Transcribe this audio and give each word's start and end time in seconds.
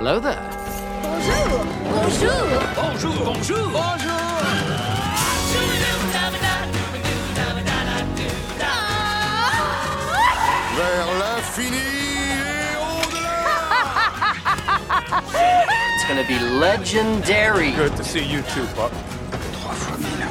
Hello 0.00 0.18
there. 0.18 0.40
Bonjour 1.02 1.60
Bonjour 1.84 2.32
Bonjour, 2.74 3.12
bonjour. 3.22 3.68
Bonjour. 3.68 4.20
Vers 10.74 11.08
l'infini 11.18 11.76
et 11.76 12.76
au-delà 12.80 13.44
It's 15.94 16.08
gonna 16.08 16.26
be 16.26 16.38
legendary. 16.58 17.72
Good 17.72 17.94
to 17.98 18.02
see 18.02 18.24
you 18.24 18.40
too, 18.54 18.64
Pop. 18.74 18.92
Trois 19.52 19.74
fois 19.74 19.98
mille. 19.98 20.26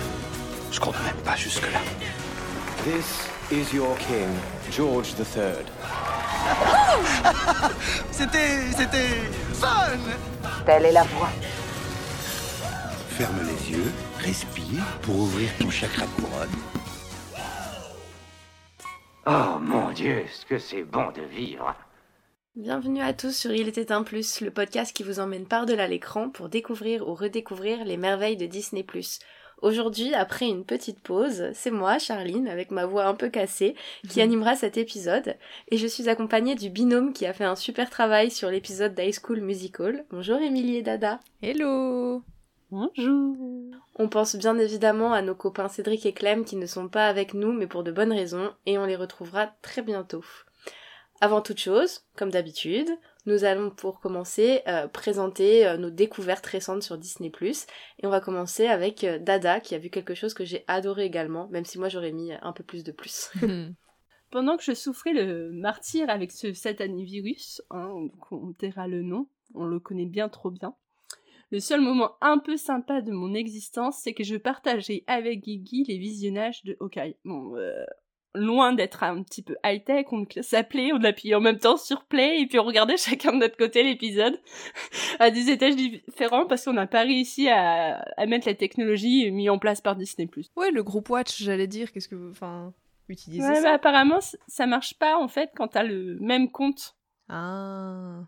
Je 0.72 0.80
compte 0.80 0.96
même 1.04 1.22
pas 1.24 1.36
jusque-là. 1.36 1.82
This 2.86 3.30
is 3.52 3.72
your 3.72 3.96
king, 3.98 4.30
George 4.72 5.14
III. 5.20 5.64
C'était. 8.12 8.72
c'était. 8.76 9.22
fun 9.54 9.98
Telle 10.66 10.86
est 10.86 10.92
la 10.92 11.04
voie. 11.04 11.30
Ferme 13.10 13.40
les 13.46 13.72
yeux, 13.72 13.92
respire 14.20 14.84
pour 15.02 15.16
ouvrir 15.16 15.50
ton 15.60 15.70
chakra 15.70 16.06
couronne. 16.16 16.50
Oh 19.26 19.60
mon 19.60 19.92
Dieu, 19.92 20.24
ce 20.32 20.46
que 20.46 20.58
c'est 20.58 20.84
bon 20.84 21.12
de 21.12 21.22
vivre. 21.22 21.76
Bienvenue 22.56 23.02
à 23.02 23.14
tous 23.14 23.36
sur 23.36 23.52
Il 23.52 23.68
était 23.68 23.92
un 23.92 24.04
plus, 24.04 24.42
le 24.42 24.52
podcast 24.52 24.96
qui 24.96 25.04
vous 25.04 25.20
emmène 25.20 25.46
par-delà 25.46 25.88
l'écran 25.88 26.30
pour 26.30 26.50
découvrir 26.50 27.08
ou 27.08 27.14
redécouvrir 27.14 27.86
les 27.86 27.98
merveilles 27.98 28.38
de 28.38 28.48
Disney+. 28.48 28.86
Aujourd'hui, 29.62 30.14
après 30.14 30.48
une 30.48 30.64
petite 30.64 31.02
pause, 31.02 31.50
c'est 31.54 31.72
moi, 31.72 32.00
Charline, 32.00 32.48
avec 32.48 32.72
ma 32.72 32.86
voix 32.86 33.06
un 33.06 33.14
peu 33.14 33.30
cassée, 33.30 33.76
qui 34.08 34.22
animera 34.22 34.56
cet 34.56 34.78
épisode, 34.78 35.36
et 35.70 35.78
je 35.78 35.86
suis 35.86 36.08
accompagnée 36.08 36.56
du 36.56 36.70
binôme 36.70 37.12
qui 37.12 37.26
a 37.26 37.34
fait 37.34 37.44
un 37.44 37.58
super 37.58 37.90
travail 37.90 38.32
sur 38.32 38.50
l'épisode 38.50 38.96
d'High 38.96 39.14
School 39.14 39.42
Musical. 39.42 40.06
Bonjour 40.12 40.38
Émilie 40.38 40.78
et 40.78 40.82
Dada. 40.82 41.20
Hello 41.42 42.24
Bonjour. 42.72 43.36
On 43.96 44.08
pense 44.08 44.38
bien 44.38 44.58
évidemment 44.58 45.12
à 45.12 45.22
nos 45.22 45.36
copains 45.36 45.68
Cédric 45.68 46.06
et 46.06 46.14
Clem 46.14 46.46
qui 46.46 46.56
ne 46.56 46.66
sont 46.66 46.88
pas 46.88 47.08
avec 47.08 47.34
nous, 47.34 47.52
mais 47.52 47.68
pour 47.68 47.84
de 47.84 47.92
bonnes 47.92 48.14
raisons, 48.14 48.52
et 48.66 48.78
on 48.78 48.86
les 48.86 48.96
retrouvera 48.96 49.48
très 49.62 49.82
bientôt. 49.82 50.24
Avant 51.20 51.42
toute 51.42 51.60
chose, 51.60 52.06
comme 52.16 52.32
d'habitude, 52.32 52.90
nous 53.26 53.44
allons 53.44 53.70
pour 53.70 54.00
commencer 54.00 54.62
euh, 54.68 54.88
présenter 54.88 55.68
euh, 55.68 55.78
nos 55.78 55.90
découvertes 55.90 56.46
récentes 56.46 56.84
sur 56.84 56.98
Disney+. 56.98 57.32
Et 58.00 58.08
on 58.08 58.10
va 58.10 58.22
commencer 58.22 58.68
avec 58.68 59.04
euh, 59.04 59.20
Dada 59.20 59.60
qui 59.60 59.76
a 59.76 59.80
vu 59.80 59.90
quelque 59.90 60.16
chose 60.16 60.34
que 60.34 60.46
j'ai 60.46 60.64
adoré 60.68 61.06
également, 61.06 61.48
même 61.50 61.66
si 61.66 61.80
moi 61.80 61.90
j'aurais 61.90 62.12
mis 62.12 62.32
un 62.34 62.54
peu 62.54 62.64
plus 62.64 62.84
de 62.84 62.92
plus. 62.92 63.32
Pendant 64.32 64.58
que 64.58 64.64
je 64.64 64.74
souffrais 64.74 65.14
le 65.14 65.52
martyr 65.52 66.10
avec 66.10 66.32
ce 66.32 66.54
satané 66.54 67.04
virus, 67.04 67.62
hein, 67.72 67.92
on 68.32 68.54
taira 68.54 68.88
le 68.88 69.02
nom, 69.02 69.28
on 69.56 69.66
le 69.66 69.80
connaît 69.80 70.06
bien 70.06 70.30
trop 70.30 70.52
bien, 70.52 70.76
le 71.52 71.60
seul 71.60 71.82
moment 71.82 72.12
un 72.22 72.38
peu 72.38 72.58
sympa 72.58 73.02
de 73.02 73.12
mon 73.12 73.34
existence, 73.34 74.02
c'est 74.04 74.14
que 74.14 74.24
je 74.24 74.36
partageais 74.36 75.04
avec 75.08 75.42
Guigui 75.42 75.84
les 75.84 75.98
visionnages 75.98 76.64
de 76.64 76.78
Hawkeye. 76.80 77.16
Bon, 77.26 77.56
euh, 77.56 77.86
loin 78.36 78.74
d'être 78.74 79.04
un 79.04 79.24
petit 79.24 79.42
peu 79.42 79.56
high-tech, 79.64 80.06
on 80.12 80.26
s'appelait, 80.42 80.92
on 80.94 81.04
appuyait 81.04 81.36
en 81.36 81.42
même 81.42 81.58
temps 81.58 81.78
sur 81.78 82.04
play, 82.06 82.42
et 82.42 82.48
puis 82.48 82.60
on 82.60 82.64
regardait 82.64 82.98
chacun 82.98 83.34
de 83.34 83.38
notre 83.38 83.58
côté 83.58 83.84
l'épisode, 83.84 84.40
à 85.20 85.32
des 85.32 85.50
étages 85.50 85.76
différents, 85.76 86.46
parce 86.46 86.66
qu'on 86.66 86.74
n'a 86.74 86.88
pas 86.88 87.02
réussi 87.02 87.50
à, 87.50 88.00
à 88.18 88.26
mettre 88.26 88.48
la 88.48 88.56
technologie 88.56 89.30
mise 89.32 89.50
en 89.50 89.60
place 89.60 89.82
par 89.82 89.96
Disney+. 89.96 90.30
Ouais, 90.56 90.72
le 90.72 90.84
groupe 90.84 91.10
Watch, 91.10 91.42
j'allais 91.42 91.68
dire, 91.68 91.92
qu'est-ce 91.92 92.08
que 92.08 92.16
vous... 92.16 92.30
Enfin, 92.32 92.74
utilisez 93.08 93.48
Ouais, 93.48 93.56
ça. 93.56 93.62
bah, 93.64 93.74
apparemment, 93.74 94.20
ça 94.48 94.68
marche 94.68 94.94
pas, 94.96 95.18
en 95.18 95.28
fait, 95.28 95.52
quand 95.56 95.70
t'as 95.70 95.84
le 95.84 96.18
même 96.20 96.52
compte. 96.52 96.96
Ah... 97.28 98.22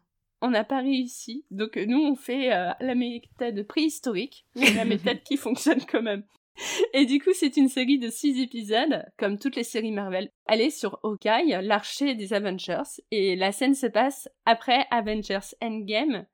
On 0.44 0.50
n'a 0.50 0.64
pas 0.64 0.80
réussi. 0.80 1.46
Donc 1.52 1.78
nous, 1.78 2.00
on 2.00 2.16
fait 2.16 2.52
euh, 2.52 2.72
la 2.80 2.96
méthode 2.96 3.62
préhistorique, 3.68 4.48
mais 4.56 4.74
la 4.74 4.86
méthode 4.86 5.22
qui 5.22 5.38
fonctionne 5.38 5.86
quand 5.86 6.02
même. 6.02 6.24
Et 6.94 7.06
du 7.06 7.20
coup, 7.20 7.32
c'est 7.34 7.58
une 7.58 7.70
série 7.70 8.00
de 8.00 8.10
six 8.10 8.42
épisodes, 8.42 9.06
comme 9.18 9.40
toutes 9.40 9.56
les 9.56 9.64
séries 9.64 9.92
Marvel. 9.92 10.32
Elle 10.48 10.62
est 10.62 10.70
sur 10.70 11.00
Hawkeye, 11.04 11.60
l'archer 11.62 12.16
des 12.16 12.34
Avengers, 12.34 13.02
et 13.12 13.36
la 13.36 13.52
scène 13.52 13.76
se 13.76 13.88
passe 13.88 14.30
après 14.46 14.86
Avengers 14.92 15.56
Endgame. 15.62 16.26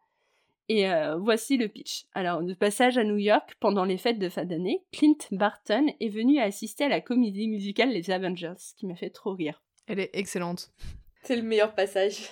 Et 0.69 0.89
euh, 0.89 1.15
voici 1.17 1.55
le 1.55 1.69
pitch. 1.69 2.05
Alors, 2.13 2.43
de 2.43 2.53
passage 2.53 2.97
à 2.97 3.03
New 3.03 3.17
York, 3.17 3.53
pendant 3.59 3.85
les 3.85 3.97
fêtes 3.97 4.19
de 4.19 4.27
fin 4.27 4.43
d'année, 4.43 4.83
Clint 4.91 5.17
Barton 5.31 5.87
est 6.01 6.09
venu 6.09 6.39
assister 6.39 6.85
à 6.85 6.89
la 6.89 6.99
comédie 6.99 7.47
musicale 7.47 7.89
Les 7.89 8.11
Avengers, 8.11 8.57
ce 8.57 8.73
qui 8.75 8.85
m'a 8.85 8.95
fait 8.95 9.09
trop 9.09 9.33
rire. 9.33 9.61
Elle 9.87 9.99
est 9.99 10.09
excellente. 10.13 10.71
c'est 11.23 11.37
le 11.37 11.43
meilleur 11.43 11.73
passage. 11.73 12.29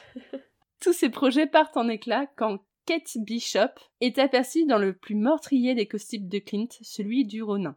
Tous 0.81 0.91
ces 0.91 1.09
projets 1.09 1.47
partent 1.47 1.77
en 1.77 1.87
éclats 1.87 2.27
quand 2.35 2.59
Kate 2.85 3.17
Bishop 3.17 3.79
est 3.99 4.19
aperçue 4.19 4.65
dans 4.65 4.77
le 4.77 4.93
plus 4.93 5.15
meurtrier 5.15 5.73
des 5.73 5.87
costumes 5.87 6.27
de 6.27 6.39
Clint, 6.39 6.67
celui 6.81 7.25
du 7.25 7.41
Ronin. 7.41 7.75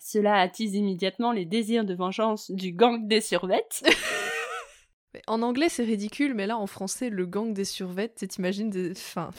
Cela 0.00 0.36
attise 0.36 0.74
immédiatement 0.74 1.32
les 1.32 1.46
désirs 1.46 1.84
de 1.84 1.94
vengeance 1.94 2.50
du 2.50 2.72
gang 2.72 3.08
des 3.08 3.20
survettes. 3.20 3.82
Mais 5.14 5.22
en 5.26 5.40
anglais, 5.40 5.70
c'est 5.70 5.84
ridicule, 5.84 6.34
mais 6.34 6.46
là, 6.46 6.58
en 6.58 6.66
français, 6.66 7.08
le 7.08 7.24
gang 7.24 7.54
des 7.54 7.64
survettes, 7.64 8.26
t'imagines 8.28 8.68
des... 8.68 8.90
Enfin... 8.90 9.30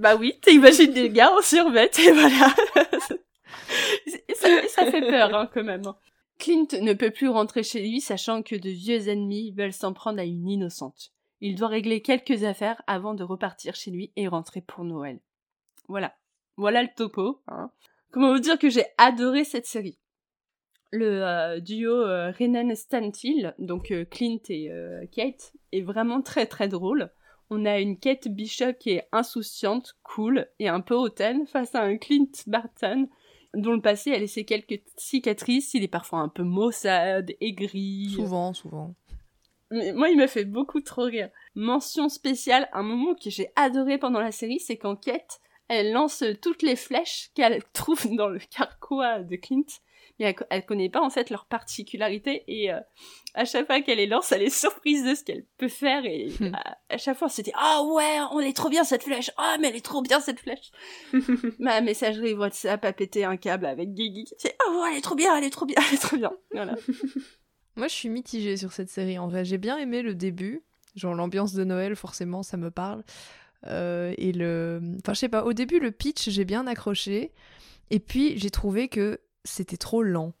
bah 0.00 0.16
oui, 0.16 0.34
t'imagines 0.42 0.92
des 0.92 1.08
gars 1.08 1.32
en 1.32 1.40
survette, 1.40 2.00
et 2.00 2.10
voilà. 2.10 2.52
ça, 4.34 4.68
ça 4.68 4.90
fait 4.90 5.00
peur, 5.02 5.32
hein, 5.36 5.48
quand 5.54 5.62
même. 5.62 5.84
Clint 6.40 6.66
ne 6.80 6.94
peut 6.94 7.12
plus 7.12 7.28
rentrer 7.28 7.62
chez 7.62 7.80
lui, 7.80 8.00
sachant 8.00 8.42
que 8.42 8.56
de 8.56 8.70
vieux 8.70 9.08
ennemis 9.08 9.52
veulent 9.52 9.72
s'en 9.72 9.92
prendre 9.92 10.18
à 10.18 10.24
une 10.24 10.48
innocente. 10.48 11.12
Il 11.44 11.56
doit 11.56 11.66
régler 11.66 12.02
quelques 12.02 12.44
affaires 12.44 12.80
avant 12.86 13.14
de 13.14 13.24
repartir 13.24 13.74
chez 13.74 13.90
lui 13.90 14.12
et 14.14 14.28
rentrer 14.28 14.60
pour 14.60 14.84
Noël. 14.84 15.18
Voilà. 15.88 16.14
Voilà 16.56 16.84
le 16.84 16.88
topo. 16.96 17.42
Hein. 17.48 17.72
Comment 18.12 18.32
vous 18.32 18.38
dire 18.38 18.60
que 18.60 18.70
j'ai 18.70 18.84
adoré 18.96 19.42
cette 19.42 19.66
série 19.66 19.98
Le 20.92 21.24
euh, 21.24 21.58
duo 21.58 21.94
euh, 21.94 22.30
Renan 22.30 22.72
Stantil, 22.76 23.56
donc 23.58 23.90
euh, 23.90 24.04
Clint 24.04 24.38
et 24.50 24.70
Kate, 25.10 25.52
est 25.72 25.80
vraiment 25.80 26.22
très 26.22 26.46
très 26.46 26.68
drôle. 26.68 27.10
On 27.50 27.64
a 27.64 27.80
une 27.80 27.98
Kate 27.98 28.28
Bishop 28.28 28.74
qui 28.78 28.90
est 28.90 29.08
insouciante, 29.10 29.96
cool 30.04 30.46
et 30.60 30.68
un 30.68 30.80
peu 30.80 30.94
hautaine 30.94 31.48
face 31.48 31.74
à 31.74 31.82
un 31.82 31.96
Clint 31.96 32.30
Barton 32.46 33.08
dont 33.54 33.72
le 33.72 33.82
passé 33.82 34.12
a 34.12 34.18
laissé 34.18 34.44
quelques 34.44 34.80
cicatrices. 34.96 35.74
Il 35.74 35.82
est 35.82 35.88
parfois 35.88 36.20
un 36.20 36.28
peu 36.28 36.44
maussade, 36.44 37.32
aigri. 37.40 38.10
Souvent, 38.14 38.54
souvent. 38.54 38.94
Mais 39.72 39.92
moi, 39.92 40.10
il 40.10 40.18
me 40.18 40.26
fait 40.26 40.44
beaucoup 40.44 40.80
trop 40.80 41.04
rire. 41.04 41.30
Mention 41.54 42.08
spéciale, 42.08 42.68
un 42.72 42.82
moment 42.82 43.14
que 43.14 43.30
j'ai 43.30 43.48
adoré 43.56 43.98
pendant 43.98 44.20
la 44.20 44.32
série, 44.32 44.60
c'est 44.60 44.76
quand 44.76 44.96
Kate, 44.96 45.40
elle 45.68 45.92
lance 45.92 46.22
toutes 46.42 46.62
les 46.62 46.76
flèches 46.76 47.30
qu'elle 47.34 47.62
trouve 47.72 48.14
dans 48.14 48.28
le 48.28 48.38
carquois 48.38 49.20
de 49.20 49.36
Clint. 49.36 49.64
Mais 50.18 50.26
elle, 50.26 50.46
elle 50.50 50.66
connaît 50.66 50.90
pas 50.90 51.00
en 51.00 51.08
fait 51.08 51.30
leur 51.30 51.46
particularité 51.46 52.44
et 52.46 52.70
euh, 52.70 52.80
à 53.34 53.46
chaque 53.46 53.66
fois 53.66 53.80
qu'elle 53.80 53.96
les 53.96 54.06
lance, 54.06 54.30
elle 54.32 54.42
est 54.42 54.50
surprise 54.50 55.04
de 55.04 55.14
ce 55.14 55.24
qu'elle 55.24 55.46
peut 55.56 55.68
faire 55.68 56.04
et 56.04 56.28
à, 56.52 56.76
à 56.90 56.98
chaque 56.98 57.16
fois 57.16 57.28
dit 57.28 57.52
ah 57.54 57.82
ouais, 57.84 58.18
on 58.32 58.40
est 58.40 58.54
trop 58.54 58.68
bien 58.68 58.84
cette 58.84 59.04
flèche, 59.04 59.30
ah 59.38 59.56
mais 59.60 59.68
elle 59.68 59.76
est 59.76 59.84
trop 59.84 60.02
bien 60.02 60.20
cette 60.20 60.40
flèche. 60.40 60.70
Ma 61.58 61.80
messagerie 61.80 62.34
WhatsApp 62.34 62.84
a 62.84 62.92
pété 62.92 63.24
un 63.24 63.36
câble 63.36 63.64
avec 63.64 63.94
Guigui. 63.94 64.26
C'est 64.36 64.54
ah 64.58 64.70
ouais, 64.72 64.90
elle 64.90 64.98
est 64.98 65.02
trop 65.02 65.14
bien, 65.14 65.34
elle 65.36 65.44
est 65.44 65.50
trop 65.50 65.66
bien, 65.66 65.76
elle 65.88 65.94
est 65.94 66.02
trop 66.02 66.16
bien. 66.16 66.32
Voilà. 66.50 66.74
Moi, 67.76 67.88
je 67.88 67.94
suis 67.94 68.08
mitigée 68.08 68.56
sur 68.56 68.72
cette 68.72 68.90
série. 68.90 69.18
En 69.18 69.28
vrai, 69.28 69.44
j'ai 69.44 69.58
bien 69.58 69.78
aimé 69.78 70.02
le 70.02 70.14
début. 70.14 70.62
Genre, 70.94 71.14
l'ambiance 71.14 71.54
de 71.54 71.64
Noël, 71.64 71.96
forcément, 71.96 72.42
ça 72.42 72.56
me 72.56 72.70
parle. 72.70 73.02
Euh, 73.66 74.14
et 74.18 74.32
le... 74.32 74.80
Enfin, 74.98 75.14
je 75.14 75.20
sais 75.20 75.28
pas, 75.28 75.44
au 75.44 75.52
début, 75.52 75.78
le 75.78 75.90
pitch, 75.90 76.28
j'ai 76.28 76.44
bien 76.44 76.66
accroché. 76.66 77.32
Et 77.90 78.00
puis, 78.00 78.38
j'ai 78.38 78.50
trouvé 78.50 78.88
que 78.88 79.20
c'était 79.44 79.76
trop 79.76 80.02
lent. 80.02 80.34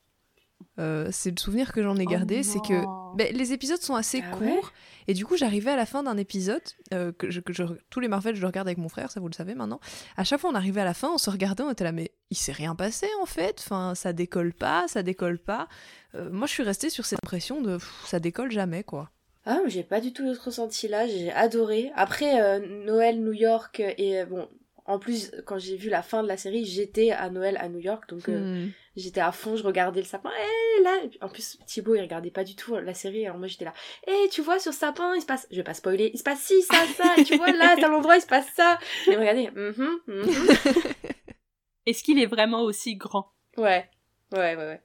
Euh, 0.78 1.08
c'est 1.12 1.30
le 1.30 1.36
souvenir 1.38 1.72
que 1.72 1.82
j'en 1.82 1.96
ai 1.96 2.04
Oh 2.06 2.10
gardé, 2.10 2.42
c'est 2.42 2.60
que 2.60 2.82
ben, 3.16 3.34
les 3.36 3.52
épisodes 3.52 3.80
sont 3.82 3.94
assez 3.94 4.22
Ah 4.24 4.36
ouais 4.38 4.52
courts. 4.54 4.72
Et 5.06 5.14
du 5.14 5.26
coup, 5.26 5.36
j'arrivais 5.36 5.70
à 5.70 5.76
la 5.76 5.84
fin 5.84 6.02
d'un 6.02 6.16
épisode, 6.16 6.62
euh, 6.94 7.12
que, 7.12 7.30
je, 7.30 7.40
que 7.40 7.52
je- 7.52 7.64
tous 7.90 8.00
les 8.00 8.08
Marvel, 8.08 8.34
je 8.36 8.40
le 8.40 8.46
regarde 8.46 8.68
avec 8.68 8.78
mon 8.78 8.88
frère, 8.88 9.10
ça 9.10 9.20
vous 9.20 9.28
le 9.28 9.34
savez 9.34 9.54
maintenant. 9.54 9.80
À 10.16 10.24
chaque 10.24 10.40
fois, 10.40 10.48
on 10.50 10.54
arrivait 10.54 10.80
à 10.80 10.84
la 10.86 10.94
fin, 10.94 11.10
on 11.12 11.18
se 11.18 11.28
regardait, 11.28 11.62
on 11.62 11.70
était 11.70 11.84
là, 11.84 11.92
mais 11.92 12.12
il 12.30 12.36
s'est 12.36 12.52
rien 12.52 12.74
passé 12.74 13.06
en 13.20 13.26
fait. 13.26 13.56
Enfin, 13.58 13.94
ça 13.94 14.12
décolle 14.14 14.54
pas, 14.54 14.86
ça 14.88 15.02
décolle 15.02 15.38
pas. 15.38 15.68
Euh, 16.14 16.30
moi, 16.30 16.46
je 16.46 16.52
suis 16.52 16.62
restée 16.62 16.88
sur 16.88 17.04
cette 17.04 17.18
impression 17.22 17.60
de 17.60 17.76
pff, 17.76 18.04
ça 18.06 18.18
décolle 18.20 18.50
jamais, 18.50 18.82
quoi. 18.82 19.10
Ah, 19.44 19.58
mais 19.64 19.70
j'ai 19.70 19.82
pas 19.82 20.00
du 20.00 20.12
tout 20.12 20.32
ce 20.34 20.40
ressenti-là, 20.40 21.06
j'ai 21.08 21.32
adoré. 21.32 21.90
Après, 21.96 22.40
euh, 22.40 22.60
Noël, 22.86 23.20
New 23.20 23.32
York, 23.32 23.80
et 23.98 24.24
bon, 24.24 24.48
en 24.84 24.98
plus, 24.98 25.30
quand 25.46 25.58
j'ai 25.58 25.76
vu 25.76 25.88
la 25.88 26.02
fin 26.02 26.22
de 26.22 26.28
la 26.28 26.36
série, 26.36 26.64
j'étais 26.64 27.10
à 27.12 27.30
Noël 27.30 27.56
à 27.60 27.68
New 27.68 27.78
York, 27.78 28.08
donc 28.08 28.28
euh, 28.28 28.40
Hmm. 28.66 28.70
j'étais 28.96 29.20
à 29.20 29.30
fond, 29.32 29.56
je 29.56 29.62
regardais 29.62 30.00
le 30.00 30.06
sapin, 30.06 30.30
et 30.30 30.82
là, 30.82 30.90
en 31.20 31.28
plus, 31.28 31.58
Thibaut, 31.66 31.94
il 31.94 32.00
regardait 32.00 32.30
pas 32.30 32.44
du 32.44 32.56
tout 32.56 32.74
la 32.76 32.94
série, 32.94 33.24
alors 33.26 33.38
moi 33.38 33.46
j'étais 33.46 33.64
là, 33.64 33.72
et 34.06 34.28
tu 34.30 34.42
vois, 34.42 34.58
sur 34.58 34.72
sapin, 34.72 35.14
il 35.14 35.20
se 35.20 35.26
passe, 35.26 35.46
je 35.50 35.56
vais 35.56 35.62
pas 35.62 35.74
spoiler, 35.74 36.10
il 36.12 36.18
se 36.18 36.24
passe 36.24 36.40
ci, 36.40 36.62
ça, 36.62 36.86
ça, 36.96 37.16
et 37.18 37.22
tu 37.24 37.36
vois, 37.36 37.52
là, 37.52 37.76
à 37.80 37.88
l'endroit, 37.88 38.16
il 38.16 38.22
se 38.22 38.26
passe 38.26 38.48
ça. 38.56 38.78
Et 39.08 39.16
regardez, 39.16 39.50
mhm, 39.50 40.00
mhm. 40.06 40.26
Est-ce 41.86 42.02
qu'il 42.04 42.20
est 42.20 42.26
vraiment 42.26 42.62
aussi 42.62 42.96
grand? 42.96 43.32
Ouais, 43.56 43.88
ouais, 44.32 44.56
ouais, 44.56 44.56
ouais. 44.56 44.82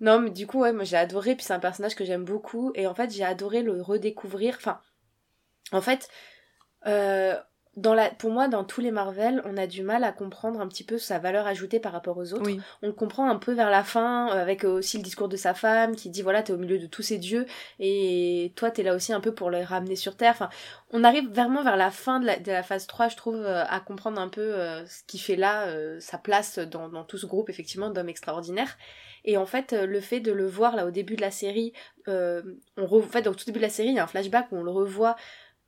Non, 0.00 0.20
mais 0.20 0.30
du 0.30 0.46
coup, 0.46 0.60
ouais, 0.60 0.72
moi 0.72 0.84
j'ai 0.84 0.96
adoré, 0.96 1.34
puis 1.34 1.44
c'est 1.44 1.54
un 1.54 1.58
personnage 1.58 1.94
que 1.94 2.04
j'aime 2.04 2.24
beaucoup, 2.24 2.72
et 2.74 2.86
en 2.86 2.94
fait, 2.94 3.10
j'ai 3.10 3.24
adoré 3.24 3.62
le 3.62 3.80
redécouvrir. 3.80 4.54
Enfin, 4.58 4.80
en 5.72 5.80
fait, 5.80 6.08
euh, 6.86 7.34
dans 7.76 7.92
la, 7.92 8.08
pour 8.08 8.30
moi, 8.30 8.48
dans 8.48 8.64
tous 8.64 8.80
les 8.80 8.90
Marvel, 8.90 9.42
on 9.44 9.56
a 9.58 9.66
du 9.66 9.82
mal 9.82 10.02
à 10.02 10.10
comprendre 10.10 10.60
un 10.60 10.66
petit 10.66 10.82
peu 10.84 10.96
sa 10.96 11.18
valeur 11.18 11.46
ajoutée 11.46 11.78
par 11.78 11.92
rapport 11.92 12.16
aux 12.16 12.32
autres. 12.32 12.46
Oui. 12.46 12.58
On 12.82 12.86
le 12.86 12.92
comprend 12.94 13.28
un 13.28 13.36
peu 13.36 13.52
vers 13.52 13.68
la 13.70 13.84
fin, 13.84 14.30
euh, 14.30 14.40
avec 14.40 14.64
aussi 14.64 14.96
le 14.96 15.02
discours 15.02 15.28
de 15.28 15.36
sa 15.36 15.52
femme 15.52 15.94
qui 15.94 16.08
dit 16.08 16.22
voilà, 16.22 16.42
t'es 16.42 16.54
au 16.54 16.56
milieu 16.56 16.78
de 16.78 16.86
tous 16.86 17.02
ces 17.02 17.18
dieux 17.18 17.44
et 17.78 18.52
toi 18.56 18.70
t'es 18.70 18.82
là 18.82 18.94
aussi 18.94 19.12
un 19.12 19.20
peu 19.20 19.34
pour 19.34 19.50
les 19.50 19.62
ramener 19.62 19.94
sur 19.94 20.16
terre. 20.16 20.32
Enfin, 20.32 20.48
on 20.90 21.04
arrive 21.04 21.28
vraiment 21.28 21.62
vers 21.62 21.76
la 21.76 21.90
fin 21.90 22.18
de 22.18 22.26
la, 22.26 22.38
de 22.38 22.50
la 22.50 22.62
phase 22.62 22.86
3, 22.86 23.08
je 23.08 23.16
trouve, 23.16 23.36
euh, 23.36 23.64
à 23.68 23.80
comprendre 23.80 24.20
un 24.20 24.28
peu 24.28 24.40
euh, 24.40 24.86
ce 24.86 25.02
qui 25.06 25.18
fait 25.18 25.36
là 25.36 25.66
euh, 25.66 26.00
sa 26.00 26.16
place 26.16 26.58
dans, 26.58 26.88
dans 26.88 27.04
tout 27.04 27.18
ce 27.18 27.26
groupe, 27.26 27.50
effectivement, 27.50 27.90
d'hommes 27.90 28.08
extraordinaires. 28.08 28.76
Et 29.26 29.36
en 29.36 29.44
fait, 29.44 29.72
euh, 29.72 29.86
le 29.86 30.00
fait 30.00 30.20
de 30.20 30.32
le 30.32 30.46
voir 30.46 30.76
là 30.76 30.86
au 30.86 30.90
début 30.90 31.16
de 31.16 31.20
la 31.20 31.32
série, 31.32 31.72
euh, 32.08 32.42
on 32.76 32.86
re... 32.86 32.98
en 32.98 33.02
fait, 33.02 33.26
au 33.26 33.34
tout 33.34 33.44
début 33.44 33.58
de 33.58 33.64
la 33.64 33.70
série, 33.70 33.88
il 33.88 33.94
y 33.94 33.98
a 33.98 34.04
un 34.04 34.06
flashback 34.06 34.46
où 34.52 34.56
on 34.56 34.62
le 34.62 34.70
revoit 34.70 35.16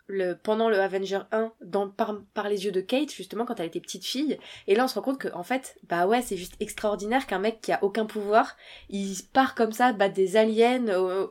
le, 0.09 0.35
pendant 0.35 0.69
le 0.69 0.81
Avenger 0.81 1.21
1 1.31 1.53
dans, 1.61 1.89
par, 1.89 2.21
par 2.35 2.49
les 2.49 2.65
yeux 2.65 2.73
de 2.73 2.81
Kate, 2.81 3.13
justement, 3.13 3.45
quand 3.45 3.61
elle 3.61 3.67
était 3.67 3.81
petite 3.81 4.05
fille. 4.05 4.39
Et 4.67 4.75
là, 4.75 4.85
on 4.85 4.89
se 4.89 4.95
rend 4.95 5.03
compte 5.03 5.19
que, 5.19 5.33
en 5.35 5.43
fait, 5.43 5.77
bah 5.89 6.07
ouais, 6.07 6.23
c'est 6.23 6.37
juste 6.37 6.55
extraordinaire 6.61 7.27
qu'un 7.27 7.39
mec 7.39 7.61
qui 7.61 7.73
a 7.73 7.85
aucun 7.85 8.07
pouvoir, 8.07 8.57
il 8.89 9.15
part 9.33 9.55
comme 9.55 9.73
ça, 9.73 9.93
battre 9.93 10.15
des 10.15 10.37
aliens, 10.37 10.89
euh, 10.89 11.29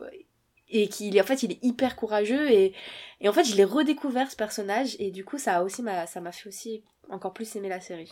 et 0.69 0.87
qu'il 0.87 1.17
est, 1.17 1.21
en 1.21 1.25
fait, 1.25 1.43
il 1.43 1.51
est 1.51 1.63
hyper 1.63 1.95
courageux. 1.95 2.49
Et, 2.51 2.73
et 3.19 3.27
en 3.27 3.33
fait, 3.33 3.43
je 3.43 3.55
l'ai 3.55 3.63
redécouvert, 3.63 4.29
ce 4.29 4.35
personnage, 4.35 4.95
et 4.99 5.11
du 5.11 5.25
coup, 5.25 5.39
ça 5.39 5.57
a 5.57 5.63
aussi, 5.63 5.81
m'a, 5.81 6.05
ça 6.05 6.21
m'a 6.21 6.31
fait 6.31 6.47
aussi 6.47 6.83
encore 7.09 7.33
plus 7.33 7.55
aimer 7.55 7.69
la 7.69 7.79
série. 7.79 8.11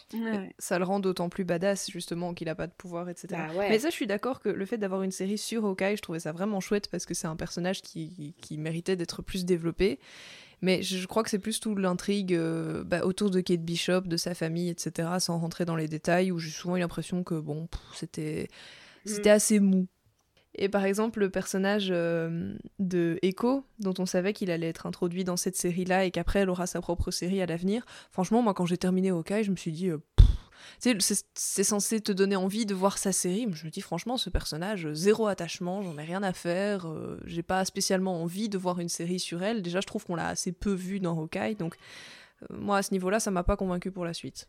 Ça 0.58 0.80
le 0.80 0.86
rend 0.86 1.00
d'autant 1.00 1.30
plus 1.30 1.44
badass, 1.44 1.92
justement, 1.92 2.34
qu'il 2.34 2.50
a 2.50 2.56
pas 2.56 2.68
de 2.68 2.74
pouvoir, 2.74 3.10
etc. 3.10 3.28
Bah 3.32 3.54
ouais. 3.54 3.70
Mais 3.70 3.80
ça, 3.80 3.90
je 3.90 3.94
suis 3.94 4.08
d'accord 4.08 4.40
que 4.40 4.50
le 4.50 4.66
fait 4.66 4.78
d'avoir 4.78 5.04
une 5.04 5.12
série 5.12 5.38
sur 5.38 5.66
Hawkeye, 5.66 5.98
je 5.98 6.02
trouvais 6.02 6.20
ça 6.20 6.32
vraiment 6.32 6.60
chouette 6.60 6.90
parce 6.90 7.06
que 7.06 7.14
c'est 7.14 7.28
un 7.28 7.36
personnage 7.36 7.82
qui, 7.82 8.34
qui 8.42 8.58
méritait 8.58 8.96
d'être 8.96 9.22
plus 9.22 9.46
développé. 9.46 10.00
Mais 10.62 10.82
je, 10.82 11.06
crois 11.06 11.24
que 11.24 11.30
c'est 11.30 11.40
plus 11.40 11.60
tout 11.60 11.76
l'intrigue 11.76 12.34
euh, 12.34 12.84
bah, 12.84 13.06
autour 13.06 13.30
de 13.30 13.42
Kate 13.42 13.62
Bishop, 13.62 14.02
de 14.02 14.18
sa 14.18 14.34
famille, 14.34 14.70
etc., 14.70 15.10
sans 15.20 15.38
rentrer 15.38 15.66
dans 15.66 15.76
les 15.76 15.88
détails, 15.88 16.32
où 16.32 16.40
j'ai 16.40 16.50
souvent 16.50 16.76
eu 16.76 16.80
l'impression 16.80 17.24
que, 17.24 17.36
bon, 17.36 17.68
c'était 17.94 18.48
c'était 19.06 19.30
Mm. 19.30 19.34
assez 19.34 19.60
mou. 19.60 19.88
Et 20.58 20.70
par 20.70 20.86
exemple, 20.86 21.20
le 21.20 21.30
personnage 21.30 21.90
euh, 21.92 22.56
de 22.80 23.20
Echo, 23.22 23.66
dont 23.80 23.94
on 24.00 24.06
savait 24.06 24.32
qu'il 24.34 24.52
allait 24.52 24.70
être 24.70 24.86
introduit 24.86 25.26
dans 25.26 25.36
cette 25.36 25.58
série-là 25.58 26.06
et 26.06 26.12
qu'après 26.12 26.40
elle 26.40 26.50
aura 26.50 26.66
sa 26.66 26.80
propre 26.82 27.12
série 27.12 27.42
à 27.42 27.46
l'avenir, 27.46 27.86
franchement, 28.12 28.42
moi 28.42 28.54
quand 28.54 28.66
j'ai 28.66 28.78
terminé 28.78 29.10
Hawkeye, 29.10 29.44
je 29.44 29.52
me 29.52 29.58
suis 29.58 29.74
dit, 29.74 29.90
euh, 29.90 29.98
pff, 30.16 30.28
tu 30.82 31.00
sais, 31.00 31.16
c'est- 31.34 31.64
censé 31.64 32.00
te 32.02 32.12
donner 32.12 32.36
envie 32.36 32.66
de 32.66 32.74
voir 32.74 32.98
sa 32.98 33.12
série, 33.12 33.48
mais 33.48 33.54
je 33.54 33.66
me 33.66 33.72
dis 33.72 33.82
franchement, 33.82 34.18
ce 34.18 34.30
personnage, 34.30 34.86
euh, 34.88 34.94
zéro 34.94 35.28
attachement, 35.28 35.82
j'en 35.82 35.98
ai 35.98 36.04
rien 36.04 36.24
à 36.24 36.34
faire, 36.34 36.88
euh, 36.88 37.20
j'ai 37.26 37.44
pas 37.44 37.66
spécialement 37.66 38.22
envie 38.22 38.50
de 38.50 38.58
voir 38.58 38.80
une 38.80 38.90
série 38.90 39.20
sur 39.20 39.42
elle. 39.44 39.62
Déjà, 39.62 39.82
je 39.82 39.88
trouve 39.88 40.06
qu'on 40.06 40.16
l'a 40.16 40.28
assez 40.28 40.52
peu 40.52 40.74
vue 40.74 41.00
dans 41.00 41.18
Hawkeye, 41.20 41.56
donc 41.56 41.76
euh, 42.44 42.56
moi 42.58 42.78
à 42.78 42.84
ce 42.84 42.92
niveau-là, 42.94 43.20
ça 43.20 43.32
m'a 43.32 43.44
pas 43.44 43.58
convaincu 43.58 43.92
pour 43.92 44.06
la 44.06 44.14
suite. 44.14 44.48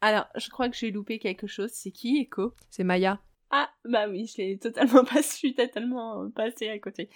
Alors, 0.00 0.26
je 0.34 0.48
crois 0.48 0.68
que 0.70 0.76
j'ai 0.76 0.90
loupé 0.90 1.18
quelque 1.18 1.46
chose. 1.46 1.70
C'est 1.74 1.90
qui, 1.90 2.18
Echo? 2.22 2.54
C'est 2.70 2.84
Maya. 2.84 3.20
Ah, 3.50 3.68
bah 3.84 4.06
oui, 4.08 4.26
je 4.26 4.38
l'ai 4.40 4.58
totalement 4.58 5.04
pas 5.04 5.22
su, 5.22 5.54
totalement 5.54 6.30
passé 6.30 6.68
à 6.68 6.78
côté. 6.78 7.10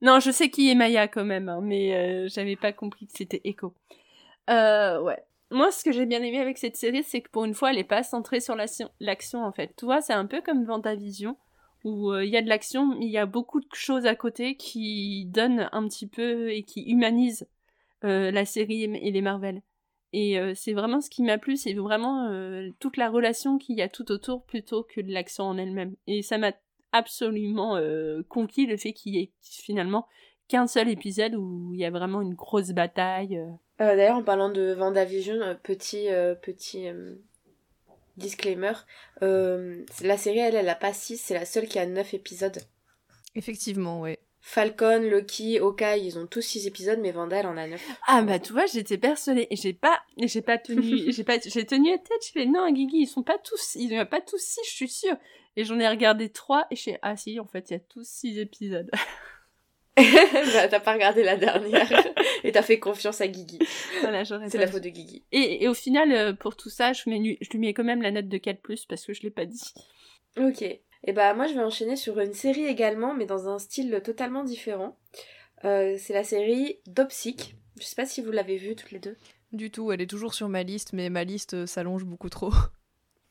Non, 0.00 0.20
je 0.20 0.30
sais 0.30 0.48
qui 0.48 0.70
est 0.70 0.74
Maya 0.74 1.06
quand 1.08 1.24
même, 1.24 1.48
hein, 1.48 1.60
mais 1.62 1.94
euh, 1.94 2.28
j'avais 2.28 2.56
pas 2.56 2.72
compris 2.72 3.06
que 3.06 3.12
c'était 3.14 3.40
Echo. 3.44 3.74
Euh, 4.50 5.00
ouais. 5.02 5.22
Moi, 5.54 5.70
ce 5.70 5.84
que 5.84 5.92
j'ai 5.92 6.04
bien 6.04 6.20
aimé 6.20 6.40
avec 6.40 6.58
cette 6.58 6.76
série, 6.76 7.04
c'est 7.04 7.20
que 7.20 7.30
pour 7.30 7.44
une 7.44 7.54
fois, 7.54 7.70
elle 7.70 7.78
est 7.78 7.84
pas 7.84 8.02
centrée 8.02 8.40
sur 8.40 8.56
l'action, 8.56 9.44
en 9.44 9.52
fait. 9.52 9.72
Tu 9.76 9.84
vois, 9.84 10.00
c'est 10.00 10.12
un 10.12 10.26
peu 10.26 10.40
comme 10.40 10.64
Vendavision, 10.64 11.36
où 11.84 12.10
euh, 12.10 12.24
il 12.24 12.30
y 12.30 12.36
a 12.36 12.42
de 12.42 12.48
l'action, 12.48 12.86
mais 12.86 13.06
il 13.06 13.12
y 13.12 13.18
a 13.18 13.26
beaucoup 13.26 13.60
de 13.60 13.68
choses 13.72 14.04
à 14.04 14.16
côté 14.16 14.56
qui 14.56 15.26
donnent 15.26 15.68
un 15.70 15.86
petit 15.86 16.08
peu 16.08 16.50
et 16.50 16.64
qui 16.64 16.82
humanisent 16.82 17.46
euh, 18.02 18.32
la 18.32 18.44
série 18.44 18.82
et 18.82 19.10
les 19.12 19.20
Marvel. 19.22 19.62
Et 20.12 20.40
euh, 20.40 20.54
c'est 20.56 20.72
vraiment 20.72 21.00
ce 21.00 21.08
qui 21.08 21.22
m'a 21.22 21.38
plu, 21.38 21.56
c'est 21.56 21.74
vraiment 21.74 22.28
toute 22.80 22.96
la 22.96 23.08
relation 23.08 23.56
qu'il 23.56 23.76
y 23.76 23.82
a 23.82 23.88
tout 23.88 24.10
autour 24.10 24.42
plutôt 24.42 24.82
que 24.82 25.00
l'action 25.02 25.44
en 25.44 25.56
elle-même. 25.56 25.94
Et 26.08 26.22
ça 26.22 26.36
m'a 26.36 26.50
absolument 26.90 27.80
conquis 28.28 28.66
le 28.66 28.76
fait 28.76 28.92
qu'il 28.92 29.14
y 29.14 29.18
ait 29.20 29.32
finalement 29.40 30.08
qu'un 30.48 30.66
seul 30.66 30.88
épisode 30.88 31.36
où 31.36 31.70
il 31.74 31.78
y 31.78 31.84
a 31.84 31.90
vraiment 31.90 32.22
une 32.22 32.34
grosse 32.34 32.70
bataille. 32.70 33.40
Euh. 33.80 33.96
D'ailleurs, 33.96 34.16
en 34.16 34.22
parlant 34.22 34.50
de 34.50 34.72
Vendavision, 34.72 35.40
euh, 35.40 35.54
petit, 35.54 36.10
euh, 36.10 36.34
petit 36.34 36.88
euh, 36.88 37.14
disclaimer, 38.16 38.72
euh, 39.22 39.84
la 40.02 40.16
série, 40.16 40.38
elle, 40.38 40.54
elle 40.54 40.68
a 40.68 40.74
pas 40.74 40.92
6, 40.92 41.18
c'est 41.18 41.34
la 41.34 41.44
seule 41.44 41.66
qui 41.66 41.78
a 41.78 41.86
9 41.86 42.14
épisodes. 42.14 42.58
Effectivement, 43.34 44.00
ouais. 44.00 44.18
Falcon, 44.46 45.00
Loki, 45.00 45.58
Hawkeye, 45.58 46.04
ils 46.04 46.18
ont 46.18 46.26
tous 46.26 46.42
6 46.42 46.66
épisodes, 46.66 46.98
mais 47.00 47.12
Vanda, 47.12 47.38
elle 47.38 47.46
en 47.46 47.56
a 47.56 47.66
9. 47.66 47.80
Ah 48.06 48.22
bah 48.22 48.38
tu 48.38 48.52
vois, 48.52 48.66
j'étais 48.66 48.98
persuadée 48.98 49.46
et 49.50 49.56
j'ai 49.56 49.72
pas, 49.72 50.02
j'ai 50.18 50.42
pas 50.42 50.58
tenu, 50.58 50.82
j'ai 51.12 51.24
pas, 51.24 51.38
j'ai 51.40 51.64
tenu 51.64 51.90
à 51.90 51.96
tête. 51.96 52.26
Je 52.26 52.30
fais 52.30 52.44
non, 52.44 52.70
Guigui, 52.70 52.98
ils 52.98 53.06
sont 53.06 53.22
pas 53.22 53.38
tous, 53.38 53.74
ils 53.74 53.98
ont 53.98 54.04
pas 54.04 54.20
tous 54.20 54.38
six, 54.38 54.60
je 54.66 54.74
suis 54.74 54.88
sûre. 54.88 55.16
Et 55.56 55.64
j'en 55.64 55.78
ai 55.78 55.88
regardé 55.88 56.28
trois 56.28 56.66
et 56.70 56.76
je 56.76 56.82
fais 56.82 56.98
ah 57.00 57.16
si, 57.16 57.40
en 57.40 57.46
fait, 57.46 57.70
il 57.70 57.72
y 57.72 57.76
a 57.76 57.80
tous 57.80 58.06
six 58.06 58.38
épisodes. 58.38 58.90
bah, 60.54 60.68
t'as 60.68 60.80
pas 60.80 60.94
regardé 60.94 61.22
la 61.22 61.36
dernière. 61.36 61.90
et 62.42 62.52
t'as 62.52 62.62
fait 62.62 62.78
confiance 62.78 63.20
à 63.20 63.28
Guigui. 63.28 63.58
voilà, 64.00 64.24
C'est 64.24 64.58
la 64.58 64.66
faute 64.66 64.82
de 64.82 64.88
Guigui. 64.88 65.24
Et, 65.32 65.64
et 65.64 65.68
au 65.68 65.74
final, 65.74 66.12
euh, 66.12 66.32
pour 66.32 66.56
tout 66.56 66.70
ça, 66.70 66.92
je, 66.92 67.08
mets, 67.08 67.38
je 67.40 67.50
lui 67.50 67.58
mets 67.58 67.74
quand 67.74 67.84
même 67.84 68.02
la 68.02 68.10
note 68.10 68.28
de 68.28 68.38
4+, 68.38 68.86
parce 68.88 69.04
que 69.04 69.12
je 69.12 69.22
l'ai 69.22 69.30
pas 69.30 69.46
dit. 69.46 69.72
Ok. 70.36 70.62
Et 71.06 71.12
bah 71.12 71.34
moi 71.34 71.46
je 71.46 71.52
vais 71.54 71.62
enchaîner 71.62 71.96
sur 71.96 72.18
une 72.18 72.32
série 72.32 72.64
également, 72.64 73.14
mais 73.14 73.26
dans 73.26 73.48
un 73.48 73.58
style 73.58 74.00
totalement 74.02 74.42
différent. 74.42 74.96
Euh, 75.64 75.96
c'est 75.98 76.14
la 76.14 76.24
série 76.24 76.78
Dopsic. 76.86 77.56
Je 77.78 77.84
sais 77.84 77.94
pas 77.94 78.06
si 78.06 78.22
vous 78.22 78.30
l'avez 78.30 78.56
vue 78.56 78.74
toutes 78.74 78.90
les 78.90 78.98
deux. 78.98 79.16
Du 79.52 79.70
tout, 79.70 79.92
elle 79.92 80.00
est 80.00 80.06
toujours 80.06 80.34
sur 80.34 80.48
ma 80.48 80.62
liste, 80.62 80.92
mais 80.92 81.10
ma 81.10 81.24
liste 81.24 81.54
euh, 81.54 81.66
s'allonge 81.66 82.04
beaucoup 82.04 82.30
trop. 82.30 82.52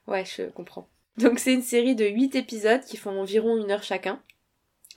Ouais, 0.08 0.24
je 0.26 0.44
comprends. 0.50 0.88
Donc 1.18 1.40
c'est 1.40 1.54
une 1.54 1.62
série 1.62 1.96
de 1.96 2.06
8 2.06 2.36
épisodes 2.36 2.84
qui 2.84 2.98
font 2.98 3.20
environ 3.20 3.58
une 3.58 3.72
heure 3.72 3.84
chacun. 3.84 4.22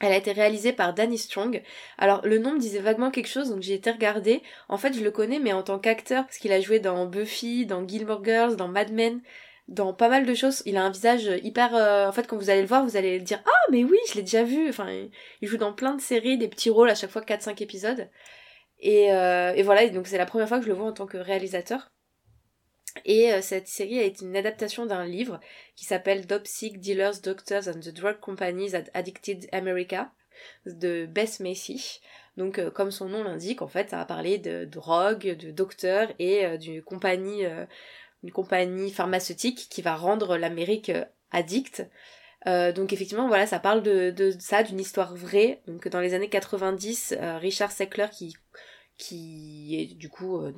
Elle 0.00 0.12
a 0.12 0.16
été 0.16 0.32
réalisée 0.32 0.72
par 0.74 0.92
Danny 0.92 1.16
Strong. 1.16 1.62
Alors 1.96 2.20
le 2.26 2.38
nom 2.38 2.52
me 2.52 2.58
disait 2.58 2.80
vaguement 2.80 3.10
quelque 3.10 3.28
chose, 3.28 3.48
donc 3.50 3.62
j'ai 3.62 3.74
été 3.74 3.90
regarder. 3.90 4.42
En 4.68 4.76
fait, 4.76 4.92
je 4.92 5.02
le 5.02 5.10
connais, 5.10 5.38
mais 5.38 5.52
en 5.54 5.62
tant 5.62 5.78
qu'acteur, 5.78 6.24
parce 6.26 6.36
qu'il 6.38 6.52
a 6.52 6.60
joué 6.60 6.80
dans 6.80 7.06
Buffy, 7.06 7.64
dans 7.66 7.86
Gilmore 7.86 8.22
Girls, 8.24 8.56
dans 8.56 8.68
Mad 8.68 8.92
Men, 8.92 9.22
dans 9.68 9.94
pas 9.94 10.08
mal 10.10 10.26
de 10.26 10.34
choses. 10.34 10.62
Il 10.66 10.76
a 10.76 10.82
un 10.84 10.90
visage 10.90 11.30
hyper... 11.42 11.74
euh, 11.74 12.06
En 12.08 12.12
fait, 12.12 12.26
quand 12.26 12.36
vous 12.36 12.50
allez 12.50 12.60
le 12.60 12.66
voir, 12.68 12.84
vous 12.84 12.96
allez 12.98 13.18
le 13.18 13.24
dire 13.24 13.40
«Ah, 13.46 13.70
mais 13.70 13.84
oui, 13.84 13.96
je 14.10 14.14
l'ai 14.16 14.22
déjà 14.22 14.44
vu!» 14.44 14.68
Enfin, 14.70 14.88
il- 14.90 15.48
joue 15.48 15.56
dans 15.56 15.72
plein 15.72 15.94
de 15.94 16.00
séries, 16.00 16.36
des 16.38 16.48
petits 16.48 16.70
rôles 16.70 16.90
à 16.90 16.94
chaque 16.94 17.10
fois 17.10 17.22
4-5 17.22 17.62
épisodes. 17.62 18.08
Et, 18.80 19.12
euh, 19.12 19.54
voilà, 19.64 19.88
donc 19.88 20.06
c'est 20.08 20.18
la 20.18 20.26
première 20.26 20.48
fois 20.48 20.58
que 20.58 20.64
je 20.64 20.68
le 20.70 20.74
vois 20.74 20.86
en 20.88 20.92
tant 20.92 21.06
que 21.06 21.16
réalisateur. 21.18 21.90
Et 23.04 23.32
euh, 23.32 23.40
cette 23.42 23.68
série 23.68 23.98
a 23.98 24.02
été 24.02 24.24
une 24.24 24.36
adaptation 24.36 24.86
d'un 24.86 25.04
livre 25.04 25.40
qui 25.74 25.84
s'appelle 25.84 26.26
Dopsic 26.26 26.80
Dealers, 26.80 27.20
Doctors 27.22 27.68
and 27.68 27.80
the 27.80 27.92
Drug 27.92 28.20
Companies 28.20 28.74
at 28.74 28.84
Addicted 28.94 29.48
America 29.52 30.10
de 30.66 31.06
Bess 31.06 31.40
Macy. 31.40 32.00
Donc, 32.36 32.58
euh, 32.58 32.70
comme 32.70 32.90
son 32.90 33.08
nom 33.08 33.24
l'indique, 33.24 33.62
en 33.62 33.68
fait, 33.68 33.90
ça 33.90 33.96
va 33.96 34.04
parler 34.04 34.38
de 34.38 34.64
drogue, 34.64 35.36
de 35.36 35.50
docteurs 35.50 36.12
et 36.18 36.44
euh, 36.44 36.56
d'une 36.58 36.82
compagnie, 36.82 37.46
euh, 37.46 37.64
une 38.22 38.32
compagnie 38.32 38.90
pharmaceutique 38.90 39.68
qui 39.70 39.82
va 39.82 39.96
rendre 39.96 40.36
l'Amérique 40.36 40.90
euh, 40.90 41.04
addicte. 41.30 41.86
Euh, 42.46 42.72
donc 42.72 42.92
effectivement, 42.92 43.28
voilà, 43.28 43.46
ça 43.46 43.58
parle 43.58 43.82
de, 43.82 44.10
de 44.10 44.32
ça, 44.38 44.62
d'une 44.62 44.78
histoire 44.80 45.14
vraie. 45.14 45.62
Donc 45.66 45.88
dans 45.88 46.00
les 46.00 46.14
années 46.14 46.28
90, 46.28 47.16
euh, 47.18 47.38
Richard 47.38 47.72
Seckler 47.72 48.06
qui 48.12 48.36
qui 48.98 49.76
est 49.78 49.94
du 49.94 50.08
coup 50.08 50.38
euh, 50.38 50.52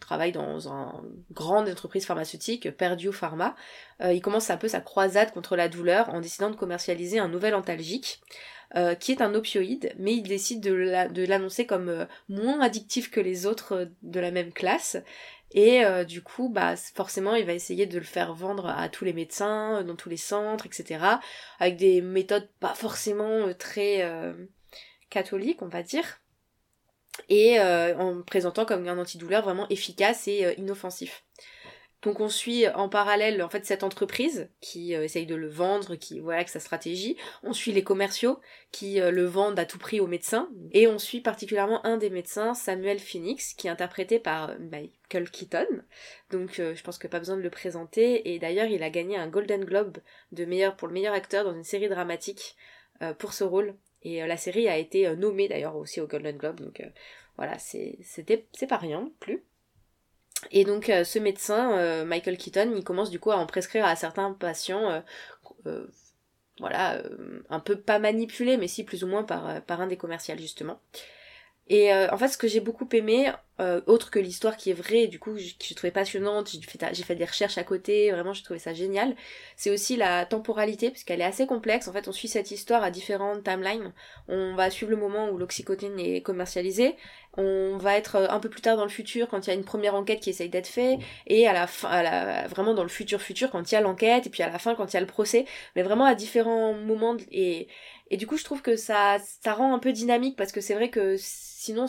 travaille 0.00 0.32
dans 0.32 0.68
une 0.68 1.24
grande 1.30 1.68
entreprise 1.68 2.04
pharmaceutique, 2.04 2.76
Purdue 2.76 3.12
Pharma. 3.12 3.54
Euh, 4.00 4.12
il 4.12 4.20
commence 4.20 4.50
un 4.50 4.56
peu 4.56 4.68
sa 4.68 4.80
croisade 4.80 5.32
contre 5.32 5.56
la 5.56 5.68
douleur 5.68 6.08
en 6.10 6.20
décidant 6.20 6.50
de 6.50 6.56
commercialiser 6.56 7.18
un 7.18 7.28
nouvel 7.28 7.54
antalgique 7.54 8.20
euh, 8.74 8.94
qui 8.96 9.12
est 9.12 9.22
un 9.22 9.34
opioïde, 9.34 9.94
mais 9.98 10.14
il 10.14 10.22
décide 10.22 10.60
de 10.60 11.08
de 11.12 11.24
l'annoncer 11.24 11.66
comme 11.66 12.06
moins 12.28 12.60
addictif 12.60 13.10
que 13.10 13.20
les 13.20 13.46
autres 13.46 13.88
de 14.02 14.20
la 14.20 14.32
même 14.32 14.52
classe. 14.52 14.96
Et 15.52 15.84
du 16.06 16.22
coup, 16.22 16.48
bah 16.50 16.74
forcément, 16.76 17.34
il 17.34 17.46
va 17.46 17.54
essayer 17.54 17.86
de 17.86 17.98
le 17.98 18.04
faire 18.04 18.34
vendre 18.34 18.66
à 18.66 18.88
tous 18.88 19.04
les 19.04 19.12
médecins, 19.12 19.84
dans 19.84 19.94
tous 19.94 20.10
les 20.10 20.16
centres, 20.16 20.66
etc. 20.66 21.02
Avec 21.60 21.76
des 21.76 22.02
méthodes 22.02 22.48
pas 22.58 22.74
forcément 22.74 23.54
très 23.54 24.04
catholiques, 25.08 25.62
on 25.62 25.68
va 25.68 25.82
dire 25.84 26.20
et 27.28 27.60
euh, 27.60 27.96
en 27.96 28.22
présentant 28.22 28.64
comme 28.64 28.86
un 28.88 28.98
antidouleur 28.98 29.42
vraiment 29.42 29.68
efficace 29.68 30.28
et 30.28 30.46
euh, 30.46 30.54
inoffensif. 30.56 31.24
Donc 32.02 32.20
on 32.20 32.28
suit 32.28 32.68
en 32.68 32.88
parallèle 32.88 33.42
en 33.42 33.48
fait 33.48 33.66
cette 33.66 33.82
entreprise 33.82 34.48
qui 34.60 34.94
euh, 34.94 35.02
essaye 35.02 35.26
de 35.26 35.34
le 35.34 35.48
vendre, 35.48 35.96
qui 35.96 36.20
voilà 36.20 36.44
que 36.44 36.50
sa 36.50 36.60
stratégie. 36.60 37.16
On 37.42 37.52
suit 37.52 37.72
les 37.72 37.82
commerciaux 37.82 38.38
qui 38.70 39.00
euh, 39.00 39.10
le 39.10 39.24
vendent 39.24 39.58
à 39.58 39.64
tout 39.64 39.78
prix 39.78 39.98
aux 39.98 40.06
médecins 40.06 40.48
et 40.70 40.86
on 40.86 41.00
suit 41.00 41.20
particulièrement 41.20 41.84
un 41.84 41.96
des 41.96 42.10
médecins, 42.10 42.54
Samuel 42.54 43.00
Phoenix, 43.00 43.54
qui 43.54 43.66
est 43.66 43.70
interprété 43.70 44.20
par 44.20 44.56
Michael 44.60 45.30
Keaton. 45.30 45.66
Donc 46.30 46.54
je 46.58 46.80
pense 46.82 46.98
que 46.98 47.08
pas 47.08 47.18
besoin 47.18 47.36
de 47.36 47.42
le 47.42 47.50
présenter 47.50 48.32
et 48.32 48.38
d'ailleurs 48.38 48.66
il 48.66 48.84
a 48.84 48.90
gagné 48.90 49.16
un 49.16 49.26
Golden 49.26 49.64
Globe 49.64 49.98
de 50.30 50.44
meilleur 50.44 50.76
pour 50.76 50.86
le 50.86 50.94
meilleur 50.94 51.14
acteur 51.14 51.44
dans 51.44 51.54
une 51.54 51.64
série 51.64 51.88
dramatique 51.88 52.56
pour 53.18 53.32
ce 53.32 53.42
rôle. 53.42 53.74
Et 54.06 54.22
euh, 54.22 54.26
la 54.28 54.36
série 54.36 54.68
a 54.68 54.78
été 54.78 55.08
euh, 55.08 55.16
nommée 55.16 55.48
d'ailleurs 55.48 55.74
aussi 55.74 56.00
au 56.00 56.06
Golden 56.06 56.36
Globe, 56.36 56.60
donc 56.60 56.78
euh, 56.78 56.86
voilà, 57.36 57.58
c'est 57.58 57.98
pas 58.68 58.76
rien 58.76 59.00
non 59.00 59.12
plus. 59.18 59.42
Et 60.52 60.64
donc 60.64 60.84
ce 60.86 61.18
médecin, 61.18 62.04
Michael 62.04 62.36
Keaton, 62.36 62.72
il 62.76 62.84
commence 62.84 63.10
du 63.10 63.18
coup 63.18 63.32
à 63.32 63.36
en 63.36 63.46
prescrire 63.46 63.84
à 63.84 63.96
certains 63.96 64.32
patients, 64.32 65.02
voilà, 66.60 67.02
un 67.48 67.58
peu 67.58 67.80
pas 67.80 67.98
manipulés, 67.98 68.58
mais 68.58 68.68
si 68.68 68.84
plus 68.84 69.02
ou 69.02 69.06
moins 69.06 69.24
par, 69.24 69.62
par 69.62 69.80
un 69.80 69.86
des 69.86 69.96
commerciales 69.96 70.38
justement. 70.38 70.78
Et 71.68 71.92
euh, 71.92 72.08
en 72.12 72.16
fait, 72.16 72.28
ce 72.28 72.38
que 72.38 72.46
j'ai 72.46 72.60
beaucoup 72.60 72.88
aimé, 72.92 73.32
euh, 73.58 73.80
autre 73.86 74.10
que 74.10 74.20
l'histoire 74.20 74.56
qui 74.56 74.70
est 74.70 74.74
vraie, 74.74 75.08
du 75.08 75.18
coup, 75.18 75.34
que 75.34 75.40
j'ai 75.40 75.74
trouvé 75.74 75.90
passionnante, 75.90 76.50
j'ai 76.50 77.02
fait, 77.02 77.14
des 77.16 77.24
recherches 77.24 77.58
à 77.58 77.64
côté, 77.64 78.12
vraiment, 78.12 78.32
j'ai 78.32 78.44
trouvé 78.44 78.60
ça 78.60 78.72
génial, 78.72 79.16
c'est 79.56 79.70
aussi 79.70 79.96
la 79.96 80.26
temporalité, 80.26 80.90
parce 80.90 81.02
qu'elle 81.02 81.20
est 81.20 81.24
assez 81.24 81.46
complexe. 81.46 81.88
En 81.88 81.92
fait, 81.92 82.06
on 82.06 82.12
suit 82.12 82.28
cette 82.28 82.52
histoire 82.52 82.84
à 82.84 82.90
différentes 82.92 83.42
timelines. 83.42 83.92
On 84.28 84.54
va 84.54 84.70
suivre 84.70 84.92
le 84.92 84.96
moment 84.96 85.28
où 85.30 85.38
l'oxycodone 85.38 85.98
est 85.98 86.22
commercialisé, 86.22 86.94
on 87.36 87.76
va 87.78 87.96
être 87.96 88.16
euh, 88.16 88.26
un 88.30 88.40
peu 88.40 88.48
plus 88.48 88.62
tard 88.62 88.76
dans 88.76 88.84
le 88.84 88.90
futur 88.90 89.28
quand 89.28 89.46
il 89.46 89.50
y 89.50 89.52
a 89.52 89.56
une 89.56 89.64
première 89.64 89.94
enquête 89.94 90.20
qui 90.20 90.30
essaye 90.30 90.48
d'être 90.48 90.66
faite, 90.66 91.00
et 91.26 91.46
à 91.46 91.52
la 91.52 91.66
fin, 91.66 91.88
à 91.88 92.02
la, 92.02 92.48
vraiment 92.48 92.74
dans 92.74 92.82
le 92.82 92.88
futur 92.88 93.20
futur 93.20 93.50
quand 93.50 93.70
il 93.70 93.74
y 93.74 93.78
a 93.78 93.80
l'enquête, 93.80 94.26
et 94.26 94.30
puis 94.30 94.42
à 94.42 94.50
la 94.50 94.58
fin 94.58 94.74
quand 94.74 94.92
il 94.92 94.94
y 94.94 94.96
a 94.98 95.00
le 95.00 95.06
procès, 95.06 95.46
mais 95.74 95.82
vraiment 95.82 96.04
à 96.04 96.14
différents 96.14 96.74
moments, 96.74 97.16
et, 97.32 97.68
et 98.10 98.16
du 98.16 98.26
coup, 98.26 98.36
je 98.36 98.44
trouve 98.44 98.62
que 98.62 98.76
ça, 98.76 99.18
ça 99.42 99.54
rend 99.54 99.74
un 99.74 99.78
peu 99.78 99.92
dynamique, 99.92 100.36
parce 100.36 100.52
que 100.52 100.60
c'est 100.60 100.74
vrai 100.74 100.90
que 100.90 101.16
sinon, 101.18 101.86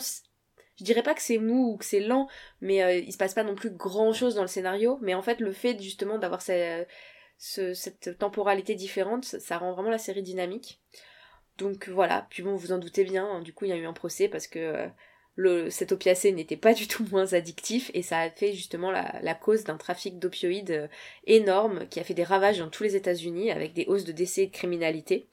je 0.78 0.84
dirais 0.84 1.02
pas 1.02 1.14
que 1.14 1.22
c'est 1.22 1.38
mou 1.38 1.72
ou 1.72 1.76
que 1.76 1.84
c'est 1.84 2.00
lent, 2.00 2.28
mais 2.60 2.82
euh, 2.82 2.94
il 2.94 3.12
se 3.12 3.18
passe 3.18 3.34
pas 3.34 3.44
non 3.44 3.54
plus 3.54 3.70
grand 3.70 4.12
chose 4.12 4.34
dans 4.36 4.42
le 4.42 4.48
scénario, 4.48 4.98
mais 5.02 5.14
en 5.14 5.22
fait, 5.22 5.40
le 5.40 5.52
fait 5.52 5.80
justement 5.82 6.18
d'avoir 6.18 6.42
ce- 6.42 6.84
ce- 7.38 7.74
cette 7.74 8.18
temporalité 8.18 8.74
différente, 8.74 9.24
ça, 9.24 9.40
ça 9.40 9.58
rend 9.58 9.72
vraiment 9.72 9.90
la 9.90 9.98
série 9.98 10.22
dynamique. 10.22 10.80
Donc 11.58 11.88
voilà, 11.88 12.26
puis 12.30 12.42
bon, 12.42 12.54
vous 12.54 12.72
en 12.72 12.78
doutez 12.78 13.04
bien, 13.04 13.26
hein, 13.26 13.40
du 13.42 13.52
coup, 13.52 13.64
il 13.64 13.68
y 13.70 13.72
a 13.72 13.76
eu 13.76 13.86
un 13.86 13.92
procès 13.92 14.28
parce 14.28 14.46
que 14.46 14.58
euh, 14.60 14.86
le, 15.34 15.70
cet 15.70 15.90
opiacé 15.92 16.30
n'était 16.32 16.56
pas 16.56 16.72
du 16.74 16.86
tout 16.86 17.04
moins 17.10 17.32
addictif 17.32 17.90
et 17.94 18.02
ça 18.02 18.18
a 18.20 18.30
fait 18.30 18.52
justement 18.52 18.90
la, 18.92 19.14
la 19.22 19.34
cause 19.34 19.64
d'un 19.64 19.76
trafic 19.76 20.18
d'opioïdes 20.20 20.70
euh, 20.70 20.88
énorme 21.26 21.88
qui 21.88 21.98
a 22.00 22.04
fait 22.04 22.14
des 22.14 22.24
ravages 22.24 22.58
dans 22.58 22.68
tous 22.70 22.84
les 22.84 22.94
États-Unis 22.96 23.50
avec 23.50 23.72
des 23.74 23.86
hausses 23.86 24.04
de 24.04 24.12
décès 24.12 24.44
et 24.44 24.46
de 24.46 24.52
criminalité. 24.52 25.28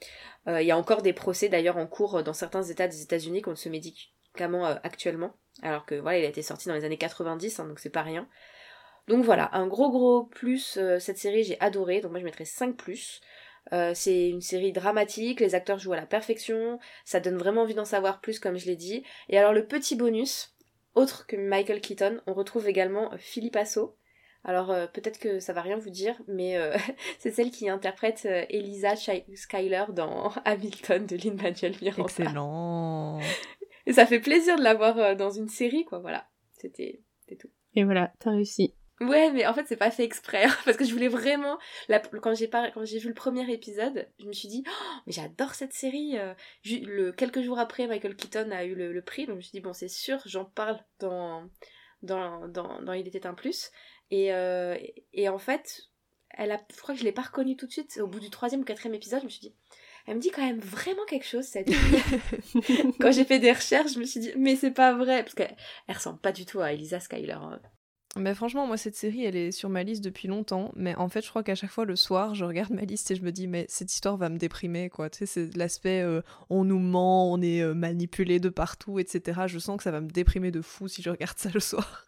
Euh, 0.48 0.62
il 0.62 0.68
y 0.68 0.72
a 0.72 0.78
encore 0.78 1.02
des 1.02 1.14
procès 1.14 1.50
d'ailleurs 1.50 1.78
en 1.78 1.88
cours 1.88 2.24
dans 2.24 2.34
certains 2.34 2.64
États 2.64 2.88
des 2.88 3.02
États-Unis 3.02 3.42
contre 3.42 3.60
ce 3.60 3.70
médicament 3.70 4.66
euh, 4.66 4.76
actuellement, 4.84 5.34
alors 5.62 5.86
que 5.86 5.96
voilà, 5.96 6.20
il 6.20 6.26
a 6.26 6.30
été 6.30 6.42
sorti 6.42 6.68
dans 6.68 6.76
les 6.76 6.86
années 6.86 6.98
90, 6.98 7.60
hein, 7.60 7.66
donc 7.66 7.80
c'est 7.80 7.90
pas 7.90 8.04
rien. 8.04 8.28
Donc 9.08 9.24
voilà, 9.24 9.50
un 9.54 9.68
gros 9.68 9.92
gros 9.92 10.24
plus, 10.24 10.78
euh, 10.78 11.00
cette 11.00 11.18
série 11.18 11.44
j'ai 11.44 11.60
adoré, 11.60 12.02
donc 12.02 12.12
moi 12.12 12.20
je 12.20 12.26
mettrais 12.26 12.46
5 12.46 12.76
plus. 12.76 13.22
Euh, 13.74 13.94
c'est 13.96 14.30
une 14.30 14.42
série 14.42 14.72
dramatique, 14.72 15.40
les 15.40 15.56
acteurs 15.56 15.80
jouent 15.80 15.94
à 15.94 15.98
la 15.98 16.06
perfection, 16.06 16.80
ça 17.04 17.20
donne 17.20 17.38
vraiment 17.38 17.64
envie 17.64 17.74
d'en 17.74 17.86
savoir 17.86 18.20
plus 18.22 18.40
comme 18.40 18.58
je 18.58 18.66
l'ai 18.66 18.76
dit. 18.76 19.04
Et 19.30 19.38
alors 19.38 19.54
le 19.54 19.66
petit 19.66 19.96
bonus, 19.96 20.56
autre 20.96 21.28
que 21.28 21.36
Michael 21.36 21.82
Keaton, 21.82 22.22
on 22.26 22.34
retrouve 22.34 22.68
également 22.68 23.14
euh, 23.14 23.18
Philippe 23.18 23.56
Asso. 23.56 23.96
Alors 24.48 24.70
euh, 24.72 24.86
peut-être 24.88 25.20
que 25.20 25.40
ça 25.40 25.54
va 25.54 25.62
rien 25.62 25.78
vous 25.78 25.90
dire, 25.90 26.16
mais 26.28 26.56
euh, 26.58 26.76
c'est 27.20 27.32
celle 27.32 27.52
qui 27.52 27.68
interprète 27.70 28.26
euh, 28.26 28.46
Elisa 28.50 28.96
Shy- 28.96 29.26
Skyler 29.36 29.86
dans 29.90 30.30
Hamilton 30.46 31.06
de 31.06 31.16
Lin-Manuel 31.18 31.76
Miranda. 31.82 32.04
Excellent. 32.04 33.20
Et 33.88 33.94
ça 33.94 34.06
fait 34.06 34.20
plaisir 34.20 34.56
de 34.58 34.64
la 34.64 34.74
voir 34.76 35.16
dans 35.16 35.30
une 35.32 35.50
série, 35.50 35.86
quoi, 35.86 36.00
voilà. 36.00 36.28
C'était 36.54 37.02
tout. 37.40 37.50
Et 37.76 37.84
voilà, 37.84 38.14
t'as 38.20 38.32
réussi. 38.32 38.74
Ouais, 39.02 39.30
mais 39.32 39.46
en 39.46 39.54
fait, 39.54 39.66
c'est 39.68 39.76
pas 39.76 39.92
fait 39.92 40.06
exprès. 40.06 40.46
hein, 40.46 40.56
parce 40.66 40.78
que 40.78 40.86
je 40.86 40.94
voulais 40.94 41.10
vraiment. 41.10 41.58
la- 41.90 42.00
quand 42.00 42.34
j'ai 42.34 42.48
pas... 42.48 42.72
quand 42.72 42.86
j'ai 42.86 42.98
vu 43.00 43.10
le 43.10 43.14
premier 43.14 43.52
épisode, 43.52 44.08
je 44.20 44.26
me 44.26 44.32
suis 44.32 44.48
dit, 44.48 44.64
Oh, 44.68 45.00
mais 45.06 45.12
j'adore 45.12 45.54
cette 45.54 45.74
série. 45.74 46.18
euh. 46.18 46.34
Le... 46.66 47.12
Quelques 47.12 47.42
jours 47.42 47.60
après, 47.60 47.88
Michael 47.88 48.16
Keaton 48.16 48.52
a 48.52 48.64
eu 48.64 48.74
le, 48.74 48.94
le 48.94 49.02
prix, 49.02 49.26
donc 49.26 49.34
je 49.34 49.38
me 49.38 49.42
suis 49.42 49.52
dit, 49.52 49.60
bon, 49.60 49.74
c'est 49.74 49.90
sûr, 49.90 50.20
j'en 50.26 50.46
parle 50.46 50.80
dans... 51.00 51.44
Dans... 52.02 52.48
Dans... 52.48 52.82
dans 52.82 52.94
Il 52.94 53.08
était 53.08 53.28
un 53.28 53.34
plus. 53.34 53.70
Et, 54.12 54.34
euh, 54.34 54.78
et 55.14 55.30
en 55.30 55.38
fait, 55.38 55.84
elle 56.30 56.52
a... 56.52 56.58
je 56.74 56.82
crois 56.82 56.94
que 56.94 57.00
je 57.00 57.06
l'ai 57.06 57.12
pas 57.12 57.24
reconnue 57.24 57.56
tout 57.56 57.68
de 57.68 57.72
suite. 57.72 58.00
Au 58.02 58.08
bout 58.08 58.20
du 58.20 58.30
troisième 58.30 58.62
ou 58.62 58.64
quatrième 58.64 58.96
épisode, 58.96 59.20
je 59.22 59.26
me 59.26 59.30
suis 59.30 59.42
dit, 59.42 59.56
elle 60.08 60.16
me 60.16 60.22
dit 60.22 60.32
quand 60.32 60.46
même 60.46 60.60
vraiment 60.60 61.06
quelque 61.06 61.26
chose, 61.26 61.46
cette 61.46 61.72
fille. 61.72 62.94
quand 63.00 63.12
j'ai 63.12 63.26
fait 63.26 63.40
des 63.40 63.52
recherches, 63.52 63.94
je 63.94 64.00
me 64.00 64.06
suis 64.06 64.20
dit, 64.20 64.32
mais 64.38 64.56
c'est 64.56 64.72
pas 64.72 64.94
vrai. 64.94 65.24
Parce 65.24 65.34
qu'elle 65.34 65.56
elle 65.88 65.96
ressemble 65.96 66.20
pas 66.20 66.32
du 66.32 66.46
tout 66.46 66.60
à 66.60 66.72
Elisa 66.74 67.00
Skyler. 67.00 67.34
hein. 67.34 67.60
Mais 68.18 68.34
franchement, 68.34 68.66
moi, 68.66 68.78
cette 68.78 68.96
série, 68.96 69.26
elle 69.26 69.36
est 69.36 69.52
sur 69.52 69.68
ma 69.68 69.84
liste 69.84 70.02
depuis 70.04 70.30
longtemps. 70.30 70.72
Mais 70.76 70.96
en 70.96 71.10
fait, 71.10 71.22
je 71.22 71.30
crois 71.30 71.44
qu'à 71.44 71.56
chaque 71.56 71.72
fois, 71.72 71.84
le 71.84 71.98
soir, 71.98 72.34
je 72.34 72.46
regarde 72.46 72.72
ma 72.72 72.84
liste 72.84 73.12
et 73.12 73.16
je 73.16 73.22
me 73.24 73.32
dis, 73.32 73.48
mais 73.48 73.66
cette 73.68 73.92
histoire 73.92 74.16
va 74.16 74.30
me 74.30 74.38
déprimer, 74.38 74.90
quoi. 74.90 75.10
Tu 75.10 75.20
sais, 75.20 75.26
c'est 75.26 75.58
l'aspect 75.58 76.02
euh, 76.02 76.22
on 76.50 76.64
nous 76.64 76.80
ment, 76.80 77.30
on 77.30 77.42
est 77.42 77.62
euh, 77.62 77.74
manipulé 77.74 78.40
de 78.40 78.48
partout, 78.48 79.00
etc. 79.00 79.42
Je 79.48 79.60
sens 79.60 79.76
que 79.78 79.84
ça 79.84 79.92
va 79.92 80.00
me 80.00 80.10
déprimer 80.10 80.52
de 80.52 80.62
fou 80.62 80.88
si 80.88 81.02
je 81.02 81.10
regarde 81.10 81.38
ça 81.38 81.50
le 81.54 81.60
soir. 81.60 82.06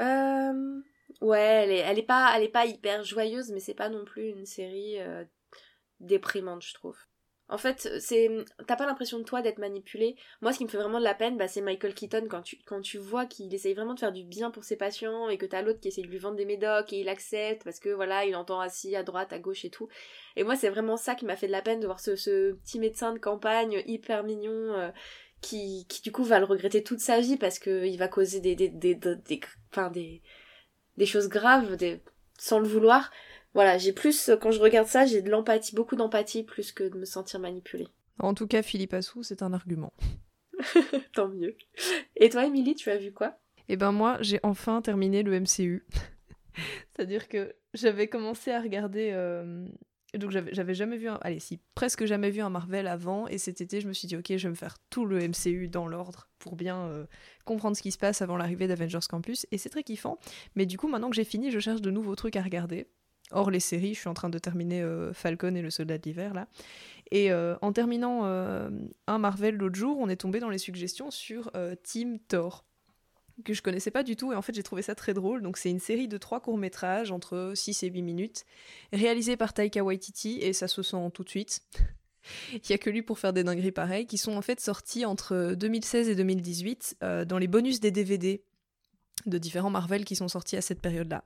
Euh, 0.00 0.80
ouais, 1.20 1.82
elle 1.84 1.98
est, 1.98 2.02
pas, 2.02 2.32
elle 2.36 2.50
pas 2.50 2.66
hyper 2.66 3.04
joyeuse, 3.04 3.50
mais 3.50 3.60
c'est 3.60 3.74
pas 3.74 3.88
non 3.88 4.04
plus 4.04 4.28
une 4.28 4.46
série 4.46 5.00
euh, 5.00 5.24
déprimante, 6.00 6.62
je 6.62 6.74
trouve. 6.74 6.98
En 7.48 7.58
fait, 7.58 8.00
c'est, 8.00 8.30
t'as 8.66 8.76
pas 8.76 8.86
l'impression 8.86 9.18
de 9.18 9.24
toi 9.24 9.42
d'être 9.42 9.58
manipulé. 9.58 10.16
Moi, 10.40 10.52
ce 10.52 10.58
qui 10.58 10.64
me 10.64 10.70
fait 10.70 10.78
vraiment 10.78 10.98
de 10.98 11.04
la 11.04 11.14
peine, 11.14 11.36
bah, 11.36 11.46
c'est 11.46 11.60
Michael 11.60 11.92
Keaton 11.92 12.26
quand 12.26 12.80
tu, 12.80 12.98
vois 12.98 13.26
qu'il 13.26 13.54
essaye 13.54 13.74
vraiment 13.74 13.92
de 13.92 14.00
faire 14.00 14.12
du 14.12 14.24
bien 14.24 14.50
pour 14.50 14.64
ses 14.64 14.76
patients 14.76 15.28
et 15.28 15.36
que 15.36 15.44
t'as 15.44 15.60
l'autre 15.60 15.80
qui 15.80 15.88
essaye 15.88 16.04
de 16.04 16.08
lui 16.08 16.18
vendre 16.18 16.36
des 16.36 16.46
médocs 16.46 16.90
et 16.94 17.00
il 17.00 17.08
accepte 17.10 17.62
parce 17.62 17.80
que 17.80 17.90
voilà, 17.90 18.24
il 18.24 18.34
entend 18.34 18.60
assis 18.60 18.96
à 18.96 19.02
droite, 19.02 19.34
à 19.34 19.38
gauche 19.38 19.66
et 19.66 19.70
tout. 19.70 19.88
Et 20.36 20.42
moi, 20.42 20.56
c'est 20.56 20.70
vraiment 20.70 20.96
ça 20.96 21.14
qui 21.14 21.26
m'a 21.26 21.36
fait 21.36 21.46
de 21.46 21.52
la 21.52 21.60
peine 21.60 21.80
de 21.80 21.86
voir 21.86 22.00
ce, 22.00 22.12
petit 22.54 22.78
médecin 22.78 23.12
de 23.12 23.18
campagne 23.18 23.82
hyper 23.86 24.24
mignon. 24.24 24.50
euh, 24.50 24.90
qui, 25.42 25.84
qui 25.90 26.00
du 26.00 26.10
coup 26.10 26.24
va 26.24 26.38
le 26.38 26.46
regretter 26.46 26.82
toute 26.82 27.00
sa 27.00 27.20
vie 27.20 27.36
parce 27.36 27.58
que 27.58 27.84
il 27.84 27.98
va 27.98 28.08
causer 28.08 28.40
des 28.40 28.56
des 28.56 28.70
des 28.70 28.94
des, 28.94 29.14
des, 29.14 29.40
des, 29.92 30.22
des 30.96 31.06
choses 31.06 31.28
graves 31.28 31.76
des, 31.76 32.00
sans 32.38 32.58
le 32.58 32.68
vouloir 32.68 33.10
voilà 33.54 33.78
j'ai 33.78 33.92
plus 33.92 34.30
quand 34.40 34.50
je 34.50 34.60
regarde 34.60 34.88
ça 34.88 35.06
j'ai 35.06 35.22
de 35.22 35.30
l'empathie 35.30 35.74
beaucoup 35.74 35.96
d'empathie 35.96 36.42
plus 36.42 36.72
que 36.72 36.84
de 36.84 36.98
me 36.98 37.04
sentir 37.04 37.40
manipulée 37.40 37.88
En 38.18 38.34
tout 38.34 38.46
cas, 38.46 38.62
Philippe 38.62 38.94
Assou, 38.94 39.22
c'est 39.22 39.42
un 39.42 39.52
argument. 39.52 39.92
tant 41.14 41.28
mieux 41.28 41.56
et 42.16 42.28
toi 42.28 42.44
Émilie 42.46 42.74
tu 42.74 42.90
as 42.90 42.96
vu 42.98 43.12
quoi? 43.12 43.38
Eh 43.68 43.76
ben 43.76 43.92
moi, 43.92 44.18
j'ai 44.20 44.40
enfin 44.42 44.82
terminé 44.82 45.22
le 45.22 45.40
MCU. 45.40 45.86
C'est-à-dire 46.92 47.28
que 47.28 47.54
j'avais 47.72 48.08
commencé 48.08 48.52
à 48.52 48.60
regarder... 48.60 49.10
euh, 49.12 49.66
Donc 50.18 50.30
j'avais 50.30 50.74
jamais 50.74 50.96
vu 50.96 51.08
un... 51.08 51.18
Allez, 51.22 51.38
presque 51.74 52.04
jamais 52.04 52.30
vu 52.30 52.40
un 52.40 52.50
Marvel 52.50 52.86
avant. 52.86 53.26
Et 53.28 53.38
cet 53.38 53.60
été, 53.60 53.80
je 53.80 53.88
me 53.88 53.92
suis 53.92 54.08
dit, 54.08 54.16
ok, 54.16 54.36
je 54.36 54.42
vais 54.44 54.50
me 54.50 54.54
faire 54.54 54.76
tout 54.90 55.04
le 55.04 55.18
MCU 55.28 55.68
dans 55.68 55.86
l'ordre 55.86 56.28
pour 56.38 56.56
bien 56.56 56.86
euh, 56.86 57.06
comprendre 57.44 57.76
ce 57.76 57.82
qui 57.82 57.90
se 57.90 57.98
passe 57.98 58.22
avant 58.22 58.36
l'arrivée 58.36 58.66
d'Avengers 58.66 59.06
Campus. 59.08 59.46
Et 59.50 59.58
c'est 59.58 59.68
très 59.68 59.82
kiffant. 59.82 60.18
Mais 60.54 60.66
du 60.66 60.78
coup, 60.78 60.88
maintenant 60.88 61.10
que 61.10 61.16
j'ai 61.16 61.24
fini, 61.24 61.50
je 61.50 61.58
cherche 61.58 61.80
de 61.80 61.90
nouveaux 61.90 62.14
trucs 62.14 62.36
à 62.36 62.42
regarder. 62.42 62.86
Hors 63.30 63.50
les 63.50 63.60
séries, 63.60 63.94
je 63.94 64.00
suis 64.00 64.08
en 64.08 64.14
train 64.14 64.28
de 64.28 64.38
terminer 64.38 64.82
euh, 64.82 65.12
Falcon 65.12 65.54
et 65.54 65.62
le 65.62 65.70
Soldat 65.70 65.98
de 65.98 66.02
l'hiver, 66.04 66.34
là. 66.34 66.46
Et 67.10 67.32
euh, 67.32 67.56
en 67.62 67.72
terminant 67.72 68.24
un 68.24 69.18
Marvel 69.18 69.56
l'autre 69.56 69.76
jour, 69.76 69.98
on 69.98 70.08
est 70.08 70.16
tombé 70.16 70.40
dans 70.40 70.50
les 70.50 70.58
suggestions 70.58 71.10
sur 71.10 71.50
Team 71.82 72.18
Thor 72.18 72.64
que 73.44 73.52
je 73.52 73.62
connaissais 73.62 73.90
pas 73.90 74.02
du 74.02 74.16
tout 74.16 74.32
et 74.32 74.36
en 74.36 74.42
fait 74.42 74.54
j'ai 74.54 74.62
trouvé 74.62 74.82
ça 74.82 74.94
très 74.94 75.14
drôle. 75.14 75.42
Donc 75.42 75.56
c'est 75.56 75.70
une 75.70 75.80
série 75.80 76.08
de 76.08 76.18
trois 76.18 76.40
courts-métrages 76.40 77.10
entre 77.10 77.52
6 77.54 77.82
et 77.82 77.88
8 77.88 78.02
minutes, 78.02 78.44
réalisés 78.92 79.36
par 79.36 79.52
Taika 79.52 79.82
Waititi 79.82 80.38
et 80.40 80.52
ça 80.52 80.68
se 80.68 80.82
sent 80.82 81.10
tout 81.12 81.24
de 81.24 81.28
suite. 81.28 81.62
Il 82.54 82.70
y 82.70 82.72
a 82.72 82.78
que 82.78 82.88
lui 82.88 83.02
pour 83.02 83.18
faire 83.18 83.32
des 83.32 83.44
dingueries 83.44 83.72
pareilles 83.72 84.06
qui 84.06 84.16
sont 84.16 84.32
en 84.32 84.42
fait 84.42 84.60
sortis 84.60 85.04
entre 85.04 85.54
2016 85.54 86.08
et 86.08 86.14
2018 86.14 86.96
euh, 87.02 87.24
dans 87.24 87.38
les 87.38 87.48
bonus 87.48 87.80
des 87.80 87.90
DVD 87.90 88.42
de 89.26 89.38
différents 89.38 89.70
Marvel 89.70 90.04
qui 90.04 90.16
sont 90.16 90.28
sortis 90.28 90.56
à 90.56 90.62
cette 90.62 90.80
période-là. 90.80 91.24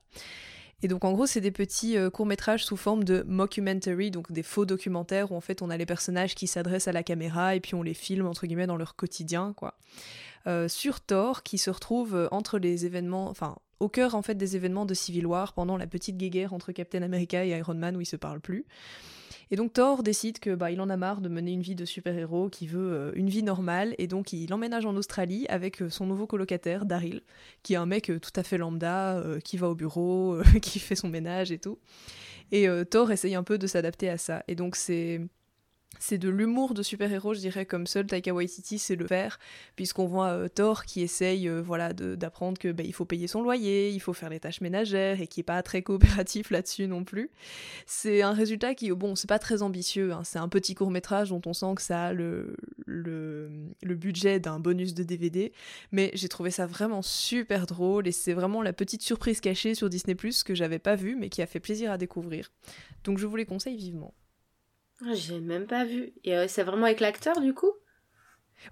Et 0.82 0.88
donc 0.88 1.04
en 1.04 1.12
gros, 1.12 1.26
c'est 1.26 1.40
des 1.40 1.50
petits 1.50 1.96
euh, 1.96 2.08
courts-métrages 2.08 2.64
sous 2.64 2.76
forme 2.76 3.02
de 3.02 3.24
mockumentary, 3.26 4.10
donc 4.10 4.30
des 4.30 4.44
faux 4.44 4.64
documentaires 4.64 5.32
où 5.32 5.36
en 5.36 5.40
fait 5.40 5.60
on 5.60 5.70
a 5.70 5.76
les 5.76 5.86
personnages 5.86 6.34
qui 6.34 6.46
s'adressent 6.46 6.88
à 6.88 6.92
la 6.92 7.02
caméra 7.02 7.56
et 7.56 7.60
puis 7.60 7.74
on 7.74 7.82
les 7.82 7.94
filme 7.94 8.26
entre 8.26 8.46
guillemets 8.46 8.68
dans 8.68 8.76
leur 8.76 8.94
quotidien, 8.94 9.52
quoi. 9.56 9.74
Euh, 10.46 10.68
sur 10.68 11.00
Thor, 11.00 11.42
qui 11.42 11.58
se 11.58 11.68
retrouve 11.68 12.14
euh, 12.14 12.28
entre 12.30 12.58
les 12.58 12.86
événements, 12.86 13.28
enfin 13.28 13.56
au 13.80 13.88
cœur 13.88 14.14
en 14.14 14.22
fait 14.22 14.36
des 14.36 14.56
événements 14.56 14.86
de 14.86 14.94
Civil 14.94 15.26
War 15.26 15.52
pendant 15.52 15.76
la 15.76 15.86
petite 15.86 16.16
guéguerre 16.16 16.52
entre 16.52 16.72
Captain 16.72 17.02
America 17.02 17.44
et 17.44 17.50
Iron 17.50 17.74
Man 17.74 17.96
où 17.96 18.00
ils 18.00 18.06
se 18.06 18.16
parlent 18.16 18.40
plus. 18.40 18.64
Et 19.50 19.56
donc 19.56 19.72
Thor 19.72 20.02
décide 20.02 20.38
que 20.38 20.54
bah, 20.54 20.70
il 20.70 20.80
en 20.80 20.90
a 20.90 20.96
marre 20.96 21.20
de 21.20 21.28
mener 21.28 21.52
une 21.52 21.62
vie 21.62 21.74
de 21.74 21.84
super-héros, 21.84 22.48
qui 22.50 22.66
veut 22.66 22.92
euh, 22.92 23.12
une 23.14 23.28
vie 23.28 23.42
normale, 23.42 23.94
et 23.98 24.06
donc 24.06 24.32
il 24.32 24.52
emménage 24.52 24.84
en 24.84 24.94
Australie 24.96 25.46
avec 25.48 25.82
euh, 25.82 25.88
son 25.88 26.06
nouveau 26.06 26.26
colocataire, 26.26 26.84
Daryl, 26.84 27.22
qui 27.62 27.74
est 27.74 27.76
un 27.76 27.86
mec 27.86 28.10
euh, 28.10 28.18
tout 28.18 28.32
à 28.36 28.42
fait 28.42 28.58
lambda, 28.58 29.22
qui 29.44 29.56
va 29.56 29.68
au 29.68 29.74
bureau, 29.74 30.38
qui 30.62 30.78
fait 30.78 30.96
son 30.96 31.08
ménage 31.08 31.50
et 31.52 31.58
tout. 31.58 31.78
Et 32.50 32.66
Thor 32.90 33.10
essaye 33.10 33.34
un 33.34 33.42
peu 33.42 33.58
de 33.58 33.66
s'adapter 33.66 34.08
à 34.08 34.16
ça. 34.16 34.42
Et 34.48 34.54
donc 34.54 34.74
c'est 34.74 35.20
c'est 35.98 36.18
de 36.18 36.28
l'humour 36.28 36.74
de 36.74 36.82
super-héros, 36.82 37.34
je 37.34 37.40
dirais, 37.40 37.66
comme 37.66 37.86
seul 37.86 38.06
Taika 38.06 38.32
Waititi 38.32 38.78
sait 38.78 38.94
le 38.94 39.06
faire, 39.06 39.38
puisqu'on 39.74 40.06
voit 40.06 40.28
euh, 40.28 40.48
Thor 40.48 40.84
qui 40.84 41.02
essaye 41.02 41.48
euh, 41.48 41.60
voilà, 41.60 41.92
d'apprendre 41.92 42.58
que 42.58 42.70
bah, 42.70 42.84
il 42.84 42.92
faut 42.92 43.04
payer 43.04 43.26
son 43.26 43.42
loyer, 43.42 43.90
il 43.90 43.98
faut 43.98 44.12
faire 44.12 44.28
les 44.28 44.38
tâches 44.38 44.60
ménagères, 44.60 45.20
et 45.20 45.26
qui 45.26 45.40
est 45.40 45.44
pas 45.44 45.62
très 45.62 45.82
coopératif 45.82 46.50
là-dessus 46.52 46.86
non 46.86 47.04
plus. 47.04 47.30
C'est 47.86 48.22
un 48.22 48.32
résultat 48.32 48.74
qui, 48.74 48.90
bon, 48.92 49.16
c'est 49.16 49.28
pas 49.28 49.38
très 49.38 49.62
ambitieux, 49.62 50.12
hein, 50.12 50.22
c'est 50.24 50.38
un 50.38 50.48
petit 50.48 50.74
court-métrage 50.74 51.30
dont 51.30 51.42
on 51.46 51.52
sent 51.52 51.74
que 51.74 51.82
ça 51.82 52.06
a 52.06 52.12
le 52.12 52.54
budget 53.82 54.38
d'un 54.38 54.60
bonus 54.60 54.94
de 54.94 55.02
DVD, 55.02 55.52
mais 55.90 56.10
j'ai 56.14 56.28
trouvé 56.28 56.50
ça 56.50 56.66
vraiment 56.66 57.02
super 57.02 57.66
drôle, 57.66 58.06
et 58.06 58.12
c'est 58.12 58.34
vraiment 58.34 58.62
la 58.62 58.72
petite 58.72 59.02
surprise 59.02 59.40
cachée 59.40 59.74
sur 59.74 59.90
Disney+, 59.90 60.14
que 60.14 60.54
j'avais 60.54 60.78
pas 60.78 60.94
vue, 60.94 61.16
mais 61.16 61.28
qui 61.28 61.42
a 61.42 61.46
fait 61.46 61.60
plaisir 61.60 61.90
à 61.90 61.98
découvrir. 61.98 62.52
Donc 63.04 63.18
je 63.18 63.26
vous 63.26 63.36
les 63.36 63.46
conseille 63.46 63.76
vivement. 63.76 64.14
Ah, 65.04 65.12
J'ai 65.14 65.40
même 65.40 65.66
pas 65.66 65.84
vu. 65.84 66.12
Et 66.22 66.36
euh, 66.36 66.46
c'est 66.46 66.62
vraiment 66.62 66.86
avec 66.86 67.00
l'acteur 67.00 67.40
du 67.40 67.52
coup? 67.52 67.72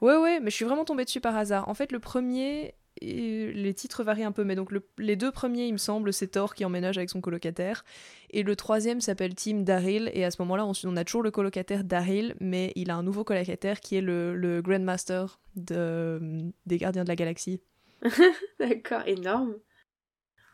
Ouais, 0.01 0.17
ouais, 0.17 0.41
mais 0.41 0.51
je 0.51 0.57
suis 0.57 0.65
vraiment 0.65 0.85
tombée 0.85 1.05
dessus 1.05 1.21
par 1.21 1.37
hasard. 1.37 1.69
En 1.69 1.75
fait, 1.75 1.93
le 1.93 2.01
premier, 2.01 2.75
et 3.01 3.53
les 3.53 3.75
titres 3.75 4.03
varient 4.03 4.25
un 4.25 4.33
peu, 4.33 4.45
mais 4.45 4.55
donc 4.57 4.73
le- 4.73 4.87
les 4.99 5.17
deux 5.17 5.31
premiers, 5.31 5.67
il 5.67 5.73
me 5.73 5.79
semble, 5.79 6.13
c'est 6.13 6.29
Thor 6.29 6.55
qui 6.55 6.65
emménage 6.65 6.99
avec 6.99 7.11
son 7.11 7.21
colocataire. 7.21 7.85
Et 8.31 8.43
le 8.43 8.57
troisième 8.57 9.01
s'appelle 9.01 9.35
Tim 9.35 9.61
Daryl, 9.61 10.11
et 10.13 10.25
à 10.25 10.31
ce 10.31 10.43
moment-là, 10.43 10.67
on, 10.67 10.73
on 10.85 10.97
a 10.97 11.05
toujours 11.05 11.23
le 11.23 11.31
colocataire 11.31 11.85
Daryl, 11.85 12.35
mais 12.41 12.73
il 12.75 12.91
a 12.91 12.97
un 12.97 13.03
nouveau 13.03 13.25
colocataire 13.25 13.81
qui 13.81 13.97
est 13.97 14.01
le, 14.01 14.35
le 14.37 14.61
Grandmaster 14.63 15.39
de, 15.55 16.21
des 16.67 16.79
Gardiens 16.79 17.05
de 17.05 17.09
la 17.09 17.17
Galaxie. 17.17 17.61
D'accord, 18.61 19.03
énorme. 19.07 19.57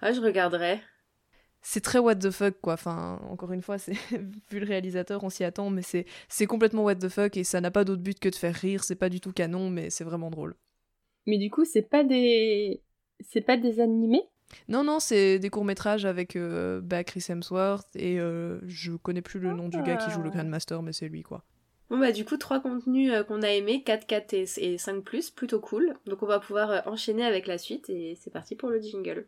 Ah, 0.03 0.13
je 0.13 0.21
regarderai. 0.21 0.83
C'est 1.63 1.81
très 1.81 1.99
what 1.99 2.17
the 2.17 2.31
fuck, 2.31 2.61
quoi. 2.61 2.75
Enfin, 2.75 3.21
encore 3.31 3.53
une 3.53 3.63
fois, 3.63 3.79
c'est 3.79 3.93
vu 4.51 4.61
le 4.61 4.67
réalisateur, 4.67 5.23
on 5.25 5.31
s'y 5.31 5.45
attend, 5.45 5.71
mais 5.71 5.83
c'est 5.83 6.07
c'est 6.29 6.47
complètement 6.47 6.85
what 6.85 6.97
the 6.97 7.09
fuck, 7.09 7.37
et 7.37 7.45
ça 7.45 7.61
n'a 7.61 7.71
pas 7.71 7.85
d'autre 7.85 8.03
but 8.03 8.19
que 8.19 8.29
de 8.29 8.35
faire 8.35 8.55
rire. 8.55 8.85
C'est 8.85 8.97
pas 8.97 9.09
du 9.09 9.21
tout 9.21 9.33
canon, 9.33 9.71
mais 9.71 9.89
c'est 9.91 10.05
vraiment 10.05 10.31
drôle. 10.31 10.57
Mais 11.27 11.39
du 11.39 11.51
coup, 11.51 11.65
c'est 11.65 11.89
pas 11.89 12.05
des. 12.05 12.83
C'est 13.21 13.41
pas 13.41 13.57
des 13.57 13.81
animés? 13.81 14.25
Non, 14.69 14.85
non, 14.85 14.99
c'est 14.99 15.39
des 15.39 15.49
courts-métrages 15.49 16.05
avec 16.05 16.37
euh, 16.37 16.81
bah, 16.83 17.05
Chris 17.05 17.25
Hemsworth 17.29 17.89
et 17.95 18.19
euh, 18.21 18.59
je 18.67 18.93
connais 18.93 19.23
plus 19.23 19.41
le 19.41 19.53
nom 19.55 19.69
du 19.69 19.81
gars 19.83 19.97
qui 19.97 20.11
joue 20.11 20.21
le 20.21 20.31
Grandmaster, 20.31 20.83
mais 20.83 20.93
c'est 20.93 21.09
lui 21.09 21.23
quoi. 21.23 21.45
Bon 21.93 21.99
bah 21.99 22.11
du 22.11 22.25
coup, 22.25 22.39
trois 22.39 22.59
contenus 22.61 23.13
euh, 23.13 23.23
qu'on 23.23 23.43
a 23.43 23.51
aimés, 23.51 23.83
4, 23.83 24.07
4 24.07 24.33
et, 24.33 24.45
et 24.57 24.79
5 24.79 25.03
plus, 25.05 25.29
plutôt 25.29 25.61
cool. 25.61 25.95
Donc 26.07 26.23
on 26.23 26.27
va 26.27 26.41
pouvoir 26.41 26.71
euh, 26.71 26.81
enchaîner 26.87 27.23
avec 27.23 27.47
la 27.47 27.59
suite 27.59 27.91
et 27.91 28.17
c'est 28.19 28.31
parti 28.31 28.57
pour 28.57 28.71
le 28.71 28.81
jingle. 28.81 29.27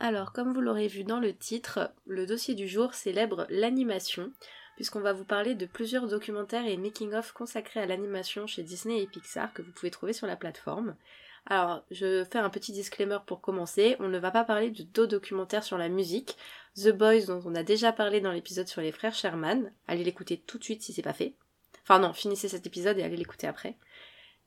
Alors, 0.00 0.32
comme 0.32 0.52
vous 0.52 0.60
l'aurez 0.60 0.86
vu 0.86 1.02
dans 1.02 1.18
le 1.18 1.34
titre, 1.34 1.92
le 2.06 2.24
dossier 2.24 2.54
du 2.54 2.68
jour 2.68 2.94
célèbre 2.94 3.46
l'animation, 3.50 4.32
puisqu'on 4.76 5.00
va 5.00 5.12
vous 5.12 5.24
parler 5.24 5.56
de 5.56 5.66
plusieurs 5.66 6.06
documentaires 6.06 6.66
et 6.66 6.76
making-of 6.76 7.32
consacrés 7.32 7.80
à 7.80 7.86
l'animation 7.86 8.46
chez 8.46 8.62
Disney 8.62 9.02
et 9.02 9.08
Pixar 9.08 9.52
que 9.52 9.62
vous 9.62 9.72
pouvez 9.72 9.90
trouver 9.90 10.12
sur 10.12 10.28
la 10.28 10.36
plateforme. 10.36 10.94
Alors, 11.46 11.82
je 11.90 12.24
fais 12.24 12.38
un 12.38 12.50
petit 12.50 12.72
disclaimer 12.72 13.18
pour 13.26 13.40
commencer, 13.40 13.96
on 13.98 14.08
ne 14.08 14.18
va 14.18 14.30
pas 14.30 14.44
parler 14.44 14.70
de 14.70 14.84
deux 14.84 15.06
documentaires 15.06 15.64
sur 15.64 15.78
la 15.78 15.88
musique, 15.88 16.36
The 16.76 16.90
Boys 16.90 17.26
dont 17.26 17.42
on 17.44 17.54
a 17.56 17.64
déjà 17.64 17.90
parlé 17.90 18.20
dans 18.20 18.32
l'épisode 18.32 18.68
sur 18.68 18.82
les 18.82 18.92
frères 18.92 19.14
Sherman, 19.14 19.72
allez 19.88 20.04
l'écouter 20.04 20.38
tout 20.46 20.58
de 20.58 20.64
suite 20.64 20.82
si 20.82 20.92
c'est 20.92 21.02
pas 21.02 21.12
fait. 21.12 21.34
Enfin 21.82 21.98
non, 21.98 22.12
finissez 22.12 22.48
cet 22.48 22.66
épisode 22.66 22.98
et 22.98 23.02
allez 23.02 23.16
l'écouter 23.16 23.46
après. 23.46 23.76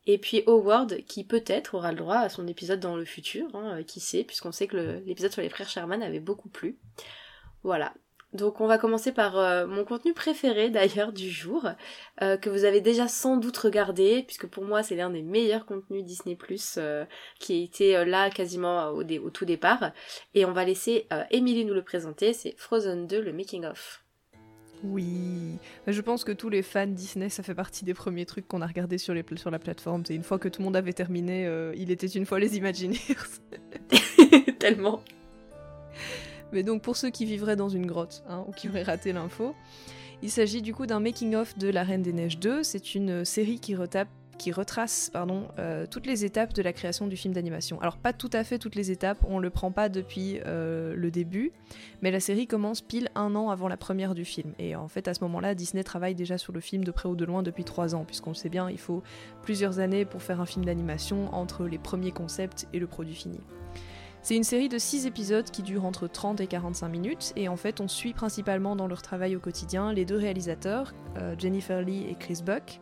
Et 0.08 0.18
puis 0.18 0.44
Howard, 0.48 0.98
qui 1.08 1.24
peut-être 1.24 1.76
aura 1.76 1.92
le 1.92 1.98
droit 1.98 2.18
à 2.18 2.30
son 2.30 2.48
épisode 2.48 2.80
dans 2.80 2.96
le 2.96 3.06
futur, 3.06 3.48
hein, 3.56 3.80
euh, 3.80 3.84
qui 3.84 4.00
sait, 4.00 4.24
puisqu'on 4.24 4.52
sait 4.52 4.68
que 4.68 5.02
l'épisode 5.06 5.32
sur 5.32 5.42
les 5.42 5.50
frères 5.50 5.70
Sherman 5.70 6.02
avait 6.02 6.20
beaucoup 6.20 6.50
plu. 6.50 6.78
Voilà. 7.64 7.94
Donc 8.34 8.62
on 8.62 8.68
va 8.68 8.78
commencer 8.78 9.12
par 9.12 9.38
euh, 9.38 9.68
mon 9.68 9.84
contenu 9.84 10.14
préféré 10.14 10.70
d'ailleurs 10.72 11.12
du 11.12 11.30
jour, 11.30 11.68
euh, 12.22 12.38
que 12.38 12.50
vous 12.50 12.64
avez 12.64 12.82
déjà 12.82 13.08
sans 13.08 13.38
doute 13.38 13.58
regardé, 13.58 14.24
puisque 14.24 14.48
pour 14.48 14.64
moi 14.64 14.84
c'est 14.84 14.96
l'un 14.96 15.10
des 15.10 15.22
meilleurs 15.22 15.66
contenus 15.66 16.04
Disney⁇ 16.04 16.36
qui 17.40 17.54
a 17.54 17.64
été 17.64 17.98
euh, 17.98 18.06
là 18.06 18.30
quasiment 18.30 18.90
au, 18.90 19.04
au 19.04 19.30
tout 19.30 19.46
départ. 19.46 19.92
Et 20.34 20.46
on 20.46 20.54
va 20.54 20.64
laisser 20.64 21.08
euh, 21.12 21.24
Emily 21.32 21.66
nous 21.66 21.74
le 21.74 21.84
présenter, 21.84 22.34
c'est 22.34 22.56
Frozen 22.58 23.08
2, 23.08 23.22
le 23.22 23.34
making 23.34 23.66
of. 23.66 24.04
Oui, 24.84 25.58
je 25.86 26.02
pense 26.02 26.24
que 26.24 26.32
tous 26.32 26.50
les 26.50 26.64
fans 26.64 26.88
Disney, 26.88 27.30
ça 27.30 27.44
fait 27.44 27.54
partie 27.54 27.86
des 27.86 27.94
premiers 27.94 28.26
trucs 28.26 28.48
qu'on 28.48 28.62
a 28.62 28.68
regardé 28.68 28.98
sur, 28.98 29.14
les, 29.14 29.22
pla- 29.22 29.38
sur 29.38 29.52
la 29.52 29.60
plateforme. 29.60 30.04
C'est 30.06 30.16
une 30.16 30.24
fois 30.24 30.40
que 30.40 30.48
tout 30.50 30.62
le 30.62 30.66
monde 30.66 30.76
avait 30.76 30.94
terminé, 30.94 31.46
euh, 31.46 31.72
il 31.78 31.92
était 31.92 32.08
une 32.08 32.26
fois 32.26 32.40
les 32.40 32.58
Imagineers. 32.58 32.98
Tellement. 34.60 35.02
Mais 36.52 36.64
donc 36.64 36.82
pour 36.82 36.98
ceux 36.98 37.10
qui 37.12 37.26
vivraient 37.26 37.56
dans 37.56 37.70
une 37.70 37.86
grotte 37.86 38.24
hein, 38.28 38.44
ou 38.48 38.52
qui 38.52 38.70
auraient 38.70 38.84
raté 38.84 39.14
l'info, 39.14 39.56
il 40.24 40.30
s'agit 40.32 40.62
du 40.62 40.74
coup 40.74 40.86
d'un 40.86 41.00
making-of 41.00 41.58
de 41.58 41.70
La 41.70 41.84
Reine 41.84 42.02
des 42.02 42.14
Neiges 42.14 42.40
2. 42.40 42.64
C'est 42.64 42.96
une 42.96 43.24
série 43.26 43.60
qui, 43.60 43.76
retape, 43.76 44.10
qui 44.42 44.52
retrace 44.52 45.12
pardon, 45.14 45.50
euh, 45.60 45.86
toutes 45.86 46.08
les 46.08 46.26
étapes 46.26 46.54
de 46.54 46.64
la 46.64 46.74
création 46.74 47.06
du 47.06 47.16
film 47.16 47.32
d'animation. 47.32 47.80
Alors 47.80 47.98
pas 47.98 48.12
tout 48.12 48.30
à 48.34 48.44
fait 48.44 48.58
toutes 48.58 48.74
les 48.74 48.90
étapes, 48.90 49.20
on 49.30 49.38
le 49.38 49.52
prend 49.52 49.72
pas 49.72 49.88
depuis 49.88 50.40
euh, 50.48 50.96
le 50.96 51.12
début, 51.12 51.52
mais 52.02 52.10
la 52.10 52.20
série 52.20 52.48
commence 52.48 52.82
pile 52.82 53.10
un 53.14 53.36
an 53.36 53.52
avant 53.52 53.68
la 53.68 53.78
première 53.78 54.16
du 54.16 54.26
film. 54.26 54.54
Et 54.58 54.76
en 54.76 54.88
fait 54.88 55.08
à 55.08 55.14
ce 55.14 55.24
moment-là, 55.26 55.54
Disney 55.54 55.84
travaille 55.84 56.16
déjà 56.16 56.40
sur 56.40 56.54
le 56.54 56.60
film 56.60 56.84
de 56.84 56.90
près 56.90 57.08
ou 57.08 57.16
de 57.16 57.24
loin 57.24 57.44
depuis 57.44 57.64
trois 57.64 57.94
ans, 57.94 58.04
puisqu'on 58.04 58.34
sait 58.34 58.50
bien, 58.50 58.68
il 58.68 58.80
faut 58.80 59.04
plusieurs 59.44 59.78
années 59.78 60.06
pour 60.06 60.24
faire 60.24 60.42
un 60.42 60.48
film 60.48 60.66
d'animation 60.66 61.32
entre 61.36 61.66
les 61.66 61.78
premiers 61.78 62.12
concepts 62.12 62.68
et 62.74 62.80
le 62.80 62.88
produit 62.88 63.14
fini. 63.14 63.40
C'est 64.24 64.36
une 64.36 64.44
série 64.44 64.70
de 64.70 64.78
6 64.78 65.08
épisodes 65.08 65.50
qui 65.50 65.64
durent 65.64 65.86
entre 65.86 66.08
30 66.08 66.42
et 66.42 66.48
45 66.48 66.90
minutes, 66.90 67.34
et 67.36 67.48
en 67.48 67.58
fait 67.58 67.82
on 67.82 67.88
suit 67.88 68.14
principalement 68.14 68.76
dans 68.76 68.86
leur 68.86 69.02
travail 69.02 69.36
au 69.36 69.40
quotidien 69.40 69.94
les 69.94 70.06
deux 70.06 70.18
réalisateurs, 70.18 70.94
euh, 71.18 71.34
Jennifer 71.40 71.82
Lee 71.82 72.06
et 72.08 72.14
Chris 72.14 72.42
Buck, 72.46 72.82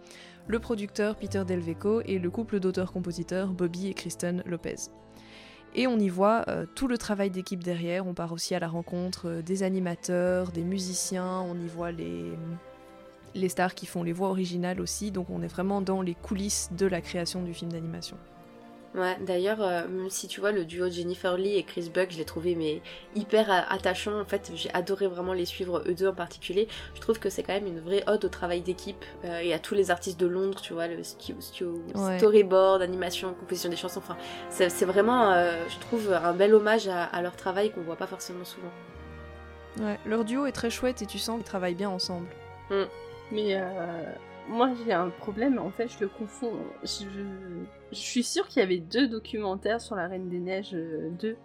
le 0.49 0.57
producteur 0.57 1.15
Peter 1.15 1.43
Delveco 1.45 2.01
et 2.01 2.17
le 2.17 2.29
couple 2.31 2.59
d'auteurs-compositeurs 2.59 3.49
Bobby 3.49 3.87
et 3.87 3.93
Kristen 3.93 4.41
Lopez. 4.47 4.89
Et 5.75 5.85
on 5.85 5.99
y 5.99 6.09
voit 6.09 6.43
euh, 6.47 6.65
tout 6.73 6.87
le 6.87 6.97
travail 6.97 7.29
d'équipe 7.29 7.63
derrière, 7.63 8.07
on 8.07 8.15
part 8.15 8.33
aussi 8.33 8.55
à 8.55 8.59
la 8.59 8.67
rencontre 8.67 9.27
euh, 9.27 9.41
des 9.43 9.61
animateurs, 9.61 10.51
des 10.51 10.63
musiciens, 10.63 11.41
on 11.41 11.53
y 11.53 11.67
voit 11.67 11.91
les, 11.91 12.33
les 13.35 13.49
stars 13.49 13.75
qui 13.75 13.85
font 13.85 14.01
les 14.01 14.11
voix 14.11 14.29
originales 14.29 14.81
aussi, 14.81 15.11
donc 15.11 15.29
on 15.29 15.43
est 15.43 15.47
vraiment 15.47 15.81
dans 15.81 16.01
les 16.01 16.15
coulisses 16.15 16.71
de 16.75 16.87
la 16.87 17.01
création 17.01 17.43
du 17.43 17.53
film 17.53 17.71
d'animation. 17.71 18.17
Ouais, 18.95 19.15
d'ailleurs, 19.21 19.61
euh, 19.61 19.87
même 19.87 20.09
si 20.09 20.27
tu 20.27 20.39
vois 20.39 20.51
le 20.51 20.65
duo 20.65 20.89
Jennifer 20.89 21.37
Lee 21.37 21.57
et 21.57 21.63
Chris 21.63 21.91
Buck, 21.93 22.07
je 22.09 22.17
l'ai 22.17 22.25
trouvé 22.25 22.55
mais 22.55 22.81
hyper 23.15 23.51
a- 23.51 23.71
attachant. 23.71 24.19
En 24.19 24.25
fait, 24.25 24.51
j'ai 24.55 24.73
adoré 24.73 25.05
vraiment 25.05 25.33
les 25.33 25.45
suivre 25.45 25.83
eux 25.87 25.93
deux 25.93 26.07
en 26.07 26.13
particulier. 26.15 26.67
Je 26.95 26.99
trouve 26.99 27.19
que 27.19 27.29
c'est 27.29 27.43
quand 27.43 27.53
même 27.53 27.67
une 27.67 27.79
vraie 27.79 28.03
ode 28.07 28.25
au 28.25 28.29
travail 28.29 28.61
d'équipe 28.61 29.05
euh, 29.25 29.39
et 29.41 29.53
à 29.53 29.59
tous 29.59 29.75
les 29.75 29.91
artistes 29.91 30.19
de 30.19 30.25
Londres, 30.25 30.59
tu 30.61 30.73
vois, 30.73 30.87
le 30.87 30.95
Ouais. 30.97 32.17
storyboard, 32.17 32.81
animation, 32.81 33.35
composition 33.35 33.69
des 33.69 33.75
chansons. 33.75 33.99
Enfin, 33.99 34.17
c'est 34.49 34.85
vraiment, 34.85 35.33
euh, 35.33 35.53
je 35.69 35.77
trouve, 35.79 36.11
un 36.11 36.33
bel 36.33 36.55
hommage 36.55 36.87
à, 36.87 37.03
à 37.03 37.21
leur 37.21 37.35
travail 37.35 37.69
qu'on 37.71 37.81
voit 37.81 37.95
pas 37.95 38.07
forcément 38.07 38.43
souvent. 38.43 38.71
Ouais, 39.79 39.99
leur 40.07 40.25
duo 40.25 40.47
est 40.47 40.51
très 40.51 40.71
chouette 40.71 41.03
et 41.03 41.05
tu 41.05 41.19
sens 41.19 41.35
qu'ils 41.37 41.45
travaillent 41.45 41.75
bien 41.75 41.89
ensemble. 41.91 42.25
Mais 43.31 43.53
euh, 43.55 43.61
moi 44.49 44.71
j'ai 44.85 44.91
un 44.91 45.09
problème, 45.09 45.59
en 45.59 45.69
fait 45.69 45.87
je 45.87 45.99
le 46.01 46.07
confonds. 46.07 46.53
Je, 46.83 47.05
je 47.91 47.97
suis 47.97 48.23
sûre 48.23 48.47
qu'il 48.47 48.61
y 48.61 48.65
avait 48.65 48.79
deux 48.79 49.07
documentaires 49.07 49.79
sur 49.79 49.95
la 49.95 50.07
Reine 50.07 50.29
des 50.29 50.39
Neiges 50.39 50.73
euh, 50.73 51.09
2 51.19 51.37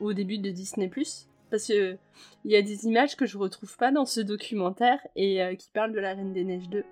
au 0.00 0.12
début 0.12 0.38
de 0.38 0.50
Disney⁇ 0.50 0.88
parce 1.50 1.68
que 1.68 1.96
il 2.44 2.50
y 2.50 2.56
a 2.56 2.62
des 2.62 2.86
images 2.86 3.16
que 3.16 3.26
je 3.26 3.38
retrouve 3.38 3.76
pas 3.76 3.92
dans 3.92 4.04
ce 4.04 4.20
documentaire 4.20 4.98
et 5.14 5.42
euh, 5.42 5.54
qui 5.54 5.68
parlent 5.70 5.92
de 5.92 6.00
la 6.00 6.14
Reine 6.14 6.32
des 6.32 6.44
Neiges 6.44 6.68
2. 6.68 6.84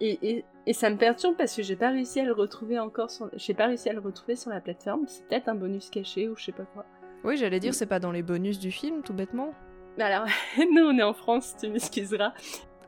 Et, 0.00 0.18
et, 0.22 0.44
et 0.66 0.72
ça 0.72 0.90
me 0.90 0.96
perturbe 0.96 1.36
parce 1.36 1.56
que 1.56 1.62
j'ai 1.62 1.76
pas 1.76 1.90
réussi 1.90 2.20
à 2.20 2.24
le 2.24 2.32
retrouver 2.32 2.78
encore 2.78 3.10
sur, 3.10 3.30
j'ai 3.34 3.54
pas 3.54 3.66
réussi 3.66 3.88
à 3.88 3.92
le 3.92 4.00
retrouver 4.00 4.36
sur 4.36 4.50
la 4.50 4.60
plateforme. 4.60 5.06
C'est 5.06 5.26
peut-être 5.26 5.48
un 5.48 5.54
bonus 5.54 5.90
caché 5.90 6.28
ou 6.28 6.36
je 6.36 6.44
sais 6.44 6.52
pas 6.52 6.64
quoi. 6.64 6.84
Oui, 7.24 7.36
j'allais 7.36 7.58
dire, 7.58 7.74
c'est 7.74 7.86
pas 7.86 7.98
dans 7.98 8.12
les 8.12 8.22
bonus 8.22 8.60
du 8.60 8.70
film, 8.70 9.02
tout 9.02 9.12
bêtement. 9.12 9.52
Mais 9.96 10.04
alors, 10.04 10.26
nous 10.72 10.84
on 10.84 10.96
est 10.96 11.02
en 11.02 11.14
France, 11.14 11.56
tu 11.60 11.68
m'excuseras. 11.68 12.32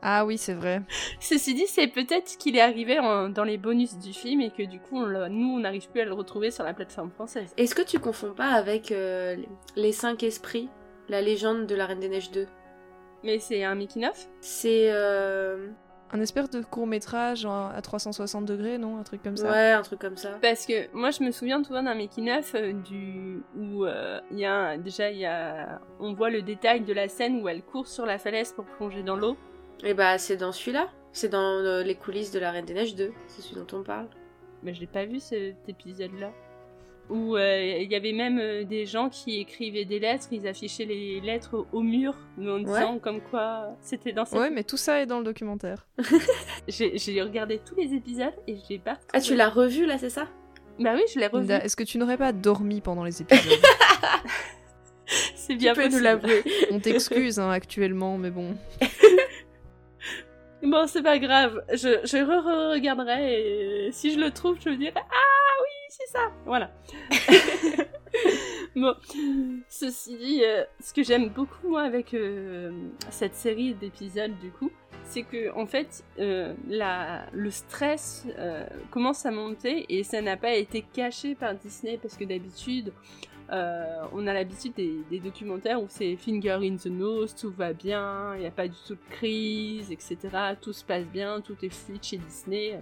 Ah 0.01 0.25
oui, 0.25 0.37
c'est 0.37 0.53
vrai. 0.53 0.81
Ceci 1.19 1.53
dit, 1.53 1.67
c'est 1.67 1.87
peut-être 1.87 2.37
qu'il 2.37 2.55
est 2.57 2.61
arrivé 2.61 2.97
en- 2.99 3.29
dans 3.29 3.43
les 3.43 3.57
bonus 3.57 3.97
du 3.99 4.13
film 4.13 4.41
et 4.41 4.49
que 4.49 4.63
du 4.63 4.79
coup, 4.79 4.97
on 4.97 5.29
nous, 5.29 5.55
on 5.55 5.59
n'arrive 5.59 5.87
plus 5.89 6.01
à 6.01 6.05
le 6.05 6.13
retrouver 6.13 6.49
sur 6.51 6.63
la 6.63 6.73
plateforme 6.73 7.11
française. 7.11 7.53
Est-ce 7.57 7.75
que 7.75 7.83
tu 7.83 7.99
confonds 7.99 8.33
pas 8.33 8.49
avec 8.49 8.91
euh, 8.91 9.37
les 9.75 9.91
cinq 9.91 10.23
esprits, 10.23 10.69
la 11.07 11.21
légende 11.21 11.67
de 11.67 11.75
la 11.75 11.85
Reine 11.85 11.99
des 11.99 12.09
Neiges 12.09 12.31
2 12.31 12.47
Mais 13.23 13.37
c'est 13.37 13.63
un 13.63 13.75
making-of 13.75 14.27
C'est 14.39 14.89
euh... 14.91 15.67
Un 16.13 16.19
espèce 16.19 16.49
de 16.49 16.61
court 16.61 16.87
métrage 16.87 17.45
à 17.45 17.79
360 17.81 18.43
degrés, 18.43 18.77
non? 18.77 18.97
Un 18.97 19.03
truc 19.03 19.23
comme 19.23 19.37
ça. 19.37 19.49
ouais, 19.49 19.71
un 19.71 19.81
truc 19.81 19.99
comme 20.01 20.17
ça. 20.17 20.31
Parce 20.41 20.65
que 20.65 20.93
moi, 20.93 21.11
je 21.11 21.23
me 21.23 21.31
souviens 21.31 21.61
tout 21.61 21.71
d'un 21.71 21.83
making-of 21.93 22.53
euh, 22.55 22.73
du... 22.73 23.41
où 23.55 23.85
euh, 23.85 24.19
il 24.31 24.39
y 24.39 24.45
a 24.45 24.53
un- 24.53 24.77
déjà, 24.77 25.09
il 25.11 25.19
y 25.19 25.25
a... 25.25 25.79
on 26.01 26.13
voit 26.13 26.29
le 26.29 26.41
détail 26.41 26.81
de 26.81 26.91
la 26.91 27.07
scène 27.07 27.41
où 27.41 27.47
elle 27.47 27.61
court 27.61 27.87
sur 27.87 28.05
la 28.05 28.17
falaise 28.17 28.51
pour 28.51 28.65
plonger 28.65 29.03
dans 29.03 29.15
l'eau. 29.15 29.37
Et 29.83 29.93
bah, 29.93 30.17
c'est 30.17 30.37
dans 30.37 30.51
celui-là. 30.51 30.89
C'est 31.13 31.29
dans 31.29 31.39
euh, 31.41 31.83
les 31.83 31.95
coulisses 31.95 32.31
de 32.31 32.39
la 32.39 32.51
Reine 32.51 32.65
des 32.65 32.73
Neiges 32.73 32.95
2. 32.95 33.11
C'est 33.27 33.41
celui 33.41 33.55
dont 33.55 33.77
on 33.77 33.83
parle. 33.83 34.07
Mais 34.63 34.73
je 34.73 34.79
l'ai 34.79 34.87
pas 34.87 35.05
vu 35.05 35.19
cet 35.19 35.67
épisode-là. 35.67 36.31
Où 37.09 37.35
euh, 37.35 37.77
il 37.81 37.91
y 37.91 37.95
avait 37.95 38.13
même 38.13 38.39
euh, 38.39 38.63
des 38.63 38.85
gens 38.85 39.09
qui 39.09 39.41
écrivaient 39.41 39.83
des 39.83 39.99
lettres, 39.99 40.27
ils 40.31 40.47
affichaient 40.47 40.85
les 40.85 41.19
lettres 41.19 41.65
au 41.73 41.81
mur, 41.81 42.15
en 42.39 42.59
disant 42.59 42.99
comme 42.99 43.19
quoi 43.19 43.75
c'était 43.81 44.13
dans 44.13 44.23
cette... 44.23 44.39
Ouais, 44.39 44.49
mais 44.49 44.63
tout 44.63 44.77
ça 44.77 45.01
est 45.01 45.07
dans 45.07 45.17
le 45.17 45.25
documentaire. 45.25 45.87
J'ai 46.69 47.21
regardé 47.21 47.59
tous 47.59 47.75
les 47.75 47.93
épisodes 47.95 48.33
et 48.47 48.55
j'ai 48.69 48.79
pas 48.79 48.97
Ah, 49.11 49.19
tu 49.19 49.35
l'as 49.35 49.49
revu 49.49 49.85
là, 49.85 49.97
c'est 49.97 50.11
ça? 50.11 50.27
Bah 50.79 50.93
oui, 50.95 51.01
je 51.13 51.19
l'ai 51.19 51.27
revu. 51.27 51.51
Est-ce 51.51 51.75
que 51.75 51.83
tu 51.83 51.97
n'aurais 51.97 52.17
pas 52.17 52.31
dormi 52.31 52.79
pendant 52.79 53.03
les 53.03 53.21
épisodes? 53.21 53.43
C'est 55.35 55.55
bien 55.55 55.73
Tu 55.73 55.79
peux 55.79 55.85
nous 55.87 55.89
possible. 55.89 56.03
l'avouer. 56.05 56.43
On 56.71 56.79
t'excuse 56.79 57.39
hein, 57.39 57.49
actuellement, 57.49 58.17
mais 58.17 58.29
bon. 58.31 58.55
Bon, 60.63 60.85
c'est 60.87 61.01
pas 61.01 61.17
grave. 61.17 61.63
Je, 61.71 61.99
je 62.03 62.17
re-regarderai 62.17 63.87
et 63.87 63.91
si 63.91 64.13
je 64.13 64.19
le 64.19 64.29
trouve, 64.31 64.57
je 64.63 64.69
me 64.69 64.75
dirai 64.75 64.93
Ah 64.95 65.61
oui, 65.61 65.87
c'est 65.89 66.07
ça. 66.07 66.31
Voilà. 66.45 66.71
bon, 68.75 68.93
ceci 69.67 70.17
dit, 70.17 70.43
euh, 70.43 70.63
ce 70.79 70.93
que 70.93 71.03
j'aime 71.03 71.29
beaucoup 71.29 71.69
moi 71.69 71.81
avec 71.81 72.13
euh, 72.13 72.71
cette 73.09 73.35
série 73.35 73.73
d'épisodes 73.73 74.37
du 74.39 74.51
coup, 74.51 74.71
c'est 75.03 75.23
que 75.23 75.51
en 75.57 75.65
fait, 75.65 76.03
euh, 76.19 76.53
la, 76.67 77.25
le 77.33 77.49
stress 77.49 78.27
commence 78.91 79.25
à 79.25 79.31
monter 79.31 79.85
et 79.89 80.03
ça 80.03 80.21
n'a 80.21 80.37
pas 80.37 80.53
été 80.53 80.83
caché 80.93 81.33
par 81.33 81.55
Disney 81.55 81.97
parce 82.01 82.15
que 82.17 82.23
d'habitude. 82.23 82.93
Euh, 83.51 84.05
on 84.13 84.27
a 84.27 84.33
l'habitude 84.33 84.73
des, 84.75 85.19
documentaires 85.19 85.81
où 85.81 85.85
c'est 85.89 86.15
finger 86.15 86.59
in 86.61 86.77
the 86.77 86.85
nose, 86.85 87.35
tout 87.35 87.51
va 87.51 87.73
bien, 87.73 88.33
il 88.35 88.41
n'y 88.41 88.47
a 88.47 88.51
pas 88.51 88.67
du 88.67 88.77
tout 88.87 88.95
de 88.95 89.09
crise, 89.09 89.91
etc. 89.91 90.17
Tout 90.61 90.71
se 90.71 90.85
passe 90.85 91.05
bien, 91.05 91.41
tout 91.41 91.57
est 91.61 91.69
fluide 91.69 92.03
chez 92.03 92.17
Disney. 92.17 92.79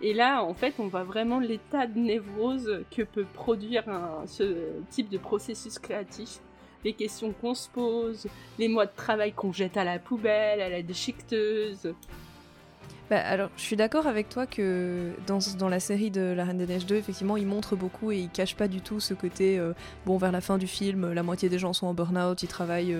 Et 0.00 0.14
là, 0.14 0.44
en 0.44 0.54
fait, 0.54 0.74
on 0.78 0.86
voit 0.86 1.02
vraiment 1.02 1.40
l'état 1.40 1.88
de 1.88 1.98
névrose 1.98 2.84
que 2.96 3.02
peut 3.02 3.26
produire 3.34 3.84
ce 4.26 4.54
type 4.90 5.08
de 5.08 5.18
processus 5.18 5.78
créatif. 5.80 6.38
Les 6.84 6.92
questions 6.92 7.32
qu'on 7.32 7.54
se 7.54 7.68
pose, 7.68 8.28
les 8.60 8.68
mois 8.68 8.86
de 8.86 8.94
travail 8.94 9.32
qu'on 9.32 9.52
jette 9.52 9.76
à 9.76 9.82
la 9.82 9.98
poubelle, 9.98 10.60
à 10.60 10.68
la 10.68 10.82
déchiqueteuse. 10.82 11.92
Bah, 13.10 13.20
alors, 13.20 13.48
je 13.56 13.62
suis 13.62 13.76
d'accord 13.76 14.06
avec 14.06 14.28
toi 14.28 14.46
que 14.46 15.12
dans, 15.26 15.38
dans 15.58 15.68
la 15.68 15.80
série 15.80 16.10
de 16.10 16.20
La 16.36 16.44
Reine 16.44 16.58
des 16.58 16.66
Neiges 16.66 16.84
2, 16.84 16.96
effectivement, 16.96 17.38
il 17.38 17.46
montre 17.46 17.74
beaucoup 17.74 18.12
et 18.12 18.18
il 18.18 18.28
cache 18.28 18.54
pas 18.54 18.68
du 18.68 18.82
tout 18.82 19.00
ce 19.00 19.14
côté. 19.14 19.58
euh, 19.58 19.72
bon, 20.04 20.18
vers 20.18 20.30
la 20.32 20.42
fin 20.42 20.58
du 20.58 20.66
film, 20.66 21.12
la 21.12 21.22
moitié 21.22 21.48
des 21.48 21.58
gens 21.58 21.72
sont 21.72 21.86
en 21.86 21.94
burn-out, 21.94 22.42
ils 22.42 22.48
travaillent 22.48 22.94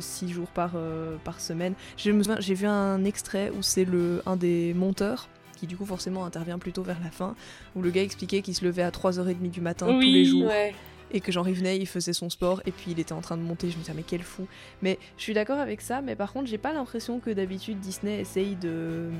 6 0.00 0.28
jours 0.30 0.48
par, 0.48 0.72
euh, 0.74 1.16
par 1.24 1.40
semaine. 1.40 1.74
J'ai 1.96 2.12
vu 2.54 2.66
un 2.66 3.04
extrait 3.04 3.52
où 3.56 3.62
c'est 3.62 3.86
un 4.26 4.36
des 4.36 4.74
monteurs 4.74 5.28
qui 5.56 5.68
du 5.68 5.76
coup 5.76 5.86
forcément 5.86 6.24
intervient 6.24 6.58
plutôt 6.58 6.82
vers 6.82 6.98
la 7.04 7.10
fin, 7.12 7.36
où 7.76 7.82
le 7.82 7.90
gars 7.90 8.02
expliquait 8.02 8.42
qu'il 8.42 8.54
se 8.56 8.64
levait 8.64 8.82
à 8.82 8.90
3h30 8.90 9.48
du 9.50 9.60
matin 9.60 9.86
tous 9.86 10.00
les 10.00 10.24
jours 10.24 10.48
Ouais. 10.48 10.74
Et 11.12 11.20
que 11.20 11.30
genre 11.30 11.48
il 11.48 11.54
venait, 11.54 11.78
il 11.78 11.86
faisait 11.86 12.12
son 12.12 12.30
sport 12.30 12.62
et 12.66 12.72
puis 12.72 12.90
il 12.90 13.00
était 13.00 13.12
en 13.12 13.20
train 13.20 13.36
de 13.36 13.42
monter. 13.42 13.70
Je 13.70 13.76
me 13.76 13.82
disais 13.82 13.94
mais 13.94 14.04
quel 14.04 14.22
fou. 14.22 14.46
Mais 14.80 14.98
je 15.16 15.22
suis 15.22 15.34
d'accord 15.34 15.58
avec 15.58 15.80
ça, 15.80 16.02
mais 16.02 16.16
par 16.16 16.32
contre 16.32 16.46
j'ai 16.46 16.58
pas 16.58 16.72
l'impression 16.72 17.20
que 17.20 17.30
d'habitude 17.30 17.78
Disney 17.80 18.20
essaye 18.20 18.56
de, 18.56 19.10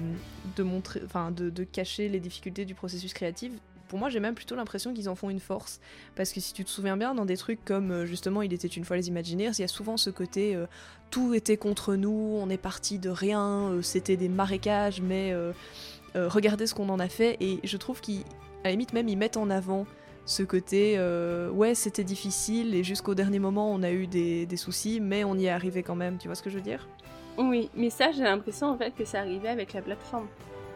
de 0.57 0.63
montrer, 0.63 1.01
enfin 1.05 1.31
de, 1.31 1.51
de 1.51 1.65
cacher 1.65 2.09
les 2.09 2.21
difficultés 2.21 2.65
du 2.65 2.75
processus 2.75 3.13
créatif. 3.13 3.53
Pour 3.89 3.99
moi, 3.99 4.09
j'ai 4.09 4.21
même 4.21 4.35
plutôt 4.35 4.57
l'impression 4.57 4.95
qu'ils 4.95 5.11
en 5.11 5.15
font 5.15 5.29
une 5.29 5.39
force. 5.39 5.79
Parce 6.17 6.33
que 6.33 6.41
si 6.41 6.55
tu 6.55 6.65
te 6.65 6.71
souviens 6.71 6.97
bien, 6.97 7.15
dans 7.15 7.27
des 7.27 7.37
trucs 7.37 7.63
comme 7.63 7.91
euh, 7.91 8.07
justement 8.07 8.41
Il 8.41 8.55
était 8.55 8.67
une 8.67 8.87
fois 8.87 8.97
les 8.97 9.09
Imagineers, 9.09 9.51
il 9.59 9.61
y 9.61 9.65
a 9.65 9.69
souvent 9.69 9.99
ce 9.99 10.09
côté 10.09 10.57
euh, 10.57 10.65
tout 11.11 11.35
était 11.35 11.59
contre 11.59 11.95
nous, 11.95 12.39
on 12.41 12.49
est 12.49 12.57
parti 12.57 12.99
de 12.99 13.11
rien, 13.11 13.69
euh, 13.69 13.83
c'était 13.83 14.17
des 14.17 14.31
marécages, 14.31 15.03
mais 15.03 15.35
regardez 16.15 16.67
ce 16.67 16.75
qu'on 16.75 16.89
en 16.89 17.01
a 17.01 17.09
fait. 17.09 17.37
Et 17.41 17.61
je 17.65 17.77
trouve 17.77 18.01
qu'à 18.01 18.13
la 18.65 18.71
limite, 18.71 18.95
même, 18.95 19.11
ils 19.11 19.19
mettent 19.19 19.37
en 19.37 19.51
avant 19.51 19.87
ce 20.25 20.43
côté 20.43 20.95
euh, 20.99 21.49
ouais 21.51 21.75
c'était 21.75 22.05
difficile 22.05 22.75
et 22.75 22.85
jusqu'au 22.85 23.15
dernier 23.15 23.39
moment 23.41 23.73
on 23.73 23.83
a 23.83 23.91
eu 23.91 24.07
des, 24.07 24.47
des 24.47 24.57
soucis 24.57 25.01
mais 25.01 25.25
on 25.25 25.35
y 25.37 25.47
est 25.47 25.51
arrivé 25.51 25.83
quand 25.83 25.97
même 25.97 26.19
tu 26.19 26.29
vois 26.29 26.35
ce 26.37 26.43
que 26.43 26.51
je 26.51 26.57
veux 26.57 26.63
dire? 26.63 26.87
Oui, 27.39 27.71
mais 27.75 27.89
ça, 27.89 28.13
j'ai 28.13 28.25
l'impression 28.25 28.69
en 28.69 28.77
fait 28.77 28.93
que 28.95 29.07
c'est 29.07 29.17
arrivé 29.17 29.49
avec 29.49 29.73
la 29.73 29.81
plateforme. 29.81 30.27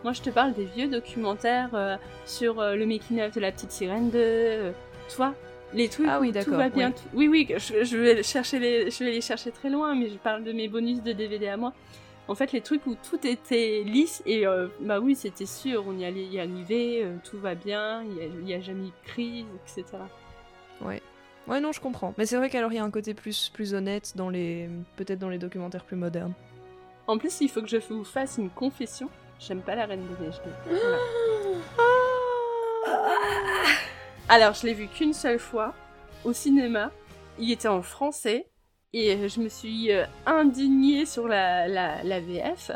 Moi, 0.04 0.14
je 0.14 0.22
te 0.22 0.30
parle 0.30 0.54
des 0.54 0.64
vieux 0.64 0.88
documentaires 0.88 1.68
euh, 1.74 1.96
sur 2.24 2.60
euh, 2.60 2.76
le 2.76 2.86
making-of 2.86 3.34
de 3.34 3.40
la 3.40 3.52
petite 3.52 3.72
sirène 3.72 4.08
2, 4.08 4.72
tu 5.08 5.16
vois 5.16 5.34
les 5.74 5.88
trucs 5.88 6.06
Ah 6.08 6.18
oui, 6.20 6.28
où 6.28 6.32
tout 6.32 6.34
d'accord, 6.38 6.56
va 6.56 6.68
bien. 6.70 6.88
ouais. 6.88 6.92
tout- 6.94 7.02
Oui, 7.12 7.28
oui, 7.28 7.46
je, 7.58 7.84
je 7.84 7.96
vais 7.98 8.22
chercher 8.22 8.58
les, 8.58 8.90
je 8.90 9.04
vais 9.04 9.10
les 9.10 9.20
chercher 9.20 9.50
très 9.50 9.68
loin, 9.68 9.94
mais 9.94 10.08
je 10.08 10.14
parle 10.14 10.44
de 10.44 10.52
mes 10.52 10.68
bonus 10.68 11.02
de 11.02 11.12
DVD 11.12 11.48
à 11.48 11.56
moi. 11.58 11.74
En 12.28 12.34
fait, 12.34 12.52
les 12.52 12.60
trucs 12.60 12.86
où 12.86 12.96
tout 13.08 13.24
était 13.26 13.82
lisse 13.84 14.22
et 14.26 14.46
euh, 14.46 14.66
bah 14.80 14.98
oui, 14.98 15.14
c'était 15.14 15.46
sûr, 15.46 15.84
on 15.86 15.96
y 15.96 16.04
allait 16.04 16.24
y 16.24 16.40
arriver, 16.40 17.04
euh, 17.04 17.16
tout 17.22 17.38
va 17.38 17.54
bien, 17.54 18.02
il 18.02 18.48
y 18.48 18.54
a, 18.54 18.60
jamais 18.60 18.88
eu 18.88 18.90
de 18.90 19.08
crise, 19.08 19.46
etc. 19.64 19.98
ouais 20.82 21.00
ouais 21.46 21.60
non 21.60 21.70
je 21.70 21.80
comprends 21.80 22.12
mais 22.18 22.26
c'est 22.26 22.36
vrai 22.36 22.50
qu'alors 22.50 22.72
il 22.72 22.74
y 22.74 22.78
a 22.80 22.82
un 22.82 22.90
côté 22.90 23.14
plus 23.14 23.50
plus 23.50 23.72
honnête 23.72 24.14
dans 24.16 24.28
les 24.28 24.68
peut-être 24.96 25.20
dans 25.20 25.28
les 25.28 25.38
documentaires 25.38 25.84
plus 25.84 25.94
modernes 25.94 26.32
En 27.06 27.18
plus, 27.18 27.40
il 27.40 27.48
faut 27.48 27.62
que 27.62 27.68
je 27.68 27.76
vous 27.88 28.02
fasse 28.02 28.38
une 28.38 28.50
confession. 28.50 29.08
J'aime 29.38 29.60
pas 29.60 29.76
la 29.76 29.86
Reine 29.86 30.04
des 30.04 30.24
Neiges 30.24 30.40
2. 30.68 30.76
Voilà. 30.76 30.98
Alors, 34.28 34.54
je 34.54 34.66
l'ai 34.66 34.74
vu 34.74 34.88
qu'une 34.88 35.12
seule 35.12 35.38
fois 35.38 35.72
au 36.24 36.32
cinéma. 36.32 36.90
Il 37.38 37.52
était 37.52 37.68
en 37.68 37.82
français 37.82 38.46
et 38.98 39.14
euh, 39.14 39.28
je 39.28 39.40
me 39.40 39.48
suis 39.48 39.92
euh, 39.92 40.04
indignée 40.26 41.04
sur 41.06 41.28
la, 41.28 41.68
la, 41.68 42.02
la 42.02 42.20
VF. 42.20 42.70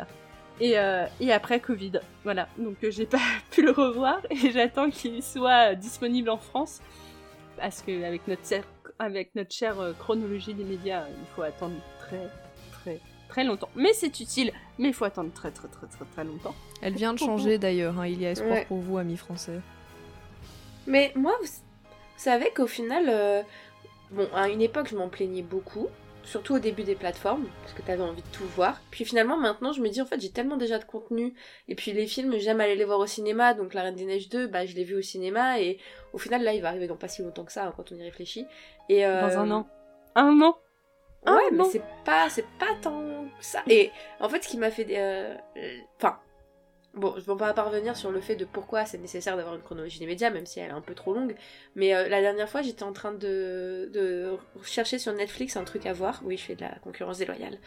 Et, 0.59 0.77
euh, 0.77 1.05
et 1.19 1.31
après 1.31 1.59
Covid, 1.59 1.93
voilà. 2.23 2.47
Donc 2.57 2.75
euh, 2.83 2.91
j'ai 2.91 3.05
pas 3.17 3.17
pu 3.49 3.63
le 3.63 3.71
revoir 3.71 4.19
et 4.29 4.51
j'attends 4.51 4.89
qu'il 4.91 5.23
soit 5.23 5.73
disponible 5.75 6.29
en 6.29 6.37
France 6.37 6.81
parce 7.57 7.81
que 7.81 8.03
avec 8.03 8.27
notre 8.27 8.43
cer- 8.43 8.63
avec 8.99 9.33
notre 9.35 9.51
chère 9.53 9.75
chronologie 9.99 10.53
des 10.53 10.63
médias, 10.63 11.05
il 11.09 11.25
faut 11.35 11.41
attendre 11.41 11.75
très 11.99 12.27
très 12.71 12.99
très 13.29 13.43
longtemps. 13.43 13.69
Mais 13.75 13.93
c'est 13.93 14.19
utile, 14.19 14.51
mais 14.77 14.89
il 14.89 14.93
faut 14.93 15.05
attendre 15.05 15.31
très 15.33 15.49
très 15.51 15.67
très 15.69 15.87
très 15.87 16.05
très 16.05 16.23
longtemps. 16.23 16.53
elle 16.83 16.93
vient 16.93 17.13
de 17.13 17.19
changer 17.19 17.57
d'ailleurs 17.57 17.97
hein, 17.99 18.05
il 18.05 18.21
y 18.21 18.25
a 18.27 18.31
espoir 18.31 18.51
Ouais. 18.51 18.65
pour 18.67 18.77
vous 18.79 18.97
amis 18.99 19.17
français 19.17 19.59
Mais 20.85 21.11
moi, 21.15 21.33
vous, 21.41 21.47
vous 21.47 21.53
savez 22.17 22.51
qu'au 22.55 22.67
final, 22.67 23.05
euh, 23.09 23.41
bon, 24.11 24.27
à 24.35 24.49
une 24.49 24.61
époque, 24.61 24.87
je 24.89 24.95
m'en 24.95 25.09
plaignais 25.09 25.41
beaucoup, 25.43 25.87
surtout 26.23 26.55
au 26.55 26.59
début 26.59 26.83
des 26.83 26.95
plateformes, 26.95 27.47
parce 27.61 27.73
que 27.73 27.81
t'avais 27.81 28.03
envie 28.03 28.21
de 28.21 28.27
tout 28.31 28.45
voir. 28.55 28.79
Puis 28.91 29.05
finalement, 29.05 29.37
maintenant, 29.37 29.71
je 29.71 29.81
me 29.81 29.89
dis, 29.89 30.01
en 30.01 30.05
fait, 30.05 30.19
j'ai 30.19 30.31
tellement 30.31 30.57
déjà 30.57 30.77
de 30.79 30.85
contenu, 30.85 31.33
et 31.67 31.75
puis 31.75 31.91
les 31.93 32.07
films, 32.07 32.37
j'aime 32.37 32.61
aller 32.61 32.75
les 32.75 32.85
voir 32.85 32.99
au 32.99 33.07
cinéma, 33.07 33.53
donc 33.53 33.73
La 33.73 33.83
Reine 33.83 33.95
des 33.95 34.05
Neiges 34.05 34.29
2, 34.29 34.47
bah, 34.47 34.65
je 34.65 34.75
l'ai 34.75 34.83
vu 34.83 34.95
au 34.95 35.01
cinéma, 35.01 35.59
et 35.59 35.79
au 36.13 36.17
final, 36.17 36.43
là, 36.43 36.53
il 36.53 36.61
va 36.61 36.69
arriver 36.69 36.87
dans 36.87 36.97
pas 36.97 37.07
si 37.07 37.21
longtemps 37.21 37.45
que 37.45 37.51
ça, 37.51 37.65
hein, 37.65 37.73
quand 37.75 37.91
on 37.91 37.95
y 37.95 38.03
réfléchit. 38.03 38.45
Et, 38.89 39.05
euh, 39.05 39.21
Dans 39.21 39.39
un 39.39 39.51
an. 39.51 39.67
Un 40.15 40.41
an 40.41 40.57
Ouais, 41.25 41.51
mais 41.51 41.63
c'est 41.65 41.83
pas, 42.03 42.29
c'est 42.29 42.47
pas 42.57 42.73
tant 42.81 42.99
que 43.39 43.45
ça. 43.45 43.61
Et 43.67 43.91
en 44.19 44.27
fait, 44.27 44.43
ce 44.43 44.47
qui 44.47 44.57
m'a 44.57 44.71
fait, 44.71 44.87
euh, 44.89 45.35
enfin, 45.97 46.17
bon, 46.93 47.13
je 47.17 47.21
vais 47.29 47.37
pas 47.37 47.53
parvenir 47.53 47.95
sur 47.95 48.11
le 48.11 48.19
fait 48.21 48.35
de 48.35 48.45
pourquoi 48.45 48.85
c'est 48.85 48.97
nécessaire 48.97 49.37
d'avoir 49.37 49.55
une 49.55 49.61
chronologie 49.61 49.99
des 49.99 50.05
médias, 50.05 50.29
même 50.29 50.45
si 50.45 50.59
elle 50.59 50.69
est 50.69 50.73
un 50.73 50.81
peu 50.81 50.93
trop 50.93 51.13
longue. 51.13 51.35
Mais 51.75 51.93
euh, 51.95 52.07
la 52.09 52.21
dernière 52.21 52.49
fois, 52.49 52.61
j'étais 52.61 52.83
en 52.83 52.93
train 52.93 53.13
de, 53.13 53.89
de 53.93 54.37
chercher 54.63 54.99
sur 54.99 55.13
Netflix 55.13 55.55
un 55.57 55.63
truc 55.63 55.85
à 55.85 55.93
voir. 55.93 56.21
Oui, 56.25 56.37
je 56.37 56.43
fais 56.43 56.55
de 56.55 56.61
la 56.61 56.75
concurrence 56.83 57.17
déloyale. 57.19 57.57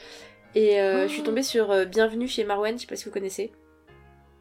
Et 0.54 0.80
euh, 0.80 1.08
je 1.08 1.12
suis 1.12 1.22
tombée 1.22 1.42
sur 1.42 1.70
euh, 1.70 1.84
Bienvenue 1.84 2.28
chez 2.28 2.44
Marwen, 2.44 2.76
je 2.76 2.82
sais 2.82 2.86
pas 2.86 2.96
si 2.96 3.04
vous 3.06 3.10
connaissez. 3.10 3.52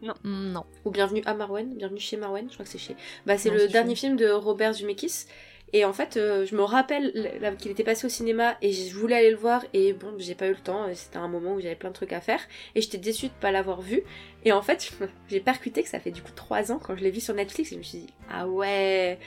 Mm, 0.01 0.51
non 0.51 0.65
Ou 0.85 0.91
Bienvenue 0.91 1.21
à 1.25 1.33
Marwen, 1.33 1.73
Bienvenue 1.75 1.99
chez 1.99 2.17
Marwen, 2.17 2.47
je 2.49 2.53
crois 2.53 2.65
que 2.65 2.71
c'est 2.71 2.77
chez. 2.77 2.95
Bah, 3.25 3.37
c'est 3.37 3.49
le 3.49 3.67
dernier 3.67 3.95
chez- 3.95 4.01
film 4.07 4.17
de 4.17 4.29
Robert 4.29 4.73
Zemeckis. 4.73 5.25
Et 5.75 5.85
en 5.85 5.93
fait, 5.93 6.17
euh, 6.17 6.45
je 6.45 6.55
me 6.55 6.61
rappelle 6.61 7.11
qu'il 7.57 7.71
était 7.71 7.83
passé 7.83 8.05
au 8.05 8.09
cinéma 8.09 8.55
et 8.61 8.71
je 8.71 8.93
voulais 8.95 9.15
aller 9.15 9.31
le 9.31 9.37
voir 9.37 9.65
et 9.73 9.93
bon, 9.93 10.13
j'ai 10.19 10.35
pas 10.35 10.45
eu 10.45 10.51
le 10.51 10.55
temps. 10.57 10.87
et 10.87 10.93
C'était 10.93 11.17
un 11.17 11.27
moment 11.27 11.53
où 11.55 11.59
j'avais 11.61 11.75
plein 11.75 11.89
de 11.89 11.95
trucs 11.95 12.13
à 12.13 12.21
faire 12.21 12.39
et 12.75 12.81
j'étais 12.81 12.99
déçue 12.99 13.27
de 13.27 13.33
pas 13.41 13.51
l'avoir 13.51 13.81
vu. 13.81 14.03
Et 14.45 14.51
en 14.51 14.61
fait, 14.61 14.91
j'ai 15.29 15.39
percuté 15.39 15.81
que 15.81 15.89
ça 15.89 15.99
fait 15.99 16.11
du 16.11 16.21
coup 16.21 16.31
trois 16.35 16.71
ans 16.71 16.79
quand 16.81 16.95
je 16.95 17.03
l'ai 17.03 17.09
vu 17.09 17.19
sur 17.19 17.33
Netflix 17.33 17.71
et 17.71 17.75
je 17.75 17.79
me 17.79 17.83
suis 17.83 17.97
dit 17.99 18.13
ah 18.31 18.47
ouais. 18.47 19.17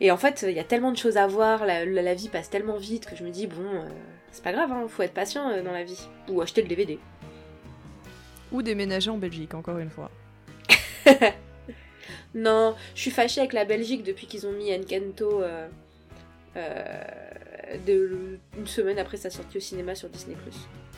Et 0.00 0.10
en 0.10 0.18
fait, 0.18 0.44
il 0.46 0.54
y 0.54 0.58
a 0.60 0.64
tellement 0.64 0.92
de 0.92 0.98
choses 0.98 1.16
à 1.16 1.26
voir, 1.26 1.64
la, 1.64 1.86
la- 1.86 2.02
la 2.02 2.14
vie 2.14 2.28
passe 2.28 2.50
tellement 2.50 2.76
vite 2.76 3.06
que 3.06 3.16
je 3.16 3.24
me 3.24 3.30
dis 3.30 3.46
bon, 3.46 3.64
euh, 3.64 3.88
c'est 4.32 4.44
pas 4.44 4.52
grave, 4.52 4.70
hein, 4.70 4.84
faut 4.86 5.02
être 5.02 5.14
patient 5.14 5.48
euh, 5.48 5.62
dans 5.62 5.72
la 5.72 5.84
vie 5.84 6.08
ou 6.28 6.42
acheter 6.42 6.60
le 6.62 6.68
DVD. 6.68 6.98
ou 8.52 8.60
déménager 8.60 9.08
en 9.10 9.16
Belgique 9.16 9.54
encore 9.54 9.78
une 9.78 9.88
fois 9.90 10.10
Non, 12.34 12.74
je 12.94 13.00
suis 13.00 13.10
fâchée 13.10 13.40
avec 13.40 13.52
la 13.52 13.64
Belgique 13.64 14.02
depuis 14.02 14.26
qu'ils 14.26 14.46
ont 14.46 14.52
mis 14.52 14.72
Encanto 14.74 15.42
euh, 15.42 15.68
euh, 16.56 17.04
de, 17.86 18.38
une 18.58 18.66
semaine 18.66 18.98
après 18.98 19.16
sa 19.16 19.30
sortie 19.30 19.56
au 19.58 19.60
cinéma 19.60 19.94
sur 19.94 20.08
Disney+. 20.08 20.36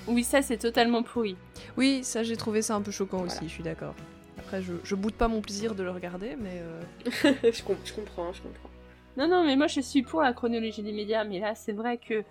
Oui, 0.09 0.23
ça 0.25 0.41
c'est 0.43 0.57
totalement 0.59 1.03
pourri. 1.03 1.37
oui 1.77 2.05
ça 2.05 2.23
j'ai 2.23 2.37
trouvé 2.37 2.63
ça 2.63 2.75
un 2.77 2.83
peu 2.83 2.91
choquant 2.93 3.19
Voilà. 3.19 3.33
aussi 3.33 3.49
je 3.49 3.53
suis 3.53 3.63
d'accord 3.65 3.95
après 4.39 4.63
je, 4.63 4.73
je 4.85 4.95
boude 4.95 5.15
pas 5.15 5.27
mon 5.27 5.41
plaisir 5.41 5.75
de 5.75 5.83
le 5.83 5.91
regarder 5.91 6.37
mais 6.39 6.61
euh, 6.63 7.33
je, 7.53 7.63
com- 7.65 7.77
je 7.85 7.93
comprends, 7.93 8.33
je 8.33 8.41
comprends. 8.43 8.71
Non, 9.17 9.27
non, 9.29 9.45
mais 9.45 9.57
moi 9.57 9.67
je 9.67 9.81
suis 9.81 10.03
pour 10.03 10.21
la 10.23 10.33
chronologie 10.35 10.83
des 10.83 10.93
médias, 10.93 11.25
mais 11.25 11.41
là 11.41 11.55
c'est 11.55 11.73
vrai 11.73 11.97
que, 11.99 12.23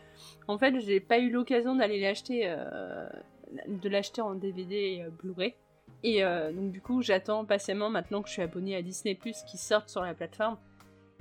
en 0.48 0.58
fait, 0.60 0.80
j'ai 0.82 1.00
pas 1.00 1.18
eu 1.18 1.32
l'occasion 1.32 1.76
d'aller 1.76 2.00
l'acheter 2.00 2.44
euh, 2.46 3.08
de 3.68 3.90
l'acheter 3.90 4.22
en 4.22 4.36
DVD 4.36 4.76
et 4.76 5.04
euh, 5.04 5.10
Blu-ray. 5.10 5.56
Et 6.08 6.24
euh, 6.24 6.52
donc 6.52 6.72
du 6.72 6.82
coup, 6.82 7.02
j'attends 7.02 7.46
patiemment 7.46 7.90
maintenant 7.90 8.22
que 8.22 8.28
je 8.28 8.34
suis 8.34 8.42
abonnée 8.44 8.76
à 8.76 8.84
Disney 8.84 9.16
Plus 9.16 9.42
qui 9.48 9.58
sortent 9.58 9.90
sur 9.90 10.02
la 10.02 10.14
plateforme. 10.14 10.56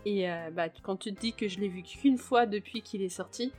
Et 0.04 0.30
euh, 0.30 0.50
bah, 0.52 0.68
quand 0.82 0.96
tu 0.96 1.14
te 1.14 1.18
dis 1.20 1.32
que 1.32 1.48
je 1.48 1.58
l'ai 1.58 1.68
vu 1.68 1.82
qu'une 1.82 2.18
fois 2.18 2.44
depuis 2.44 2.82
qu'il 2.82 3.00
est 3.00 3.08
sorti, 3.08 3.50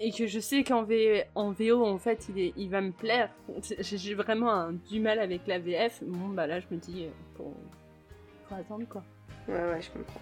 et 0.00 0.10
que 0.10 0.26
je 0.26 0.40
sais 0.40 0.64
qu'en 0.64 0.82
V- 0.82 1.22
en 1.36 1.52
VO, 1.52 1.84
en 1.86 1.98
fait, 1.98 2.26
il, 2.30 2.38
est, 2.40 2.52
il 2.56 2.68
va 2.68 2.80
me 2.80 2.90
plaire, 2.90 3.30
j'ai 3.80 4.14
vraiment 4.14 4.50
un- 4.52 4.72
du 4.72 4.98
mal 4.98 5.20
avec 5.20 5.46
la 5.46 5.60
VF, 5.60 6.02
bon, 6.04 6.30
bah 6.30 6.48
là, 6.48 6.58
je 6.58 6.66
me 6.72 6.78
dis, 6.80 7.04
euh, 7.04 7.10
faut, 7.36 7.54
faut 8.48 8.54
attendre 8.56 8.88
quoi. 8.88 9.04
Ouais, 9.46 9.54
ouais, 9.54 9.80
je 9.80 9.90
comprends. 9.90 10.20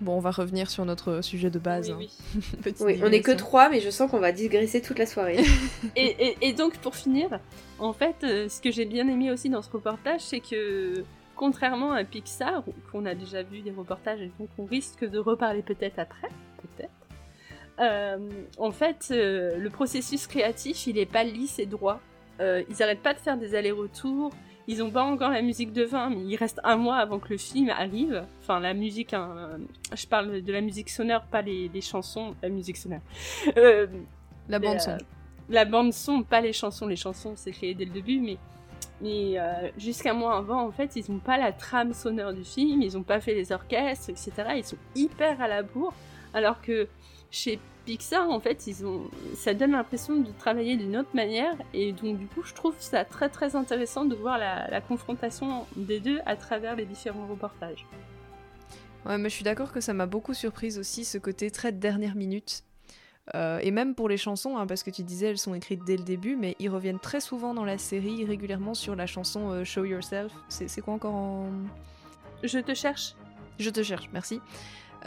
Bon, 0.00 0.16
on 0.16 0.20
va 0.20 0.30
revenir 0.30 0.70
sur 0.70 0.84
notre 0.84 1.22
sujet 1.22 1.50
de 1.50 1.58
base. 1.58 1.90
Oui, 1.90 2.08
hein. 2.10 2.36
oui. 2.36 2.40
Petite 2.62 2.80
Oui, 2.86 3.00
on 3.02 3.10
est 3.10 3.20
que 3.20 3.32
trois, 3.32 3.68
mais 3.68 3.80
je 3.80 3.90
sens 3.90 4.10
qu'on 4.10 4.20
va 4.20 4.30
digresser 4.32 4.80
toute 4.80 4.98
la 4.98 5.06
soirée. 5.06 5.38
et, 5.96 6.28
et- 6.28 6.36
et 6.42 6.52
donc, 6.52 6.76
pour 6.78 6.94
finir, 6.94 7.40
en 7.80 7.92
fait, 7.92 8.16
euh, 8.22 8.48
ce 8.48 8.60
que 8.60 8.70
j'ai 8.70 8.84
bien 8.84 9.08
aimé 9.08 9.32
aussi 9.32 9.48
dans 9.50 9.62
ce 9.62 9.70
reportage, 9.70 10.20
c'est 10.20 10.40
que, 10.40 11.02
contrairement 11.34 11.92
à 11.92 12.04
Pixar, 12.04 12.62
où- 12.68 12.74
qu'on 12.92 13.06
a 13.06 13.14
déjà 13.14 13.42
vu 13.42 13.60
des 13.60 13.72
reportages 13.72 14.20
et 14.20 14.30
donc 14.38 14.48
on 14.58 14.64
risque 14.64 15.04
de 15.04 15.18
reparler 15.18 15.62
peut-être 15.62 15.98
après, 15.98 16.28
peut-être, 16.62 16.90
euh, 17.80 18.18
en 18.58 18.70
fait, 18.70 19.08
euh, 19.10 19.56
le 19.56 19.70
processus 19.70 20.26
créatif, 20.28 20.86
il 20.86 20.96
est 20.98 21.06
pas 21.06 21.24
lisse 21.24 21.58
et 21.58 21.66
droit. 21.66 22.00
Euh, 22.40 22.62
ils 22.70 22.82
arrêtent 22.84 23.02
pas 23.02 23.14
de 23.14 23.18
faire 23.18 23.36
des 23.36 23.56
allers-retours. 23.56 24.30
Ils 24.70 24.82
ont 24.82 24.90
pas 24.90 25.02
encore 25.02 25.30
la 25.30 25.40
musique 25.40 25.72
de 25.72 25.86
fin, 25.86 26.10
mais 26.10 26.22
il 26.24 26.36
reste 26.36 26.60
un 26.62 26.76
mois 26.76 26.96
avant 26.96 27.18
que 27.18 27.30
le 27.30 27.38
film 27.38 27.70
arrive. 27.70 28.22
Enfin, 28.42 28.60
la 28.60 28.74
musique, 28.74 29.14
hein, 29.14 29.58
je 29.96 30.06
parle 30.06 30.42
de 30.42 30.52
la 30.52 30.60
musique 30.60 30.90
sonore, 30.90 31.22
pas 31.22 31.40
les, 31.40 31.68
les 31.72 31.80
chansons, 31.80 32.34
la 32.42 32.50
musique 32.50 32.76
sonore. 32.76 33.00
Euh, 33.56 33.86
La 34.48 34.58
bande 34.58 34.78
son. 34.78 34.90
euh, 34.90 34.98
la 35.48 35.64
bande 35.64 35.92
son, 35.94 36.22
pas 36.22 36.42
les 36.42 36.52
chansons. 36.52 36.86
Les 36.86 36.96
chansons, 36.96 37.32
c'est 37.34 37.50
créé 37.50 37.74
dès 37.74 37.86
le 37.86 37.92
début, 37.92 38.20
mais, 38.20 38.36
mais 39.00 39.38
euh, 39.38 39.70
jusqu'à 39.78 40.12
mois 40.12 40.36
avant, 40.36 40.60
en 40.66 40.70
fait, 40.70 40.96
ils 40.96 41.10
n'ont 41.10 41.18
pas 41.18 41.38
la 41.38 41.52
trame 41.52 41.94
sonore 41.94 42.34
du 42.34 42.44
film, 42.44 42.82
ils 42.82 42.92
n'ont 42.92 43.02
pas 43.02 43.20
fait 43.20 43.32
les 43.34 43.50
orchestres, 43.52 44.10
etc. 44.10 44.32
Ils 44.56 44.64
sont 44.64 44.76
hyper 44.94 45.40
à 45.40 45.48
la 45.48 45.62
bourre, 45.62 45.94
alors 46.34 46.60
que 46.60 46.88
chez 47.30 47.58
Pixar, 47.88 48.28
en 48.28 48.38
fait, 48.38 48.66
ils 48.66 48.84
ont, 48.84 49.10
ça 49.34 49.54
donne 49.54 49.70
l'impression 49.70 50.18
de 50.18 50.30
travailler 50.30 50.76
d'une 50.76 50.94
autre 50.94 51.08
manière, 51.14 51.56
et 51.72 51.92
donc 51.92 52.18
du 52.18 52.26
coup, 52.26 52.42
je 52.42 52.52
trouve 52.52 52.74
ça 52.78 53.06
très 53.06 53.30
très 53.30 53.56
intéressant 53.56 54.04
de 54.04 54.14
voir 54.14 54.36
la, 54.36 54.68
la 54.68 54.82
confrontation 54.82 55.64
des 55.74 55.98
deux 55.98 56.20
à 56.26 56.36
travers 56.36 56.76
les 56.76 56.84
différents 56.84 57.26
reportages. 57.26 57.86
Ouais, 59.06 59.16
mais 59.16 59.30
je 59.30 59.34
suis 59.36 59.42
d'accord 59.42 59.72
que 59.72 59.80
ça 59.80 59.94
m'a 59.94 60.04
beaucoup 60.04 60.34
surprise 60.34 60.78
aussi, 60.78 61.06
ce 61.06 61.16
côté 61.16 61.50
très 61.50 61.72
de 61.72 61.78
dernière 61.78 62.14
minute. 62.14 62.62
Euh, 63.34 63.58
et 63.62 63.70
même 63.70 63.94
pour 63.94 64.10
les 64.10 64.18
chansons, 64.18 64.58
hein, 64.58 64.66
parce 64.66 64.82
que 64.82 64.90
tu 64.90 65.02
disais 65.02 65.28
elles 65.28 65.38
sont 65.38 65.54
écrites 65.54 65.82
dès 65.86 65.96
le 65.96 66.04
début, 66.04 66.36
mais 66.36 66.56
ils 66.58 66.68
reviennent 66.68 66.98
très 66.98 67.20
souvent 67.20 67.54
dans 67.54 67.64
la 67.64 67.78
série, 67.78 68.26
régulièrement 68.26 68.74
sur 68.74 68.96
la 68.96 69.06
chanson 69.06 69.50
euh, 69.50 69.64
Show 69.64 69.86
Yourself. 69.86 70.32
C'est 70.50 70.68
c'est 70.68 70.82
quoi 70.82 70.92
encore 70.92 71.14
en... 71.14 71.48
Je 72.42 72.58
te 72.58 72.74
cherche. 72.74 73.14
Je 73.58 73.70
te 73.70 73.82
cherche, 73.82 74.10
merci. 74.12 74.42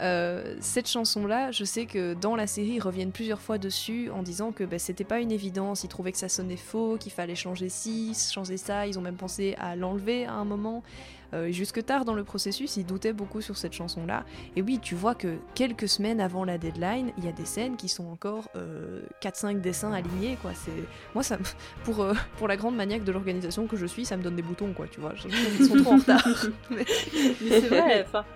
Euh, 0.02 0.56
cette 0.60 0.88
chanson-là, 0.88 1.50
je 1.52 1.64
sais 1.64 1.86
que 1.86 2.14
dans 2.14 2.34
la 2.36 2.46
série, 2.46 2.72
ils 2.72 2.80
reviennent 2.80 3.12
plusieurs 3.12 3.40
fois 3.40 3.56
dessus 3.58 4.10
en 4.10 4.22
disant 4.22 4.50
que 4.52 4.64
bah, 4.64 4.78
c'était 4.78 5.04
pas 5.04 5.20
une 5.20 5.30
évidence, 5.32 5.84
ils 5.84 5.88
trouvaient 5.88 6.12
que 6.12 6.18
ça 6.18 6.28
sonnait 6.28 6.56
faux, 6.56 6.96
qu'il 6.98 7.12
fallait 7.12 7.34
changer 7.36 7.68
ci, 7.68 8.12
changer 8.32 8.56
ça, 8.56 8.86
ils 8.86 8.98
ont 8.98 9.02
même 9.02 9.16
pensé 9.16 9.54
à 9.58 9.76
l'enlever 9.76 10.26
à 10.26 10.32
un 10.34 10.44
moment. 10.44 10.82
Euh, 11.34 11.50
jusque 11.50 11.82
tard 11.86 12.04
dans 12.04 12.12
le 12.12 12.24
processus, 12.24 12.76
ils 12.76 12.84
doutaient 12.84 13.14
beaucoup 13.14 13.40
sur 13.40 13.56
cette 13.56 13.72
chanson-là. 13.72 14.24
Et 14.54 14.60
oui, 14.60 14.78
tu 14.82 14.94
vois 14.94 15.14
que 15.14 15.38
quelques 15.54 15.88
semaines 15.88 16.20
avant 16.20 16.44
la 16.44 16.58
deadline, 16.58 17.10
il 17.16 17.24
y 17.24 17.28
a 17.28 17.32
des 17.32 17.46
scènes 17.46 17.76
qui 17.76 17.88
sont 17.88 18.06
encore 18.10 18.50
euh, 18.54 19.00
4-5 19.22 19.62
dessins 19.62 19.92
alignés, 19.94 20.36
quoi. 20.42 20.50
C'est 20.54 20.72
moi 21.14 21.22
ça, 21.22 21.38
me- 21.38 21.44
pour 21.84 22.00
euh, 22.02 22.12
pour 22.36 22.48
la 22.48 22.58
grande 22.58 22.76
maniaque 22.76 23.04
de 23.04 23.12
l'organisation 23.12 23.66
que 23.66 23.78
je 23.78 23.86
suis, 23.86 24.04
ça 24.04 24.18
me 24.18 24.22
donne 24.22 24.36
des 24.36 24.42
boutons, 24.42 24.74
quoi. 24.74 24.86
Tu 24.88 25.00
vois, 25.00 25.14
ils 25.58 25.66
sont 25.66 25.76
trop 25.76 25.92
en 25.92 25.96
retard. 26.00 26.26
Mais- 26.70 26.84
Mais 27.40 27.60
c'est 27.60 27.68
vrai, 27.68 28.04
enfin, 28.06 28.26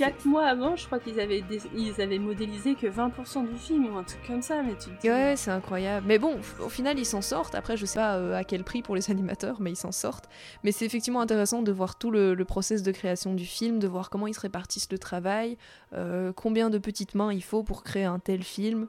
quatre 0.00 0.24
mois 0.24 0.46
avant, 0.46 0.76
je 0.76 0.86
crois 0.86 0.98
qu'ils 0.98 1.20
avaient, 1.20 1.44
ils 1.76 2.00
avaient 2.00 2.18
modélisé 2.18 2.74
que 2.74 2.86
20% 2.86 3.46
du 3.46 3.58
film 3.58 3.92
ou 3.92 3.98
un 3.98 4.02
truc 4.02 4.26
comme 4.26 4.40
ça, 4.40 4.62
mais 4.62 4.74
tu 4.74 4.88
dis... 4.98 5.10
Ouais, 5.10 5.34
c'est 5.36 5.50
incroyable. 5.50 6.06
Mais 6.08 6.18
bon, 6.18 6.38
au 6.64 6.70
final, 6.70 6.98
ils 6.98 7.04
s'en 7.04 7.20
sortent. 7.20 7.54
Après, 7.54 7.76
je 7.76 7.84
sais 7.84 7.98
pas 7.98 8.16
euh, 8.16 8.34
à 8.34 8.42
quel 8.42 8.64
prix 8.64 8.80
pour 8.80 8.96
les 8.96 9.10
animateurs, 9.10 9.60
mais 9.60 9.72
ils 9.72 9.76
s'en 9.76 9.92
sortent. 9.92 10.30
Mais 10.64 10.72
c'est 10.72 10.86
effectivement 10.86 11.20
intéressant 11.20 11.60
de 11.60 11.70
voir 11.70 11.98
tout 11.98 12.10
le, 12.10 12.32
le 12.32 12.44
process 12.46 12.82
de 12.82 12.92
création 12.92 13.34
du 13.34 13.44
film, 13.44 13.78
de 13.78 13.86
voir 13.86 14.08
comment 14.08 14.26
ils 14.26 14.32
se 14.32 14.40
répartissent 14.40 14.90
le 14.90 14.98
travail, 14.98 15.58
euh, 15.92 16.32
combien 16.32 16.70
de 16.70 16.78
petites 16.78 17.14
mains 17.14 17.30
il 17.30 17.42
faut 17.42 17.62
pour 17.62 17.82
créer 17.82 18.04
un 18.04 18.20
tel 18.20 18.42
film. 18.42 18.88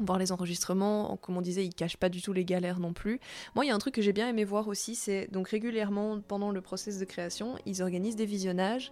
Voir 0.00 0.18
les 0.18 0.32
enregistrements, 0.32 1.16
comme 1.18 1.36
on 1.36 1.42
disait, 1.42 1.64
ils 1.64 1.74
cachent 1.74 1.98
pas 1.98 2.08
du 2.08 2.22
tout 2.22 2.32
les 2.32 2.44
galères 2.44 2.80
non 2.80 2.92
plus. 2.92 3.20
Moi, 3.54 3.66
il 3.66 3.68
y 3.68 3.70
a 3.70 3.74
un 3.74 3.78
truc 3.78 3.94
que 3.94 4.02
j'ai 4.02 4.14
bien 4.14 4.28
aimé 4.28 4.44
voir 4.44 4.66
aussi, 4.66 4.96
c'est 4.96 5.28
donc 5.30 5.48
régulièrement 5.48 6.20
pendant 6.26 6.50
le 6.50 6.60
process 6.60 6.98
de 6.98 7.04
création, 7.04 7.54
ils 7.66 7.82
organisent 7.82 8.16
des 8.16 8.26
visionnages 8.26 8.90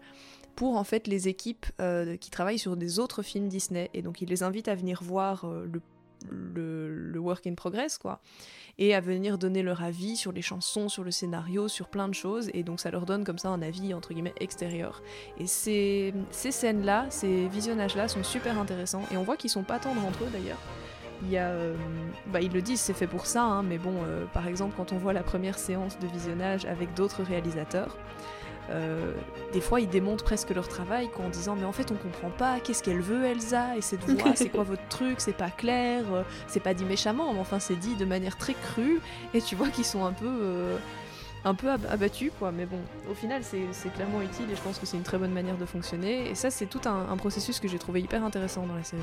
pour 0.59 0.77
en 0.77 0.83
fait 0.83 1.07
les 1.07 1.29
équipes 1.29 1.67
euh, 1.81 2.17
qui 2.17 2.31
travaillent 2.31 2.59
sur 2.59 2.77
des 2.77 2.99
autres 2.99 3.23
films 3.23 3.47
Disney. 3.47 3.91
Et 3.95 4.03
donc 4.03 4.23
ils 4.23 4.29
les 4.29 4.43
invitent 4.43 4.67
à 4.67 4.75
venir 4.75 5.05
voir 5.05 5.45
euh, 5.45 5.71
le, 6.29 7.17
work 7.21 7.47
in 7.47 7.55
progress 7.55 7.97
quoi. 7.97 8.21
Et 8.77 8.93
à 8.93 9.01
venir 9.01 9.39
donner 9.39 9.63
leur 9.63 9.85
avis 9.85 10.17
sur 10.17 10.33
les 10.33 10.43
chansons, 10.43 10.89
sur 10.89 11.05
le 11.05 11.13
scénario, 11.13 11.69
sur 11.69 11.87
plein 11.87 12.09
de 12.09 12.15
choses. 12.15 12.51
Et 12.55 12.65
donc 12.65 12.81
ça 12.81 12.91
leur 12.91 13.07
donne 13.07 13.23
comme 13.23 13.39
ça 13.39 13.51
un 13.51 13.63
avis 13.63 13.95
entre 13.95 14.13
guillemets 14.13 14.35
extérieur. 14.41 15.01
Et 15.39 15.47
ces, 15.47 16.13
ces 16.33 16.51
scènes 16.51 16.85
là, 16.85 17.07
ces 17.09 17.47
visionnages 17.47 17.95
là 17.95 18.09
sont 18.09 18.25
super 18.25 18.59
intéressants. 18.59 19.05
Et 19.13 19.17
on 19.17 19.23
voit 19.23 19.37
qu'ils 19.37 19.51
sont 19.51 19.63
pas 19.63 19.79
tendres 19.79 20.05
entre 20.05 20.25
eux 20.25 20.31
d'ailleurs. 20.33 20.59
Il 21.23 21.39
euh, 21.39 21.77
bah, 22.33 22.41
ils 22.41 22.53
le 22.53 22.63
disent, 22.63 22.81
c'est 22.81 22.95
fait 22.95 23.07
pour 23.07 23.27
ça, 23.27 23.45
hein, 23.45 23.63
mais 23.63 23.79
bon, 23.79 23.95
par 24.35 24.49
exemple, 24.49 24.75
quand 24.77 24.93
on 24.93 24.99
voit 24.99 25.13
la 25.13 25.23
première 25.23 25.59
séance 25.59 26.01
de 26.01 26.09
visionnage 26.09 26.65
avec 26.65 26.95
d'autres 26.95 27.23
réalisateurs, 27.23 27.97
euh, 28.71 29.13
des 29.53 29.61
fois 29.61 29.81
ils 29.81 29.89
démontent 29.89 30.23
presque 30.25 30.51
leur 30.51 30.69
travail 30.69 31.09
quoi, 31.09 31.25
en 31.25 31.29
disant 31.31 31.57
mais 31.57 31.65
en 31.65 31.73
fait 31.73 31.91
on 31.91 31.95
comprend 31.97 32.31
pas 32.31 32.61
qu'est-ce 32.61 32.83
qu'elle 32.83 33.01
veut 33.01 33.25
Elsa 33.25 33.77
et 33.77 33.81
cette 33.81 34.05
voix 34.05 34.33
c'est 34.37 34.49
quoi 34.51 34.65
votre 34.65 34.87
truc 34.89 35.21
c'est 35.21 35.33
pas 35.37 35.51
clair 35.51 36.05
euh, 36.13 36.23
c'est 36.49 36.61
pas 36.61 36.75
dit 36.75 36.85
méchamment 36.85 37.33
mais 37.33 37.41
enfin 37.41 37.59
c'est 37.59 37.77
dit 37.77 37.97
de 37.97 38.05
manière 38.05 38.37
très 38.37 38.55
crue 38.55 39.01
et 39.35 39.41
tu 39.41 39.55
vois 39.57 39.69
qu'ils 39.69 39.85
sont 39.87 40.05
un 40.05 40.13
peu 40.13 40.27
euh, 40.29 40.77
un 41.45 41.55
peu 41.55 41.71
ab- 41.71 41.87
abattus 41.91 42.31
quoi 42.39 42.53
mais 42.53 42.67
bon 42.67 42.81
au 43.11 43.15
final 43.15 43.43
c'est 43.43 43.63
c'est 43.73 43.93
clairement 43.93 44.21
utile 44.21 44.51
et 44.53 44.57
je 44.57 44.61
pense 44.61 44.79
que 44.79 44.85
c'est 44.87 44.97
une 44.97 45.03
très 45.03 45.19
bonne 45.19 45.33
manière 45.33 45.57
de 45.57 45.65
fonctionner 45.67 46.29
et 46.31 46.35
ça 46.35 46.51
c'est 46.51 46.67
tout 46.67 46.81
un, 46.87 47.09
un 47.11 47.17
processus 47.17 47.61
que 47.61 47.69
j'ai 47.69 47.79
trouvé 47.79 48.01
hyper 48.01 48.23
intéressant 48.25 48.67
dans 48.67 48.75
la 48.75 48.85
série 48.85 49.01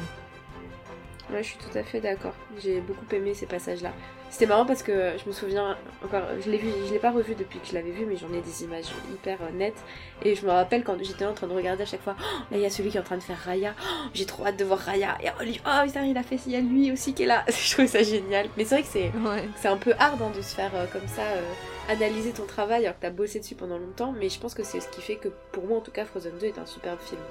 Ouais, 1.32 1.42
je 1.42 1.48
suis 1.50 1.58
tout 1.58 1.76
à 1.76 1.82
fait 1.82 2.00
d'accord. 2.00 2.36
J'ai 2.62 2.82
beaucoup 2.82 3.04
aimé 3.12 3.34
ces 3.34 3.48
passages-là. 3.48 3.92
C'était 4.36 4.48
marrant 4.48 4.66
parce 4.66 4.84
que 4.84 5.14
je 5.18 5.30
me 5.30 5.32
souviens 5.32 5.78
encore, 6.04 6.24
je 6.44 6.52
l'ai 6.52 6.58
vu, 6.58 6.68
je 6.86 6.92
l'ai 6.92 7.00
pas 7.00 7.12
revu 7.12 7.36
depuis 7.36 7.58
que 7.58 7.68
je 7.68 7.74
l'avais 7.74 7.92
vu, 7.92 8.06
mais 8.06 8.18
j'en 8.18 8.28
ai 8.34 8.42
des 8.42 8.64
images 8.66 8.88
hyper 9.10 9.38
euh, 9.42 9.58
nettes. 9.58 9.82
Et 10.26 10.36
je 10.36 10.46
me 10.46 10.52
rappelle 10.52 10.84
quand 10.84 11.02
j'étais 11.02 11.24
en 11.24 11.34
train 11.34 11.48
de 11.48 11.54
regarder 11.54 11.84
à 11.84 11.86
chaque 11.86 12.02
fois, 12.02 12.18
Oh, 12.20 12.44
là 12.52 12.58
il 12.58 12.60
y 12.60 12.66
a 12.66 12.70
celui 12.70 12.90
qui 12.90 12.98
est 12.98 13.00
en 13.00 13.04
train 13.04 13.16
de 13.16 13.24
faire 13.24 13.38
Raya. 13.38 13.74
Oh, 13.82 14.10
J'ai 14.14 14.26
trop 14.26 14.46
hâte 14.46 14.58
de 14.58 14.66
voir 14.66 14.80
Raya. 14.80 15.18
Et 15.24 15.30
oh, 15.30 15.42
lui, 15.42 15.62
oh 15.66 15.86
putain, 15.86 16.04
il 16.04 16.18
a 16.18 16.24
fait, 16.24 16.38
il 16.48 16.52
y 16.52 16.58
a 16.58 16.60
lui 16.60 16.92
aussi 16.92 17.14
qui 17.14 17.24
est 17.24 17.28
là. 17.28 17.46
je 17.48 17.74
trouve 17.74 17.88
ça 17.88 18.04
génial. 18.04 18.50
Mais 18.58 18.66
c'est 18.66 18.76
vrai 18.76 18.84
que 18.84 18.90
c'est, 18.90 19.10
ouais 19.26 19.48
c'est 19.56 19.70
un 19.70 19.78
peu 19.78 19.94
hard 19.98 20.22
hein, 20.22 20.32
de 20.36 20.42
se 20.42 20.54
faire 20.54 20.72
euh, 20.76 20.86
comme 20.92 21.08
ça 21.08 21.22
euh, 21.22 21.94
analyser 21.94 22.32
ton 22.32 22.46
travail 22.46 22.84
alors 22.84 22.98
que 22.98 23.04
t'as 23.04 23.12
bossé 23.12 23.40
dessus 23.40 23.56
pendant 23.56 23.78
longtemps. 23.78 24.14
Mais 24.20 24.28
je 24.28 24.38
pense 24.38 24.54
que 24.54 24.64
c'est 24.64 24.82
ce 24.82 24.90
qui 24.90 25.00
fait 25.00 25.16
que 25.16 25.30
pour 25.54 25.66
moi 25.66 25.78
en 25.78 25.82
tout 25.82 25.92
cas, 25.92 26.04
Frozen 26.04 26.34
2 26.42 26.48
est 26.48 26.60
un 26.60 26.66
superbe 26.66 27.00
film. 27.00 27.22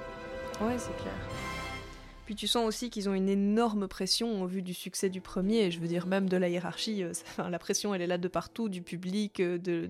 Ouais, 0.59 0.73
c'est 0.79 0.97
clair. 0.97 1.13
Puis 2.25 2.35
tu 2.35 2.47
sens 2.47 2.65
aussi 2.67 2.89
qu'ils 2.89 3.07
ont 3.07 3.13
une 3.13 3.29
énorme 3.29 3.87
pression 3.87 4.41
au 4.41 4.47
vu 4.47 4.61
du 4.61 4.73
succès 4.73 5.09
du 5.09 5.21
premier, 5.21 5.71
je 5.71 5.79
veux 5.79 5.87
dire 5.87 6.07
même 6.07 6.27
de 6.27 6.37
la 6.37 6.49
hiérarchie, 6.49 7.03
euh, 7.03 7.11
la 7.49 7.59
pression 7.59 7.93
elle 7.93 8.01
est 8.01 8.07
là 8.07 8.17
de 8.17 8.27
partout, 8.27 8.67
du 8.67 8.81
public, 8.81 9.39
euh, 9.39 9.57
de, 9.57 9.89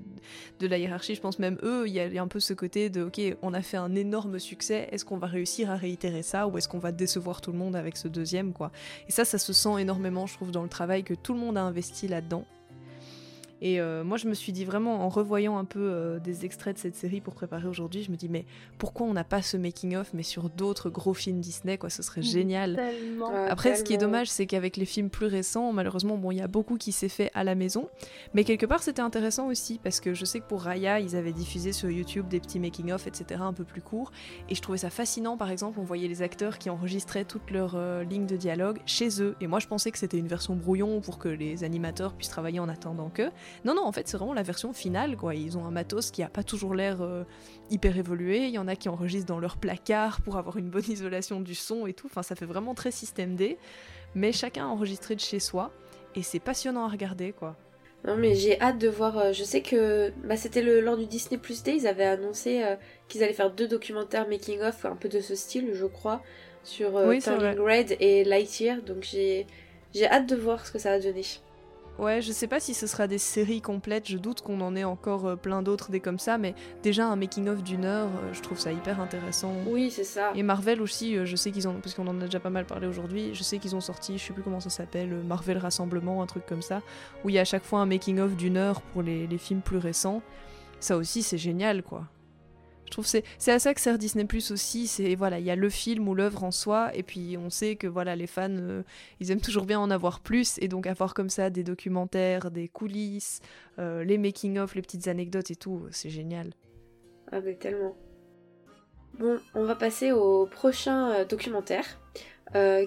de 0.59 0.67
la 0.67 0.77
hiérarchie, 0.77 1.15
je 1.15 1.21
pense 1.21 1.39
même 1.39 1.57
eux, 1.63 1.87
il 1.87 1.93
y 1.93 1.95
y 1.95 2.17
a 2.17 2.21
un 2.21 2.27
peu 2.27 2.39
ce 2.39 2.53
côté 2.53 2.89
de 2.89 3.03
ok, 3.03 3.21
on 3.41 3.53
a 3.53 3.61
fait 3.61 3.77
un 3.77 3.95
énorme 3.95 4.39
succès, 4.39 4.89
est-ce 4.91 5.05
qu'on 5.05 5.17
va 5.17 5.27
réussir 5.27 5.71
à 5.71 5.75
réitérer 5.75 6.23
ça 6.23 6.47
ou 6.47 6.57
est-ce 6.57 6.67
qu'on 6.67 6.79
va 6.79 6.91
décevoir 6.91 7.41
tout 7.41 7.51
le 7.51 7.57
monde 7.57 7.75
avec 7.75 7.97
ce 7.97 8.07
deuxième 8.07 8.53
quoi? 8.53 8.71
Et 9.07 9.11
ça, 9.11 9.25
ça 9.25 9.37
se 9.37 9.53
sent 9.53 9.79
énormément, 9.79 10.27
je 10.27 10.35
trouve, 10.35 10.51
dans 10.51 10.63
le 10.63 10.69
travail 10.69 11.03
que 11.03 11.13
tout 11.13 11.33
le 11.33 11.39
monde 11.39 11.57
a 11.57 11.63
investi 11.63 12.07
là-dedans. 12.07 12.45
Et 13.61 13.79
euh, 13.79 14.03
moi, 14.03 14.17
je 14.17 14.27
me 14.27 14.33
suis 14.33 14.51
dit 14.51 14.65
vraiment, 14.65 15.05
en 15.05 15.09
revoyant 15.09 15.57
un 15.57 15.65
peu 15.65 15.79
euh, 15.79 16.19
des 16.19 16.45
extraits 16.45 16.75
de 16.75 16.79
cette 16.79 16.95
série 16.95 17.21
pour 17.21 17.35
préparer 17.35 17.67
aujourd'hui, 17.67 18.03
je 18.03 18.11
me 18.11 18.17
dis, 18.17 18.27
mais 18.27 18.45
pourquoi 18.77 19.07
on 19.07 19.13
n'a 19.13 19.23
pas 19.23 19.41
ce 19.41 19.55
making-of, 19.55 20.13
mais 20.13 20.23
sur 20.23 20.49
d'autres 20.49 20.89
gros 20.89 21.13
films 21.13 21.39
Disney, 21.39 21.77
quoi, 21.77 21.89
ce 21.89 22.03
serait 22.03 22.21
génial. 22.21 22.75
Tellement. 22.75 23.31
Après, 23.47 23.75
ce 23.75 23.83
qui 23.83 23.93
est 23.93 23.97
dommage, 23.97 24.27
c'est 24.27 24.45
qu'avec 24.45 24.77
les 24.77 24.85
films 24.85 25.09
plus 25.09 25.27
récents, 25.27 25.71
malheureusement, 25.71 26.17
bon, 26.17 26.31
il 26.31 26.37
y 26.37 26.41
a 26.41 26.47
beaucoup 26.47 26.77
qui 26.77 26.91
s'est 26.91 27.09
fait 27.09 27.31
à 27.33 27.43
la 27.43 27.55
maison, 27.55 27.87
mais 28.33 28.43
quelque 28.43 28.65
part, 28.65 28.83
c'était 28.83 29.01
intéressant 29.01 29.47
aussi, 29.47 29.79
parce 29.81 29.99
que 29.99 30.13
je 30.13 30.25
sais 30.25 30.39
que 30.39 30.47
pour 30.47 30.61
Raya, 30.61 30.99
ils 30.99 31.15
avaient 31.15 31.33
diffusé 31.33 31.71
sur 31.71 31.89
YouTube 31.89 32.27
des 32.27 32.39
petits 32.39 32.59
making-of, 32.59 33.07
etc., 33.07 33.41
un 33.43 33.53
peu 33.53 33.63
plus 33.63 33.81
courts, 33.81 34.11
et 34.49 34.55
je 34.55 34.61
trouvais 34.61 34.77
ça 34.77 34.89
fascinant, 34.89 35.37
par 35.37 35.49
exemple, 35.49 35.79
on 35.79 35.83
voyait 35.83 36.07
les 36.07 36.21
acteurs 36.21 36.57
qui 36.57 36.69
enregistraient 36.69 37.25
toutes 37.25 37.51
leurs 37.51 37.75
euh, 37.75 38.03
lignes 38.03 38.27
de 38.27 38.35
dialogue 38.35 38.79
chez 38.85 39.21
eux, 39.21 39.35
et 39.39 39.47
moi, 39.47 39.59
je 39.59 39.67
pensais 39.67 39.91
que 39.91 39.97
c'était 39.97 40.17
une 40.17 40.27
version 40.27 40.55
brouillon 40.55 40.99
pour 40.99 41.19
que 41.19 41.29
les 41.29 41.63
animateurs 41.63 42.13
puissent 42.13 42.29
travailler 42.29 42.59
en 42.59 42.67
attendant 42.67 43.09
que. 43.09 43.31
Non, 43.63 43.73
non, 43.75 43.83
en 43.85 43.91
fait, 43.91 44.07
c'est 44.07 44.17
vraiment 44.17 44.33
la 44.33 44.43
version 44.43 44.73
finale, 44.73 45.15
quoi. 45.17 45.35
Ils 45.35 45.57
ont 45.57 45.65
un 45.65 45.71
matos 45.71 46.11
qui 46.11 46.23
a 46.23 46.29
pas 46.29 46.43
toujours 46.43 46.73
l'air 46.75 47.01
euh, 47.01 47.23
hyper 47.69 47.97
évolué. 47.97 48.45
Il 48.45 48.51
y 48.51 48.57
en 48.57 48.67
a 48.67 48.75
qui 48.75 48.89
enregistrent 48.89 49.27
dans 49.27 49.39
leur 49.39 49.57
placard 49.57 50.21
pour 50.21 50.37
avoir 50.37 50.57
une 50.57 50.69
bonne 50.69 50.83
isolation 50.89 51.39
du 51.41 51.55
son 51.55 51.87
et 51.87 51.93
tout. 51.93 52.07
Enfin, 52.07 52.23
ça 52.23 52.35
fait 52.35 52.45
vraiment 52.45 52.73
très 52.75 52.91
système 52.91 53.35
D. 53.35 53.57
Mais 54.13 54.31
chacun 54.31 54.65
a 54.65 54.67
enregistré 54.69 55.15
de 55.15 55.19
chez 55.19 55.39
soi. 55.39 55.71
et 56.15 56.23
c'est 56.23 56.39
passionnant 56.39 56.85
à 56.85 56.89
regarder 56.89 57.33
quoi. 57.33 57.55
Non 58.05 58.15
mais 58.15 58.35
j'ai 58.35 58.61
hâte 58.61 58.77
de 58.77 58.87
voir. 58.87 59.17
euh, 59.17 59.33
je 59.33 59.43
sais 59.43 59.61
que 59.61 60.13
bah, 60.23 60.37
c'était 60.37 60.61
le 60.61 60.79
lors 60.79 60.95
du 60.95 61.05
Disney 61.07 61.37
Plus 61.39 61.63
Day, 61.63 61.75
ils 61.75 61.87
avaient 61.87 62.05
annoncé 62.05 62.63
euh, 62.63 62.75
qu'ils 63.07 63.23
allaient 63.23 63.33
faire 63.33 63.51
deux 63.51 63.67
documentaires 63.67 64.27
making 64.29 64.61
of 64.61 64.85
un 64.85 64.95
peu 64.95 65.09
de 65.09 65.19
ce 65.21 65.35
style, 65.35 65.71
je 65.73 65.85
crois, 65.85 66.21
sur 66.63 66.95
euh, 66.97 67.09
Oui, 67.09 67.19
Turning 67.19 67.59
Red 67.59 67.97
et 67.99 68.23
Lightyear. 68.23 68.81
Donc 68.83 69.03
j'ai 69.03 69.47
j'ai 69.93 70.07
hâte 70.07 70.27
de 70.27 70.35
voir 70.35 70.65
ce 70.65 70.71
que 70.71 70.79
ça 70.79 70.91
va 70.91 70.99
donner. 70.99 71.23
Ouais, 71.97 72.21
je 72.21 72.33
sais 72.33 72.47
pas 72.47 72.59
si 72.59 72.73
ce 72.73 72.87
sera 72.87 73.07
des 73.07 73.17
séries 73.17 73.61
complètes, 73.61 74.09
je 74.09 74.17
doute 74.17 74.41
qu'on 74.41 74.59
en 74.59 74.75
ait 74.75 74.83
encore 74.83 75.27
euh, 75.27 75.35
plein 75.37 75.61
d'autres 75.61 75.91
des 75.91 76.01
comme 76.01 76.19
ça, 76.19 76.37
mais 76.37 76.53
déjà 76.83 77.07
un 77.07 77.15
making-of 77.15 77.63
d'une 77.63 77.85
heure, 77.85 78.07
euh, 78.07 78.33
je 78.33 78.41
trouve 78.41 78.59
ça 78.59 78.73
hyper 78.73 78.99
intéressant. 78.99 79.53
Oui, 79.65 79.89
c'est 79.91 80.03
ça. 80.03 80.33
Et 80.35 80.43
Marvel 80.43 80.81
aussi, 80.81 81.15
euh, 81.15 81.25
je 81.25 81.37
sais 81.37 81.51
qu'ils 81.51 81.69
ont, 81.69 81.75
parce 81.75 81.95
qu'on 81.95 82.07
en 82.07 82.19
a 82.19 82.25
déjà 82.25 82.41
pas 82.41 82.49
mal 82.49 82.65
parlé 82.65 82.85
aujourd'hui, 82.85 83.33
je 83.33 83.43
sais 83.43 83.59
qu'ils 83.59 83.77
ont 83.77 83.81
sorti, 83.81 84.17
je 84.17 84.25
sais 84.25 84.33
plus 84.33 84.43
comment 84.43 84.59
ça 84.59 84.69
s'appelle, 84.69 85.09
Marvel 85.25 85.57
Rassemblement, 85.57 86.21
un 86.21 86.25
truc 86.25 86.45
comme 86.45 86.61
ça, 86.61 86.81
où 87.23 87.29
il 87.29 87.35
y 87.35 87.37
a 87.37 87.41
à 87.41 87.45
chaque 87.45 87.63
fois 87.63 87.79
un 87.79 87.85
making-of 87.85 88.35
d'une 88.35 88.57
heure 88.57 88.81
pour 88.81 89.01
les, 89.01 89.25
les 89.25 89.37
films 89.37 89.61
plus 89.61 89.77
récents. 89.77 90.21
Ça 90.81 90.97
aussi, 90.97 91.23
c'est 91.23 91.37
génial, 91.37 91.81
quoi. 91.81 92.03
Je 92.85 92.91
trouve 92.91 93.05
c'est 93.07 93.23
c'est 93.39 93.51
à 93.51 93.59
ça 93.59 93.73
que 93.73 93.81
sert 93.81 93.97
Disney 93.97 94.25
Plus 94.25 94.51
aussi. 94.51 94.87
C'est 94.87 95.15
voilà, 95.15 95.39
il 95.39 95.45
y 95.45 95.51
a 95.51 95.55
le 95.55 95.69
film 95.69 96.07
ou 96.07 96.13
l'œuvre 96.15 96.43
en 96.43 96.51
soi, 96.51 96.91
et 96.95 97.03
puis 97.03 97.35
on 97.37 97.49
sait 97.49 97.75
que 97.75 97.87
voilà, 97.87 98.15
les 98.15 98.27
fans, 98.27 98.47
euh, 98.51 98.83
ils 99.19 99.31
aiment 99.31 99.41
toujours 99.41 99.65
bien 99.65 99.79
en 99.79 99.89
avoir 99.89 100.19
plus, 100.19 100.57
et 100.61 100.67
donc 100.67 100.85
avoir 100.87 101.13
comme 101.13 101.29
ça 101.29 101.49
des 101.49 101.63
documentaires, 101.63 102.51
des 102.51 102.67
coulisses, 102.67 103.39
euh, 103.79 104.03
les 104.03 104.17
making-of, 104.17 104.75
les 104.75 104.81
petites 104.81 105.07
anecdotes 105.07 105.49
et 105.51 105.55
tout, 105.55 105.81
c'est 105.91 106.09
génial. 106.11 106.51
Ah 107.31 107.41
mais 107.41 107.55
tellement. 107.55 107.95
Bon, 109.17 109.39
on 109.55 109.63
va 109.63 109.75
passer 109.75 110.11
au 110.11 110.45
prochain 110.45 111.11
euh, 111.11 111.25
documentaire, 111.25 111.85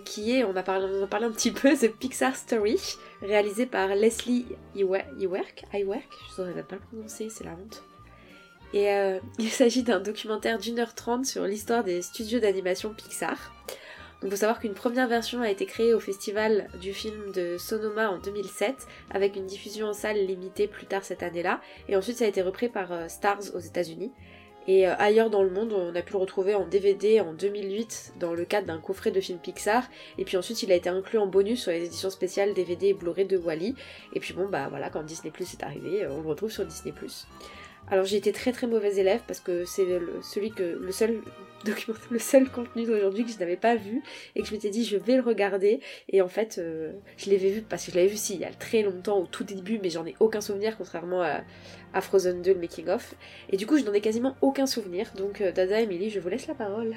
qui 0.05 0.31
est, 0.33 0.45
on 0.45 0.55
a, 0.57 0.63
parlé, 0.63 0.87
on 0.87 1.01
en 1.01 1.05
a 1.05 1.07
parlé 1.09 1.27
un 1.27 1.33
petit 1.33 1.51
peu, 1.51 1.75
The 1.77 1.91
Pixar 1.99 2.37
Story, 2.37 2.79
réalisé 3.21 3.67
par 3.67 3.89
Leslie 3.89 4.47
Iwer- 4.77 5.05
Iwerk, 5.19 5.65
Iwerk, 5.75 6.09
je 6.29 6.35
saurais 6.35 6.55
même 6.55 6.65
pas 6.65 6.77
le 6.77 6.83
prononcer, 6.83 7.29
c'est 7.29 7.45
la 7.45 7.53
honte. 7.53 7.83
Et 8.73 8.91
euh, 8.91 9.19
il 9.39 9.51
s'agit 9.51 9.83
d'un 9.83 10.01
documentaire 10.01 10.59
d'une 10.59 10.79
heure 10.79 10.95
trente 10.95 11.27
sur 11.27 11.45
l'histoire 11.45 11.85
des 11.85 12.03
studios 12.03 12.41
d'animation 12.41 12.93
Pixar. 12.95 13.53
Donc 14.21 14.31
faut 14.33 14.37
savoir 14.37 14.59
qu'une 14.59 14.75
première 14.75 15.07
version 15.07 15.43
a 15.43 15.51
été 15.51 15.65
créée 15.65 15.95
au 15.95 16.01
festival 16.01 16.69
du 16.81 16.93
film 16.93 17.31
de 17.33 17.57
Sonoma 17.57 18.11
en 18.11 18.19
2007, 18.19 18.87
avec 19.11 19.37
une 19.37 19.47
diffusion 19.47 19.87
en 19.89 19.93
salle 19.93 20.27
limitée 20.27 20.67
plus 20.67 20.87
tard 20.87 21.05
cette 21.05 21.23
année-là, 21.23 21.61
et 21.89 21.95
ensuite 21.95 22.17
ça 22.17 22.25
a 22.25 22.29
été 22.29 22.43
repris 22.43 22.69
par 22.69 22.91
euh, 22.91 23.07
Stars 23.07 23.55
aux 23.55 23.61
États-Unis. 23.61 24.11
Et 24.69 24.87
euh, 24.87 24.95
ailleurs 24.99 25.31
dans 25.31 25.43
le 25.43 25.49
monde, 25.49 25.73
on 25.73 25.95
a 25.95 26.03
pu 26.03 26.13
le 26.13 26.19
retrouver 26.19 26.55
en 26.55 26.67
DVD 26.67 27.21
en 27.21 27.33
2008 27.33 28.13
dans 28.21 28.35
le 28.35 28.45
cadre 28.45 28.67
d'un 28.67 28.79
coffret 28.79 29.11
de 29.11 29.21
films 29.21 29.39
Pixar. 29.39 29.89
Et 30.19 30.25
puis 30.27 30.37
ensuite, 30.37 30.63
il 30.63 30.71
a 30.71 30.75
été 30.75 30.91
inclus 30.91 31.17
en 31.17 31.27
bonus 31.27 31.63
sur 31.63 31.73
les 31.73 31.87
éditions 31.87 32.11
spéciales 32.11 32.53
DVD 32.53 32.89
et 32.89 32.95
Blu-ray 32.95 33.25
de 33.25 33.39
Wally. 33.39 33.75
Et 34.13 34.21
puis 34.21 34.35
bon, 34.35 34.47
bah 34.47 34.67
voilà, 34.69 34.91
quand 34.91 35.03
Disney 35.03 35.31
Plus 35.31 35.55
est 35.55 35.63
arrivé, 35.63 36.05
euh, 36.05 36.13
on 36.13 36.21
le 36.21 36.29
retrouve 36.29 36.51
sur 36.51 36.67
Disney 36.67 36.93
Plus. 36.93 37.27
Alors 37.91 38.05
j'ai 38.05 38.17
été 38.17 38.33
très 38.33 38.53
très 38.53 38.67
mauvais 38.67 38.97
élève 38.97 39.21
parce 39.27 39.41
que 39.41 39.65
c'est 39.65 39.85
le, 39.85 40.21
celui 40.23 40.51
que 40.51 40.63
le 40.63 40.93
seul 40.93 41.21
document, 41.65 41.97
le 42.11 42.19
seul 42.19 42.49
contenu 42.51 42.85
d'aujourd'hui 42.85 43.25
que 43.25 43.33
je 43.33 43.39
n'avais 43.39 43.57
pas 43.57 43.77
vu 43.77 44.03
et 44.37 44.43
que 44.43 44.47
je 44.49 44.53
m'étais 44.53 44.71
dit 44.71 44.85
je 44.85 44.97
vais 44.97 45.17
le 45.17 45.23
regarder 45.23 45.81
et 46.09 46.23
en 46.23 46.29
fait 46.29 46.59
euh, 46.59 46.93
je 47.17 47.31
l'avais 47.31 47.51
vu 47.51 47.63
parce 47.63 47.87
que 47.87 47.93
je 47.93 47.97
l'avais 47.97 48.09
vu 48.09 48.17
si 48.17 48.35
il 48.35 48.41
y 48.41 48.45
a 48.45 48.53
très 48.53 48.83
longtemps 48.83 49.19
au 49.19 49.27
tout 49.27 49.43
début 49.43 49.81
mais 49.83 49.91
j'en 49.91 50.07
ai 50.07 50.15
aucun 50.21 50.41
souvenir 50.41 50.77
contrairement 50.77 51.23
à, 51.23 51.41
à 51.95 52.01
Frozen 52.01 52.43
2 52.43 52.55
le 52.55 52.61
making 52.61 52.89
of 52.89 53.15
et 53.51 53.57
du 53.57 53.67
coup 53.67 53.79
je 53.79 53.85
n'en 53.85 53.93
ai 53.93 54.01
quasiment 54.01 54.37
aucun 54.41 54.67
souvenir 54.67 55.11
donc 55.17 55.41
euh, 55.41 55.51
Dada 55.51 55.81
Emily 55.81 56.11
je 56.11 56.21
vous 56.21 56.29
laisse 56.29 56.47
la 56.47 56.55
parole. 56.55 56.95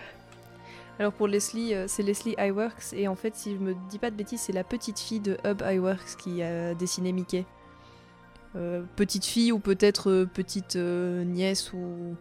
Alors 0.99 1.13
pour 1.13 1.27
Leslie, 1.27 1.73
euh, 1.73 1.85
c'est 1.87 2.03
Leslie 2.03 2.35
Iwerks 2.37 2.93
et 2.93 3.07
en 3.07 3.15
fait 3.15 3.35
si 3.35 3.53
je 3.53 3.57
me 3.57 3.73
dis 3.89 3.97
pas 3.97 4.11
de 4.11 4.15
bêtises, 4.15 4.41
c'est 4.41 4.53
la 4.53 4.65
petite 4.65 4.99
fille 4.99 5.21
de 5.21 5.37
Hub 5.45 5.63
Iwerks 5.65 6.17
qui 6.21 6.43
a 6.43 6.75
dessiné 6.75 7.11
Mickey. 7.11 7.45
Euh, 8.55 8.83
petite 8.97 9.25
fille 9.25 9.51
ou 9.51 9.59
peut-être 9.59 10.09
euh, 10.09 10.25
petite 10.25 10.75
euh, 10.75 11.23
nièce 11.23 11.71
ou... 11.73 12.15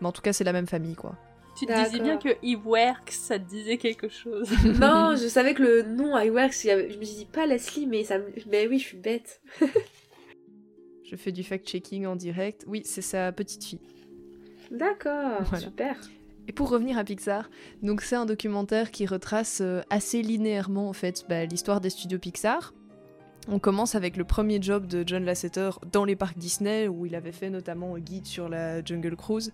Mais 0.00 0.06
en 0.08 0.12
tout 0.12 0.22
cas 0.22 0.32
c'est 0.32 0.42
la 0.44 0.52
même 0.52 0.66
famille 0.66 0.96
quoi. 0.96 1.16
Tu 1.56 1.66
te 1.66 1.84
disais 1.84 2.00
bien 2.00 2.16
que 2.16 2.30
Eworks, 2.42 3.10
ça 3.12 3.38
te 3.38 3.48
disait 3.48 3.76
quelque 3.76 4.08
chose. 4.08 4.50
non 4.80 5.14
je 5.20 5.28
savais 5.28 5.54
que 5.54 5.62
le 5.62 5.82
nom 5.82 6.18
Iwerks 6.18 6.62
je 6.64 6.98
me 6.98 7.04
suis 7.04 7.16
dit 7.18 7.28
pas 7.30 7.46
Leslie 7.46 7.86
mais 7.86 8.02
ça 8.02 8.18
me- 8.18 8.32
mais 8.50 8.66
oui 8.66 8.78
je 8.78 8.84
suis 8.84 8.96
bête. 8.98 9.40
Je 11.04 11.16
fais 11.16 11.32
du 11.32 11.42
fact-checking 11.42 12.06
en 12.06 12.14
direct. 12.14 12.64
Oui, 12.68 12.82
c'est 12.84 13.02
sa 13.02 13.32
petite 13.32 13.64
fille. 13.64 13.80
D'accord 14.70 15.42
Voilà. 15.42 15.58
super. 15.64 15.96
Et 16.46 16.52
pour 16.52 16.68
revenir 16.70 16.98
à 16.98 17.04
Pixar, 17.04 17.50
donc 17.82 18.00
c'est 18.00 18.14
un 18.14 18.26
documentaire 18.26 18.92
qui 18.92 19.06
retrace 19.06 19.60
assez 19.90 20.22
linéairement 20.22 20.88
en 20.88 20.92
fait 20.92 21.24
bah, 21.28 21.44
l'histoire 21.46 21.80
des 21.80 21.90
studios 21.90 22.20
Pixar. 22.20 22.74
On 23.48 23.58
commence 23.58 23.94
avec 23.94 24.16
le 24.16 24.24
premier 24.24 24.60
job 24.60 24.86
de 24.86 25.02
John 25.06 25.24
Lasseter 25.24 25.70
dans 25.90 26.04
les 26.04 26.14
parcs 26.14 26.38
Disney 26.38 26.88
où 26.88 27.06
il 27.06 27.14
avait 27.14 27.32
fait 27.32 27.50
notamment 27.50 27.94
un 27.94 27.98
guide 27.98 28.26
sur 28.26 28.48
la 28.48 28.84
Jungle 28.84 29.16
Cruise. 29.16 29.52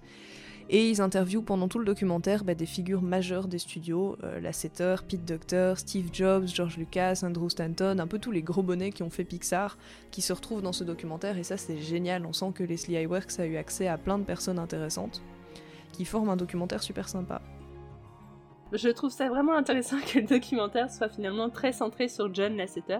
Et 0.69 0.91
ils 0.91 1.01
interviewent 1.01 1.45
pendant 1.45 1.69
tout 1.69 1.79
le 1.79 1.85
documentaire 1.85 2.43
bah, 2.43 2.57
des 2.57 2.67
figures 2.67 3.01
majeures 3.01 3.47
des 3.47 3.59
studios, 3.59 4.17
euh, 4.25 4.41
Lasseter, 4.41 4.97
Pete 5.09 5.25
Docter, 5.25 5.75
Steve 5.77 6.09
Jobs, 6.13 6.49
George 6.49 6.77
Lucas, 6.77 7.21
Andrew 7.23 7.49
Stanton, 7.49 8.01
un 8.01 8.07
peu 8.09 8.19
tous 8.19 8.33
les 8.33 8.43
gros 8.43 8.65
bonnets 8.65 8.91
qui 8.91 9.05
ont 9.05 9.11
fait 9.11 9.23
Pixar, 9.23 9.79
qui 10.11 10.23
se 10.23 10.33
retrouvent 10.33 10.63
dans 10.63 10.73
ce 10.73 10.83
documentaire 10.83 11.39
et 11.39 11.45
ça 11.45 11.57
c'est 11.57 11.79
génial, 11.79 12.27
on 12.27 12.33
sent 12.33 12.51
que 12.53 12.65
Leslie 12.65 12.97
Iwerks 12.97 13.39
a 13.39 13.47
eu 13.47 13.57
accès 13.57 13.87
à 13.87 13.97
plein 13.97 14.19
de 14.19 14.25
personnes 14.25 14.59
intéressantes 14.59 15.23
qui 15.93 16.05
forment 16.05 16.31
un 16.31 16.37
documentaire 16.37 16.83
super 16.83 17.09
sympa. 17.09 17.41
Je 18.73 18.89
trouve 18.89 19.13
ça 19.13 19.29
vraiment 19.29 19.55
intéressant 19.55 19.99
que 20.01 20.19
le 20.19 20.27
documentaire 20.27 20.91
soit 20.91 21.09
finalement 21.09 21.49
très 21.49 21.73
centré 21.73 22.09
sur 22.09 22.35
John 22.35 22.57
Lasseter, 22.57 22.99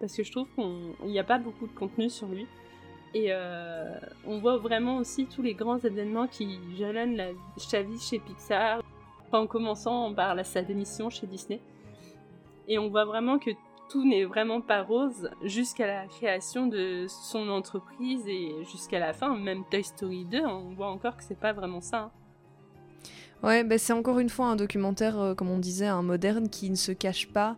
parce 0.00 0.16
que 0.16 0.24
je 0.24 0.32
trouve 0.32 0.48
qu'il 0.54 1.08
n'y 1.10 1.18
a 1.18 1.24
pas 1.24 1.38
beaucoup 1.38 1.66
de 1.66 1.72
contenu 1.72 2.10
sur 2.10 2.26
lui. 2.28 2.46
Et 3.12 3.26
euh, 3.30 3.98
on 4.26 4.38
voit 4.38 4.56
vraiment 4.58 4.96
aussi 4.96 5.26
tous 5.26 5.42
les 5.42 5.54
grands 5.54 5.78
événements 5.78 6.26
qui 6.26 6.58
jalonnent 6.78 7.16
la, 7.16 7.28
sa 7.56 7.82
vie 7.82 7.98
chez 7.98 8.18
Pixar, 8.18 8.82
en 9.32 9.46
commençant 9.46 10.12
par 10.14 10.34
la, 10.34 10.44
sa 10.44 10.62
démission 10.62 11.10
chez 11.10 11.26
Disney. 11.26 11.60
Et 12.68 12.78
on 12.78 12.88
voit 12.88 13.04
vraiment 13.04 13.38
que 13.38 13.50
tout 13.90 14.06
n'est 14.06 14.24
vraiment 14.24 14.60
pas 14.60 14.82
rose 14.82 15.28
jusqu'à 15.42 15.86
la 15.86 16.06
création 16.06 16.68
de 16.68 17.06
son 17.08 17.48
entreprise 17.48 18.22
et 18.28 18.64
jusqu'à 18.70 19.00
la 19.00 19.12
fin, 19.12 19.36
même 19.36 19.64
Toy 19.68 19.82
Story 19.82 20.24
2, 20.24 20.46
on 20.46 20.74
voit 20.74 20.90
encore 20.90 21.16
que 21.16 21.24
c'est 21.24 21.38
pas 21.38 21.52
vraiment 21.52 21.80
ça. 21.80 21.98
hein. 21.98 22.10
Ouais, 23.42 23.64
bah 23.64 23.78
c'est 23.78 23.94
encore 23.94 24.18
une 24.18 24.28
fois 24.28 24.46
un 24.46 24.56
documentaire, 24.56 25.18
euh, 25.18 25.34
comme 25.34 25.50
on 25.50 25.58
disait, 25.58 25.86
un 25.86 26.02
moderne 26.02 26.48
qui 26.48 26.70
ne 26.70 26.76
se 26.76 26.92
cache 26.92 27.26
pas, 27.32 27.56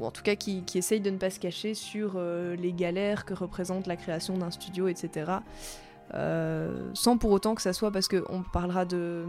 ou 0.00 0.06
en 0.06 0.10
tout 0.10 0.22
cas 0.22 0.34
qui, 0.34 0.62
qui 0.64 0.78
essaye 0.78 1.00
de 1.00 1.10
ne 1.10 1.18
pas 1.18 1.30
se 1.30 1.38
cacher 1.38 1.74
sur 1.74 2.14
euh, 2.16 2.56
les 2.56 2.72
galères 2.72 3.24
que 3.24 3.34
représente 3.34 3.86
la 3.86 3.96
création 3.96 4.36
d'un 4.36 4.50
studio, 4.50 4.88
etc. 4.88 5.32
Euh, 6.14 6.90
sans 6.94 7.18
pour 7.18 7.30
autant 7.30 7.54
que 7.54 7.62
ça 7.62 7.72
soit, 7.72 7.92
parce 7.92 8.08
qu'on 8.08 8.42
parlera 8.42 8.84
de 8.84 9.24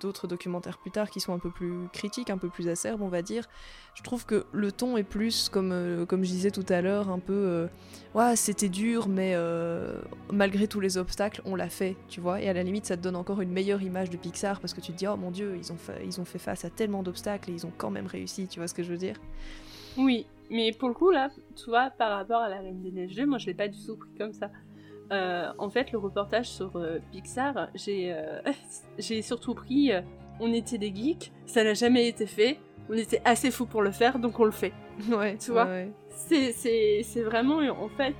d'autres 0.00 0.26
documentaires 0.26 0.78
plus 0.78 0.90
tard 0.90 1.10
qui 1.10 1.20
sont 1.20 1.32
un 1.32 1.38
peu 1.38 1.50
plus 1.50 1.88
critiques, 1.92 2.30
un 2.30 2.38
peu 2.38 2.48
plus 2.48 2.68
acerbes, 2.68 3.02
on 3.02 3.08
va 3.08 3.22
dire. 3.22 3.48
Je 3.94 4.02
trouve 4.02 4.26
que 4.26 4.46
le 4.52 4.72
ton 4.72 4.96
est 4.96 5.04
plus, 5.04 5.48
comme, 5.48 5.72
euh, 5.72 6.06
comme 6.06 6.24
je 6.24 6.30
disais 6.30 6.50
tout 6.50 6.64
à 6.68 6.80
l'heure, 6.80 7.10
un 7.10 7.18
peu... 7.18 7.32
euh, 7.32 7.66
ouais, 8.14 8.36
c'était 8.36 8.68
dur, 8.68 9.08
mais 9.08 9.32
euh, 9.34 10.00
malgré 10.32 10.66
tous 10.66 10.80
les 10.80 10.96
obstacles, 10.96 11.42
on 11.44 11.54
l'a 11.54 11.68
fait, 11.68 11.96
tu 12.08 12.20
vois. 12.20 12.40
Et 12.40 12.48
à 12.48 12.52
la 12.52 12.62
limite, 12.62 12.86
ça 12.86 12.96
te 12.96 13.02
donne 13.02 13.16
encore 13.16 13.40
une 13.40 13.50
meilleure 13.50 13.82
image 13.82 14.10
de 14.10 14.16
Pixar 14.16 14.60
parce 14.60 14.74
que 14.74 14.80
tu 14.80 14.92
te 14.92 14.98
dis, 14.98 15.06
oh 15.06 15.16
mon 15.16 15.30
dieu, 15.30 15.56
ils 15.56 15.72
ont 15.72 15.76
ils 16.04 16.20
ont 16.20 16.24
fait 16.24 16.38
face 16.38 16.64
à 16.64 16.70
tellement 16.70 17.02
d'obstacles 17.02 17.50
et 17.50 17.52
ils 17.52 17.66
ont 17.66 17.72
quand 17.76 17.90
même 17.90 18.06
réussi, 18.06 18.48
tu 18.48 18.60
vois 18.60 18.68
ce 18.68 18.74
que 18.74 18.82
je 18.82 18.90
veux 18.90 18.98
dire 18.98 19.16
Oui, 19.96 20.26
mais 20.50 20.72
pour 20.72 20.88
le 20.88 20.94
coup, 20.94 21.10
là, 21.10 21.30
tu 21.56 21.70
vois, 21.70 21.90
par 21.90 22.16
rapport 22.16 22.40
à 22.40 22.48
la 22.48 22.56
Reine 22.60 22.82
des 22.82 22.90
Neiges 22.90 23.14
2, 23.14 23.26
moi 23.26 23.38
je 23.38 23.46
l'ai 23.46 23.54
pas 23.54 23.68
du 23.68 23.78
tout 23.84 23.96
pris 23.96 24.10
comme 24.18 24.32
ça. 24.32 24.50
Euh, 25.12 25.52
en 25.58 25.68
fait, 25.68 25.92
le 25.92 25.98
reportage 25.98 26.48
sur 26.48 26.76
euh, 26.76 26.98
Pixar, 27.12 27.68
j'ai 27.74 28.12
euh, 28.12 28.40
j'ai 28.98 29.22
surtout 29.22 29.54
pris 29.54 29.92
on 30.40 30.52
était 30.52 30.78
des 30.78 30.92
geeks, 30.94 31.30
ça 31.46 31.62
n'a 31.62 31.74
jamais 31.74 32.08
été 32.08 32.26
fait, 32.26 32.58
on 32.90 32.94
était 32.94 33.22
assez 33.24 33.50
fous 33.50 33.66
pour 33.66 33.82
le 33.82 33.92
faire, 33.92 34.18
donc 34.18 34.38
on 34.40 34.44
le 34.44 34.50
fait. 34.50 34.72
Ouais, 35.10 35.36
Tu 35.36 35.50
vois? 35.52 35.66
ouais, 35.66 35.70
ouais. 35.70 35.92
C'est- 37.02 37.22
vraiment, 37.22 37.58
en 37.58 37.88
fait, 37.88 38.14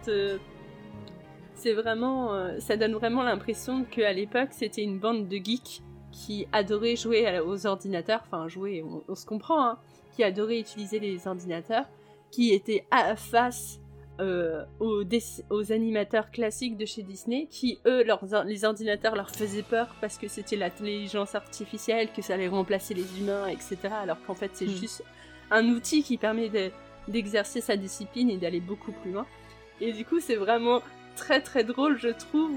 c'est 1.55 1.73
vraiment, 1.73 2.35
euh, 2.35 2.59
ça 2.59 2.77
donne 2.77 2.93
vraiment 2.93 3.23
l'impression 3.23 3.85
qu'à 3.85 4.13
l'époque, 4.13 4.49
c'était 4.51 4.83
une 4.83 4.99
bande 4.99 5.29
de 5.29 5.37
geeks 5.37 5.83
qui 6.13 6.47
adoraient 6.53 6.97
jouer 6.97 7.41
aux 7.41 7.67
ordinateurs, 7.67 8.21
enfin 8.27 8.47
jouer, 8.49 8.83
on, 8.85 9.03
on 9.09 9.15
se 9.15 9.25
comprend, 9.27 9.65
hein, 9.67 9.79
qui 10.15 10.23
adoraient 10.23 10.61
utiliser 10.61 10.99
les 10.99 11.27
ordinateurs, 11.27 11.87
qui 12.31 12.53
étaient 12.53 12.85
à 12.91 13.17
face 13.17 13.81
euh, 14.21 14.65
aux, 14.79 15.73
animateurs 15.73 16.31
classiques 16.31 16.77
de 16.77 16.87
chez 16.87 17.03
Disney, 17.03 17.47
qui 17.51 17.81
eux, 17.87 18.05
leurs 18.05 18.25
les 18.45 18.65
ordinateurs 18.65 19.17
leur 19.17 19.31
faisaient 19.31 19.63
peur 19.63 19.95
parce 20.01 20.19
que 20.19 20.29
c'était 20.29 20.57
l'intelligence 20.57 21.35
artificielle, 21.35 22.09
que 22.13 22.23
ça 22.23 22.35
allait 22.35 22.49
remplacer 22.49 22.95
les 22.95 23.19
humains, 23.19 23.49
etc. 23.49 23.77
Alors 24.03 24.19
qu'en 24.25 24.35
fait, 24.35 24.51
c'est 24.55 24.67
Hmm. 24.67 24.77
juste 24.77 25.03
un 25.51 25.69
outil 25.69 26.03
qui 26.03 26.17
permet 26.17 26.49
de- 26.49 26.71
d'exercer 27.09 27.61
sa 27.61 27.77
discipline 27.77 28.31
et 28.31 28.37
d'aller 28.37 28.61
beaucoup 28.61 28.93
plus 28.93 29.11
loin. 29.13 29.27
Et 29.81 29.93
du 29.93 30.05
coup, 30.05 30.21
c'est 30.21 30.37
vraiment 30.37 30.81
très 31.17 31.41
très 31.41 31.65
drôle, 31.65 31.99
je 31.99 32.09
trouve, 32.09 32.53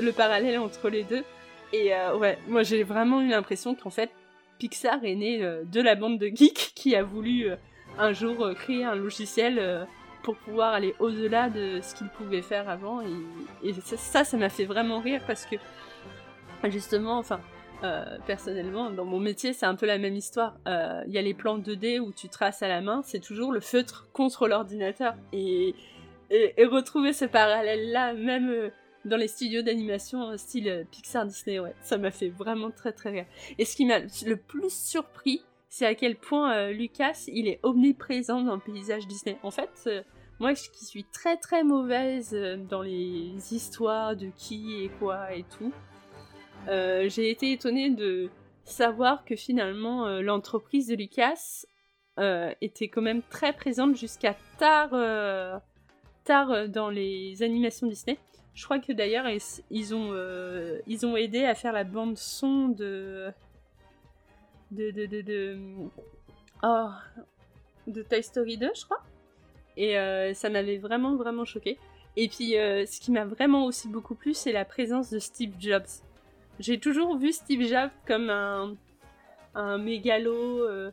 le 0.00 0.12
parallèle 0.12 0.58
entre 0.58 0.88
les 0.88 1.02
deux. 1.02 1.24
Et 1.72 1.92
euh, 1.94 2.16
ouais, 2.16 2.38
moi 2.48 2.62
j'ai 2.62 2.84
vraiment 2.84 3.20
eu 3.20 3.28
l'impression 3.28 3.74
qu'en 3.74 3.90
fait, 3.90 4.10
Pixar 4.58 5.04
est 5.04 5.14
né 5.14 5.42
euh, 5.42 5.64
de 5.64 5.80
la 5.80 5.94
bande 5.94 6.18
de 6.18 6.28
geeks 6.28 6.72
qui 6.74 6.94
a 6.96 7.02
voulu 7.02 7.50
euh, 7.50 7.56
un 7.98 8.12
jour 8.12 8.44
euh, 8.44 8.54
créer 8.54 8.84
un 8.84 8.94
logiciel 8.94 9.86
pour 10.22 10.36
pouvoir 10.36 10.72
aller 10.72 10.94
au-delà 10.98 11.48
de 11.48 11.80
ce 11.80 11.94
qu'ils 11.94 12.08
pouvaient 12.08 12.42
faire 12.42 12.68
avant. 12.68 13.00
Et, 13.62 13.72
ça, 13.96 14.24
ça 14.24 14.36
m'a 14.36 14.48
fait 14.48 14.64
vraiment 14.64 15.00
rire 15.00 15.22
parce 15.26 15.46
que 15.46 15.56
justement, 16.64 17.18
enfin, 17.18 17.40
personnellement, 18.26 18.90
dans 18.90 19.04
mon 19.04 19.20
métier, 19.20 19.52
c'est 19.52 19.66
un 19.66 19.76
peu 19.76 19.86
la 19.86 19.98
même 19.98 20.16
histoire. 20.16 20.56
Il 20.66 21.12
y 21.12 21.18
a 21.18 21.22
les 21.22 21.32
plans 21.32 21.58
2D 21.58 22.00
où 22.00 22.12
tu 22.12 22.28
traces 22.28 22.62
à 22.62 22.68
la 22.68 22.80
main, 22.80 23.02
c'est 23.04 23.20
toujours 23.20 23.52
le 23.52 23.60
feutre 23.60 24.08
contre 24.12 24.48
l'ordinateur. 24.48 25.14
Et, 25.32 25.76
et, 26.30 26.54
et, 26.56 26.64
retrouver 26.64 27.12
ce 27.12 27.24
parallèle-là, 27.24 28.14
même 28.14 28.72
dans 29.06 29.16
les 29.16 29.28
studios 29.28 29.62
d'animation 29.62 30.30
euh, 30.30 30.36
style 30.36 30.68
euh, 30.68 30.84
Pixar 30.90 31.26
Disney, 31.26 31.58
ouais, 31.58 31.74
ça 31.80 31.98
m'a 31.98 32.10
fait 32.10 32.28
vraiment 32.28 32.70
très 32.70 32.92
très 32.92 33.10
rire. 33.10 33.26
Et 33.58 33.64
ce 33.64 33.76
qui 33.76 33.86
m'a 33.86 34.00
le 34.00 34.36
plus 34.36 34.72
surpris, 34.72 35.42
c'est 35.68 35.86
à 35.86 35.94
quel 35.94 36.16
point 36.16 36.54
euh, 36.54 36.72
Lucas, 36.72 37.24
il 37.28 37.48
est 37.48 37.60
omniprésent 37.62 38.42
dans 38.42 38.54
le 38.54 38.60
paysage 38.60 39.06
Disney. 39.06 39.38
En 39.42 39.50
fait, 39.50 39.88
moi 40.40 40.54
qui 40.54 40.84
suis 40.84 41.04
très 41.04 41.36
très 41.36 41.64
mauvaise 41.64 42.36
dans 42.68 42.82
les 42.82 43.54
histoires 43.54 44.16
de 44.16 44.28
qui 44.36 44.84
et 44.84 44.90
quoi 44.98 45.32
et 45.34 45.44
tout, 45.44 45.72
j'ai 46.66 47.30
été 47.30 47.52
étonnée 47.52 47.90
de 47.90 48.28
savoir 48.64 49.24
que 49.24 49.36
finalement 49.36 50.20
l'entreprise 50.20 50.88
de 50.88 50.94
Lucas 50.94 51.64
était 52.60 52.88
quand 52.88 53.02
même 53.02 53.22
très 53.22 53.52
présente 53.52 53.96
jusqu'à 53.96 54.36
tard, 54.58 55.60
tard 56.24 56.68
dans 56.68 56.90
les 56.90 57.42
animations 57.42 57.86
Disney. 57.86 58.18
Je 58.56 58.64
crois 58.64 58.78
que 58.78 58.90
d'ailleurs 58.90 59.28
ils, 59.28 59.40
ils 59.70 59.94
ont, 59.94 60.12
euh, 60.12 60.80
ils 60.86 61.04
ont 61.04 61.14
aidé 61.14 61.44
à 61.44 61.54
faire 61.54 61.74
la 61.74 61.84
bande 61.84 62.16
son 62.16 62.68
de 62.68 63.30
de 64.70 64.90
de 64.90 65.04
de, 65.04 65.20
de... 65.20 65.58
Oh, 66.62 66.88
de 67.86 68.02
Toy 68.02 68.22
Story 68.22 68.56
2, 68.56 68.70
je 68.74 68.84
crois. 68.86 69.02
Et 69.76 69.98
euh, 69.98 70.32
ça 70.32 70.48
m'avait 70.48 70.78
vraiment 70.78 71.16
vraiment 71.16 71.44
choqué. 71.44 71.78
Et 72.16 72.28
puis 72.28 72.56
euh, 72.56 72.86
ce 72.86 72.98
qui 72.98 73.12
m'a 73.12 73.26
vraiment 73.26 73.66
aussi 73.66 73.88
beaucoup 73.88 74.14
plu, 74.14 74.32
c'est 74.32 74.52
la 74.52 74.64
présence 74.64 75.10
de 75.10 75.18
Steve 75.18 75.52
Jobs. 75.60 75.84
J'ai 76.58 76.80
toujours 76.80 77.18
vu 77.18 77.32
Steve 77.32 77.68
Jobs 77.68 77.90
comme 78.06 78.30
un, 78.30 78.74
un 79.54 79.76
mégalo 79.76 80.66
euh, 80.66 80.90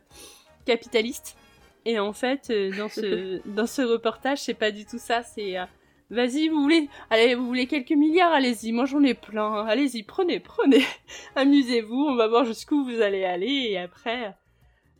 capitaliste. 0.66 1.34
Et 1.86 1.98
en 1.98 2.12
fait, 2.12 2.52
dans 2.76 2.90
ce, 2.90 3.40
dans 3.56 3.66
ce 3.66 3.80
reportage, 3.80 4.42
c'est 4.42 4.52
pas 4.52 4.70
du 4.70 4.84
tout 4.84 4.98
ça. 4.98 5.22
C'est 5.22 5.56
vas-y, 6.14 6.48
vous 6.48 6.62
voulez, 6.62 6.88
allez, 7.10 7.34
vous 7.34 7.46
voulez 7.46 7.66
quelques 7.66 7.90
milliards, 7.92 8.32
allez-y, 8.32 8.72
moi 8.72 8.86
j'en 8.86 9.02
ai 9.02 9.14
plein. 9.14 9.66
Allez-y, 9.66 10.02
prenez, 10.02 10.40
prenez, 10.40 10.84
amusez-vous. 11.36 12.06
On 12.08 12.14
va 12.16 12.28
voir 12.28 12.44
jusqu'où 12.44 12.84
vous 12.84 13.00
allez 13.02 13.24
aller. 13.24 13.68
Et 13.70 13.78
après, 13.78 14.34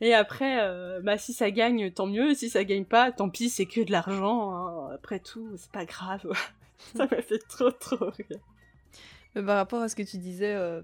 et 0.01 0.13
après, 0.13 0.59
euh, 0.61 0.99
bah 1.01 1.17
si 1.17 1.33
ça 1.33 1.51
gagne, 1.51 1.91
tant 1.91 2.05
mieux. 2.05 2.33
Si 2.33 2.49
ça 2.49 2.63
gagne 2.63 2.85
pas, 2.85 3.11
tant 3.11 3.29
pis, 3.29 3.49
c'est 3.49 3.65
que 3.65 3.81
de 3.81 3.91
l'argent. 3.91 4.51
hein. 4.53 4.89
Après 4.93 5.19
tout, 5.19 5.49
c'est 5.57 5.71
pas 5.71 5.85
grave. 5.85 6.25
ça 6.95 7.07
m'a 7.09 7.21
fait 7.21 7.39
trop 7.49 7.71
trop 7.71 8.09
rire. 8.11 8.39
Par 9.35 9.57
rapport 9.57 9.81
à 9.81 9.89
ce 9.89 9.97
que 9.97 10.03
tu 10.03 10.17
disais 10.17 10.53
euh, 10.55 10.81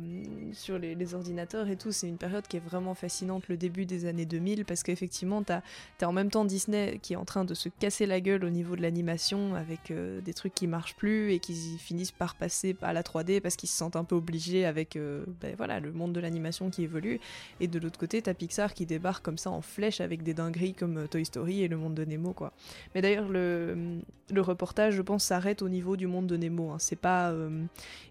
sur 0.51 0.77
les, 0.77 1.13
ordinateurs 1.13 1.69
et 1.69 1.77
tout, 1.77 1.93
c'est 1.93 2.09
une 2.09 2.17
période 2.17 2.45
qui 2.45 2.57
est 2.57 2.61
vraiment 2.61 2.93
fascinante, 2.95 3.47
le 3.47 3.55
début 3.55 3.85
des 3.85 4.05
années 4.05 4.25
2000, 4.25 4.65
parce 4.65 4.83
qu'effectivement, 4.83 5.41
t'as 5.41 5.61
as 6.01 6.05
en 6.05 6.11
même 6.11 6.29
temps 6.29 6.43
Disney 6.43 6.99
qui 7.01 7.13
est 7.13 7.15
en 7.15 7.23
train 7.23 7.45
de 7.45 7.53
se 7.53 7.69
casser 7.69 8.05
la 8.05 8.19
gueule 8.19 8.43
au 8.43 8.49
niveau 8.49 8.75
de 8.75 8.81
l'animation, 8.81 9.55
avec 9.55 9.89
euh, 9.89 10.19
des 10.19 10.33
trucs 10.33 10.53
qui 10.53 10.67
marchent 10.67 10.97
plus 10.97 11.31
et 11.31 11.39
qui 11.39 11.53
finissent 11.77 12.11
par 12.11 12.35
passer 12.35 12.75
à 12.81 12.91
la 12.91 13.03
3D 13.03 13.39
parce 13.39 13.55
qu'ils 13.55 13.69
se 13.69 13.77
sentent 13.77 13.95
un 13.95 14.03
peu 14.03 14.15
obligés 14.15 14.65
avec 14.65 14.97
euh, 14.97 15.23
ben 15.39 15.55
voilà, 15.55 15.79
le 15.79 15.93
monde 15.93 16.11
de 16.11 16.19
l'animation 16.19 16.69
qui 16.69 16.83
évolue. 16.83 17.21
Et 17.61 17.69
de 17.69 17.79
l'autre 17.79 17.97
côté, 17.97 18.21
t'as 18.21 18.33
Pixar 18.33 18.73
qui 18.73 18.85
débarque 18.85 19.23
comme 19.23 19.37
ça 19.37 19.49
en 19.49 19.61
flèche 19.61 20.01
avec 20.01 20.23
des 20.23 20.33
dingueries 20.33 20.73
comme 20.73 21.07
Toy 21.07 21.23
Story 21.23 21.63
et 21.63 21.69
le 21.69 21.77
monde 21.77 21.93
de 21.93 22.03
Nemo, 22.03 22.33
quoi. 22.33 22.51
Mais 22.95 23.01
d'ailleurs, 23.01 23.29
le, 23.29 24.01
le 24.29 24.41
reportage, 24.41 24.95
je 24.95 25.01
pense, 25.01 25.23
s'arrête 25.23 25.61
au 25.61 25.69
niveau 25.69 25.95
du 25.95 26.07
monde 26.07 26.27
de 26.27 26.35
Nemo. 26.35 26.71
hein. 26.71 26.77
C'est 26.79 26.99
pas... 26.99 27.33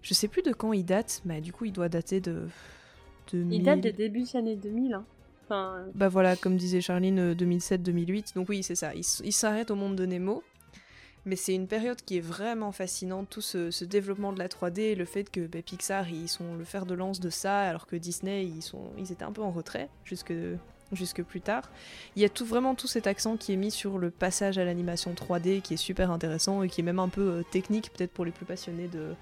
je 0.01 0.13
sais 0.15 0.30
plus 0.31 0.41
de 0.41 0.53
quand 0.53 0.73
il 0.73 0.85
date, 0.85 1.21
mais 1.25 1.41
du 1.41 1.53
coup 1.53 1.65
il 1.65 1.73
doit 1.73 1.89
dater 1.89 2.19
de... 2.19 2.47
2000... 3.31 3.59
Il 3.59 3.63
date 3.63 3.81
des 3.81 3.91
débuts 3.93 4.23
des 4.23 4.35
années 4.35 4.55
2000. 4.55 4.93
Hein. 4.93 5.05
Enfin, 5.45 5.85
Bah 5.95 6.09
voilà, 6.09 6.35
comme 6.35 6.57
disait 6.57 6.81
Charline, 6.81 7.19
euh, 7.19 7.35
2007-2008. 7.35 8.35
Donc 8.35 8.49
oui, 8.49 8.63
c'est 8.63 8.75
ça. 8.75 8.93
Il, 8.95 9.03
il 9.23 9.33
s'arrête 9.33 9.71
au 9.71 9.75
monde 9.75 9.95
de 9.95 10.05
Nemo. 10.05 10.43
Mais 11.25 11.35
c'est 11.35 11.53
une 11.53 11.67
période 11.67 12.01
qui 12.03 12.17
est 12.17 12.21
vraiment 12.21 12.71
fascinante, 12.71 13.29
tout 13.29 13.41
ce, 13.41 13.69
ce 13.69 13.85
développement 13.85 14.33
de 14.33 14.39
la 14.39 14.47
3D, 14.47 14.95
le 14.95 15.05
fait 15.05 15.29
que 15.29 15.45
bah, 15.45 15.61
Pixar, 15.61 16.09
ils 16.09 16.27
sont 16.27 16.55
le 16.55 16.63
fer 16.63 16.87
de 16.87 16.95
lance 16.95 17.19
de 17.19 17.29
ça, 17.29 17.59
alors 17.59 17.85
que 17.85 17.95
Disney, 17.95 18.45
ils, 18.45 18.63
sont, 18.63 18.89
ils 18.97 19.11
étaient 19.11 19.23
un 19.23 19.31
peu 19.31 19.43
en 19.43 19.51
retrait 19.51 19.87
jusque, 20.03 20.33
jusque 20.91 21.21
plus 21.21 21.41
tard. 21.41 21.69
Il 22.15 22.23
y 22.23 22.25
a 22.25 22.29
tout, 22.29 22.45
vraiment 22.45 22.73
tout 22.73 22.87
cet 22.87 23.05
accent 23.05 23.37
qui 23.37 23.53
est 23.53 23.57
mis 23.57 23.69
sur 23.69 23.99
le 23.99 24.09
passage 24.09 24.57
à 24.57 24.65
l'animation 24.65 25.13
3D, 25.13 25.61
qui 25.61 25.75
est 25.75 25.77
super 25.77 26.09
intéressant 26.09 26.63
et 26.63 26.69
qui 26.69 26.81
est 26.81 26.83
même 26.83 26.99
un 26.99 27.09
peu 27.09 27.21
euh, 27.21 27.43
technique, 27.51 27.91
peut-être 27.93 28.11
pour 28.11 28.25
les 28.25 28.31
plus 28.31 28.45
passionnés 28.45 28.87
de, 28.87 29.13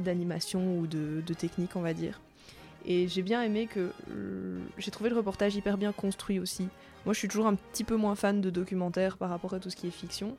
d'animation 0.00 0.78
ou 0.78 0.86
de, 0.86 1.22
technique, 1.34 1.76
on 1.76 1.80
va 1.80 1.94
dire. 1.94 2.20
Et 2.84 3.08
j'ai 3.08 3.22
bien 3.22 3.42
aimé 3.42 3.66
que. 3.66 3.90
euh, 4.10 4.60
j'ai 4.78 4.90
trouvé 4.90 5.10
le 5.10 5.16
reportage 5.16 5.56
hyper 5.56 5.76
bien 5.76 5.92
construit 5.92 6.38
aussi. 6.38 6.68
Moi, 7.04 7.14
je 7.14 7.18
suis 7.18 7.28
toujours 7.28 7.46
un 7.46 7.54
petit 7.54 7.84
peu 7.84 7.96
moins 7.96 8.14
fan 8.14 8.40
de 8.40 8.50
documentaires 8.50 9.16
par 9.16 9.30
rapport 9.30 9.54
à 9.54 9.60
tout 9.60 9.70
ce 9.70 9.76
qui 9.76 9.86
est 9.86 9.90
fiction. 9.90 10.36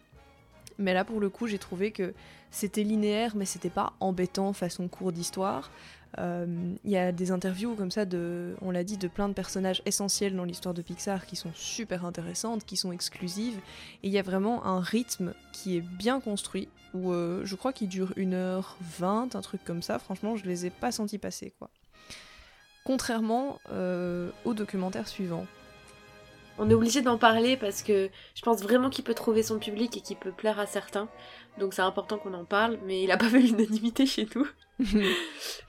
Mais 0.79 0.93
là, 0.93 1.03
pour 1.03 1.19
le 1.19 1.29
coup, 1.29 1.47
j'ai 1.47 1.59
trouvé 1.59 1.91
que 1.91 2.13
c'était 2.51 2.83
linéaire, 2.83 3.35
mais 3.35 3.45
c'était 3.45 3.69
pas 3.69 3.93
embêtant 3.99 4.53
façon 4.53 4.87
cours 4.87 5.11
d'histoire. 5.11 5.71
Euh, 6.19 6.45
Il 6.85 6.91
y 6.91 6.97
a 6.97 7.11
des 7.11 7.31
interviews 7.31 7.75
comme 7.75 7.91
ça, 7.91 8.05
de, 8.05 8.55
on 8.61 8.71
l'a 8.71 8.83
dit, 8.83 8.97
de 8.97 9.07
plein 9.07 9.27
de 9.27 9.33
personnages 9.33 9.81
essentiels 9.85 10.35
dans 10.35 10.45
l'histoire 10.45 10.73
de 10.73 10.81
Pixar 10.81 11.25
qui 11.25 11.35
sont 11.35 11.51
super 11.53 12.05
intéressantes, 12.05 12.65
qui 12.65 12.77
sont 12.77 12.91
exclusives. 12.91 13.57
Et 14.03 14.07
il 14.07 14.11
y 14.11 14.19
a 14.19 14.23
vraiment 14.23 14.65
un 14.65 14.79
rythme 14.79 15.33
qui 15.51 15.77
est 15.77 15.81
bien 15.81 16.19
construit, 16.19 16.69
où 16.93 17.11
euh, 17.11 17.41
je 17.43 17.55
crois 17.55 17.73
qu'il 17.73 17.89
dure 17.89 18.13
1h20, 18.17 19.35
un 19.35 19.41
truc 19.41 19.63
comme 19.65 19.81
ça. 19.81 19.99
Franchement, 19.99 20.35
je 20.35 20.45
les 20.45 20.65
ai 20.65 20.69
pas 20.69 20.91
sentis 20.91 21.17
passer, 21.17 21.53
quoi. 21.59 21.69
Contrairement 22.83 23.59
euh, 23.71 24.31
au 24.45 24.53
documentaire 24.53 25.09
suivant. 25.09 25.45
On 26.59 26.69
est 26.69 26.73
obligé 26.73 27.01
d'en 27.01 27.17
parler 27.17 27.55
parce 27.57 27.83
que 27.83 28.09
je 28.35 28.41
pense 28.41 28.61
vraiment 28.63 28.89
qu'il 28.89 29.03
peut 29.03 29.13
trouver 29.13 29.43
son 29.43 29.59
public 29.59 29.95
et 29.97 30.01
qu'il 30.01 30.17
peut 30.17 30.31
plaire 30.31 30.59
à 30.59 30.65
certains. 30.65 31.07
Donc 31.59 31.73
c'est 31.73 31.81
important 31.81 32.17
qu'on 32.17 32.33
en 32.33 32.45
parle, 32.45 32.79
mais 32.85 33.03
il 33.03 33.11
a 33.11 33.17
pas 33.17 33.29
fait 33.29 33.39
l'unanimité 33.39 34.05
chez 34.05 34.27
nous. 34.35 34.47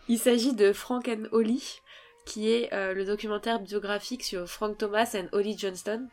il 0.09 0.19
s'agit 0.19 0.55
de 0.55 0.73
Frank 0.73 1.09
and 1.09 1.25
Holly, 1.33 1.81
qui 2.25 2.51
est 2.51 2.73
euh, 2.73 2.95
le 2.95 3.05
documentaire 3.05 3.61
biographique 3.61 4.23
sur 4.25 4.47
Frank 4.49 4.77
Thomas 4.79 5.11
and 5.15 5.29
Holly 5.33 5.57
Johnston. 5.59 6.09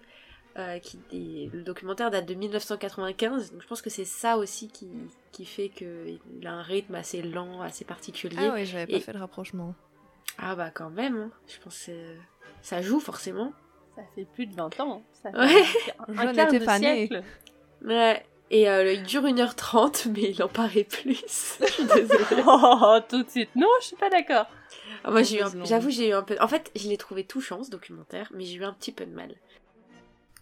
Euh, 0.58 0.80
qui 0.80 0.98
est- 1.12 1.54
le 1.54 1.64
documentaire 1.64 2.10
date 2.12 2.26
de 2.26 2.34
1995, 2.34 3.52
donc 3.52 3.62
je 3.62 3.68
pense 3.68 3.82
que 3.82 3.90
c'est 3.90 4.06
ça 4.06 4.38
aussi 4.38 4.70
qui, 4.70 4.88
qui 5.34 5.44
fait 5.44 5.68
qu'il 5.68 6.18
a 6.46 6.54
un 6.54 6.62
rythme 6.62 6.96
assez 6.96 7.22
lent, 7.22 7.62
assez 7.62 7.84
particulier. 7.84 8.38
Ah 8.40 8.54
ouais, 8.54 8.66
j'avais 8.66 8.88
pas 8.88 9.02
fait 9.02 9.12
le 9.12 9.20
rapprochement. 9.20 9.76
Ah 10.38 10.56
bah 10.56 10.72
quand 10.72 10.90
même, 10.90 11.18
hein. 11.18 11.32
je 11.48 11.60
pense 11.62 11.88
que 11.88 11.92
ça 12.62 12.82
joue 12.82 13.02
forcément. 13.02 13.52
Ça 13.96 14.02
fait 14.16 14.26
plus 14.34 14.46
de 14.48 14.56
20 14.56 14.80
ans. 14.82 15.02
Ça 15.24 15.32
fait 15.32 15.38
Ouais. 15.38 15.64
un, 16.08 16.18
un 16.28 16.34
quart 16.34 16.52
de 16.52 16.60
siècle. 16.60 17.24
Ouais. 17.84 18.26
Et 18.52 18.70
euh, 18.70 18.94
il 18.94 19.04
dure 19.04 19.24
1h30, 19.24 20.10
mais 20.16 20.32
il 20.32 20.44
en 20.44 20.48
paraît 20.48 20.84
plus. 20.84 21.24
je 21.60 21.66
suis 21.66 21.84
désolée. 21.96 22.44
Oh, 22.48 22.98
tout 23.10 23.24
de 23.24 23.30
suite. 23.30 23.50
Non, 23.56 23.68
je 23.82 23.88
suis 23.88 23.96
pas 23.96 24.10
d'accord. 24.10 24.46
Ah, 25.04 25.12
moi, 25.12 25.24
j'ai 25.24 25.40
eu 25.40 25.44
j'avoue, 25.66 25.90
j'ai 25.90 26.10
eu 26.10 26.14
un 26.14 26.24
peu. 26.24 26.36
En 26.42 26.48
fait, 26.48 26.72
je 26.76 26.88
l'ai 26.88 26.98
trouvé 26.98 27.24
touchant 27.24 27.64
ce 27.64 27.70
documentaire, 27.72 28.32
mais 28.34 28.44
j'ai 28.46 28.56
eu 28.56 28.64
un 28.66 28.74
petit 28.74 28.92
peu 28.92 29.06
de 29.06 29.14
mal. 29.14 29.34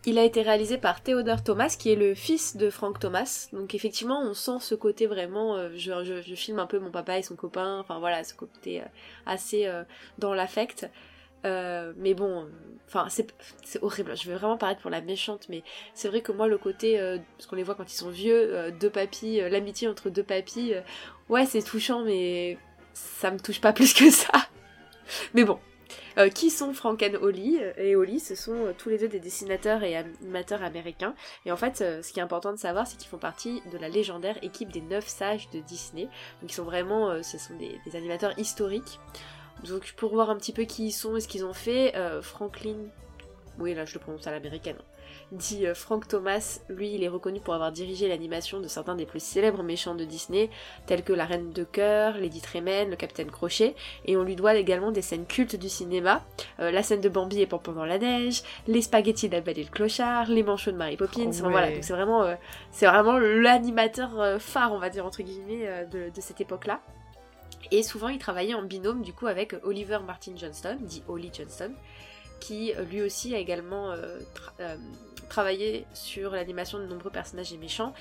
Il 0.06 0.18
a 0.20 0.24
été 0.26 0.42
réalisé 0.42 0.78
par 0.78 1.02
Theodore 1.02 1.44
Thomas, 1.46 1.76
qui 1.80 1.90
est 1.92 1.96
le 1.96 2.14
fils 2.14 2.58
de 2.58 2.70
Frank 2.70 3.00
Thomas. 3.00 3.48
Donc 3.54 3.74
effectivement, 3.74 4.22
on 4.22 4.34
sent 4.34 4.58
ce 4.60 4.76
côté 4.76 5.06
vraiment. 5.08 5.56
euh, 5.56 5.70
je, 5.76 6.04
je- 6.04 6.22
je 6.22 6.36
filme 6.36 6.60
un 6.60 6.66
peu 6.68 6.78
mon 6.80 6.92
papa 6.92 7.18
et 7.20 7.24
son 7.24 7.38
copain. 7.38 7.80
Enfin 7.80 8.00
voilà, 8.00 8.24
ce 8.26 8.34
côté 8.34 8.82
euh, 8.82 8.86
assez 9.26 9.66
euh, 9.66 9.84
dans 10.18 10.34
l'affect. 10.34 10.90
Euh, 11.46 11.94
mais 11.98 12.14
bon, 12.14 12.48
enfin 12.94 13.08
c'est 13.10 13.82
horrible. 13.82 14.16
Je 14.16 14.30
vais 14.30 14.36
vraiment 14.36 14.58
paraître 14.58 14.82
pour 14.82 14.92
la 14.92 15.02
méchante, 15.02 15.48
mais 15.50 15.64
c'est 15.94 16.08
vrai 16.08 16.22
que 16.22 16.32
moi 16.32 16.48
le 16.48 16.58
côté, 16.58 17.00
euh, 17.00 17.18
parce 17.38 17.48
qu'on 17.48 17.56
les 17.56 17.64
voit 17.64 17.76
quand 17.76 17.92
ils 17.92 17.96
sont 17.96 18.10
vieux, 18.10 18.56
euh, 18.56 18.72
deux 18.72 18.90
papis, 18.90 19.42
euh, 19.42 19.50
l'amitié 19.50 19.88
entre 19.88 20.10
deux 20.10 20.24
papis, 20.24 20.74
ouais 21.30 21.46
c'est 21.46 21.64
touchant, 21.64 22.04
mais 22.04 22.58
ça 22.94 23.32
me 23.32 23.40
touche 23.40 23.62
pas 23.62 23.74
plus 23.74 23.94
que 23.94 24.10
ça. 24.10 24.32
Mais 25.34 25.44
bon, 25.44 25.60
qui 26.34 26.50
sont 26.50 26.74
Frank 26.74 27.04
and 27.04 27.22
Holly? 27.22 27.60
Et 27.78 27.96
Holly, 27.96 28.20
ce 28.20 28.36
sont 28.36 28.74
tous 28.78 28.90
les 28.90 28.98
deux 28.98 29.08
des 29.10 29.20
dessinateurs 29.20 29.84
et 29.84 29.98
animateurs 29.98 30.64
américains. 30.64 31.14
Et 31.46 31.52
en 31.52 31.58
fait, 31.58 31.78
ce 31.78 32.14
qui 32.14 32.20
est 32.20 32.24
important 32.24 32.52
de 32.52 32.58
savoir, 32.58 32.88
c'est 32.88 32.98
qu'ils 32.98 33.10
font 33.10 33.18
partie 33.18 33.62
de 33.72 33.78
la 33.78 33.90
légendaire 33.90 34.38
équipe 34.44 34.72
des 34.72 34.82
neuf 34.82 35.08
sages 35.08 35.50
de 35.50 35.60
Disney. 35.60 36.04
Donc 36.42 36.52
ils 36.52 36.54
sont 36.54 36.64
vraiment, 36.64 37.22
ce 37.22 37.38
sont 37.38 37.56
des 37.56 37.96
animateurs 37.96 38.38
historiques. 38.40 39.00
Donc 39.68 39.94
pour 39.96 40.12
voir 40.14 40.30
un 40.30 40.36
petit 40.36 40.52
peu 40.52 40.64
qui 40.64 40.88
ils 40.88 40.92
sont 40.92 41.16
et 41.16 41.22
ce 41.22 41.28
qu'ils 41.28 41.46
ont 41.46 41.54
fait, 41.54 41.96
euh, 41.96 42.22
Franklin, 42.22 42.76
oui 43.60 43.74
là 43.74 43.86
je 43.86 43.94
le 43.94 44.00
prononce 44.00 44.28
à 44.28 44.32
l'américaine, 44.32 44.76
dit 45.32 45.66
euh, 45.66 45.74
Frank 45.74 46.08
Thomas. 46.08 46.60
Lui, 46.70 46.94
il 46.94 47.04
est 47.04 47.08
reconnu 47.08 47.40
pour 47.40 47.54
avoir 47.54 47.72
dirigé 47.72 48.08
l'animation 48.10 48.60
de 48.60 48.68
certains 48.68 48.96
des 48.96 49.06
plus 49.06 49.24
célèbres 49.24 49.64
méchants 49.64 49.96
de 49.96 50.04
Disney, 50.04 50.50
tels 50.86 51.04
que 51.04 51.14
la 51.14 51.26
Reine 51.26 51.52
de 51.52 51.64
Cœur, 51.64 52.18
Lady 52.18 52.42
Tremaine, 52.42 52.90
le 52.90 52.96
Capitaine 52.98 53.32
Crochet, 53.32 53.74
et 54.06 54.18
on 54.18 54.24
lui 54.24 54.36
doit 54.36 54.54
également 54.56 54.92
des 54.92 55.02
scènes 55.02 55.26
cultes 55.26 55.56
du 55.56 55.70
cinéma, 55.70 56.24
euh, 56.60 56.70
la 56.70 56.84
scène 56.84 57.02
de 57.02 57.10
Bambi 57.10 57.42
et 57.42 57.48
Pan 57.48 57.62
dans 57.74 57.86
la 57.86 57.98
neige, 58.00 58.44
les 58.68 58.82
spaghettis 58.82 59.30
de 59.30 59.36
la 59.36 59.42
Belle 59.42 59.60
et 59.60 59.64
le 59.64 59.70
Clochard, 59.70 60.28
les 60.30 60.44
manchots 60.44 60.72
de 60.72 60.78
Mary 60.78 60.98
Poppins. 60.98 61.28
Enfin, 61.28 61.46
Oh 61.46 61.50
voilà, 61.50 61.68
ouais. 61.68 61.76
donc 61.76 61.84
c'est 61.86 61.94
vraiment, 61.94 62.36
c'est 62.72 62.86
vraiment 62.86 63.18
l'animateur 63.18 64.42
phare, 64.42 64.74
on 64.74 64.80
va 64.80 64.90
dire 64.90 65.06
entre 65.06 65.24
guillemets, 65.24 65.88
de, 65.92 66.10
de 66.14 66.22
cette 66.22 66.42
époque-là. 66.42 66.82
Et 67.76 67.82
souvent, 67.82 68.10
il 68.10 68.20
travaillait 68.20 68.54
en 68.54 68.62
binôme 68.62 69.02
du 69.02 69.14
coup 69.14 69.26
avec 69.26 69.56
Oliver 69.64 69.98
Martin 70.06 70.34
Johnston, 70.36 70.78
dit 70.80 71.02
Ollie 71.08 71.32
Johnston, 71.36 71.72
qui 72.40 72.72
euh, 72.74 72.84
lui 72.84 73.02
aussi 73.02 73.34
a 73.34 73.40
également 73.40 73.92
euh, 73.92 74.20
tra- 74.36 74.54
euh, 74.60 74.76
travaillé 75.28 75.86
sur 75.96 76.32
l'animation 76.34 76.78
de 76.78 76.86
nombreux 76.86 77.10
personnages 77.10 77.52
et 77.52 77.58
méchants, 77.58 77.94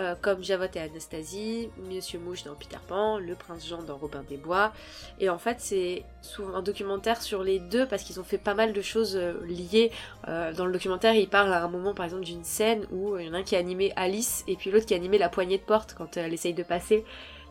euh, 0.00 0.14
comme 0.22 0.42
Javot 0.42 0.72
et 0.74 0.78
Anastasie, 0.78 1.68
Monsieur 1.90 2.18
Mouche 2.20 2.44
dans 2.44 2.54
Peter 2.54 2.78
Pan, 2.86 3.18
le 3.18 3.34
Prince 3.34 3.66
Jean 3.66 3.82
dans 3.82 3.98
Robin 3.98 4.24
des 4.30 4.38
Bois. 4.38 4.72
Et 5.20 5.28
en 5.28 5.38
fait, 5.38 5.56
c'est 5.58 6.04
souvent 6.22 6.54
un 6.54 6.62
documentaire 6.62 7.20
sur 7.20 7.42
les 7.42 7.58
deux 7.58 7.86
parce 7.86 8.04
qu'ils 8.04 8.18
ont 8.20 8.24
fait 8.24 8.38
pas 8.38 8.54
mal 8.54 8.72
de 8.72 8.80
choses 8.80 9.14
euh, 9.16 9.34
liées. 9.44 9.90
Euh, 10.28 10.54
dans 10.54 10.64
le 10.64 10.72
documentaire, 10.72 11.14
ils 11.14 11.28
parlent 11.28 11.52
à 11.52 11.62
un 11.62 11.68
moment, 11.68 11.92
par 11.92 12.06
exemple, 12.06 12.24
d'une 12.24 12.44
scène 12.44 12.86
où 12.90 13.18
il 13.18 13.26
y 13.26 13.28
en 13.28 13.34
a 13.34 13.38
un 13.38 13.42
qui 13.42 13.56
a 13.56 13.58
animé 13.58 13.92
Alice 13.96 14.44
et 14.46 14.56
puis 14.56 14.70
l'autre 14.70 14.86
qui 14.86 14.94
a 14.94 14.96
animé 14.96 15.18
la 15.18 15.28
poignée 15.28 15.58
de 15.58 15.64
porte 15.64 15.94
quand 15.98 16.16
euh, 16.16 16.22
elle 16.24 16.32
essaye 16.32 16.54
de 16.54 16.62
passer. 16.62 17.04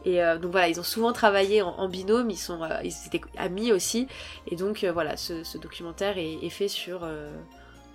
Et 0.07 0.23
euh, 0.23 0.37
donc 0.37 0.51
voilà, 0.51 0.69
ils 0.69 0.79
ont 0.79 0.83
souvent 0.83 1.11
travaillé 1.11 1.61
en, 1.61 1.89
binôme, 1.89 2.29
ils 2.29 2.37
sont, 2.37 2.63
euh, 2.63 2.79
étaient 2.79 3.19
amis 3.35 3.73
aussi, 3.73 4.07
et 4.49 4.55
donc 4.55 4.85
euh, 4.85 4.91
voilà, 4.93 5.17
ce, 5.17 5.57
documentaire 5.57 6.17
est, 6.17 6.49
fait 6.49 6.69
sur 6.69 7.05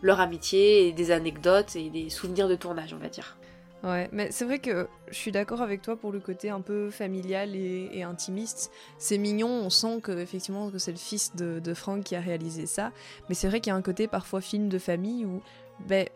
leur 0.03 0.21
amitié 0.21 0.89
et 0.89 0.93
des 0.93 1.11
anecdotes 1.11 1.75
et 1.75 1.89
des 1.89 2.11
souvenirs 2.11 2.49
de 2.49 2.55
tournage, 2.55 2.93
on 2.93 2.99
va 2.99 3.09
dire. 3.09 3.39
Ouais, 3.83 4.11
mais 4.13 4.31
c'est 4.31 4.45
vrai 4.45 4.59
que 4.59 4.89
je 5.09 5.15
suis 5.15 5.33
d'accord 5.33 5.63
avec 5.63 5.81
toi 5.81 5.97
pour 5.97 6.13
le 6.13 6.21
côté 6.21 6.51
un 6.51 6.61
peu 6.61 6.91
familial 6.91 7.57
et, 7.57 8.03
intimiste. 8.03 8.71
C'est 8.99 9.17
mignon, 9.17 9.49
on 9.49 9.71
sent 9.71 10.01
que 10.03 10.13
effectivement 10.13 10.71
que 10.71 10.77
c'est 10.77 10.93
le 10.93 10.99
fils 10.99 11.35
de, 11.35 11.61
de 11.61 11.75
Frank 11.75 12.05
qui 12.05 12.15
a 12.15 12.21
réalisé 12.21 12.67
ça, 12.67 12.93
mais 13.31 13.35
c'est 13.35 13.49
vrai 13.49 13.61
qu'il 13.61 13.71
y 13.71 13.75
a 13.75 13.77
un 13.77 13.83
côté 13.83 14.07
parfois 14.07 14.43
film 14.43 14.69
de 14.69 14.79
famille 14.79 15.25
où, 15.25 15.41
ben, 15.89 16.07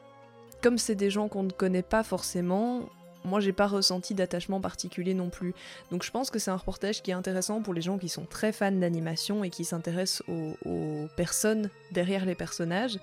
comme 0.63 0.77
c'est 0.77 0.95
des 0.95 1.09
gens 1.09 1.29
qu'on 1.29 1.45
ne 1.45 1.53
connaît 1.53 1.83
pas 1.83 2.03
forcément, 2.03 2.83
moi 3.27 3.41
j'ai 3.41 3.53
pas 3.53 3.67
ressenti 3.67 4.15
d'attachement 4.15 4.61
particulier 4.61 5.15
non 5.15 5.31
plus. 5.31 5.55
Donc 5.91 6.03
je 6.03 6.11
pense 6.11 6.31
que 6.31 6.39
c'est 6.39 6.51
un 6.51 6.57
reportage 6.57 7.03
qui 7.03 7.11
est 7.11 7.15
intéressant 7.15 7.61
pour 7.61 7.75
les 7.75 7.83
gens 7.83 7.99
qui 7.99 8.09
sont 8.09 8.25
très 8.25 8.53
fans 8.53 8.73
d'animation 8.73 9.45
et 9.45 9.51
qui 9.51 9.65
s'intéressent 9.65 10.23
aux, 10.29 11.07
personnes 11.17 11.71
derrière 11.93 12.25
les 12.25 12.35
personnages 12.35 12.99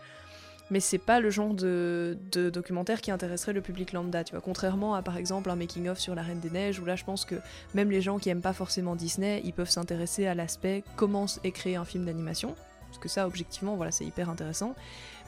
mais 0.71 0.79
c'est 0.79 0.97
pas 0.97 1.19
le 1.19 1.29
genre 1.29 1.53
de, 1.53 2.17
de 2.31 2.49
documentaire 2.49 3.01
qui 3.01 3.11
intéresserait 3.11 3.53
le 3.53 3.61
public 3.61 3.91
lambda, 3.91 4.23
tu 4.23 4.31
vois. 4.31 4.41
Contrairement 4.41 4.95
à 4.95 5.01
par 5.01 5.17
exemple 5.17 5.49
un 5.49 5.55
making-of 5.55 5.99
sur 5.99 6.15
La 6.15 6.23
Reine 6.23 6.39
des 6.39 6.49
Neiges, 6.49 6.79
où 6.79 6.85
là 6.85 6.95
je 6.95 7.03
pense 7.03 7.25
que 7.25 7.35
même 7.75 7.91
les 7.91 8.01
gens 8.01 8.17
qui 8.17 8.29
aiment 8.29 8.41
pas 8.41 8.53
forcément 8.53 8.95
Disney, 8.95 9.41
ils 9.43 9.53
peuvent 9.53 9.69
s'intéresser 9.69 10.25
à 10.25 10.33
l'aspect 10.33 10.83
comment 10.95 11.25
est 11.43 11.51
créé 11.51 11.75
un 11.75 11.85
film 11.85 12.05
d'animation, 12.05 12.55
parce 12.87 12.97
que 12.97 13.09
ça 13.09 13.27
objectivement, 13.27 13.75
voilà, 13.75 13.91
c'est 13.91 14.05
hyper 14.05 14.29
intéressant. 14.29 14.73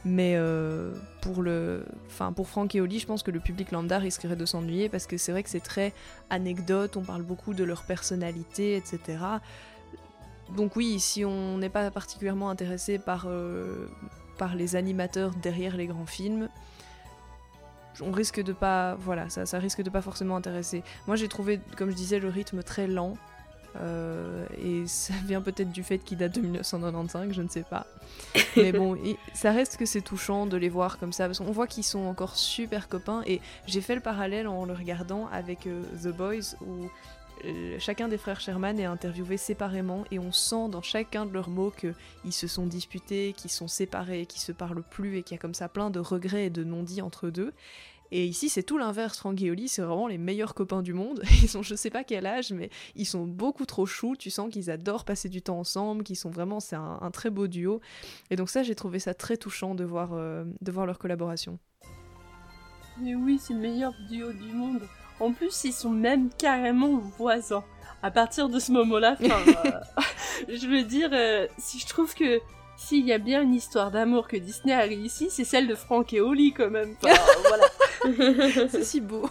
Mais 0.05 0.35
euh, 0.35 0.93
pour 1.21 1.41
le, 1.41 1.83
Frank 2.07 2.75
et 2.75 2.81
Oli, 2.81 2.99
je 2.99 3.07
pense 3.07 3.23
que 3.23 3.31
le 3.31 3.39
public 3.39 3.71
lambda 3.71 3.97
risquerait 3.97 4.35
de 4.35 4.45
s'ennuyer 4.45 4.87
parce 4.87 5.07
que 5.07 5.17
c'est 5.17 5.31
vrai 5.31 5.41
que 5.41 5.49
c'est 5.49 5.59
très 5.59 5.93
anecdote, 6.29 6.95
on 6.95 7.01
parle 7.01 7.23
beaucoup 7.23 7.55
de 7.55 7.63
leur 7.63 7.83
personnalité, 7.83 8.77
etc. 8.77 9.17
Donc 10.55 10.75
oui, 10.75 10.99
si 10.99 11.25
on 11.25 11.57
n'est 11.57 11.69
pas 11.69 11.89
particulièrement 11.89 12.51
intéressé 12.51 12.99
par 12.99 13.25
euh, 13.27 13.87
par 14.37 14.53
les 14.53 14.75
animateurs 14.75 15.31
derrière 15.41 15.75
les 15.75 15.87
grands 15.87 16.05
films, 16.05 16.49
on 18.01 18.11
risque 18.11 18.41
de 18.41 18.53
pas, 18.53 18.95
voilà, 18.95 19.29
ça, 19.29 19.45
ça 19.45 19.59
risque 19.59 19.81
de 19.81 19.89
pas 19.89 20.01
forcément 20.01 20.35
intéresser. 20.35 20.83
Moi, 21.07 21.15
j'ai 21.15 21.27
trouvé, 21.27 21.59
comme 21.77 21.89
je 21.89 21.95
disais, 21.95 22.19
le 22.19 22.29
rythme 22.29 22.63
très 22.63 22.87
lent. 22.87 23.13
Euh, 23.81 24.45
et 24.57 24.87
ça 24.87 25.13
vient 25.25 25.41
peut-être 25.41 25.71
du 25.71 25.83
fait 25.83 25.99
qu'il 25.99 26.17
date 26.17 26.35
de 26.35 26.41
1995, 26.41 27.33
je 27.33 27.41
ne 27.41 27.49
sais 27.49 27.63
pas. 27.63 27.85
Mais 28.55 28.71
bon, 28.71 28.95
et 29.05 29.17
ça 29.33 29.51
reste 29.51 29.77
que 29.77 29.85
c'est 29.85 30.01
touchant 30.01 30.45
de 30.45 30.57
les 30.57 30.69
voir 30.69 30.97
comme 30.97 31.13
ça, 31.13 31.25
parce 31.25 31.39
qu'on 31.39 31.51
voit 31.51 31.67
qu'ils 31.67 31.83
sont 31.83 32.05
encore 32.05 32.35
super 32.35 32.87
copains. 32.87 33.21
Et 33.25 33.41
j'ai 33.67 33.81
fait 33.81 33.95
le 33.95 34.01
parallèle 34.01 34.47
en 34.47 34.65
le 34.65 34.73
regardant 34.73 35.27
avec 35.31 35.67
euh, 35.67 35.83
The 36.03 36.15
Boys, 36.15 36.55
où 36.61 36.89
euh, 37.43 37.75
chacun 37.79 38.07
des 38.07 38.17
frères 38.17 38.39
Sherman 38.39 38.79
est 38.79 38.85
interviewé 38.85 39.37
séparément, 39.37 40.05
et 40.11 40.19
on 40.19 40.31
sent 40.31 40.69
dans 40.69 40.81
chacun 40.81 41.25
de 41.25 41.33
leurs 41.33 41.49
mots 41.49 41.71
qu'ils 41.71 42.33
se 42.33 42.47
sont 42.47 42.65
disputés, 42.65 43.33
qu'ils 43.35 43.51
sont 43.51 43.67
séparés, 43.67 44.25
qu'ils 44.25 44.41
se 44.41 44.51
parlent 44.51 44.83
plus, 44.83 45.17
et 45.17 45.23
qu'il 45.23 45.35
y 45.35 45.39
a 45.39 45.41
comme 45.41 45.53
ça 45.53 45.67
plein 45.67 45.89
de 45.89 45.99
regrets 45.99 46.45
et 46.45 46.49
de 46.49 46.63
non-dits 46.63 47.01
entre 47.01 47.27
eux 47.27 47.31
deux. 47.31 47.53
Et 48.11 48.25
ici, 48.25 48.49
c'est 48.49 48.63
tout 48.63 48.77
l'inverse. 48.77 49.17
Frank 49.17 49.41
et 49.41 49.51
Oli, 49.51 49.67
c'est 49.67 49.81
vraiment 49.81 50.07
les 50.07 50.17
meilleurs 50.17 50.53
copains 50.53 50.81
du 50.81 50.93
monde. 50.93 51.21
Ils 51.43 51.49
sont, 51.49 51.61
je 51.61 51.75
sais 51.75 51.89
pas 51.89 52.03
quel 52.03 52.25
âge, 52.25 52.51
mais 52.51 52.69
ils 52.95 53.05
sont 53.05 53.25
beaucoup 53.25 53.65
trop 53.65 53.85
choux. 53.85 54.15
Tu 54.15 54.29
sens 54.29 54.51
qu'ils 54.51 54.69
adorent 54.69 55.05
passer 55.05 55.29
du 55.29 55.41
temps 55.41 55.59
ensemble, 55.59 56.03
qu'ils 56.03 56.15
sont 56.15 56.29
vraiment, 56.29 56.59
c'est 56.59 56.75
un, 56.75 56.99
un 57.01 57.11
très 57.11 57.29
beau 57.29 57.47
duo. 57.47 57.81
Et 58.29 58.35
donc 58.35 58.49
ça, 58.49 58.63
j'ai 58.63 58.75
trouvé 58.75 58.99
ça 58.99 59.13
très 59.13 59.37
touchant 59.37 59.75
de 59.75 59.83
voir, 59.83 60.11
euh, 60.13 60.45
de 60.61 60.71
voir 60.71 60.85
leur 60.85 60.99
collaboration. 60.99 61.59
Mais 62.99 63.15
oui, 63.15 63.39
c'est 63.41 63.53
le 63.53 63.59
meilleur 63.59 63.93
duo 64.09 64.31
du 64.31 64.53
monde. 64.53 64.81
En 65.19 65.31
plus, 65.31 65.63
ils 65.63 65.73
sont 65.73 65.89
même 65.89 66.29
carrément 66.37 66.97
voisins. 67.17 67.63
À 68.03 68.11
partir 68.11 68.49
de 68.49 68.59
ce 68.59 68.71
moment-là, 68.71 69.17
euh, 69.21 69.71
je 70.49 70.67
veux 70.67 70.83
dire, 70.83 71.09
euh, 71.11 71.47
si 71.57 71.79
je 71.79 71.87
trouve 71.87 72.13
que 72.13 72.39
s'il 72.77 73.05
y 73.05 73.13
a 73.13 73.17
bien 73.17 73.41
une 73.41 73.53
histoire 73.53 73.89
d'amour 73.89 74.27
que 74.27 74.37
Disney 74.37 74.73
a 74.73 74.81
réussi, 74.81 75.29
c'est 75.29 75.45
celle 75.45 75.67
de 75.67 75.75
Frank 75.75 76.11
et 76.13 76.19
Holly 76.19 76.53
quand 76.53 76.69
même. 76.69 76.95
Enfin, 77.01 77.15
voilà. 77.47 77.65
c'est 78.69 78.83
si 78.83 79.01
beau. 79.01 79.29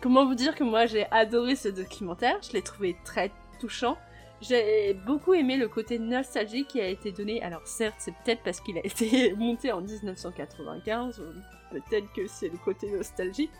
Comment 0.00 0.24
vous 0.26 0.34
dire 0.34 0.54
que 0.54 0.64
moi 0.64 0.86
j'ai 0.86 1.06
adoré 1.10 1.56
ce 1.56 1.68
documentaire, 1.68 2.38
je 2.42 2.52
l'ai 2.52 2.62
trouvé 2.62 2.96
très 3.04 3.30
touchant. 3.58 3.96
J'ai 4.40 4.94
beaucoup 4.94 5.34
aimé 5.34 5.56
le 5.56 5.66
côté 5.66 5.98
nostalgique 5.98 6.68
qui 6.68 6.80
a 6.80 6.86
été 6.86 7.10
donné. 7.10 7.42
Alors 7.42 7.66
certes, 7.66 7.96
c'est 7.98 8.14
peut-être 8.22 8.42
parce 8.44 8.60
qu'il 8.60 8.78
a 8.78 8.86
été 8.86 9.32
monté 9.36 9.72
en 9.72 9.80
1995, 9.80 11.18
ou 11.18 11.24
peut-être 11.72 12.12
que 12.12 12.26
c'est 12.28 12.48
le 12.48 12.58
côté 12.58 12.88
nostalgique, 12.90 13.50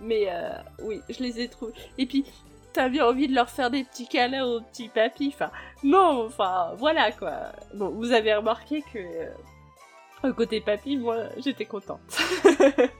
mais 0.00 0.26
euh, 0.28 0.52
oui, 0.82 1.00
je 1.08 1.20
les 1.22 1.40
ai 1.40 1.48
trouvés. 1.48 1.72
Et 1.98 2.06
puis, 2.06 2.24
t'avais 2.72 3.00
envie 3.00 3.26
de 3.26 3.34
leur 3.34 3.50
faire 3.50 3.70
des 3.70 3.82
petits 3.82 4.06
câlins 4.06 4.46
au 4.46 4.60
petit 4.60 4.88
papy. 4.88 5.32
Enfin, 5.34 5.50
non, 5.82 6.26
enfin, 6.26 6.74
voilà 6.78 7.10
quoi. 7.10 7.52
Bon, 7.74 7.88
vous 7.88 8.12
avez 8.12 8.32
remarqué 8.34 8.82
que 8.92 8.98
euh, 8.98 10.32
côté 10.32 10.60
papy, 10.60 10.96
moi, 10.96 11.16
j'étais 11.38 11.64
contente. 11.66 12.00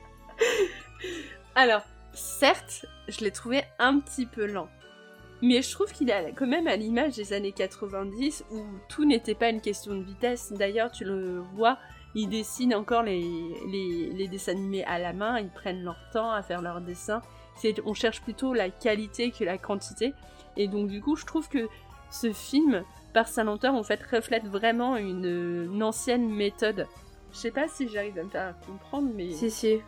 Alors, 1.55 1.81
certes, 2.13 2.85
je 3.07 3.19
l'ai 3.21 3.31
trouvé 3.31 3.63
un 3.79 3.99
petit 3.99 4.25
peu 4.25 4.45
lent. 4.45 4.69
Mais 5.41 5.61
je 5.61 5.71
trouve 5.71 5.91
qu'il 5.91 6.09
est 6.09 6.33
quand 6.33 6.47
même 6.47 6.67
à 6.67 6.75
l'image 6.75 7.15
des 7.15 7.33
années 7.33 7.51
90 7.51 8.45
où 8.51 8.63
tout 8.87 9.05
n'était 9.05 9.33
pas 9.33 9.49
une 9.49 9.61
question 9.61 9.95
de 9.95 10.03
vitesse. 10.03 10.53
D'ailleurs, 10.53 10.91
tu 10.91 11.03
le 11.03 11.39
vois, 11.55 11.79
ils 12.13 12.27
dessinent 12.27 12.75
encore 12.75 13.01
les, 13.01 13.23
les, 14.13 14.27
dessins 14.27 14.51
animés 14.51 14.83
à 14.83 14.99
la 14.99 15.13
main, 15.13 15.39
ils 15.39 15.49
prennent 15.49 15.83
leur 15.83 15.97
temps 16.13 16.31
à 16.31 16.43
faire 16.43 16.61
leurs 16.61 16.81
dessins. 16.81 17.21
On 17.85 17.93
cherche 17.93 18.21
plutôt 18.21 18.53
la 18.53 18.69
qualité 18.69 19.31
que 19.31 19.43
la 19.43 19.57
quantité. 19.57 20.13
Et 20.57 20.67
donc, 20.67 20.89
du 20.89 21.01
coup, 21.01 21.15
je 21.15 21.25
trouve 21.25 21.49
que 21.49 21.67
ce 22.11 22.31
film, 22.33 22.83
par 23.13 23.27
sa 23.27 23.43
lenteur, 23.43 23.73
en 23.73 23.83
fait, 23.83 24.01
reflète 24.11 24.45
vraiment 24.45 24.95
une, 24.95 25.69
une 25.73 25.81
ancienne 25.81 26.29
méthode. 26.29 26.87
Je 27.31 27.37
sais 27.37 27.51
pas 27.51 27.67
si 27.67 27.87
j'arrive 27.87 28.19
à 28.19 28.23
me 28.23 28.29
faire 28.29 28.55
comprendre, 28.65 29.09
mais. 29.15 29.31
Si, 29.31 29.49
si. 29.49 29.79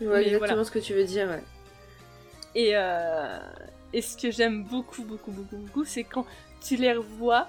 Je 0.00 0.06
vois 0.06 0.16
Mais 0.18 0.22
exactement 0.24 0.48
voilà. 0.48 0.64
ce 0.64 0.70
que 0.70 0.78
tu 0.78 0.94
veux 0.94 1.04
dire, 1.04 1.28
ouais. 1.28 1.42
Et, 2.54 2.70
euh, 2.74 3.38
et 3.92 4.00
ce 4.02 4.16
que 4.16 4.30
j'aime 4.30 4.64
beaucoup, 4.64 5.02
beaucoup, 5.02 5.30
beaucoup, 5.30 5.56
beaucoup, 5.56 5.84
c'est 5.84 6.04
quand 6.04 6.24
tu 6.60 6.76
les 6.76 6.92
revois 6.92 7.48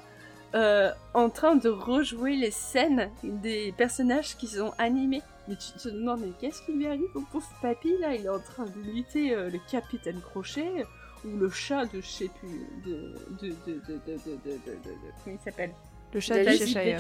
euh, 0.56 0.92
en 1.14 1.30
train 1.30 1.56
de 1.56 1.70
rejouer 1.70 2.36
les 2.36 2.52
scènes 2.52 3.10
des 3.24 3.72
personnages 3.78 4.36
qui 4.38 4.48
sont 4.48 4.74
animés. 4.78 5.22
Mais 5.48 5.56
tu 5.56 5.72
te 5.80 5.90
demandes, 5.90 6.22
mais 6.22 6.32
qu'est-ce 6.40 6.62
qui 6.64 6.74
lui 6.74 6.86
arrive 6.88 7.10
au 7.16 7.22
pauvre 7.22 7.50
papy 7.62 7.98
là 8.00 8.14
Il 8.14 8.26
est 8.26 8.30
en 8.30 8.40
train 8.40 8.66
de 8.66 8.80
lutter 8.94 9.34
euh, 9.34 9.50
le 9.50 9.60
capitaine 9.72 10.20
Crochet 10.22 10.86
ou 11.26 11.38
le 11.38 11.50
chat 11.50 11.86
de 11.86 12.02
je 12.02 12.08
sais 12.08 12.30
plus 12.40 12.68
de 12.86 13.16
de 13.42 13.50
de 13.50 13.74
de 13.74 13.94
de 14.08 14.14
de 14.14 14.42
de, 14.46 14.52
de- 14.52 15.12
comment 15.24 15.38
il 15.40 15.44
s'appelle 15.44 15.72
Le 16.14 16.20
chat 16.20 16.38
de 16.40 16.46
Basile 16.46 16.68
Cheshire. 16.68 16.98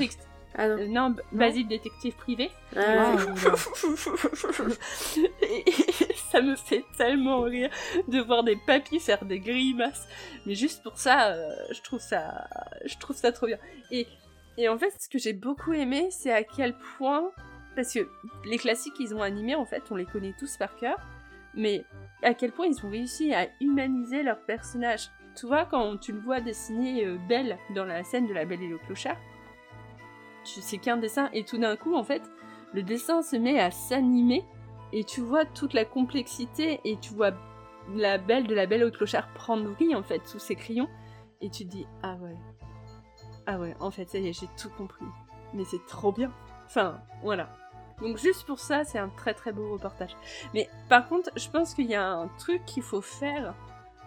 Ah 0.55 0.67
non. 0.67 0.77
euh, 0.77 0.87
non, 0.87 1.15
Basile 1.31 1.67
détective 1.67 2.15
privé. 2.15 2.49
Ah. 2.75 3.15
Et 5.41 5.65
ça 6.31 6.41
me 6.41 6.55
fait 6.55 6.83
tellement 6.97 7.41
rire 7.41 7.69
de 8.07 8.19
voir 8.19 8.43
des 8.43 8.55
papis 8.55 8.99
faire 8.99 9.25
des 9.25 9.39
grimaces. 9.39 10.07
Mais 10.45 10.55
juste 10.55 10.83
pour 10.83 10.97
ça, 10.97 11.31
euh, 11.33 11.49
je 11.71 11.81
trouve 11.81 11.99
ça, 11.99 12.47
je 12.85 12.97
trouve 12.97 13.15
ça 13.15 13.31
trop 13.31 13.47
bien. 13.47 13.57
Et, 13.91 14.07
et 14.57 14.69
en 14.69 14.77
fait, 14.77 14.93
ce 14.99 15.07
que 15.09 15.19
j'ai 15.19 15.33
beaucoup 15.33 15.73
aimé, 15.73 16.07
c'est 16.11 16.33
à 16.33 16.43
quel 16.43 16.75
point, 16.97 17.31
parce 17.75 17.93
que 17.93 18.09
les 18.45 18.57
classiques 18.57 18.93
qu'ils 18.95 19.13
ont 19.15 19.21
animés, 19.21 19.55
en 19.55 19.65
fait, 19.65 19.83
on 19.91 19.95
les 19.95 20.05
connaît 20.05 20.33
tous 20.37 20.57
par 20.57 20.75
cœur, 20.75 20.97
mais 21.53 21.83
à 22.23 22.33
quel 22.33 22.51
point 22.51 22.67
ils 22.67 22.85
ont 22.85 22.89
réussi 22.89 23.33
à 23.33 23.47
humaniser 23.61 24.23
leurs 24.23 24.39
personnages. 24.41 25.09
Tu 25.35 25.45
vois, 25.45 25.65
quand 25.65 25.97
tu 25.97 26.11
le 26.11 26.19
vois 26.19 26.41
dessiner 26.41 27.05
euh, 27.05 27.17
Belle 27.29 27.57
dans 27.75 27.85
la 27.85 28.03
scène 28.03 28.27
de 28.27 28.33
La 28.33 28.45
Belle 28.45 28.61
et 28.63 28.67
le 28.67 28.77
Clochard, 28.79 29.17
sais 30.43 30.77
qu'un 30.77 30.97
dessin, 30.97 31.29
et 31.33 31.43
tout 31.43 31.57
d'un 31.57 31.75
coup, 31.75 31.95
en 31.95 32.03
fait, 32.03 32.21
le 32.73 32.83
dessin 32.83 33.21
se 33.21 33.35
met 33.35 33.59
à 33.59 33.71
s'animer 33.71 34.45
et 34.91 35.03
tu 35.03 35.21
vois 35.21 35.45
toute 35.45 35.73
la 35.73 35.85
complexité 35.85 36.79
et 36.83 36.97
tu 36.97 37.13
vois 37.13 37.31
la 37.93 38.17
belle 38.17 38.47
de 38.47 38.55
la 38.55 38.65
belle 38.65 38.83
au 38.83 38.91
clochard 38.91 39.27
prendre 39.33 39.69
vie 39.75 39.95
en 39.95 40.03
fait 40.03 40.25
sous 40.27 40.39
ses 40.39 40.55
crayons 40.55 40.87
et 41.41 41.49
tu 41.49 41.65
te 41.65 41.71
dis 41.71 41.87
ah 42.03 42.15
ouais. 42.15 42.35
Ah 43.47 43.59
ouais 43.59 43.75
en 43.79 43.91
fait 43.91 44.09
ça 44.09 44.19
y 44.19 44.27
est 44.27 44.33
j'ai 44.33 44.47
tout 44.61 44.69
compris. 44.69 45.05
Mais 45.53 45.63
c'est 45.65 45.85
trop 45.87 46.11
bien 46.11 46.31
enfin 46.65 47.01
voilà. 47.23 47.49
Donc 48.01 48.17
juste 48.17 48.45
pour 48.45 48.59
ça 48.59 48.83
c'est 48.83 48.99
un 48.99 49.09
très 49.09 49.33
très 49.33 49.51
beau 49.51 49.71
reportage. 49.73 50.15
Mais 50.53 50.69
par 50.87 51.07
contre 51.07 51.31
je 51.35 51.49
pense 51.49 51.73
qu'il 51.73 51.87
y 51.87 51.95
a 51.95 52.07
un 52.07 52.27
truc 52.39 52.63
qu'il 52.65 52.83
faut 52.83 53.01
faire 53.01 53.55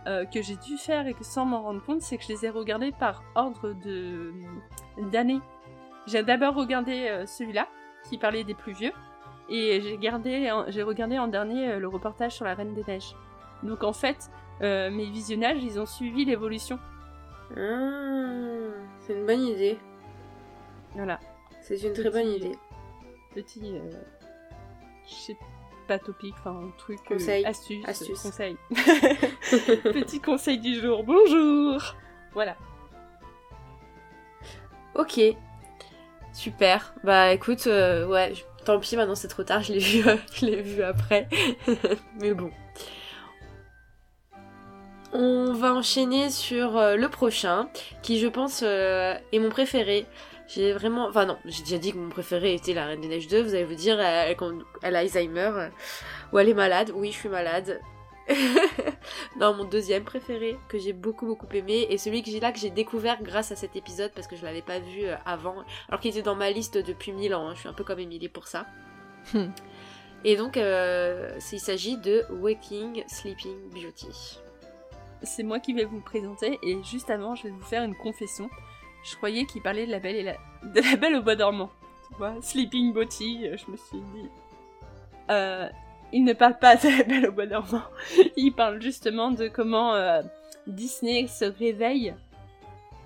euh, 0.06 0.24
que 0.24 0.42
j'ai 0.42 0.56
dû 0.56 0.78
faire 0.78 1.06
et 1.06 1.14
que 1.14 1.24
sans 1.24 1.44
m'en 1.44 1.62
rendre 1.62 1.82
compte 1.84 2.02
c'est 2.02 2.18
que 2.18 2.24
je 2.24 2.28
les 2.28 2.46
ai 2.46 2.50
regardés 2.50 2.92
par 2.92 3.22
ordre 3.34 3.72
de 3.72 4.32
d'année 5.10 5.40
j'ai 6.06 6.22
d'abord 6.22 6.54
regardé 6.54 7.08
euh, 7.08 7.26
celui-là 7.26 7.68
qui 8.08 8.18
parlait 8.18 8.44
des 8.44 8.54
plus 8.54 8.72
vieux 8.72 8.92
et 9.48 9.80
j'ai 9.80 9.98
j'ai 10.68 10.82
regardé 10.82 11.18
en 11.18 11.28
dernier 11.28 11.72
euh, 11.72 11.78
le 11.78 11.88
reportage 11.88 12.32
sur 12.32 12.44
la 12.44 12.54
Reine 12.54 12.74
des 12.74 12.84
Neiges 12.84 13.14
donc 13.62 13.84
en 13.84 13.92
fait, 13.92 14.30
euh, 14.62 14.90
mes 14.90 15.06
visionnages, 15.06 15.62
ils 15.62 15.78
ont 15.78 15.86
suivi 15.86 16.24
l'évolution. 16.24 16.78
Ah, 17.56 18.74
c'est 19.00 19.14
une 19.14 19.26
bonne 19.26 19.42
idée. 19.42 19.78
Voilà. 20.94 21.20
C'est 21.60 21.80
une 21.82 21.92
très 21.92 22.10
bonne 22.10 22.28
idée. 22.28 22.58
Petit, 23.34 23.76
euh, 23.76 23.90
je 25.08 25.14
sais 25.14 25.36
pas 25.86 25.98
topique, 25.98 26.34
enfin 26.38 26.50
un 26.66 26.70
truc, 26.76 26.98
euh, 27.10 27.14
Conseil. 27.14 27.44
astuce, 27.44 27.88
Astuce. 27.88 28.22
conseil. 28.22 28.56
Petit 28.70 30.20
conseil 30.20 30.58
du 30.58 30.74
jour. 30.74 31.02
Bonjour. 31.04 31.80
Voilà. 32.32 32.56
Ok. 34.94 35.20
Super. 36.32 36.94
Bah 37.04 37.32
écoute, 37.32 37.66
euh, 37.66 38.06
ouais, 38.06 38.32
tant 38.64 38.78
pis, 38.78 38.96
maintenant 38.96 39.14
c'est 39.14 39.28
trop 39.28 39.42
tard, 39.42 39.62
je 39.62 39.72
l'ai 39.74 39.78
vu, 39.80 40.08
euh, 40.08 40.16
je 40.34 40.46
l'ai 40.46 40.62
vu 40.62 40.82
après. 40.82 41.28
Mais 42.20 42.32
bon. 42.32 42.50
On 45.12 45.52
va 45.52 45.74
enchaîner 45.74 46.30
sur 46.30 46.78
euh, 46.78 46.96
le 46.96 47.08
prochain, 47.08 47.68
qui 48.02 48.18
je 48.18 48.28
pense 48.28 48.62
est 48.62 49.38
mon 49.38 49.50
préféré. 49.50 50.06
J'ai 50.48 50.72
vraiment... 50.72 51.06
Enfin 51.06 51.26
non, 51.26 51.36
j'ai 51.44 51.62
déjà 51.62 51.78
dit 51.78 51.92
que 51.92 51.98
mon 51.98 52.08
préféré 52.08 52.54
était 52.54 52.72
La 52.72 52.86
Reine 52.86 53.00
des 53.00 53.08
Neiges 53.08 53.28
2, 53.28 53.42
vous 53.42 53.54
allez 53.54 53.64
vous 53.64 53.74
dire, 53.74 54.00
elle, 54.00 54.96
a 54.96 54.98
Alzheimer, 54.98 55.68
ou 56.32 56.38
elle 56.38 56.48
est 56.48 56.54
malade. 56.54 56.92
Oui, 56.94 57.12
je 57.12 57.18
suis 57.18 57.28
malade. 57.28 57.80
non, 59.36 59.54
mon 59.54 59.64
deuxième 59.64 60.04
préféré, 60.04 60.56
que 60.68 60.78
j'ai 60.78 60.92
beaucoup 60.92 61.26
beaucoup 61.26 61.46
aimé, 61.52 61.86
et 61.90 61.98
celui 61.98 62.22
que 62.22 62.30
j'ai 62.30 62.40
là, 62.40 62.52
que 62.52 62.58
j'ai 62.58 62.70
découvert 62.70 63.22
grâce 63.22 63.52
à 63.52 63.56
cet 63.56 63.76
épisode, 63.76 64.12
parce 64.14 64.26
que 64.26 64.36
je 64.36 64.44
l'avais 64.44 64.62
pas 64.62 64.78
vu 64.78 65.04
euh, 65.04 65.16
avant, 65.26 65.56
alors 65.88 66.00
qu'il 66.00 66.10
était 66.10 66.22
dans 66.22 66.36
ma 66.36 66.50
liste 66.50 66.78
depuis 66.78 67.12
mille 67.12 67.34
ans, 67.34 67.48
hein. 67.48 67.54
je 67.54 67.60
suis 67.60 67.68
un 67.68 67.72
peu 67.72 67.84
comme 67.84 67.98
Émilie 67.98 68.28
pour 68.28 68.46
ça. 68.46 68.66
Hmm. 69.34 69.48
Et 70.24 70.36
donc, 70.36 70.56
euh, 70.56 71.36
il 71.52 71.58
s'agit 71.60 71.96
de 71.96 72.24
Waking 72.30 73.02
Sleeping 73.08 73.70
Beauty. 73.70 74.38
C'est 75.24 75.42
moi 75.42 75.58
qui 75.58 75.72
vais 75.72 75.84
vous 75.84 75.96
le 75.96 76.02
présenter 76.02 76.58
et 76.62 76.82
juste 76.84 77.10
avant, 77.10 77.34
je 77.34 77.44
vais 77.44 77.50
vous 77.50 77.62
faire 77.62 77.82
une 77.82 77.96
confession. 77.96 78.48
Je 79.04 79.16
croyais 79.16 79.46
qu'il 79.46 79.62
parlait 79.62 79.86
de 79.86 79.90
la 79.90 79.98
belle 79.98 80.16
et 80.16 80.22
la... 80.22 80.36
de 80.62 80.80
la 80.80 80.96
belle 80.96 81.16
au 81.16 81.22
bois 81.22 81.34
dormant. 81.34 81.70
Tu 82.08 82.16
vois, 82.16 82.34
Sleeping 82.40 82.92
Beauty, 82.92 83.48
euh, 83.48 83.56
je 83.56 83.70
me 83.70 83.76
suis 83.76 84.00
dit. 84.14 84.28
Euh, 85.30 85.68
il 86.12 86.24
ne 86.24 86.32
parle 86.32 86.58
pas 86.58 86.76
de 86.76 86.88
la 86.98 87.04
belle 87.04 87.28
au 87.28 87.32
bois 87.32 87.46
dormant. 87.46 87.82
il 88.36 88.52
parle 88.52 88.80
justement 88.82 89.30
de 89.30 89.48
comment 89.48 89.94
euh, 89.94 90.22
Disney 90.66 91.26
se 91.26 91.44
réveille 91.44 92.14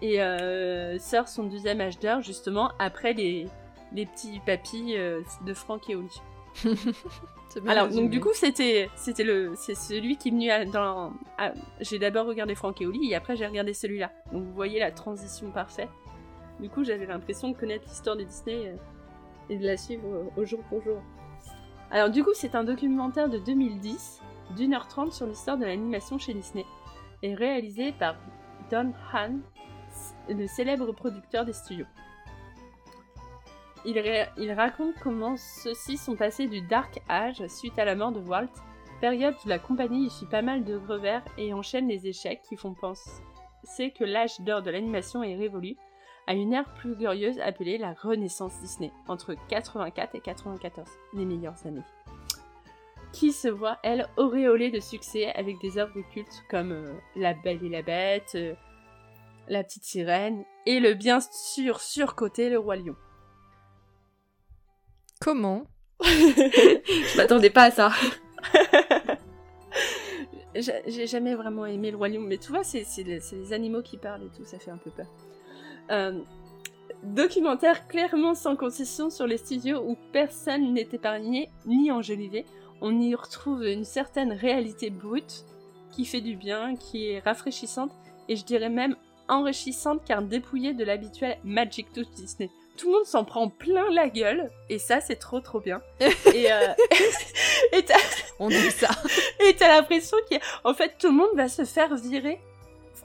et 0.02 0.20
euh, 0.22 0.98
sort 0.98 1.28
son 1.28 1.44
deuxième 1.44 1.80
âge 1.80 1.98
d'or 1.98 2.20
justement 2.20 2.70
après 2.78 3.12
les, 3.14 3.46
les 3.92 4.06
petits 4.06 4.40
papis 4.44 4.94
euh, 4.96 5.20
de 5.46 5.54
Franck 5.54 5.88
et 5.88 5.94
Oli. 5.96 6.20
Alors 7.66 7.84
résumé. 7.86 8.02
donc 8.02 8.10
du 8.10 8.20
coup 8.20 8.32
c'était 8.34 8.90
c'était 8.96 9.24
le 9.24 9.54
c'est 9.56 9.74
celui 9.74 10.18
qui 10.18 10.28
est 10.28 10.30
venu 10.30 10.50
à- 10.50 10.66
dans 10.66 11.12
à- 11.38 11.52
j'ai 11.80 11.98
d'abord 11.98 12.26
regardé 12.26 12.54
Franck 12.54 12.82
et 12.82 12.86
Oli 12.86 13.12
et 13.12 13.14
après 13.14 13.34
j'ai 13.36 13.46
regardé 13.46 13.72
celui-là. 13.72 14.10
Donc 14.32 14.42
vous 14.44 14.52
voyez 14.52 14.78
la 14.78 14.90
transition 14.90 15.50
parfaite. 15.50 15.88
Du 16.60 16.68
coup 16.68 16.84
j'avais 16.84 17.06
l'impression 17.06 17.48
de 17.48 17.56
connaître 17.56 17.84
l'histoire 17.88 18.16
de 18.16 18.24
Disney 18.24 18.74
et 19.48 19.56
de 19.56 19.64
la 19.64 19.78
suivre 19.78 20.30
au 20.36 20.44
jour 20.44 20.60
pour 20.68 20.82
jour. 20.82 21.00
Alors 21.90 22.10
du 22.10 22.24
coup 22.24 22.32
c'est 22.34 22.54
un 22.54 22.64
documentaire 22.64 23.28
de 23.28 23.38
2010 23.38 24.20
d'une 24.56 24.74
heure 24.74 24.88
trente 24.88 25.12
sur 25.12 25.26
l'histoire 25.26 25.56
de 25.56 25.64
l'animation 25.64 26.18
chez 26.18 26.34
Disney 26.34 26.66
et 27.22 27.34
réalisé 27.34 27.92
par 27.92 28.16
Don 28.70 28.92
Han, 29.12 29.38
le 30.28 30.46
célèbre 30.46 30.92
producteur 30.92 31.44
des 31.44 31.52
studios. 31.52 31.86
Il 33.84 34.52
raconte 34.52 34.94
comment 35.00 35.36
ceux-ci 35.36 35.96
sont 35.96 36.16
passés 36.16 36.48
du 36.48 36.60
Dark 36.60 37.00
Age 37.08 37.46
suite 37.46 37.78
à 37.78 37.84
la 37.84 37.94
mort 37.94 38.10
de 38.10 38.18
Walt, 38.18 38.50
période 39.00 39.36
où 39.44 39.48
la 39.48 39.60
compagnie 39.60 40.06
y 40.06 40.10
suit 40.10 40.26
pas 40.26 40.42
mal 40.42 40.64
de 40.64 40.74
revers 40.74 41.22
et 41.38 41.54
enchaîne 41.54 41.86
les 41.86 42.08
échecs 42.08 42.42
qui 42.48 42.56
font 42.56 42.74
penser 42.74 43.92
que 43.96 44.04
l'âge 44.04 44.40
d'or 44.40 44.62
de 44.62 44.70
l'animation 44.70 45.22
est 45.22 45.36
révolu, 45.36 45.76
à 46.26 46.34
une 46.34 46.52
ère 46.52 46.72
plus 46.74 46.94
glorieuse 46.94 47.38
appelée 47.40 47.78
la 47.78 47.92
Renaissance 47.92 48.58
Disney, 48.60 48.92
entre 49.08 49.34
84 49.48 50.14
et 50.14 50.20
94, 50.20 50.88
les 51.14 51.24
meilleures 51.24 51.66
années. 51.66 51.84
Qui 53.12 53.32
se 53.32 53.48
voit, 53.48 53.78
elle, 53.82 54.08
auréolée 54.16 54.70
de 54.70 54.80
succès 54.80 55.32
avec 55.32 55.60
des 55.60 55.78
œuvres 55.78 56.00
cultes 56.12 56.44
comme 56.50 56.72
euh, 56.72 56.92
La 57.14 57.34
Belle 57.34 57.64
et 57.64 57.68
la 57.68 57.82
Bête, 57.82 58.32
euh, 58.34 58.54
La 59.48 59.62
Petite 59.62 59.84
Sirène, 59.84 60.44
et 60.66 60.80
le 60.80 60.94
bien 60.94 61.20
sûr 61.20 61.80
surcoté 61.80 62.50
Le 62.50 62.58
Roi 62.58 62.76
Lion. 62.76 62.96
Comment? 65.20 65.64
Je 66.02 67.16
m'attendais 67.16 67.50
pas 67.50 67.64
à 67.64 67.70
ça. 67.70 67.92
J'ai 70.54 71.06
jamais 71.06 71.34
vraiment 71.34 71.66
aimé 71.66 71.90
le 71.90 71.96
roi 71.96 72.08
lion, 72.08 72.22
mais 72.22 72.38
tu 72.38 72.48
vois, 72.48 72.64
c'est 72.64 72.84
c'est 72.84 73.02
les, 73.02 73.20
c'est 73.20 73.36
les 73.36 73.52
animaux 73.52 73.82
qui 73.82 73.98
parlent 73.98 74.22
et 74.24 74.30
tout, 74.30 74.44
ça 74.44 74.58
fait 74.58 74.70
un 74.70 74.78
peu 74.78 74.90
peur. 74.90 75.06
Euh, 75.90 76.20
documentaire 77.02 77.86
clairement 77.88 78.34
sans 78.34 78.56
concession 78.56 79.10
sur 79.10 79.26
les 79.26 79.38
studios 79.38 79.82
où 79.86 79.96
personne 80.12 80.72
n'est 80.72 80.88
épargné 80.92 81.50
ni 81.66 81.90
enjolivé. 81.90 82.44
On 82.80 83.00
y 83.00 83.14
retrouve 83.14 83.64
une 83.64 83.84
certaine 83.84 84.32
réalité 84.32 84.90
brute 84.90 85.44
qui 85.92 86.04
fait 86.04 86.20
du 86.20 86.36
bien, 86.36 86.76
qui 86.76 87.08
est 87.08 87.20
rafraîchissante 87.20 87.92
et 88.28 88.36
je 88.36 88.44
dirais 88.44 88.68
même 88.68 88.96
enrichissante 89.28 90.02
car 90.04 90.22
dépouillée 90.22 90.74
de 90.74 90.84
l'habituel 90.84 91.38
Magic 91.44 91.92
Touch 91.92 92.08
Disney. 92.14 92.50
Tout 92.76 92.88
le 92.88 92.92
monde 92.98 93.06
s'en 93.06 93.24
prend 93.24 93.48
plein 93.48 93.90
la 93.90 94.08
gueule 94.08 94.50
et 94.68 94.78
ça 94.78 95.00
c'est 95.00 95.16
trop 95.16 95.40
trop 95.40 95.60
bien. 95.60 95.80
et 96.00 96.52
euh, 96.52 96.74
et 97.72 97.84
On 98.38 98.48
dit 98.48 98.70
ça. 98.70 98.90
et 99.46 99.54
t'as 99.54 99.76
l'impression 99.76 100.18
qu'en 100.30 100.74
fait 100.74 100.96
tout 100.98 101.08
le 101.08 101.14
monde 101.14 101.34
va 101.34 101.48
se 101.48 101.64
faire 101.64 101.94
virer. 101.96 102.38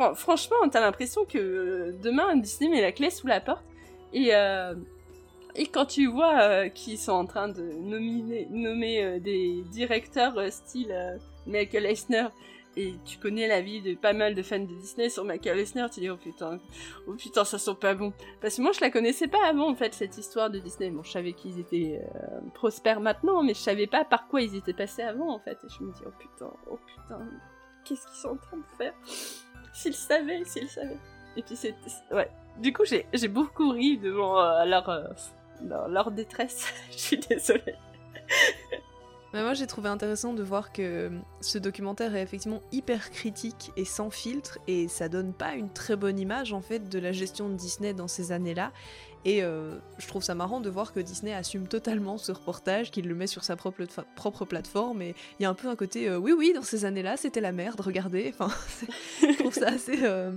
Fran- 0.02 0.16
franchement, 0.16 0.70
t'as 0.72 0.82
l'impression 0.82 1.26
que 1.26 1.38
euh, 1.38 1.92
demain 2.02 2.36
Disney 2.36 2.70
met 2.70 2.82
la 2.82 2.92
clé 2.92 3.10
sous 3.12 3.28
la 3.28 3.40
porte 3.40 3.64
et 4.14 4.34
euh, 4.34 4.74
quand 5.72 5.86
tu 5.86 6.08
vois 6.08 6.42
euh, 6.42 6.70
qu'ils 6.70 6.98
sont 6.98 7.12
en 7.12 7.26
train 7.26 7.50
de 7.50 7.62
nommer 7.62 9.20
des 9.20 9.64
directeurs 9.72 10.52
style 10.52 11.20
Michael 11.46 11.86
Eisner 11.86 12.28
et 12.78 12.94
tu 13.06 13.18
connais 13.20 13.48
la 13.48 13.62
vie 13.62 13.82
de 13.82 13.94
pas 13.96 14.14
mal 14.14 14.34
de 14.34 14.42
fans 14.42 14.58
de 14.60 14.66
Disney 14.66 15.10
sur 15.10 15.24
Michael 15.26 15.60
Eisner, 15.60 15.86
tu 15.94 16.00
dis 16.00 16.10
oh 16.10 16.16
putain, 16.18 16.58
oh 17.08 17.14
putain 17.14 17.44
ça 17.44 17.60
sent 17.60 17.76
pas 17.80 17.94
bon. 17.94 18.12
Parce 18.42 18.56
que 18.56 18.62
moi 18.62 18.72
je 18.72 18.80
la 18.82 18.90
connaissais 18.90 19.28
pas 19.28 19.46
avant 19.46 19.70
en 19.70 19.76
fait 19.76 19.94
cette 19.94 20.18
histoire 20.18 20.50
de 20.50 20.58
Disney. 20.58 20.90
Bon 20.90 21.04
je 21.04 21.12
savais 21.12 21.34
qu'ils 21.34 21.60
étaient 21.60 22.02
prospères 22.56 23.02
maintenant, 23.02 23.44
mais 23.44 23.54
je 23.54 23.60
savais 23.60 23.88
pas 23.88 24.04
par 24.06 24.28
quoi 24.28 24.42
ils 24.42 24.56
étaient 24.56 24.74
passés 24.74 25.04
avant 25.04 25.30
en 25.32 25.40
fait. 25.40 25.58
Et 25.64 25.68
je 25.78 25.84
me 25.84 25.92
dis 25.92 26.02
oh 26.08 26.12
putain, 26.18 26.52
oh 26.72 26.80
putain, 26.88 27.20
qu'est-ce 27.86 28.08
qu'ils 28.08 28.22
sont 28.22 28.30
en 28.30 28.38
train 28.38 28.58
de 28.58 28.64
faire? 28.78 28.94
S'ils 29.74 29.96
savaient, 29.96 30.44
s'ils 30.46 30.70
savaient. 30.70 30.98
Et 31.38 31.44
puis 31.44 31.56
c'est 31.56 31.76
ouais. 32.12 32.30
Du 32.58 32.74
coup 32.74 32.84
j'ai 32.86 33.28
beaucoup 33.28 33.70
ri 33.70 33.98
devant 33.98 34.40
euh, 34.40 34.66
leur, 34.66 34.90
euh, 34.90 35.04
leur 35.64 35.88
leur 35.88 36.12
détresse. 36.12 36.68
je 36.92 36.98
suis 36.98 37.18
désolée. 37.18 37.76
Mais 39.34 39.44
moi 39.44 39.54
j'ai 39.54 39.68
trouvé 39.68 39.88
intéressant 39.88 40.34
de 40.34 40.44
voir 40.44 40.74
que 40.74 41.10
ce 41.40 41.58
documentaire 41.58 42.16
est 42.16 42.22
effectivement 42.22 42.62
hyper 42.74 43.12
critique 43.12 43.72
et 43.78 43.86
sans 43.86 44.10
filtre 44.10 44.60
et 44.68 44.90
ça 44.90 45.08
donne 45.08 45.34
pas 45.34 45.54
une 45.54 45.72
très 45.72 45.96
bonne 45.96 46.20
image 46.20 46.52
en 46.52 46.62
fait 46.62 46.90
de 46.90 47.00
la 47.00 47.14
gestion 47.14 47.48
de 47.48 47.56
Disney 47.56 47.94
dans 47.94 48.10
ces 48.10 48.34
années-là. 48.34 48.74
Et 49.26 49.44
euh, 49.44 49.78
je 49.98 50.08
trouve 50.08 50.24
ça 50.24 50.36
marrant 50.36 50.60
de 50.60 50.70
voir 50.70 50.94
que 50.94 51.00
Disney 51.00 51.34
assume 51.34 51.68
totalement 51.68 52.18
ce 52.18 52.32
reportage, 52.32 52.92
qu'il 52.92 53.08
le 53.08 53.16
met 53.16 53.28
sur 53.28 53.44
sa 53.44 53.56
propre, 53.56 54.46
plateforme 54.46 55.02
et 55.02 55.16
il 55.40 55.44
y 55.44 55.46
a 55.46 55.50
un 55.50 55.54
peu 55.54 55.68
un 55.68 55.76
côté 55.76 56.10
euh, 56.10 56.18
oui 56.18 56.34
oui 56.36 56.54
dans 56.56 56.64
ces 56.64 56.86
années-là 56.86 57.18
c'était 57.18 57.42
la 57.42 57.52
merde, 57.52 57.80
regardez. 57.82 58.34
Enfin, 58.38 58.54
je 59.22 59.38
trouve 59.38 59.54
ça 59.54 59.68
assez, 59.68 60.04
euh, 60.04 60.32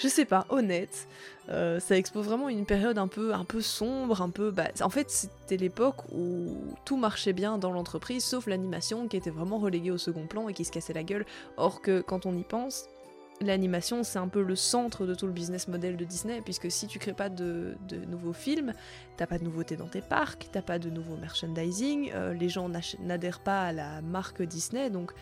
je 0.00 0.08
sais 0.08 0.24
pas, 0.24 0.46
honnête. 0.48 1.08
Euh, 1.48 1.80
ça 1.80 1.96
expose 1.96 2.26
vraiment 2.26 2.48
une 2.48 2.64
période 2.64 2.98
un 2.98 3.08
peu, 3.08 3.34
un 3.34 3.44
peu 3.44 3.60
sombre, 3.60 4.22
un 4.22 4.30
peu. 4.30 4.52
En 4.82 4.90
fait, 4.90 5.10
c'était 5.10 5.56
l'époque 5.56 6.04
où 6.12 6.74
tout 6.84 6.96
marchait 6.96 7.32
bien 7.32 7.58
dans 7.58 7.72
l'entreprise, 7.72 8.24
sauf 8.24 8.46
l'animation 8.46 9.08
qui 9.08 9.16
était 9.16 9.30
vraiment 9.30 9.58
reléguée 9.58 9.90
au 9.90 9.98
second 9.98 10.26
plan 10.26 10.48
et 10.48 10.54
qui 10.54 10.64
se 10.64 10.72
cassait 10.72 10.92
la 10.92 11.02
gueule. 11.02 11.26
Or 11.56 11.80
que 11.80 12.00
quand 12.02 12.24
on 12.26 12.36
y 12.36 12.44
pense, 12.44 12.84
l'animation, 13.40 14.02
c'est 14.02 14.18
un 14.18 14.28
peu 14.28 14.42
le 14.42 14.54
centre 14.54 15.06
de 15.06 15.14
tout 15.14 15.26
le 15.26 15.32
business 15.32 15.68
model 15.68 15.96
de 15.96 16.04
Disney, 16.04 16.40
puisque 16.42 16.70
si 16.70 16.86
tu 16.86 16.98
crées 16.98 17.14
pas 17.14 17.28
de, 17.28 17.76
nouveaux 18.08 18.32
films, 18.32 18.74
t'as 19.16 19.26
pas 19.26 19.38
de 19.38 19.44
nouveautés 19.44 19.76
dans 19.76 19.86
tes 19.86 20.02
parcs, 20.02 20.48
t'as 20.52 20.62
pas 20.62 20.78
de 20.78 20.90
nouveau 20.90 21.16
merchandising, 21.16 22.12
euh, 22.14 22.34
les 22.34 22.48
gens 22.48 22.70
n'adhèrent 23.00 23.40
pas 23.40 23.62
à 23.62 23.72
la 23.72 24.02
marque 24.02 24.42
Disney, 24.42 24.90
donc 24.90 25.12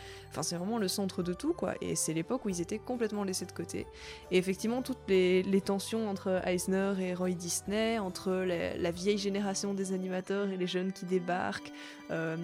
c'est 0.40 0.56
vraiment 0.56 0.78
le 0.78 0.88
centre 0.88 1.22
de 1.22 1.32
tout 1.32 1.52
quoi. 1.52 1.74
Et 1.80 1.96
c'est 1.96 2.12
l'époque 2.12 2.44
où 2.44 2.48
ils 2.48 2.60
étaient 2.60 2.78
complètement 2.78 3.24
laissés 3.24 3.46
de 3.46 3.52
côté. 3.52 3.86
Et 4.30 4.38
effectivement 4.38 4.82
toutes 4.82 5.08
les, 5.08 5.44
tensions 5.64 6.08
entre 6.08 6.40
Eisner 6.46 6.94
et 7.00 7.14
Roy 7.14 7.30
Disney, 7.30 7.98
entre 7.98 8.30
la 8.30 8.90
vieille 8.90 9.18
génération 9.18 9.74
des 9.74 9.92
animateurs 9.92 10.48
et 10.48 10.56
les 10.56 10.68
jeunes 10.68 10.92
qui 10.92 11.04
débarquent, 11.04 11.72
euh, 12.10 12.36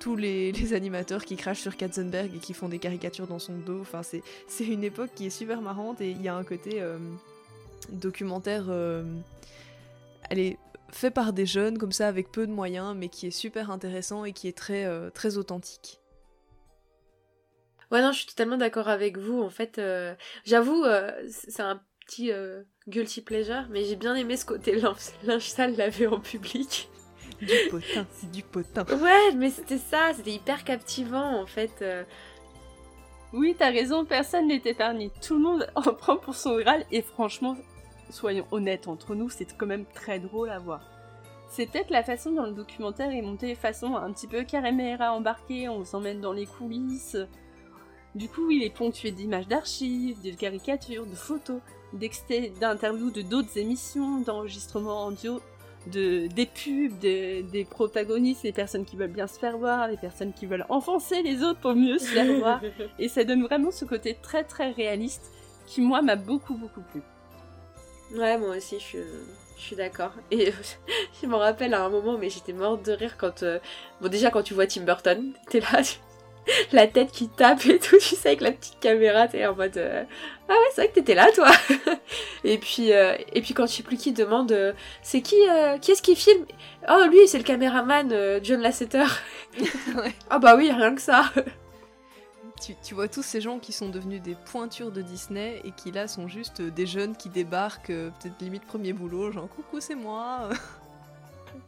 tous 0.00 0.16
les, 0.16 0.74
animateurs 0.74 1.24
qui 1.24 1.36
crachent 1.36 1.60
sur 1.60 1.76
Katzenberg 1.76 2.34
et 2.34 2.38
qui 2.38 2.54
font 2.54 2.68
des 2.68 2.78
caricatures 2.78 3.26
dans 3.26 3.38
son 3.38 3.54
dos, 3.54 3.80
enfin 3.80 4.02
c'est 4.02 4.22
une 4.64 4.84
époque 4.84 5.10
qui 5.14 5.26
est 5.26 5.30
super 5.30 5.60
marrante 5.60 6.00
et 6.00 6.10
il 6.10 6.22
y 6.22 6.28
a 6.28 6.34
un 6.34 6.44
côté 6.44 6.80
euh, 6.80 6.98
documentaire. 7.90 8.64
euh, 8.68 9.04
fait 10.90 11.10
par 11.10 11.32
des 11.32 11.46
jeunes 11.46 11.78
comme 11.78 11.92
ça 11.92 12.06
avec 12.06 12.30
peu 12.30 12.46
de 12.46 12.52
moyens, 12.52 12.94
mais 12.96 13.08
qui 13.08 13.26
est 13.26 13.30
super 13.30 13.70
intéressant 13.70 14.24
et 14.24 14.32
qui 14.32 14.46
est 14.46 14.56
très 14.56 14.86
très 15.12 15.38
authentique. 15.38 16.00
Ouais, 17.90 18.02
non, 18.02 18.12
je 18.12 18.18
suis 18.18 18.26
totalement 18.26 18.58
d'accord 18.58 18.88
avec 18.88 19.16
vous. 19.16 19.42
En 19.42 19.48
fait, 19.48 19.80
j'avoue, 20.44 20.84
c'est 21.30 21.62
un 21.62 21.80
petit 22.06 22.30
guilty 22.88 23.22
pleasure, 23.22 23.66
mais 23.70 23.84
j'ai 23.84 23.96
bien 23.96 24.14
aimé 24.14 24.36
ce 24.36 24.44
côté 24.44 24.74
linge, 24.80 25.12
linge 25.24 25.48
sale 25.48 25.76
en 26.10 26.20
public. 26.20 26.90
Du 27.42 27.68
potin, 27.70 28.06
c'est 28.12 28.30
du 28.30 28.42
potin. 28.42 28.84
Ouais, 29.02 29.34
mais 29.34 29.50
c'était 29.50 29.78
ça, 29.78 30.12
c'était 30.14 30.32
hyper 30.32 30.62
captivant 30.62 31.40
en 31.42 31.46
fait. 31.46 31.72
euh. 31.82 32.04
Oui, 33.32 33.56
t'as 33.58 33.70
raison, 33.70 34.04
personne 34.04 34.46
n'est 34.46 34.62
épargné. 34.64 35.10
Tout 35.20 35.34
le 35.34 35.40
monde 35.40 35.66
en 35.74 35.82
prend 35.94 36.16
pour 36.16 36.36
son 36.36 36.56
Graal 36.58 36.84
et 36.92 37.02
franchement, 37.02 37.56
soyons 38.10 38.46
honnêtes 38.52 38.86
entre 38.86 39.14
nous, 39.14 39.28
c'est 39.28 39.56
quand 39.56 39.66
même 39.66 39.86
très 39.86 40.20
drôle 40.20 40.50
à 40.50 40.58
voir. 40.58 40.82
C'est 41.50 41.66
peut-être 41.66 41.90
la 41.90 42.02
façon 42.04 42.30
dont 42.32 42.44
le 42.44 42.52
documentaire 42.52 43.10
est 43.10 43.22
monté, 43.22 43.54
façon 43.54 43.96
un 43.96 44.12
petit 44.12 44.26
peu 44.26 44.44
caméra 44.44 45.12
embarquée, 45.12 45.68
on 45.68 45.84
s'emmène 45.84 46.20
dans 46.20 46.32
les 46.32 46.46
coulisses. 46.46 47.16
Du 48.14 48.28
coup, 48.28 48.50
il 48.50 48.62
est 48.62 48.74
ponctué 48.74 49.10
d'images 49.10 49.48
d'archives, 49.48 50.22
de 50.22 50.30
caricatures, 50.30 51.06
de 51.06 51.14
photos, 51.14 51.60
d'interviews 52.60 53.10
de 53.10 53.22
d'autres 53.22 53.58
émissions, 53.58 54.20
d'enregistrements 54.20 55.06
audio, 55.06 55.40
de, 55.88 56.26
des 56.28 56.46
pubs, 56.46 56.98
de- 57.00 57.42
des 57.50 57.64
protagonistes, 57.64 58.42
les 58.44 58.52
personnes 58.52 58.84
qui 58.84 58.96
veulent 58.96 59.10
bien 59.12 59.26
se 59.26 59.38
faire 59.38 59.58
voir, 59.58 59.88
les 59.88 59.96
personnes 59.96 60.32
qui 60.32 60.46
veulent 60.46 60.66
enfoncer 60.68 61.22
les 61.22 61.42
autres 61.42 61.60
pour 61.60 61.74
mieux 61.74 61.98
se 61.98 62.06
faire 62.06 62.32
voir. 62.38 62.60
Et 62.98 63.08
ça 63.08 63.24
donne 63.24 63.42
vraiment 63.44 63.70
ce 63.70 63.84
côté 63.84 64.16
très 64.22 64.44
très 64.44 64.70
réaliste 64.70 65.30
qui, 65.66 65.80
moi, 65.80 66.02
m'a 66.02 66.16
beaucoup 66.16 66.54
beaucoup 66.54 66.82
plu. 66.92 67.02
Ouais, 68.14 68.36
moi 68.38 68.56
aussi, 68.56 68.76
je 68.78 68.84
suis, 68.84 68.98
je 69.56 69.62
suis 69.62 69.76
d'accord. 69.76 70.12
Et 70.30 70.48
euh, 70.48 70.52
je 71.22 71.26
me 71.26 71.34
rappelle 71.36 71.72
à 71.74 71.84
un 71.84 71.88
moment, 71.88 72.18
mais 72.18 72.28
j'étais 72.30 72.52
morte 72.52 72.84
de 72.84 72.92
rire 72.92 73.16
quand. 73.16 73.42
euh, 73.42 73.58
Bon, 74.00 74.08
déjà, 74.08 74.30
quand 74.30 74.42
tu 74.42 74.54
vois 74.54 74.66
Tim 74.66 74.82
Burton, 74.82 75.32
t'es 75.48 75.60
là, 75.60 75.80
la 76.72 76.86
tête 76.86 77.12
qui 77.12 77.28
tape 77.28 77.64
et 77.66 77.78
tout, 77.78 77.96
tu 77.98 78.16
sais, 78.16 78.28
avec 78.28 78.40
la 78.40 78.52
petite 78.52 78.78
caméra, 78.80 79.28
t'es 79.28 79.46
en 79.46 79.54
mode. 79.54 79.76
euh, 79.76 80.04
Ah 80.48 80.52
ouais, 80.52 80.58
c'est 80.74 80.82
vrai 80.82 80.88
que 80.90 80.94
t'étais 80.94 81.14
là, 81.14 81.28
toi 81.34 81.50
Et 82.44 82.58
puis, 82.58 82.92
euh, 82.92 83.14
et 83.32 83.40
puis 83.42 83.54
quand 83.54 83.66
je 83.66 83.72
sais 83.72 83.82
plus 83.82 83.96
qui 83.96 84.12
demande 84.12 84.52
euh, 84.52 84.72
C'est 85.02 85.20
qui, 85.22 85.36
qui 85.80 85.92
est-ce 85.92 86.02
qui 86.02 86.16
filme? 86.16 86.44
Oh, 86.88 87.04
lui, 87.10 87.28
c'est 87.28 87.38
le 87.38 87.44
caméraman 87.44 88.12
John 88.42 88.60
Lasseter. 88.60 89.04
Ouais. 89.96 90.12
Ah 90.30 90.38
bah 90.38 90.56
oui, 90.56 90.70
rien 90.72 90.94
que 90.94 91.00
ça 91.02 91.30
Tu, 92.64 92.74
tu 92.82 92.94
vois 92.94 93.08
tous 93.08 93.22
ces 93.22 93.40
gens 93.40 93.58
qui 93.58 93.72
sont 93.72 93.88
devenus 93.88 94.22
des 94.22 94.36
pointures 94.50 94.92
de 94.92 95.02
Disney 95.02 95.60
et 95.64 95.72
qui 95.72 95.90
là 95.90 96.06
sont 96.08 96.28
juste 96.28 96.62
des 96.62 96.86
jeunes 96.86 97.16
qui 97.16 97.28
débarquent, 97.28 97.86
peut-être 97.88 98.40
limite 98.40 98.64
premier 98.64 98.92
boulot, 98.92 99.32
genre 99.32 99.48
coucou 99.48 99.80
c'est 99.80 99.94
moi. 99.96 100.48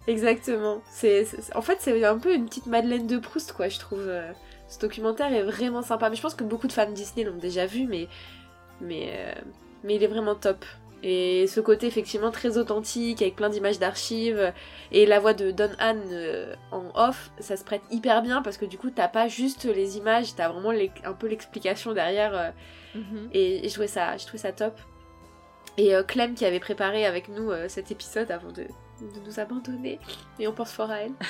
Exactement. 0.06 0.82
C'est, 0.90 1.24
c'est- 1.24 1.54
en 1.56 1.62
fait, 1.62 1.78
c'est 1.80 2.04
un 2.04 2.18
peu 2.18 2.34
une 2.34 2.46
petite 2.46 2.66
Madeleine 2.66 3.06
de 3.06 3.18
Proust, 3.18 3.52
quoi, 3.52 3.68
je 3.68 3.78
trouve. 3.78 4.06
Ce 4.74 4.80
documentaire 4.80 5.32
est 5.32 5.44
vraiment 5.44 5.82
sympa. 5.82 6.10
Mais 6.10 6.16
je 6.16 6.22
pense 6.22 6.34
que 6.34 6.42
beaucoup 6.42 6.66
de 6.66 6.72
fans 6.72 6.90
Disney 6.90 7.24
l'ont 7.24 7.36
déjà 7.36 7.64
vu, 7.64 7.86
mais, 7.86 8.08
mais, 8.80 9.12
euh, 9.12 9.40
mais 9.84 9.94
il 9.94 10.02
est 10.02 10.08
vraiment 10.08 10.34
top. 10.34 10.64
Et 11.04 11.46
ce 11.46 11.60
côté 11.60 11.86
effectivement 11.86 12.32
très 12.32 12.58
authentique, 12.58 13.22
avec 13.22 13.36
plein 13.36 13.50
d'images 13.50 13.78
d'archives, 13.78 14.52
et 14.90 15.06
la 15.06 15.20
voix 15.20 15.32
de 15.32 15.52
Don 15.52 15.70
Han 15.78 15.98
euh, 16.10 16.56
en 16.72 16.86
off, 16.94 17.30
ça 17.38 17.56
se 17.56 17.62
prête 17.62 17.82
hyper 17.92 18.20
bien 18.22 18.42
parce 18.42 18.56
que 18.56 18.64
du 18.64 18.78
coup, 18.78 18.90
t'as 18.90 19.06
pas 19.06 19.28
juste 19.28 19.64
les 19.64 19.96
images, 19.96 20.34
t'as 20.34 20.48
vraiment 20.48 20.72
un 21.04 21.12
peu 21.12 21.28
l'explication 21.28 21.92
derrière. 21.92 22.34
euh, 22.34 22.50
et, 23.32 23.64
et 23.64 23.68
je, 23.68 23.74
trouvais 23.74 23.86
ça, 23.86 24.16
je 24.16 24.24
trouvais 24.24 24.38
ça 24.38 24.50
top. 24.50 24.80
Et 25.78 25.94
euh, 25.94 26.02
Clem 26.02 26.34
qui 26.34 26.46
avait 26.46 26.58
préparé 26.60 27.06
avec 27.06 27.28
nous 27.28 27.50
cet 27.68 27.92
épisode 27.92 28.30
avant 28.32 28.50
de, 28.50 28.66
de 29.00 29.26
nous 29.26 29.40
abandonner, 29.40 29.98
et 30.38 30.48
on 30.48 30.52
pense 30.52 30.72
fort 30.72 30.90
à 30.90 30.98
elle. 30.98 31.12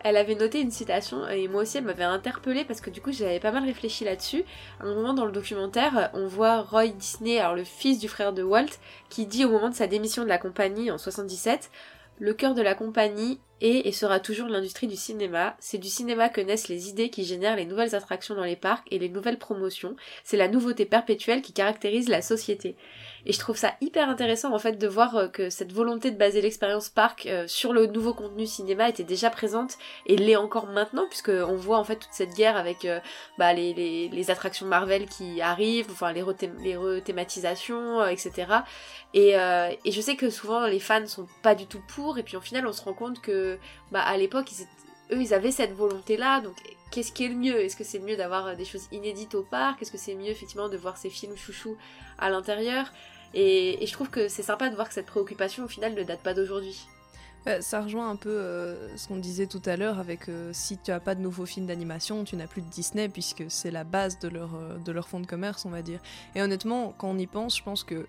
Elle 0.00 0.16
avait 0.16 0.34
noté 0.34 0.60
une 0.60 0.70
citation 0.70 1.28
et 1.28 1.48
moi 1.48 1.62
aussi 1.62 1.78
elle 1.78 1.84
m'avait 1.84 2.04
interpellée 2.04 2.64
parce 2.64 2.80
que 2.80 2.90
du 2.90 3.00
coup 3.00 3.12
j'avais 3.12 3.40
pas 3.40 3.50
mal 3.50 3.64
réfléchi 3.64 4.04
là-dessus. 4.04 4.44
À 4.80 4.84
un 4.84 4.94
moment 4.94 5.14
dans 5.14 5.24
le 5.24 5.32
documentaire, 5.32 6.10
on 6.12 6.26
voit 6.26 6.62
Roy 6.62 6.88
Disney, 6.88 7.38
alors 7.38 7.54
le 7.54 7.64
fils 7.64 7.98
du 7.98 8.08
frère 8.08 8.32
de 8.32 8.42
Walt, 8.42 8.78
qui 9.08 9.26
dit 9.26 9.44
au 9.44 9.50
moment 9.50 9.68
de 9.68 9.74
sa 9.74 9.86
démission 9.86 10.22
de 10.22 10.28
la 10.28 10.38
compagnie 10.38 10.90
en 10.90 10.98
77 10.98 11.70
le 12.18 12.34
cœur 12.34 12.54
de 12.54 12.62
la 12.62 12.74
compagnie 12.74 13.40
et 13.60 13.90
sera 13.92 14.20
toujours 14.20 14.48
l'industrie 14.48 14.86
du 14.86 14.96
cinéma. 14.96 15.56
C'est 15.60 15.78
du 15.78 15.88
cinéma 15.88 16.28
que 16.28 16.40
naissent 16.40 16.68
les 16.68 16.88
idées 16.88 17.08
qui 17.08 17.24
génèrent 17.24 17.56
les 17.56 17.64
nouvelles 17.64 17.94
attractions 17.94 18.34
dans 18.34 18.44
les 18.44 18.56
parcs 18.56 18.86
et 18.90 18.98
les 18.98 19.08
nouvelles 19.08 19.38
promotions. 19.38 19.96
C'est 20.24 20.36
la 20.36 20.48
nouveauté 20.48 20.84
perpétuelle 20.84 21.42
qui 21.42 21.52
caractérise 21.52 22.08
la 22.08 22.22
société. 22.22 22.76
Et 23.24 23.32
je 23.32 23.40
trouve 23.40 23.56
ça 23.56 23.74
hyper 23.80 24.08
intéressant 24.08 24.54
en 24.54 24.58
fait 24.58 24.78
de 24.78 24.86
voir 24.86 25.16
euh, 25.16 25.28
que 25.28 25.50
cette 25.50 25.72
volonté 25.72 26.12
de 26.12 26.16
baser 26.16 26.40
l'expérience 26.40 26.88
parc 26.88 27.26
euh, 27.26 27.48
sur 27.48 27.72
le 27.72 27.86
nouveau 27.86 28.14
contenu 28.14 28.46
cinéma 28.46 28.88
était 28.88 29.02
déjà 29.02 29.30
présente 29.30 29.78
et 30.06 30.16
l'est 30.16 30.36
encore 30.36 30.66
maintenant 30.66 31.06
puisque 31.08 31.30
on 31.30 31.56
voit 31.56 31.78
en 31.78 31.84
fait 31.84 31.96
toute 31.96 32.12
cette 32.12 32.34
guerre 32.34 32.56
avec 32.56 32.84
euh, 32.84 33.00
bah, 33.36 33.52
les, 33.52 34.30
attractions 34.30 34.66
Marvel 34.66 35.06
qui 35.06 35.40
arrivent, 35.40 35.88
enfin 35.90 36.12
les, 36.12 36.22
rethé- 36.22 36.52
les 36.62 36.76
rethématisations, 36.76 38.04
etc. 38.06 38.46
Et, 39.14 39.30
et 39.84 39.92
je 39.92 40.00
sais 40.00 40.16
que 40.16 40.30
souvent 40.30 40.66
les 40.66 40.80
fans 40.80 41.06
sont 41.06 41.26
pas 41.42 41.54
du 41.54 41.66
tout 41.66 41.80
pour 41.88 42.18
et 42.18 42.22
puis 42.24 42.36
au 42.36 42.40
final 42.40 42.66
on 42.66 42.72
se 42.72 42.82
rend 42.82 42.92
compte 42.92 43.20
que 43.20 43.45
bah, 43.92 44.02
à 44.02 44.16
l'époque 44.16 44.50
eux 45.12 45.20
ils 45.20 45.34
avaient 45.34 45.52
cette 45.52 45.72
volonté 45.72 46.16
là 46.16 46.40
donc 46.40 46.56
qu'est-ce 46.90 47.12
qui 47.12 47.24
est 47.24 47.28
le 47.28 47.34
mieux? 47.34 47.60
Est-ce 47.60 47.76
que 47.76 47.84
c'est 47.84 47.98
mieux 47.98 48.16
d'avoir 48.16 48.46
euh, 48.46 48.54
des 48.54 48.64
choses 48.64 48.88
inédites 48.92 49.34
au 49.34 49.42
parc? 49.42 49.82
Est-ce 49.82 49.92
que 49.92 49.98
c'est 49.98 50.14
mieux 50.14 50.28
effectivement 50.28 50.68
de 50.68 50.76
voir 50.76 50.96
ces 50.96 51.10
films 51.10 51.36
chouchous 51.36 51.76
à 52.18 52.30
l'intérieur? 52.30 52.92
Et, 53.34 53.84
je 53.84 53.92
trouve 53.92 54.08
que 54.08 54.28
c'est 54.28 54.42
sympa 54.42 54.70
de 54.70 54.74
voir 54.74 54.88
que 54.88 54.94
cette 54.94 55.06
préoccupation 55.06 55.64
au 55.64 55.68
final 55.68 55.94
ne 55.94 56.02
date 56.02 56.20
pas 56.20 56.32
d'aujourd'hui. 56.32 56.86
Bah, 57.44 57.60
ça 57.60 57.82
rejoint 57.82 58.08
un 58.08 58.16
peu 58.16 58.30
euh, 58.30 58.96
ce 58.96 59.08
qu'on 59.08 59.16
disait 59.16 59.46
tout 59.46 59.62
à 59.66 59.76
l'heure 59.76 59.98
avec 59.98 60.28
euh, 60.28 60.50
si 60.52 60.78
tu 60.78 60.90
as 60.90 60.98
pas 60.98 61.14
de 61.14 61.20
nouveaux 61.20 61.46
films 61.46 61.66
d'animation, 61.66 62.24
tu 62.24 62.34
n'as 62.34 62.46
plus 62.46 62.62
de 62.62 62.68
Disney 62.68 63.08
puisque 63.08 63.44
c'est 63.48 63.70
la 63.70 63.84
base 63.84 64.18
de 64.18 64.28
leur, 64.28 64.50
de 64.82 64.92
leur 64.92 65.06
fonds 65.06 65.20
de 65.20 65.26
commerce, 65.26 65.64
on 65.64 65.70
va 65.70 65.82
dire. 65.82 66.00
Et 66.34 66.42
honnêtement, 66.42 66.94
quand 66.98 67.08
on 67.08 67.18
y 67.18 67.26
pense, 67.26 67.56
je 67.58 67.62
pense 67.62 67.84
que 67.84 68.06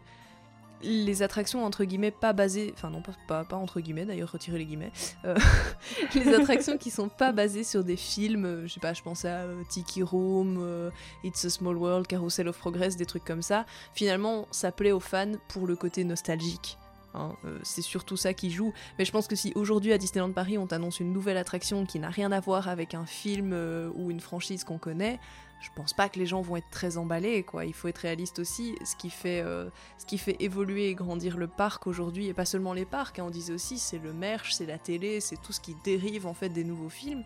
les 0.81 1.23
attractions 1.23 1.65
entre 1.65 1.83
guillemets 1.83 2.11
pas 2.11 2.33
basées, 2.33 2.71
enfin 2.73 2.89
non 2.89 3.01
pas, 3.01 3.43
pas, 3.43 3.57
entre 3.57 3.79
guillemets 3.79 4.05
d'ailleurs, 4.05 4.31
retirez 4.31 4.59
les 4.59 4.65
guillemets, 4.65 4.91
euh, 5.25 5.35
les 6.15 6.33
attractions 6.33 6.77
qui 6.77 6.91
sont 6.91 7.09
pas 7.09 7.31
basées 7.31 7.63
sur 7.63 7.83
des 7.83 7.95
films, 7.95 8.45
euh, 8.45 8.67
je 8.67 8.73
sais 8.73 8.79
pas, 8.79 8.93
je 8.93 9.01
pense 9.01 9.25
à 9.25 9.39
euh, 9.39 9.63
Tiki 9.69 10.03
Room, 10.03 10.91
It's 11.23 11.45
a 11.45 11.49
Small 11.49 11.77
World, 11.77 12.07
Carousel 12.07 12.47
of 12.47 12.57
Progress, 12.57 12.95
des 12.95 13.05
trucs 13.05 13.25
comme 13.25 13.41
ça, 13.41 13.65
finalement 13.93 14.47
ça 14.51 14.71
plaît 14.71 14.91
aux 14.91 14.99
fans 14.99 15.33
pour 15.47 15.67
le 15.67 15.75
côté 15.75 16.03
nostalgique. 16.03 16.77
hein, 17.13 17.33
c'est 17.63 17.81
surtout 17.81 18.17
ça 18.17 18.33
qui 18.33 18.51
joue. 18.51 18.73
Mais 18.99 19.05
je 19.05 19.11
pense 19.11 19.27
que 19.27 19.35
si 19.35 19.51
aujourd'hui 19.55 19.93
à 19.93 19.97
Disneyland 19.97 20.31
Paris 20.31 20.57
on 20.57 20.67
t'annonce 20.67 20.99
une 20.99 21.11
nouvelle 21.11 21.37
attraction 21.37 21.85
qui 21.85 21.99
n'a 21.99 22.09
rien 22.09 22.31
à 22.31 22.39
voir 22.39 22.67
avec 22.67 22.93
un 22.93 23.05
film 23.05 23.53
ou 23.95 24.11
une 24.11 24.19
franchise 24.19 24.63
qu'on 24.63 24.77
connaît, 24.77 25.19
je 25.59 25.69
pense 25.75 25.93
pas 25.93 26.07
que 26.09 26.19
les 26.19 26.25
gens 26.25 26.41
vont 26.41 26.57
être 26.57 26.69
très 26.69 26.97
emballés. 26.97 27.43
Quoi. 27.43 27.65
Il 27.65 27.73
faut 27.73 27.87
être 27.87 27.99
réaliste 27.99 28.39
aussi. 28.39 28.75
Ce 28.85 28.95
qui 28.95 29.09
fait, 29.09 29.41
euh, 29.41 29.69
ce 29.97 30.05
qui 30.05 30.17
fait 30.17 30.35
évoluer 30.39 30.89
et 30.89 30.95
grandir 30.95 31.37
le 31.37 31.47
parc 31.47 31.87
aujourd'hui, 31.87 32.27
et 32.27 32.33
pas 32.33 32.45
seulement 32.45 32.73
les 32.73 32.85
parcs, 32.85 33.19
hein, 33.19 33.25
on 33.27 33.29
disait 33.29 33.53
aussi, 33.53 33.77
c'est 33.77 33.97
le 33.97 34.13
merch, 34.13 34.53
c'est 34.53 34.65
la 34.65 34.77
télé, 34.77 35.19
c'est 35.19 35.37
tout 35.41 35.53
ce 35.53 35.59
qui 35.59 35.75
dérive 35.83 36.27
en 36.27 36.33
fait 36.33 36.49
des 36.49 36.63
nouveaux 36.63 36.89
films. 36.89 37.23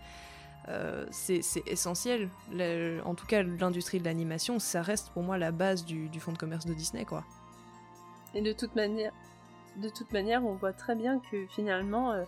Euh, 0.69 1.05
c'est 1.11 1.41
essentiel. 1.65 2.29
En 3.03 3.15
tout 3.15 3.25
cas, 3.25 3.43
l'industrie 3.43 3.99
de 3.99 4.05
l'animation, 4.05 4.59
ça 4.59 4.81
reste 4.81 5.09
pour 5.09 5.23
moi 5.23 5.37
la 5.37 5.51
base 5.51 5.85
du, 5.85 6.07
du 6.07 6.19
fonds 6.19 6.33
de 6.33 6.37
commerce 6.37 6.65
de 6.65 6.73
Disney. 6.73 7.03
quoi. 7.03 7.23
Et 8.33 8.41
de 8.41 8.53
toute 8.53 8.75
manière, 8.75 9.11
de 9.77 9.89
toute 9.89 10.11
manière, 10.13 10.45
on 10.45 10.53
voit 10.53 10.73
très 10.73 10.95
bien 10.95 11.19
que 11.19 11.47
finalement, 11.47 12.11
euh, 12.11 12.23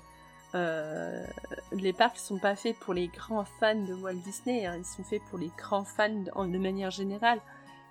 euh, 0.56 1.26
les 1.72 1.94
parcs 1.94 2.18
sont 2.18 2.38
pas 2.38 2.56
faits 2.56 2.78
pour 2.80 2.94
les 2.94 3.08
grands 3.08 3.46
fans 3.60 3.76
de 3.76 3.94
Walt 3.94 4.14
Disney, 4.14 4.66
hein, 4.66 4.76
ils 4.78 4.86
sont 4.86 5.04
faits 5.04 5.22
pour 5.30 5.40
les 5.40 5.52
grands 5.58 5.84
fans 5.84 6.10
de, 6.10 6.58
manière 6.58 6.92
générale. 6.92 7.40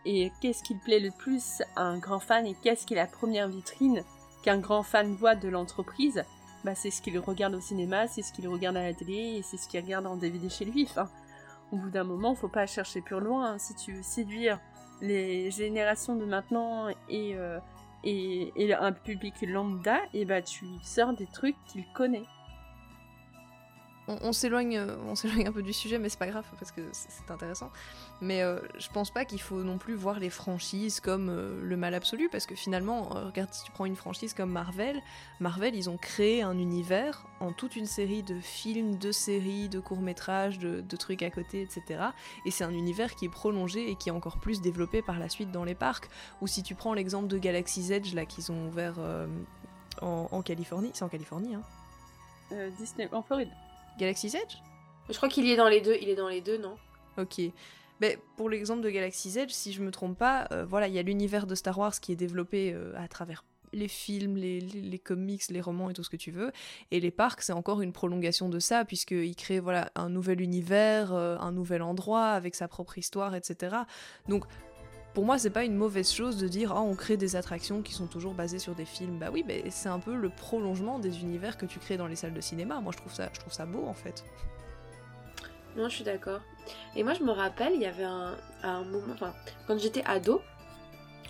Et 0.04 0.32
qu'est-ce 0.40 0.62
qui 0.62 0.74
plaît 0.74 1.00
le 1.00 1.10
plus 1.10 1.62
à 1.76 1.82
un 1.82 1.98
grand 1.98 2.20
fan 2.20 2.46
et 2.46 2.56
qu'est-ce 2.62 2.86
qui 2.86 2.94
est 2.94 2.96
la 2.96 3.06
première 3.06 3.48
vitrine 3.48 4.04
qu'un 4.42 4.58
grand 4.58 4.82
fan 4.82 5.14
voit 5.14 5.34
de 5.34 5.48
l'entreprise? 5.48 6.24
Bah, 6.64 6.74
C'est 6.74 6.90
ce 6.90 7.02
qu'il 7.02 7.18
regarde 7.18 7.54
au 7.54 7.60
cinéma, 7.60 8.08
c'est 8.08 8.22
ce 8.22 8.32
qu'il 8.32 8.48
regarde 8.48 8.76
à 8.76 8.82
la 8.82 8.94
télé 8.94 9.36
et 9.38 9.42
c'est 9.42 9.56
ce 9.56 9.68
qu'il 9.68 9.80
regarde 9.80 10.06
en 10.06 10.16
DVD 10.16 10.48
chez 10.48 10.64
lui. 10.64 10.86
Enfin, 10.88 11.08
au 11.72 11.76
bout 11.76 11.90
d'un 11.90 12.04
moment, 12.04 12.34
faut 12.34 12.48
pas 12.48 12.66
chercher 12.66 13.00
plus 13.00 13.18
loin. 13.18 13.52
hein. 13.52 13.58
Si 13.58 13.74
tu 13.74 13.92
veux 13.92 14.02
séduire 14.02 14.60
les 15.00 15.50
générations 15.50 16.14
de 16.14 16.24
maintenant 16.24 16.88
et, 17.08 17.34
euh, 17.34 17.58
un 18.04 18.92
public 18.92 19.34
lambda, 19.42 19.98
et 20.14 20.24
bah 20.24 20.42
tu 20.42 20.66
sors 20.82 21.12
des 21.12 21.26
trucs 21.26 21.56
qu'il 21.66 21.84
connaît. 21.92 22.24
On, 24.20 24.30
euh, 24.30 24.96
on 25.08 25.14
s'éloigne 25.14 25.46
un 25.46 25.52
peu 25.52 25.62
du 25.62 25.72
sujet, 25.72 25.98
mais 25.98 26.08
c'est 26.08 26.18
pas 26.18 26.26
grave 26.26 26.44
parce 26.58 26.72
que 26.72 26.82
c'est 26.92 27.30
intéressant. 27.30 27.70
Mais 28.20 28.42
euh, 28.42 28.60
je 28.78 28.88
pense 28.88 29.10
pas 29.10 29.24
qu'il 29.24 29.40
faut 29.40 29.62
non 29.62 29.78
plus 29.78 29.94
voir 29.94 30.18
les 30.18 30.30
franchises 30.30 31.00
comme 31.00 31.28
euh, 31.28 31.60
le 31.62 31.76
mal 31.76 31.94
absolu, 31.94 32.28
parce 32.30 32.46
que 32.46 32.54
finalement, 32.54 33.04
regarde 33.04 33.52
si 33.52 33.64
tu 33.64 33.72
prends 33.72 33.84
une 33.84 33.96
franchise 33.96 34.34
comme 34.34 34.50
Marvel, 34.50 35.00
Marvel 35.40 35.74
ils 35.74 35.88
ont 35.90 35.96
créé 35.96 36.42
un 36.42 36.58
univers 36.58 37.24
en 37.40 37.52
toute 37.52 37.76
une 37.76 37.86
série 37.86 38.22
de 38.22 38.38
films, 38.40 38.98
de 38.98 39.12
séries, 39.12 39.68
de 39.68 39.80
courts 39.80 40.02
métrages, 40.02 40.58
de, 40.58 40.96
trucs 40.96 41.22
à 41.22 41.30
côté, 41.30 41.62
etc. 41.62 42.00
Et 42.44 42.50
c'est 42.50 42.64
un 42.64 42.72
univers 42.72 43.14
qui 43.14 43.24
est 43.24 43.30
prolongé 43.30 43.90
et 43.90 43.96
qui 43.96 44.10
est 44.10 44.12
encore 44.12 44.38
plus 44.38 44.60
développé 44.60 45.02
par 45.02 45.18
la 45.18 45.28
suite 45.28 45.50
dans 45.50 45.64
les 45.64 45.74
parcs. 45.74 46.08
Ou 46.40 46.46
si 46.46 46.62
tu 46.62 46.74
prends 46.74 46.94
l'exemple 46.94 47.26
de 47.26 47.38
Galaxy's 47.38 47.90
Edge 47.90 48.14
là 48.14 48.24
qu'ils 48.24 48.52
ont 48.52 48.68
ouvert 48.68 48.94
en, 50.00 50.28
en 50.30 50.42
Californie, 50.42 50.90
c'est 50.94 51.04
en 51.04 51.08
Californie, 51.08 51.54
hein. 51.54 51.62
Disney 52.78 53.08
en 53.12 53.22
Floride. 53.22 53.50
Galaxy's 53.98 54.34
Edge 54.34 54.56
Je 55.10 55.16
crois 55.16 55.28
qu'il 55.28 55.44
y 55.46 55.52
est 55.52 55.56
dans 55.56 55.68
les 55.68 55.80
deux. 55.80 55.96
Il 56.00 56.08
est 56.08 56.14
dans 56.14 56.28
les 56.28 56.40
deux, 56.40 56.58
non? 56.58 56.76
Ok. 57.18 57.40
Mais 58.00 58.18
pour 58.36 58.48
l'exemple 58.50 58.80
de 58.82 58.90
Galaxy's 58.90 59.36
Edge, 59.36 59.50
si 59.52 59.72
je 59.72 59.82
me 59.82 59.90
trompe 59.90 60.18
pas, 60.18 60.48
euh, 60.52 60.64
voilà, 60.64 60.88
il 60.88 60.94
y 60.94 60.98
a 60.98 61.02
l'univers 61.02 61.46
de 61.46 61.54
Star 61.54 61.78
Wars 61.78 61.98
qui 62.00 62.10
est 62.12 62.16
développé 62.16 62.72
euh, 62.72 62.92
à 62.96 63.06
travers 63.06 63.44
les 63.74 63.88
films, 63.88 64.36
les, 64.36 64.60
les- 64.60 64.80
les 64.82 64.98
comics, 64.98 65.42
les 65.48 65.60
romans 65.62 65.88
et 65.88 65.94
tout 65.94 66.02
ce 66.02 66.10
que 66.10 66.16
tu 66.16 66.30
veux. 66.30 66.52
Et 66.90 67.00
les 67.00 67.10
parcs, 67.10 67.40
c'est 67.42 67.52
encore 67.54 67.80
une 67.80 67.92
prolongation 67.92 68.48
de 68.50 68.58
ça, 68.58 68.84
puisqu'ils 68.84 69.34
créent 69.36 69.60
voilà, 69.60 69.90
un 69.94 70.10
nouvel 70.10 70.40
univers, 70.42 71.14
euh, 71.14 71.38
un 71.38 71.52
nouvel 71.52 71.80
endroit, 71.80 72.26
avec 72.30 72.54
sa 72.54 72.68
propre 72.68 72.98
histoire, 72.98 73.34
etc. 73.34 73.76
Donc, 74.28 74.44
pour 75.14 75.24
moi, 75.26 75.38
c'est 75.38 75.50
pas 75.50 75.64
une 75.64 75.76
mauvaise 75.76 76.10
chose 76.10 76.38
de 76.38 76.48
dire, 76.48 76.72
ah, 76.72 76.80
on 76.80 76.94
crée 76.94 77.16
des 77.16 77.36
attractions 77.36 77.82
qui 77.82 77.92
sont 77.92 78.06
toujours 78.06 78.32
basées 78.32 78.58
sur 78.58 78.74
des 78.74 78.86
films. 78.86 79.18
Bah 79.18 79.28
oui, 79.30 79.44
mais 79.46 79.64
c'est 79.70 79.90
un 79.90 79.98
peu 79.98 80.14
le 80.14 80.30
prolongement 80.30 80.98
des 80.98 81.20
univers 81.20 81.58
que 81.58 81.66
tu 81.66 81.78
crées 81.78 81.96
dans 81.96 82.06
les 82.06 82.16
salles 82.16 82.32
de 82.32 82.40
cinéma. 82.40 82.80
Moi, 82.80 82.92
je 82.92 82.98
trouve 82.98 83.12
ça, 83.12 83.28
je 83.32 83.40
trouve 83.40 83.52
ça 83.52 83.66
beau, 83.66 83.86
en 83.86 83.94
fait. 83.94 84.24
Non, 85.76 85.88
je 85.88 85.96
suis 85.96 86.04
d'accord. 86.04 86.40
Et 86.96 87.02
moi, 87.02 87.14
je 87.14 87.22
me 87.22 87.30
rappelle, 87.30 87.72
il 87.74 87.80
y 87.80 87.86
avait 87.86 88.04
un, 88.04 88.36
un 88.62 88.84
moment, 88.84 89.12
enfin, 89.12 89.34
quand 89.66 89.78
j'étais 89.78 90.04
ado, 90.04 90.40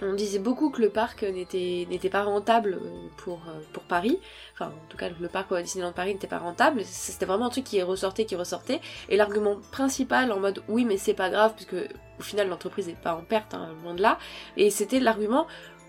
on 0.02 0.14
disait 0.14 0.38
beaucoup 0.38 0.70
que 0.70 0.80
le 0.80 0.88
parc 0.88 1.22
n'était 1.22 2.08
pas 2.10 2.24
rentable 2.24 2.78
euh, 2.82 3.08
pour, 3.18 3.40
euh, 3.48 3.60
pour 3.72 3.82
Paris. 3.84 4.18
Enfin, 4.54 4.66
en 4.66 4.88
tout 4.88 4.96
cas, 4.96 5.08
le 5.08 5.28
parc 5.28 5.54
Disneyland 5.54 5.92
Paris 5.92 6.14
n'était 6.14 6.26
pas 6.26 6.38
rentable. 6.38 6.82
C'était 6.84 7.26
vraiment 7.26 7.46
un 7.46 7.50
truc 7.50 7.64
qui 7.64 7.82
ressortait, 7.82 8.24
qui 8.24 8.36
ressortait. 8.36 8.80
Et 9.08 9.16
l'argument 9.16 9.58
principal 9.70 10.32
en 10.32 10.40
mode 10.40 10.62
oui, 10.68 10.84
mais 10.84 10.96
c'est 10.96 11.14
pas 11.14 11.30
grave, 11.30 11.52
puisque 11.54 11.76
au 12.18 12.22
final, 12.22 12.48
l'entreprise 12.48 12.86
n'est 12.86 12.94
pas 12.94 13.14
en 13.14 13.22
perte, 13.22 13.54
hein, 13.54 13.70
loin 13.82 13.94
de 13.94 14.02
là. 14.02 14.18
Et 14.56 14.70
c'était 14.70 15.00
l'argument 15.00 15.46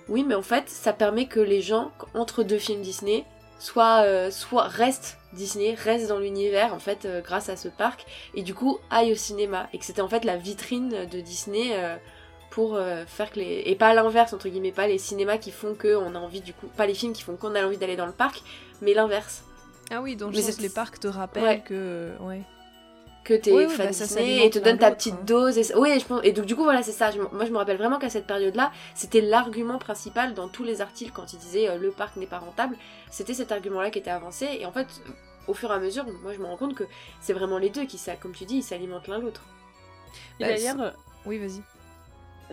oui, 0.09 0.25
mais 0.27 0.35
en 0.35 0.41
fait, 0.41 0.69
ça 0.69 0.91
permet 0.91 1.27
que 1.27 1.39
les 1.39 1.61
gens, 1.61 1.91
entre 2.13 2.43
deux 2.43 2.57
films 2.57 2.81
Disney, 2.81 3.23
soit, 3.57 4.03
euh, 4.03 4.31
soit 4.31 4.67
restent 4.67 5.17
Disney, 5.31 5.75
restent 5.75 6.09
dans 6.09 6.19
l'univers, 6.19 6.73
en 6.73 6.79
fait, 6.79 7.07
grâce 7.23 7.47
à 7.47 7.55
ce 7.55 7.69
parc, 7.69 8.05
et 8.35 8.43
du 8.43 8.53
coup, 8.53 8.79
aillent 8.91 9.13
au 9.13 9.15
cinéma. 9.15 9.69
Et 9.71 9.77
que 9.77 9.85
c'était 9.85 10.01
en 10.01 10.09
fait 10.09 10.25
la 10.25 10.35
vitrine 10.35 11.07
de 11.09 11.21
Disney 11.21 11.71
pour 12.53 12.75
euh, 12.75 13.03
faire 13.07 13.31
que 13.31 13.39
les. 13.39 13.63
Et 13.65 13.75
pas 13.75 13.95
l'inverse, 13.95 14.31
entre 14.31 14.47
guillemets, 14.47 14.71
pas 14.71 14.85
les 14.85 14.99
cinémas 14.99 15.39
qui 15.39 15.49
font 15.49 15.73
qu'on 15.73 16.13
a 16.13 16.19
envie, 16.19 16.41
du 16.41 16.53
coup, 16.53 16.67
pas 16.77 16.85
les 16.85 16.93
films 16.93 17.13
qui 17.13 17.23
font 17.23 17.35
qu'on 17.35 17.55
a 17.55 17.65
envie 17.65 17.77
d'aller 17.77 17.95
dans 17.95 18.05
le 18.05 18.11
parc, 18.11 18.43
mais 18.81 18.93
l'inverse. 18.93 19.43
Ah 19.89 20.01
oui, 20.01 20.15
le 20.15 20.27
Mais 20.27 20.41
sens 20.41 20.51
c'est- 20.55 20.61
les 20.61 20.69
parcs 20.69 20.99
te 20.99 21.07
rappellent 21.07 21.43
Ouais. 21.43 21.63
que... 21.65 22.11
Ouais. 22.21 22.43
que 23.25 23.33
t'es 23.33 23.51
fan 23.69 23.87
bah, 23.87 23.93
ça 23.93 24.05
Disney 24.05 24.21
s'alimente 24.21 24.45
et 24.45 24.49
te 24.51 24.59
donne 24.59 24.77
ta 24.77 24.91
petite 24.91 25.15
hein. 25.15 25.23
dose. 25.25 25.57
Et... 25.57 25.75
Oui, 25.75 25.99
je 25.99 26.05
pense... 26.05 26.21
et 26.23 26.31
donc 26.31 26.45
du 26.45 26.55
coup 26.55 26.63
voilà 26.63 26.83
c'est 26.83 26.91
ça. 26.91 27.09
Je 27.09 27.19
Moi 27.19 27.45
je 27.45 27.51
me 27.51 27.57
rappelle 27.57 27.77
vraiment 27.77 27.97
qu'à 27.97 28.09
cette 28.09 28.27
période-là, 28.27 28.71
c'était 28.95 29.21
l'argument 29.21 29.79
principal 29.79 30.33
dans 30.35 30.47
tous 30.47 30.63
les 30.63 30.79
articles 30.81 31.11
quand 31.13 31.33
ils 31.33 31.39
disaient 31.39 31.69
euh, 31.69 31.77
le 31.77 31.89
parc 31.91 32.17
n'est 32.17 32.27
pas 32.27 32.39
rentable. 32.39 32.77
C'était 33.09 33.33
cet 33.33 33.51
argument-là 33.51 33.89
qui 33.91 33.99
était 33.99 34.11
avancé 34.11 34.47
et 34.59 34.65
en 34.65 34.71
fait 34.71 34.87
au 35.47 35.53
fur 35.53 35.71
et 35.71 35.73
à 35.73 35.79
mesure, 35.79 36.05
moi 36.21 36.33
je 36.33 36.39
me 36.39 36.45
rends 36.45 36.57
compte 36.57 36.75
que 36.75 36.83
c'est 37.19 37.33
vraiment 37.33 37.57
les 37.57 37.69
deux 37.69 37.85
qui, 37.85 37.97
ça, 37.97 38.15
comme 38.15 38.31
tu 38.33 38.45
dis, 38.45 38.57
ils 38.57 38.63
s'alimentent 38.63 39.07
l'un 39.07 39.19
l'autre. 39.19 39.41
Et 40.39 40.43
Bah, 40.43 40.49
d'ailleurs, 40.49 40.79
euh, 40.81 40.91
Oui, 41.25 41.37
vas-y. 41.37 41.61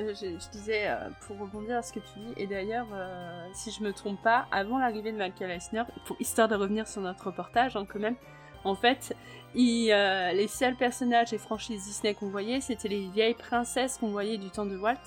Euh, 0.00 0.14
je, 0.14 0.50
disais, 0.50 0.88
euh, 0.88 1.08
pour 1.26 1.38
rebondir 1.38 1.76
à 1.76 1.82
ce 1.82 1.92
que 1.92 2.00
tu 2.00 2.18
dis, 2.18 2.32
et 2.36 2.46
d'ailleurs, 2.46 2.86
euh, 2.92 3.46
si 3.52 3.70
je 3.70 3.82
me 3.82 3.92
trompe 3.92 4.22
pas, 4.22 4.46
avant 4.50 4.78
l'arrivée 4.78 5.12
de 5.12 5.18
Michael 5.18 5.50
Eisner, 5.50 5.82
pour 6.06 6.16
histoire 6.20 6.48
de 6.48 6.54
revenir 6.54 6.88
sur 6.88 7.02
notre 7.02 7.26
reportage, 7.26 7.76
hein, 7.76 7.86
quand 7.86 7.98
même, 7.98 8.16
en 8.64 8.74
fait, 8.74 9.14
les 9.54 10.46
seuls 10.48 10.76
personnages 10.76 11.32
et 11.32 11.38
franchises 11.38 11.84
Disney 11.84 12.14
qu'on 12.14 12.30
voyait, 12.30 12.60
c'était 12.60 12.88
les 12.88 13.08
vieilles 13.08 13.34
princesses 13.34 13.98
qu'on 13.98 14.10
voyait 14.10 14.38
du 14.38 14.50
temps 14.50 14.66
de 14.66 14.76
Walt. 14.76 14.98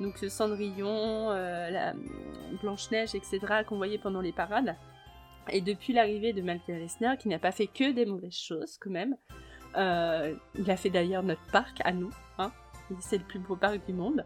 Donc 0.00 0.14
euh, 0.22 0.28
Cendrillon, 0.28 1.30
la 1.30 1.92
Blanche-Neige, 2.62 3.14
etc., 3.14 3.38
qu'on 3.66 3.76
voyait 3.76 3.98
pendant 3.98 4.20
les 4.20 4.32
parades. 4.32 4.76
Et 5.50 5.60
depuis 5.60 5.92
l'arrivée 5.92 6.32
de 6.32 6.40
Michael 6.40 6.80
Eisner, 6.80 7.16
qui 7.18 7.28
n'a 7.28 7.38
pas 7.38 7.52
fait 7.52 7.66
que 7.66 7.92
des 7.92 8.06
mauvaises 8.06 8.38
choses, 8.38 8.78
quand 8.80 8.90
même, 8.90 9.16
il 9.76 10.70
a 10.70 10.76
fait 10.76 10.90
d'ailleurs 10.90 11.22
notre 11.22 11.46
parc 11.52 11.80
à 11.84 11.92
nous, 11.92 12.10
hein, 12.38 12.50
c'est 13.00 13.18
le 13.18 13.24
plus 13.24 13.38
beau 13.38 13.56
parc 13.56 13.84
du 13.86 13.92
monde. 13.92 14.24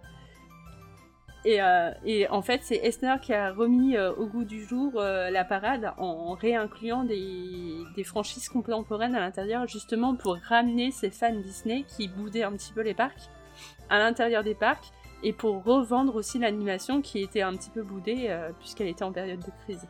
Et, 1.47 1.63
euh, 1.63 1.93
en 2.31 2.43
fait, 2.43 2.63
c'est 2.65 2.85
Eisner 2.85 3.15
qui 3.23 3.33
a 3.33 3.53
remis 3.53 3.97
euh, 3.97 4.13
au 4.15 4.27
goût 4.27 4.43
du 4.43 4.65
jour 4.65 4.95
euh, 4.97 5.31
la 5.31 5.45
parade 5.45 5.93
en 5.97 6.33
réincluant 6.33 7.05
des, 7.05 7.85
des 7.95 8.03
franchises 8.03 8.49
contemporaines 8.49 9.15
à 9.15 9.21
l'intérieur, 9.21 9.69
justement 9.69 10.17
pour 10.17 10.37
ramener 10.49 10.91
ces 10.91 11.09
fans 11.09 11.33
Disney 11.33 11.85
qui 11.87 12.09
boudaient 12.09 12.43
un 12.43 12.51
petit 12.53 12.73
peu 12.73 12.81
les 12.81 12.95
parcs 12.95 13.31
à 13.91 13.99
l'intérieur 14.01 14.43
des 14.43 14.57
parcs 14.57 14.91
et 15.23 15.33
pour 15.33 15.63
revendre 15.63 16.17
aussi 16.17 16.41
l'animation 16.41 17.01
qui 17.01 17.23
était 17.23 17.43
un 17.43 17.55
petit 17.55 17.71
peu 17.71 17.83
boudée 17.83 18.37
puisqu'elle 18.59 18.89
était 18.89 19.05
en 19.05 19.13
période 19.13 19.39
de 19.39 19.53
crise. 19.65 19.87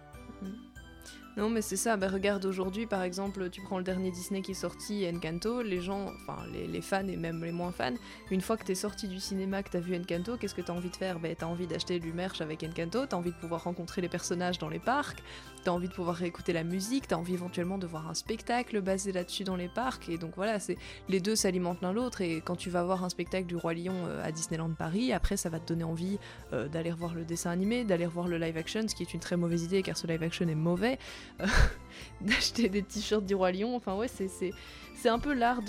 Non, 1.37 1.51
mais 1.51 1.61
c'est 1.61 1.76
ça. 1.76 1.99
Bah, 1.99 2.09
regarde 2.09 2.47
aujourd'hui, 2.47 2.87
par 2.87 3.03
exemple, 3.03 3.51
tu 3.51 3.61
prends 3.61 3.76
le 3.76 3.84
dernier 3.84 4.11
Disney 4.11 4.41
qui 4.41 4.53
est 4.53 4.55
sorti, 4.55 5.07
Encanto. 5.07 5.61
Les 5.61 5.82
gens, 5.82 6.07
enfin 6.14 6.39
les, 6.51 6.80
fans 6.80 7.07
et 7.07 7.16
même 7.16 7.45
les 7.45 7.53
moins 7.53 7.72
fans, 7.72 7.93
une 8.30 8.41
fois 8.41 8.57
que 8.57 8.64
t'es 8.64 8.74
sorti 8.74 9.07
du 9.07 9.20
cinéma, 9.20 9.62
que 9.62 9.68
t'as 9.68 9.80
vu 9.80 9.95
Encanto, 9.95 10.39
qu'est-ce 10.39 10.55
que 10.55 10.62
t'as 10.62 10.72
envie 10.72 10.89
de 10.89 10.97
faire? 10.97 11.18
Bah, 11.18 11.28
t'as 11.37 11.45
envie 11.45 11.66
d'acheter 11.66 12.01
du 12.01 12.14
merch 12.14 12.41
avec 12.41 12.62
Encanto. 12.62 13.05
T'as 13.05 13.18
envie 13.18 13.32
de 13.32 13.37
pouvoir 13.37 13.64
rencontrer 13.64 14.01
les 14.01 14.09
personnages 14.09 14.57
dans 14.59 14.70
les 14.70 14.78
parcs. 14.78 15.22
T'as 15.62 15.72
envie 15.72 15.89
de 15.89 15.93
pouvoir 15.93 16.16
réécouter 16.16 16.55
la 16.55 16.64
musique. 16.64 17.07
T'as 17.09 17.16
envie 17.16 17.34
éventuellement 17.34 17.76
de 17.76 17.87
voir 17.87 18.09
un 18.09 18.14
spectacle 18.14 18.80
basé 18.80 19.12
là-dessus 19.12 19.45
dans 19.45 19.57
les 19.57 19.68
parcs. 19.68 20.09
Et 20.09 20.16
donc 20.16 20.32
voilà, 20.37 20.59
c'est 20.59 20.78
les 21.11 21.20
deux 21.20 21.37
s'alimentent 21.37 21.82
l'un 21.82 21.93
l'autre. 21.93 22.22
Et 22.22 22.41
quand 22.41 22.57
tu 22.57 22.70
vas 22.70 22.82
voir 22.82 23.05
un 23.05 23.11
spectacle 23.11 23.47
du 23.47 23.57
roi 23.57 23.74
Lion 23.74 24.07
euh, 24.07 24.24
à 24.24 24.32
Disneyland 24.32 24.70
Paris, 24.70 25.12
après 25.12 25.37
ça 25.37 25.51
va 25.51 25.61
te 25.61 25.66
donner 25.66 25.84
envie 25.84 26.18
euh, 26.55 26.66
d'aller 26.66 26.93
revoir 26.93 27.14
le 27.14 27.26
dessin 27.26 27.51
animé, 27.51 27.84
d'aller 27.84 28.07
revoir 28.07 28.26
le 28.26 28.39
live 28.39 28.57
action, 28.57 28.89
ce 28.89 28.95
qui 28.95 29.03
est 29.03 29.12
une 29.12 29.20
très 29.20 29.37
mauvaise 29.37 29.64
idée 29.64 29.82
car 29.82 29.99
ce 29.99 30.07
live 30.07 30.22
action 30.22 30.49
est 30.49 30.55
mauvais. 30.55 30.99
Euh, 31.41 31.47
d'acheter 32.20 32.68
des 32.68 32.83
t-shirts 32.83 33.24
du 33.24 33.35
roi 33.35 33.53
lion. 33.53 33.77
Enfin 33.77 33.95
ouais, 33.95 34.09
c'est 34.09 35.09
un 35.09 35.18
peu 35.18 35.35
l'art 35.35 35.61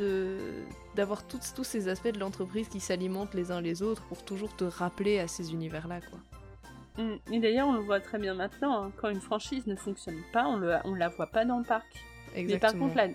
d'avoir 0.96 1.28
tous 1.28 1.64
ces 1.64 1.90
aspects 1.90 2.08
de 2.12 2.20
l'entreprise 2.20 2.70
qui 2.70 2.80
s'alimentent 2.80 3.34
les 3.34 3.52
uns 3.52 3.62
les 3.62 3.82
autres 3.82 4.04
pour 4.04 4.24
toujours 4.24 4.56
te 4.56 4.64
rappeler 4.64 5.20
à 5.20 5.28
ces 5.28 5.52
univers 5.52 5.88
là 5.88 6.00
quoi. 6.02 6.20
Mm. 6.98 7.34
Et 7.34 7.40
d'ailleurs, 7.40 7.68
on 7.68 7.74
le 7.74 7.82
voit 7.82 8.00
très 8.00 8.18
bien 8.18 8.34
maintenant, 8.34 8.86
hein, 8.86 8.92
quand 8.98 9.10
une 9.10 9.22
franchise 9.22 9.68
ne 9.68 9.76
fonctionne 9.76 10.22
pas, 10.34 10.48
on, 10.48 10.58
le, 10.58 10.78
on 10.84 10.96
la 10.96 11.10
voit 11.10 11.28
pas 11.28 11.46
dans 11.46 11.60
le 11.60 11.64
parc. 11.64 11.86
Mais 12.36 12.58
par 12.58 12.74
contre, 12.74 12.96
la, 12.96 13.08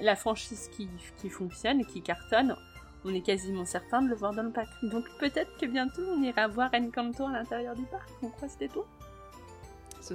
la 0.00 0.16
franchise 0.16 0.68
qui, 0.72 0.88
qui 1.18 1.28
fonctionne, 1.28 1.84
qui 1.84 2.02
cartonne, 2.02 2.56
on 3.04 3.14
est 3.14 3.20
quasiment 3.22 3.64
certain 3.64 4.02
de 4.02 4.08
le 4.08 4.14
voir 4.14 4.34
dans 4.34 4.42
le 4.42 4.50
parc. 4.50 4.68
Donc 4.82 5.04
peut-être 5.18 5.56
que 5.58 5.66
bientôt 5.66 6.02
on 6.02 6.22
ira 6.22 6.46
voir 6.48 6.70
Encanto 6.74 7.26
à 7.26 7.32
l'intérieur 7.32 7.74
du 7.74 7.84
parc, 7.84 8.08
on 8.22 8.28
croise 8.28 8.56
les 8.60 8.68
doigts. 8.68 8.88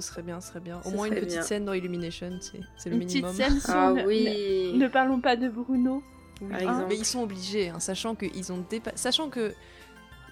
serait 0.08 0.22
bien, 0.22 0.40
ce 0.40 0.48
serait 0.48 0.60
bien. 0.60 0.80
Au 0.84 0.90
Ce 0.90 0.94
moins 0.94 1.06
une 1.06 1.14
petite 1.14 1.28
bien. 1.30 1.42
scène 1.42 1.64
dans 1.64 1.72
Illumination, 1.72 2.30
c'est 2.40 2.60
c'est 2.76 2.90
le 2.90 2.96
Une 2.96 3.02
petite 3.02 3.24
minimum. 3.24 3.34
scène 3.34 3.60
sur 3.60 3.74
Ah 3.74 3.92
ne- 3.92 4.04
oui. 4.04 4.72
ne, 4.74 4.78
ne 4.78 4.88
parlons 4.88 5.20
pas 5.20 5.36
de 5.36 5.48
Bruno. 5.48 6.02
Oui, 6.42 6.48
Par 6.50 6.58
hein, 6.58 6.60
exemple. 6.62 6.86
mais 6.90 6.96
ils 6.98 7.04
sont 7.06 7.22
obligés, 7.22 7.68
hein, 7.70 7.80
sachant 7.80 8.14
que 8.14 8.26
ils 8.34 8.52
ont 8.52 8.58
dépa- 8.70 8.92
sachant 8.94 9.30
que 9.30 9.54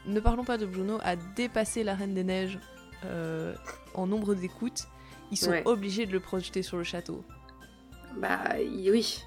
ne 0.07 0.21
parlons 0.21 0.45
pas 0.45 0.59
de 0.59 0.67
Bruno 0.67 0.99
a 1.03 1.17
dépassé 1.17 1.83
la 1.83 1.95
Reine 1.95 2.13
des 2.13 2.25
Neiges 2.25 2.59
euh, 3.07 3.55
en 3.95 4.07
nombre 4.07 4.35
d'écoutes. 4.35 4.85
Ils 5.31 5.39
sont 5.39 5.51
Ouais. 5.51 5.63
obligés 5.65 6.05
de 6.05 6.13
le 6.13 6.21
projeter 6.21 6.63
sur 6.63 6.77
le 6.77 6.85
château. 6.85 7.25
Bah 8.21 8.41
oui. 8.59 9.23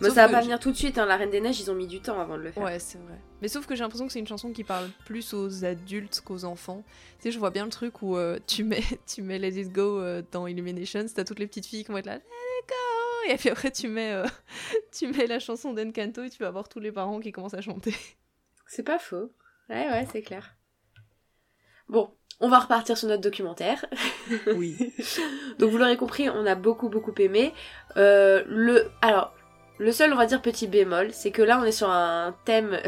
Mais 0.00 0.08
ça 0.10 0.26
va 0.26 0.32
pas 0.32 0.40
je- 0.40 0.46
venir 0.46 0.58
tout 0.58 0.72
de 0.72 0.76
suite, 0.76 0.96
hein. 0.98 1.06
la 1.06 1.16
Reine 1.16 1.30
des 1.30 1.40
Neiges, 1.40 1.60
ils 1.60 1.70
ont 1.70 1.74
mis 1.74 1.86
du 1.86 2.00
temps 2.00 2.18
avant 2.18 2.36
de 2.38 2.42
le 2.42 2.50
faire. 2.50 2.64
Ouais, 2.64 2.78
c'est 2.78 2.98
vrai. 2.98 3.20
Mais 3.44 3.48
sauf 3.48 3.66
que 3.66 3.74
j'ai 3.74 3.82
l'impression 3.82 4.06
que 4.06 4.12
c'est 4.14 4.20
une 4.20 4.26
chanson 4.26 4.52
qui 4.52 4.64
parle 4.64 4.88
plus 5.04 5.34
aux 5.34 5.66
adultes 5.66 6.22
qu'aux 6.24 6.46
enfants. 6.46 6.82
Tu 7.18 7.24
sais, 7.24 7.30
je 7.30 7.38
vois 7.38 7.50
bien 7.50 7.66
le 7.66 7.70
truc 7.70 8.00
où 8.00 8.16
euh, 8.16 8.38
tu, 8.46 8.64
mets, 8.64 8.80
tu 9.06 9.20
mets 9.20 9.38
Let 9.38 9.60
It 9.60 9.70
Go 9.70 10.00
euh, 10.00 10.22
dans 10.32 10.46
Illuminations, 10.46 11.04
t'as 11.14 11.24
toutes 11.24 11.40
les 11.40 11.46
petites 11.46 11.66
filles 11.66 11.84
qui 11.84 11.92
vont 11.92 11.98
être 11.98 12.06
là, 12.06 12.14
Let 12.14 12.22
It 12.22 12.68
Go 12.70 13.32
Et 13.32 13.36
puis 13.36 13.50
après, 13.50 13.70
tu 13.70 13.88
mets, 13.88 14.12
euh, 14.12 14.24
tu 14.98 15.08
mets 15.08 15.26
la 15.26 15.40
chanson 15.40 15.74
d'Encanto 15.74 16.22
et 16.22 16.30
tu 16.30 16.42
vas 16.42 16.50
voir 16.50 16.70
tous 16.70 16.80
les 16.80 16.90
parents 16.90 17.20
qui 17.20 17.32
commencent 17.32 17.52
à 17.52 17.60
chanter. 17.60 17.94
C'est 18.66 18.82
pas 18.82 18.98
faux. 18.98 19.30
Ouais, 19.68 19.90
ouais, 19.90 20.08
c'est 20.10 20.22
clair. 20.22 20.56
Bon, 21.90 22.14
on 22.40 22.48
va 22.48 22.60
repartir 22.60 22.96
sur 22.96 23.08
notre 23.08 23.20
documentaire. 23.20 23.84
Oui. 24.56 24.74
Donc 25.58 25.70
vous 25.70 25.76
l'aurez 25.76 25.98
compris, 25.98 26.30
on 26.30 26.46
a 26.46 26.54
beaucoup 26.54 26.88
beaucoup 26.88 27.12
aimé. 27.18 27.52
Euh, 27.98 28.42
le, 28.46 28.90
alors, 29.02 29.34
le 29.78 29.92
seul, 29.92 30.14
on 30.14 30.16
va 30.16 30.24
dire 30.24 30.40
petit 30.40 30.66
bémol, 30.66 31.12
c'est 31.12 31.30
que 31.30 31.42
là 31.42 31.60
on 31.60 31.64
est 31.64 31.72
sur 31.72 31.90
un 31.90 32.34
thème, 32.46 32.80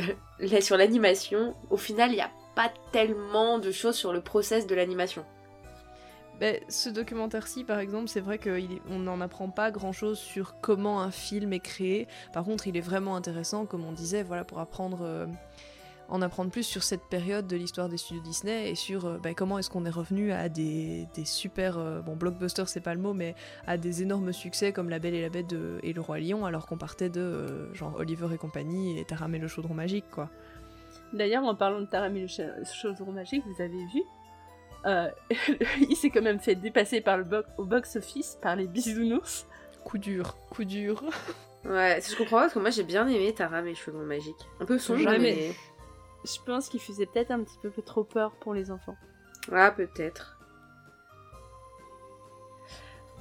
sur 0.60 0.76
l'animation. 0.76 1.54
Au 1.70 1.76
final, 1.76 2.12
il 2.12 2.16
y 2.16 2.20
a 2.20 2.30
pas 2.54 2.72
tellement 2.92 3.58
de 3.58 3.70
choses 3.70 3.96
sur 3.96 4.12
le 4.12 4.20
process 4.20 4.66
de 4.66 4.74
l'animation. 4.74 5.24
Ben, 6.40 6.60
ce 6.68 6.90
documentaire-ci, 6.90 7.64
par 7.64 7.78
exemple, 7.78 8.08
c'est 8.08 8.20
vrai 8.20 8.38
qu'on 8.38 8.98
n'en 8.98 9.20
apprend 9.22 9.48
pas 9.48 9.70
grand-chose 9.70 10.18
sur 10.18 10.60
comment 10.60 11.00
un 11.00 11.10
film 11.10 11.54
est 11.54 11.60
créé. 11.60 12.08
Par 12.34 12.44
contre, 12.44 12.66
il 12.66 12.76
est 12.76 12.82
vraiment 12.82 13.16
intéressant, 13.16 13.64
comme 13.64 13.86
on 13.86 13.92
disait, 13.92 14.22
voilà, 14.22 14.44
pour 14.44 14.58
apprendre, 14.58 14.98
euh, 15.00 15.26
en 16.08 16.22
apprendre 16.22 16.50
plus 16.50 16.62
sur 16.62 16.82
cette 16.82 17.02
période 17.02 17.46
de 17.46 17.56
l'histoire 17.56 17.88
des 17.88 17.96
studios 17.96 18.22
Disney 18.22 18.70
et 18.70 18.74
sur 18.74 19.06
euh, 19.06 19.18
ben, 19.18 19.34
comment 19.34 19.58
est-ce 19.58 19.70
qu'on 19.70 19.84
est 19.84 19.90
revenu 19.90 20.32
à 20.32 20.48
des, 20.48 21.06
des 21.14 21.24
super, 21.24 21.78
euh, 21.78 22.00
bon, 22.00 22.14
blockbusters, 22.16 22.68
c'est 22.68 22.80
pas 22.80 22.94
le 22.94 23.00
mot, 23.00 23.12
mais 23.12 23.34
à 23.66 23.76
des 23.76 24.02
énormes 24.02 24.32
succès 24.32 24.72
comme 24.72 24.88
La 24.88 24.98
Belle 24.98 25.14
et 25.14 25.22
la 25.22 25.28
Bête 25.30 25.48
de- 25.48 25.78
et 25.82 25.92
Le 25.92 26.00
Roi 26.00 26.20
Lion, 26.20 26.46
alors 26.46 26.66
qu'on 26.66 26.78
partait 26.78 27.08
de 27.08 27.20
euh, 27.20 27.74
genre 27.74 27.94
Oliver 27.98 28.28
et 28.32 28.38
compagnie 28.38 28.98
et 28.98 29.04
Taram 29.04 29.34
et 29.34 29.38
le 29.38 29.48
Chaudron 29.48 29.74
Magique, 29.74 30.04
quoi. 30.10 30.30
D'ailleurs, 31.12 31.44
en 31.44 31.54
parlant 31.54 31.80
de 31.80 31.86
Taram 31.86 32.16
et 32.16 32.22
le 32.22 32.26
cha- 32.26 32.62
chaudron 32.64 33.12
magique, 33.12 33.44
vous 33.46 33.62
avez 33.62 33.84
vu 33.86 34.02
euh, 34.86 35.08
Il 35.88 35.96
s'est 35.96 36.10
quand 36.10 36.22
même 36.22 36.40
fait 36.40 36.54
dépasser 36.56 37.00
par 37.00 37.16
le 37.18 37.24
bo- 37.24 37.42
au 37.58 37.64
box-office 37.64 38.38
par 38.42 38.56
les 38.56 38.66
bisounours. 38.66 39.46
Coup 39.84 39.98
dur, 39.98 40.36
coup 40.50 40.64
dur. 40.64 41.02
Ouais, 41.64 42.00
je 42.00 42.16
comprends 42.16 42.36
pas 42.36 42.42
parce 42.42 42.54
que 42.54 42.58
moi 42.58 42.70
j'ai 42.70 42.82
bien 42.84 43.06
aimé 43.08 43.32
Taram 43.34 43.66
et 43.66 43.74
Chaudron 43.74 44.04
Magique. 44.04 44.36
Un 44.60 44.64
peu 44.66 44.78
sombre, 44.78 45.00
Jamais. 45.00 45.18
mais. 45.18 45.52
Je 46.24 46.38
pense 46.44 46.68
qu'il 46.68 46.80
faisait 46.80 47.06
peut-être 47.06 47.30
un 47.30 47.42
petit 47.42 47.58
peu 47.62 47.70
trop 47.82 48.04
peur 48.04 48.32
pour 48.40 48.54
les 48.54 48.70
enfants. 48.70 48.96
Ah, 49.52 49.70
peut-être. 49.70 50.36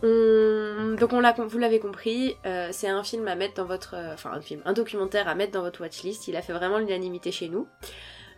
On- 0.04 0.96
Donc 1.00 1.14
on 1.14 1.22
vous 1.48 1.58
l'avez 1.58 1.80
compris, 1.80 2.36
euh, 2.46 2.70
c'est 2.72 2.88
un 2.89 3.04
film 3.04 3.28
à 3.28 3.36
mettre 3.36 3.56
dans 3.56 3.66
votre, 3.66 3.96
euh, 3.96 4.14
enfin 4.14 4.32
un 4.34 4.41
film, 4.41 4.62
un 4.66 4.74
documentaire 4.74 5.28
à 5.28 5.36
mettre 5.36 5.54
dans 5.54 5.62
votre 5.62 5.82
watchlist. 5.82 6.28
Il 6.28 6.36
a 6.36 6.41
fait 6.41 6.54
vraiment 6.54 6.78
l'unanimité 6.80 7.32
chez 7.32 7.48
nous, 7.50 7.68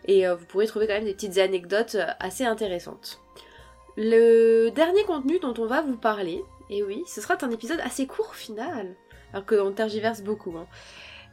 et 0.06 0.28
euh, 0.28 0.36
vous 0.36 0.46
pourrez 0.46 0.68
trouver 0.68 0.88
quand 0.88 0.94
même 0.94 1.06
des 1.06 1.14
petites 1.14 1.38
anecdotes 1.40 1.98
assez 2.20 2.46
intéressantes. 2.46 3.20
Le 3.98 4.70
dernier 4.70 5.04
contenu 5.06 5.40
dont 5.40 5.56
on 5.58 5.66
va 5.66 5.82
vous 5.82 5.98
parler, 5.98 6.44
et 6.70 6.84
oui, 6.84 7.04
ce 7.08 7.22
sera 7.22 7.36
un 7.42 7.50
épisode 7.50 7.80
assez 7.82 8.06
court 8.06 8.36
final, 8.36 8.96
alors 9.34 9.46
qu'on 9.46 9.72
tergiverse 9.72 10.22
beaucoup. 10.22 10.56
hein. 10.58 10.68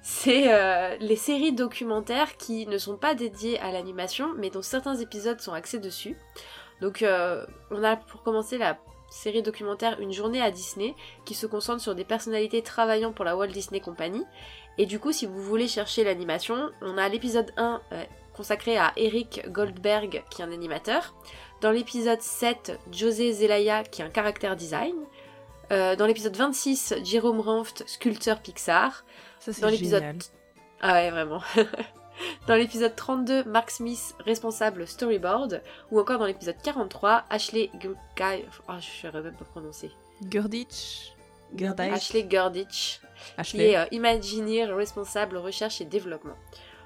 C'est 0.06 0.52
euh, 0.52 0.98
les 1.00 1.16
séries 1.16 1.54
documentaires 1.54 2.36
qui 2.36 2.66
ne 2.66 2.76
sont 2.76 2.98
pas 2.98 3.14
dédiées 3.14 3.58
à 3.60 3.72
l'animation, 3.72 4.34
mais 4.36 4.50
dont 4.50 4.60
certains 4.60 4.96
épisodes 4.96 5.40
sont 5.40 5.54
axés 5.54 5.78
dessus. 5.78 6.14
Donc 6.82 7.00
euh, 7.00 7.46
on 7.70 7.82
a 7.82 7.96
pour 7.96 8.22
commencer 8.22 8.58
la 8.58 8.76
série 9.08 9.42
documentaire 9.42 9.98
Une 10.00 10.12
journée 10.12 10.42
à 10.42 10.50
Disney 10.50 10.94
qui 11.24 11.32
se 11.32 11.46
concentre 11.46 11.80
sur 11.80 11.94
des 11.94 12.04
personnalités 12.04 12.60
travaillant 12.60 13.12
pour 13.14 13.24
la 13.24 13.34
Walt 13.34 13.46
Disney 13.46 13.80
Company. 13.80 14.22
Et 14.76 14.84
du 14.84 14.98
coup 14.98 15.10
si 15.10 15.24
vous 15.24 15.40
voulez 15.40 15.68
chercher 15.68 16.04
l'animation, 16.04 16.68
on 16.82 16.98
a 16.98 17.08
l'épisode 17.08 17.50
1 17.56 17.80
euh, 17.92 18.04
consacré 18.36 18.76
à 18.76 18.92
Eric 18.96 19.48
Goldberg 19.48 20.22
qui 20.28 20.42
est 20.42 20.44
un 20.44 20.52
animateur. 20.52 21.14
Dans 21.62 21.70
l'épisode 21.70 22.20
7, 22.20 22.78
José 22.92 23.32
Zelaya 23.32 23.84
qui 23.84 24.02
est 24.02 24.04
un 24.04 24.10
caractère 24.10 24.54
design. 24.54 24.96
Dans 25.70 26.06
l'épisode 26.06 26.36
26, 26.36 26.94
Jérôme 27.02 27.40
Ranft, 27.40 27.82
sculpteur 27.88 28.40
Pixar. 28.40 29.04
Ça, 29.44 29.52
c'est 29.52 29.60
Dans 29.60 29.68
l'épisode 29.68 30.02
ah 30.80 30.94
ouais, 30.94 31.10
vraiment. 31.10 31.42
dans 32.46 32.54
l'épisode 32.54 32.96
32, 32.96 33.44
Mark 33.44 33.70
Smith, 33.70 34.14
responsable 34.20 34.86
storyboard. 34.86 35.62
Ou 35.90 36.00
encore 36.00 36.18
dans 36.18 36.24
l'épisode 36.24 36.56
43, 36.62 37.24
Ashley 37.28 37.70
Gurkai... 37.74 38.46
Oh, 38.68 38.72
je 38.72 38.76
ne 38.76 39.12
saurais 39.12 39.22
même 39.22 39.34
pas 39.34 39.44
prononcer. 39.44 39.90
Gurditch? 40.22 41.12
Gurditch 41.52 41.92
Ashley 41.92 42.22
Gurditch, 42.24 43.00
qui 43.44 43.60
est 43.60 43.76
euh, 43.76 43.84
Imagineer, 43.92 44.74
responsable 44.74 45.36
recherche 45.36 45.82
et 45.82 45.84
développement. 45.84 46.36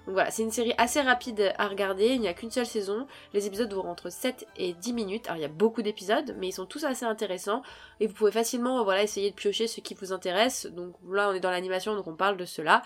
Donc 0.09 0.15
voilà, 0.15 0.31
c'est 0.31 0.43
une 0.43 0.51
série 0.51 0.73
assez 0.79 1.03
rapide 1.03 1.53
à 1.59 1.69
regarder, 1.69 2.07
il 2.07 2.21
n'y 2.23 2.29
a 2.29 2.33
qu'une 2.33 2.51
seule 2.51 2.65
saison, 2.65 3.07
les 3.35 3.47
épisodes 3.47 3.69
durent 3.69 3.85
entre 3.85 4.09
7 4.09 4.47
et 4.57 4.73
10 4.73 4.95
minutes, 4.95 5.27
alors 5.27 5.37
il 5.37 5.43
y 5.43 5.45
a 5.45 5.49
beaucoup 5.49 5.83
d'épisodes, 5.83 6.35
mais 6.39 6.49
ils 6.49 6.53
sont 6.53 6.65
tous 6.65 6.85
assez 6.85 7.05
intéressants, 7.05 7.61
et 8.01 8.07
vous 8.07 8.15
pouvez 8.15 8.33
facilement 8.33 8.83
voilà, 8.85 9.03
essayer 9.03 9.29
de 9.29 9.35
piocher 9.35 9.67
ce 9.67 9.83
qui 9.83 9.93
vous 9.93 10.15
intéresse, 10.15 10.65
donc 10.65 10.95
là 11.07 11.29
on 11.29 11.35
est 11.35 11.41
dans 11.41 11.51
l'animation, 11.51 11.95
donc 11.95 12.07
on 12.07 12.17
parle 12.17 12.39
de 12.39 12.47
cela. 12.47 12.83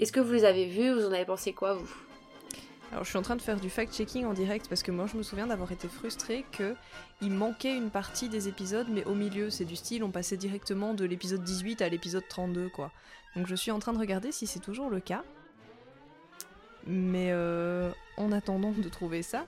Est-ce 0.00 0.12
que 0.12 0.20
vous 0.20 0.34
les 0.34 0.44
avez 0.44 0.66
vus, 0.66 0.92
vous 0.92 1.06
en 1.06 1.12
avez 1.12 1.24
pensé 1.24 1.54
quoi 1.54 1.72
vous? 1.72 1.90
Alors 2.92 3.04
je 3.04 3.08
suis 3.08 3.18
en 3.18 3.22
train 3.22 3.36
de 3.36 3.42
faire 3.42 3.58
du 3.58 3.70
fact-checking 3.70 4.26
en 4.26 4.34
direct 4.34 4.68
parce 4.68 4.82
que 4.82 4.90
moi 4.90 5.06
je 5.10 5.16
me 5.16 5.22
souviens 5.22 5.46
d'avoir 5.46 5.72
été 5.72 5.88
frustrée 5.88 6.44
que 6.52 6.74
il 7.22 7.30
manquait 7.30 7.74
une 7.74 7.88
partie 7.88 8.28
des 8.28 8.48
épisodes 8.48 8.88
mais 8.90 9.04
au 9.04 9.14
milieu 9.14 9.48
c'est 9.48 9.64
du 9.64 9.76
style 9.76 10.04
on 10.04 10.10
passait 10.10 10.36
directement 10.36 10.92
de 10.92 11.06
l'épisode 11.06 11.42
18 11.42 11.80
à 11.80 11.88
l'épisode 11.88 12.24
32 12.28 12.68
quoi. 12.68 12.90
Donc 13.34 13.46
je 13.46 13.54
suis 13.54 13.70
en 13.70 13.78
train 13.78 13.94
de 13.94 13.98
regarder 13.98 14.30
si 14.30 14.46
c'est 14.46 14.60
toujours 14.60 14.90
le 14.90 15.00
cas. 15.00 15.22
Mais 16.86 17.28
euh, 17.30 17.90
en 18.16 18.32
attendant 18.32 18.72
de 18.72 18.88
trouver 18.88 19.22
ça, 19.22 19.46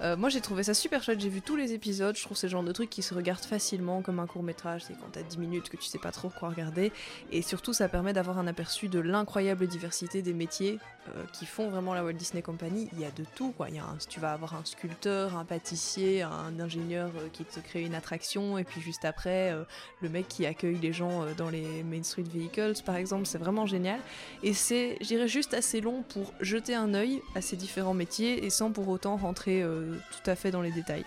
euh, 0.00 0.16
moi 0.16 0.28
j'ai 0.28 0.40
trouvé 0.40 0.62
ça 0.62 0.74
super 0.74 1.02
chouette, 1.02 1.20
j'ai 1.20 1.28
vu 1.28 1.42
tous 1.42 1.56
les 1.56 1.72
épisodes, 1.72 2.16
je 2.16 2.22
trouve 2.22 2.36
c'est 2.36 2.46
le 2.46 2.52
genre 2.52 2.62
de 2.62 2.70
truc 2.72 2.88
qui 2.88 3.02
se 3.02 3.14
regarde 3.14 3.42
facilement 3.44 4.00
comme 4.02 4.20
un 4.20 4.26
court 4.26 4.42
métrage, 4.44 4.82
c'est 4.86 4.94
quand 4.94 5.08
t'as 5.12 5.22
10 5.22 5.38
minutes 5.38 5.68
que 5.68 5.76
tu 5.76 5.84
sais 5.84 5.98
pas 5.98 6.12
trop 6.12 6.28
quoi 6.30 6.50
regarder, 6.50 6.92
et 7.32 7.42
surtout 7.42 7.72
ça 7.72 7.88
permet 7.88 8.12
d'avoir 8.12 8.38
un 8.38 8.46
aperçu 8.46 8.88
de 8.88 9.00
l'incroyable 9.00 9.66
diversité 9.66 10.22
des 10.22 10.32
métiers 10.34 10.78
euh, 11.08 11.24
qui 11.32 11.46
font 11.46 11.68
vraiment 11.70 11.94
la 11.94 12.04
Walt 12.04 12.12
Disney 12.12 12.42
Company, 12.42 12.88
il 12.92 13.00
y 13.00 13.04
a 13.04 13.10
de 13.10 13.24
tout 13.34 13.52
quoi, 13.56 13.68
il 13.70 13.74
y 13.76 13.78
a 13.78 13.84
un- 13.84 13.96
tu 14.08 14.20
vas 14.20 14.32
avoir 14.32 14.54
un 14.54 14.64
sculpteur, 14.64 15.36
un 15.36 15.44
pâtissier, 15.44 16.22
un 16.22 16.60
ingénieur 16.60 17.10
euh, 17.16 17.28
qui 17.32 17.44
te 17.44 17.58
crée 17.60 17.82
une 17.82 17.94
attraction, 17.94 18.56
et 18.58 18.64
puis 18.64 18.80
juste 18.80 19.04
après 19.04 19.52
le 20.00 20.08
mec 20.08 20.28
qui 20.28 20.46
accueille 20.46 20.78
les 20.80 20.92
gens 20.92 21.24
dans 21.36 21.48
les 21.50 21.82
Main 21.82 22.02
Street 22.02 22.22
Vehicles 22.22 22.74
par 22.84 22.96
exemple, 22.96 23.26
c'est 23.26 23.38
vraiment 23.38 23.66
génial, 23.66 23.98
et 24.42 24.52
c'est 24.54 24.96
je 25.00 25.06
dirais 25.06 25.28
juste 25.28 25.54
assez 25.54 25.80
long 25.80 26.02
pour 26.02 26.32
jeter 26.40 26.74
un 26.74 26.94
œil 26.94 27.20
à 27.34 27.40
ces 27.40 27.56
différents 27.56 27.94
métiers 27.94 28.44
et 28.44 28.50
sans 28.50 28.70
pour 28.70 28.88
autant 28.88 29.16
rentrer 29.16 29.64
tout 30.10 30.30
à 30.30 30.34
fait 30.34 30.50
dans 30.50 30.62
les 30.62 30.70
détails. 30.70 31.04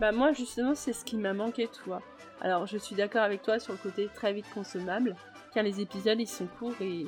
Bah 0.00 0.12
moi 0.12 0.32
justement 0.32 0.74
c'est 0.74 0.92
ce 0.92 1.04
qui 1.04 1.16
m'a 1.16 1.34
manqué 1.34 1.68
tu 1.68 1.80
vois. 1.86 2.02
Alors 2.40 2.66
je 2.66 2.76
suis 2.76 2.96
d'accord 2.96 3.22
avec 3.22 3.42
toi 3.42 3.58
sur 3.58 3.72
le 3.72 3.78
côté 3.78 4.08
très 4.14 4.32
vite 4.32 4.46
consommable, 4.52 5.14
car 5.52 5.62
les 5.62 5.80
épisodes 5.80 6.18
ils 6.20 6.28
sont 6.28 6.46
courts 6.58 6.74
et 6.80 7.06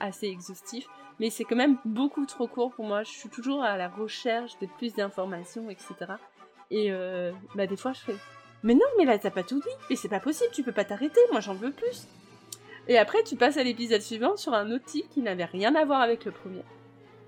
assez 0.00 0.26
exhaustifs, 0.26 0.86
mais 1.18 1.30
c'est 1.30 1.44
quand 1.44 1.56
même 1.56 1.78
beaucoup 1.84 2.26
trop 2.26 2.46
court 2.46 2.72
pour 2.72 2.84
moi. 2.84 3.02
Je 3.02 3.10
suis 3.10 3.30
toujours 3.30 3.62
à 3.62 3.76
la 3.76 3.88
recherche 3.88 4.58
de 4.60 4.66
plus 4.78 4.94
d'informations, 4.94 5.70
etc. 5.70 5.94
Et 6.70 6.92
euh, 6.92 7.32
bah 7.54 7.66
des 7.66 7.76
fois 7.76 7.92
je 7.92 8.00
fais 8.00 8.16
mais 8.62 8.74
non 8.74 8.86
mais 8.98 9.04
là 9.04 9.18
t'as 9.18 9.30
pas 9.30 9.42
tout 9.42 9.60
dit, 9.60 9.74
mais 9.88 9.96
c'est 9.96 10.08
pas 10.08 10.20
possible, 10.20 10.50
tu 10.52 10.62
peux 10.62 10.72
pas 10.72 10.84
t'arrêter, 10.84 11.20
moi 11.30 11.40
j'en 11.40 11.54
veux 11.54 11.72
plus. 11.72 12.06
Et 12.88 12.98
après 12.98 13.22
tu 13.22 13.36
passes 13.36 13.56
à 13.56 13.62
l'épisode 13.62 14.02
suivant 14.02 14.36
sur 14.36 14.52
un 14.52 14.78
type 14.78 15.08
qui 15.10 15.22
n'avait 15.22 15.46
rien 15.46 15.74
à 15.74 15.84
voir 15.84 16.00
avec 16.00 16.24
le 16.24 16.32
premier. 16.32 16.62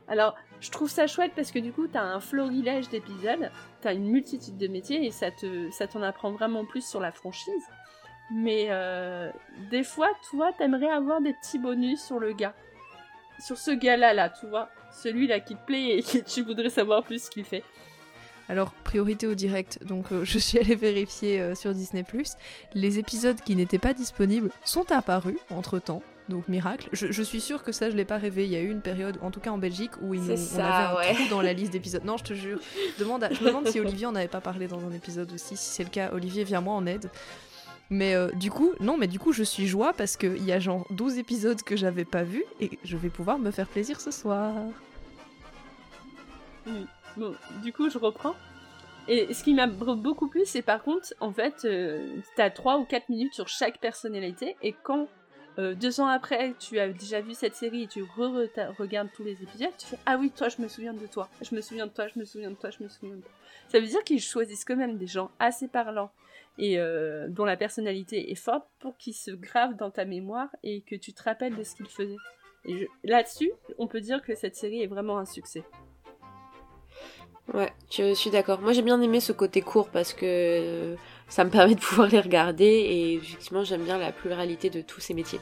Alors 0.06 0.36
je 0.60 0.70
trouve 0.70 0.90
ça 0.90 1.06
chouette 1.06 1.32
parce 1.36 1.52
que 1.52 1.58
du 1.58 1.72
coup 1.72 1.86
t'as 1.86 2.02
un 2.02 2.20
florilège 2.20 2.88
d'épisodes 2.88 3.50
t'as 3.80 3.94
une 3.94 4.08
multitude 4.08 4.56
de 4.56 4.66
métiers 4.66 5.06
et 5.06 5.10
ça 5.10 5.30
te 5.30 5.70
ça 5.70 5.86
t'en 5.86 6.02
apprend 6.02 6.32
vraiment 6.32 6.64
plus 6.64 6.86
sur 6.86 7.00
la 7.00 7.12
franchise. 7.12 7.64
Mais 8.30 8.66
euh, 8.68 9.30
des 9.70 9.82
fois, 9.82 10.08
toi, 10.30 10.52
t'aimerais 10.56 10.90
avoir 10.90 11.20
des 11.20 11.32
petits 11.32 11.58
bonus 11.58 12.02
sur 12.02 12.18
le 12.18 12.32
gars. 12.32 12.54
Sur 13.38 13.56
ce 13.56 13.70
gars-là, 13.70 14.12
là, 14.12 14.28
tu 14.28 14.46
vois. 14.46 14.68
Celui-là 14.92 15.40
qui 15.40 15.54
te 15.54 15.64
plaît 15.64 15.98
et 15.98 16.02
que 16.02 16.18
tu 16.18 16.42
voudrais 16.42 16.70
savoir 16.70 17.02
plus 17.04 17.24
ce 17.24 17.30
qu'il 17.30 17.44
fait. 17.44 17.64
Alors, 18.50 18.72
priorité 18.72 19.26
au 19.26 19.34
direct, 19.34 19.84
donc 19.84 20.10
euh, 20.10 20.24
je 20.24 20.38
suis 20.38 20.58
allée 20.58 20.74
vérifier 20.74 21.40
euh, 21.40 21.54
sur 21.54 21.74
Disney⁇ 21.74 22.02
les 22.74 22.98
épisodes 22.98 23.38
qui 23.42 23.54
n'étaient 23.54 23.78
pas 23.78 23.92
disponibles 23.92 24.50
sont 24.64 24.90
apparus 24.90 25.36
entre-temps, 25.50 26.02
donc 26.28 26.48
miracle. 26.48 26.88
Je, 26.92 27.10
je 27.10 27.22
suis 27.22 27.40
sûre 27.40 27.62
que 27.62 27.72
ça, 27.72 27.90
je 27.90 27.96
l'ai 27.96 28.04
pas 28.04 28.18
rêvé, 28.18 28.44
il 28.44 28.50
y 28.52 28.56
a 28.56 28.60
eu 28.60 28.70
une 28.70 28.80
période, 28.82 29.18
en 29.22 29.30
tout 29.30 29.40
cas 29.40 29.50
en 29.50 29.58
Belgique, 29.58 29.92
où 30.02 30.14
ils 30.14 30.20
nous- 30.20 30.26
on 30.30 30.58
avait 30.60 31.10
un 31.10 31.14
trou 31.14 31.28
dans 31.30 31.42
la 31.42 31.52
liste 31.52 31.72
d'épisodes. 31.72 32.04
Non, 32.04 32.16
je 32.16 32.24
te 32.24 32.34
jure. 32.34 32.58
Je, 32.96 33.02
demande 33.02 33.24
à- 33.24 33.32
je 33.32 33.42
me 33.42 33.48
demande 33.48 33.66
si 33.68 33.80
Olivier 33.80 34.06
en 34.06 34.14
avait 34.14 34.28
pas 34.28 34.40
parlé 34.40 34.66
dans 34.68 34.84
un 34.86 34.92
épisode 34.92 35.32
aussi, 35.32 35.56
si 35.56 35.70
c'est 35.74 35.84
le 35.84 35.90
cas, 35.90 36.10
Olivier, 36.12 36.44
viens-moi 36.44 36.74
en 36.74 36.86
aide. 36.86 37.10
Mais 37.90 38.14
euh, 38.14 38.30
du 38.32 38.50
coup, 38.50 38.72
non, 38.80 38.98
mais 38.98 39.06
du 39.06 39.18
coup, 39.18 39.32
je 39.32 39.42
suis 39.42 39.66
joie 39.66 39.94
parce 39.94 40.18
qu'il 40.18 40.44
y 40.44 40.52
a 40.52 40.60
genre 40.60 40.86
12 40.90 41.16
épisodes 41.18 41.62
que 41.62 41.74
j'avais 41.76 42.04
pas 42.04 42.22
vus 42.22 42.44
et 42.60 42.78
je 42.84 42.96
vais 42.98 43.08
pouvoir 43.08 43.38
me 43.38 43.50
faire 43.50 43.66
plaisir 43.66 43.98
ce 44.00 44.10
soir. 44.10 44.52
Bon, 47.16 47.34
du 47.62 47.72
coup, 47.72 47.88
je 47.90 47.98
reprends. 47.98 48.34
Et 49.08 49.32
ce 49.32 49.42
qui 49.42 49.54
m'a 49.54 49.66
beaucoup 49.66 50.28
plu, 50.28 50.42
c'est 50.44 50.60
par 50.60 50.82
contre, 50.82 51.14
en 51.20 51.32
fait, 51.32 51.64
euh, 51.64 52.14
t'as 52.36 52.50
3 52.50 52.76
ou 52.78 52.84
4 52.84 53.08
minutes 53.08 53.32
sur 53.32 53.48
chaque 53.48 53.80
personnalité, 53.80 54.54
et 54.60 54.74
quand 54.82 55.08
euh, 55.58 55.74
deux 55.74 56.00
ans 56.00 56.06
après, 56.06 56.54
tu 56.58 56.78
as 56.78 56.88
déjà 56.88 57.20
vu 57.20 57.34
cette 57.34 57.54
série 57.54 57.82
et 57.84 57.86
tu 57.86 58.02
re- 58.02 58.48
regardes 58.78 59.08
tous 59.12 59.24
les 59.24 59.32
épisodes, 59.42 59.72
tu 59.76 59.86
fais 59.86 59.98
Ah 60.06 60.16
oui, 60.18 60.30
toi, 60.30 60.48
je 60.48 60.60
me 60.62 60.68
souviens 60.68 60.92
de 60.94 61.06
toi, 61.06 61.28
je 61.42 61.54
me 61.54 61.60
souviens 61.60 61.86
de 61.86 61.92
toi, 61.92 62.06
je 62.08 62.18
me 62.18 62.24
souviens 62.24 62.50
de 62.50 62.56
toi, 62.56 62.70
je 62.70 62.82
me 62.82 62.88
souviens 62.88 63.16
de 63.16 63.20
toi. 63.22 63.30
Ça 63.68 63.80
veut 63.80 63.86
dire 63.86 64.02
qu'ils 64.04 64.20
choisissent 64.20 64.64
quand 64.64 64.76
même 64.76 64.96
des 64.96 65.06
gens 65.06 65.30
assez 65.38 65.68
parlants 65.68 66.10
et 66.58 66.78
euh, 66.78 67.28
dont 67.28 67.44
la 67.44 67.56
personnalité 67.56 68.30
est 68.30 68.34
forte 68.34 68.66
pour 68.78 68.96
qu'ils 68.96 69.14
se 69.14 69.30
gravent 69.30 69.76
dans 69.76 69.90
ta 69.90 70.04
mémoire 70.04 70.48
et 70.62 70.80
que 70.82 70.96
tu 70.96 71.12
te 71.12 71.22
rappelles 71.22 71.54
de 71.54 71.62
ce 71.64 71.74
qu'ils 71.74 71.86
faisaient. 71.88 72.16
Là-dessus, 73.04 73.50
on 73.78 73.86
peut 73.86 74.00
dire 74.00 74.22
que 74.22 74.34
cette 74.34 74.56
série 74.56 74.82
est 74.82 74.86
vraiment 74.86 75.18
un 75.18 75.24
succès. 75.24 75.64
Ouais, 77.54 77.72
je 77.90 78.12
suis 78.14 78.30
d'accord. 78.30 78.60
Moi 78.60 78.72
j'ai 78.72 78.82
bien 78.82 79.00
aimé 79.00 79.20
ce 79.20 79.32
côté 79.32 79.62
court 79.62 79.88
parce 79.88 80.12
que 80.12 80.26
euh, 80.26 80.96
ça 81.28 81.44
me 81.44 81.50
permet 81.50 81.74
de 81.74 81.80
pouvoir 81.80 82.08
les 82.08 82.20
regarder 82.20 82.64
et 82.64 83.14
effectivement 83.14 83.64
j'aime 83.64 83.84
bien 83.84 83.98
la 83.98 84.12
pluralité 84.12 84.70
de 84.70 84.80
tous 84.80 85.00
ces 85.00 85.14
métiers. 85.14 85.40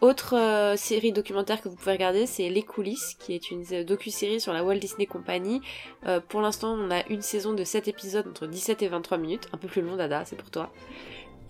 Autre 0.00 0.34
euh, 0.34 0.76
série 0.76 1.12
documentaire 1.12 1.60
que 1.60 1.68
vous 1.68 1.76
pouvez 1.76 1.92
regarder, 1.92 2.24
c'est 2.24 2.48
Les 2.48 2.62
coulisses, 2.62 3.16
qui 3.18 3.34
est 3.34 3.50
une 3.50 3.64
docu-série 3.84 4.40
sur 4.40 4.54
la 4.54 4.64
Walt 4.64 4.78
Disney 4.78 5.04
Company. 5.04 5.60
Euh, 6.06 6.20
pour 6.26 6.40
l'instant, 6.40 6.72
on 6.72 6.90
a 6.90 7.06
une 7.08 7.20
saison 7.20 7.52
de 7.52 7.64
7 7.64 7.86
épisodes 7.88 8.26
entre 8.26 8.46
17 8.46 8.80
et 8.80 8.88
23 8.88 9.18
minutes, 9.18 9.48
un 9.52 9.58
peu 9.58 9.68
plus 9.68 9.82
long, 9.82 9.96
Dada, 9.96 10.24
c'est 10.24 10.36
pour 10.36 10.50
toi. 10.50 10.72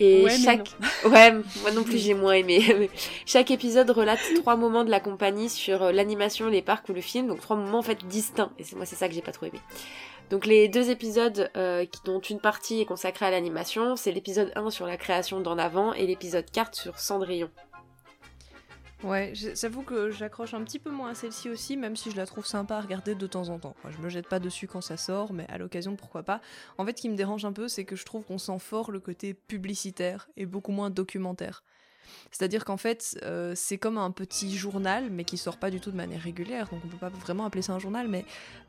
Et 0.01 0.25
Ouais, 0.25 0.37
chaque 0.37 0.67
ouais, 1.05 1.33
moi 1.61 1.71
non 1.75 1.85
plus 1.85 1.99
j'ai 1.99 2.15
moins 2.15 2.33
aimé. 2.33 2.91
chaque 3.27 3.51
épisode 3.51 3.91
relate 3.91 4.19
trois 4.37 4.57
moments 4.57 4.83
de 4.83 4.91
la 4.91 4.99
compagnie 4.99 5.51
sur 5.51 5.83
euh, 5.83 5.93
l'animation, 5.93 6.49
les 6.49 6.63
parcs 6.63 6.89
ou 6.89 6.95
le 6.95 7.03
film, 7.03 7.29
donc 7.29 7.41
trois 7.41 7.57
moments 7.57 7.79
en 7.79 7.83
fait 7.83 8.05
distincts. 8.07 8.51
Et 8.59 8.65
moi 8.75 8.87
c'est 8.87 8.97
ça 8.97 9.09
que 9.09 9.15
j'ai 9.15 9.21
pas 9.21 9.33
trop 9.33 9.47
aimé. 9.47 9.61
Donc 10.31 10.47
les 10.47 10.69
deux 10.69 10.91
épisodes 10.91 11.51
euh, 11.57 11.85
dont 12.05 12.21
une 12.21 12.39
partie 12.39 12.81
est 12.81 12.87
consacrée 12.87 13.27
à 13.27 13.31
l'animation, 13.33 13.97
c'est 13.97 14.13
l'épisode 14.13 14.53
1 14.55 14.71
sur 14.71 14.87
la 14.87 14.97
création 14.97 15.41
d'En 15.41 15.59
Avant 15.59 15.93
et 15.93 16.07
l'épisode 16.07 16.49
4 16.49 16.73
sur 16.73 16.99
Cendrillon. 17.01 17.51
Ouais, 19.03 19.33
j'avoue 19.35 19.83
que 19.83 20.11
j'accroche 20.11 20.55
un 20.55 20.63
petit 20.63 20.79
peu 20.79 20.91
moins 20.91 21.11
à 21.11 21.15
celle-ci 21.15 21.49
aussi, 21.49 21.77
même 21.77 21.97
si 21.97 22.11
je 22.13 22.17
la 22.17 22.27
trouve 22.27 22.47
sympa 22.47 22.77
à 22.77 22.81
regarder 22.81 23.15
de 23.15 23.27
temps 23.27 23.49
en 23.49 23.59
temps. 23.59 23.75
Moi, 23.83 23.93
je 23.97 24.01
me 24.03 24.09
jette 24.09 24.29
pas 24.29 24.39
dessus 24.39 24.69
quand 24.69 24.83
ça 24.83 24.99
sort, 24.99 25.33
mais 25.33 25.47
à 25.49 25.59
l'occasion, 25.59 25.97
pourquoi 25.97 26.23
pas. 26.23 26.41
En 26.79 26.85
fait, 26.85 26.97
ce 26.99 27.03
qui 27.03 27.09
me 27.09 27.17
dérange 27.17 27.45
un 27.45 27.53
peu, 27.53 27.67
c'est 27.67 27.85
que 27.85 27.97
je 27.97 28.05
trouve 28.05 28.25
qu'on 28.25 28.39
sent 28.39 28.59
fort 28.59 28.93
le 28.93 29.01
côté 29.01 29.33
publicitaire 29.35 30.29
et 30.37 30.45
beaucoup 30.45 30.71
moins 30.71 30.91
documentaire. 30.91 31.65
C'est-à-dire 32.31 32.65
qu'en 32.65 32.77
fait, 32.77 33.19
euh, 33.23 33.53
c'est 33.57 33.79
comme 33.79 33.99
un 33.99 34.11
petit 34.11 34.57
journal, 34.57 35.09
mais 35.11 35.25
qui 35.25 35.37
sort 35.37 35.57
pas 35.57 35.71
du 35.71 35.81
tout 35.81 35.91
de 35.91 35.97
manière 35.97 36.21
régulière, 36.21 36.69
donc 36.71 36.81
on 36.85 36.89
peut 36.89 36.97
pas 36.97 37.09
vraiment 37.09 37.45
appeler 37.45 37.63
ça 37.63 37.73
un 37.73 37.79
journal, 37.79 38.09
mais 38.09 38.25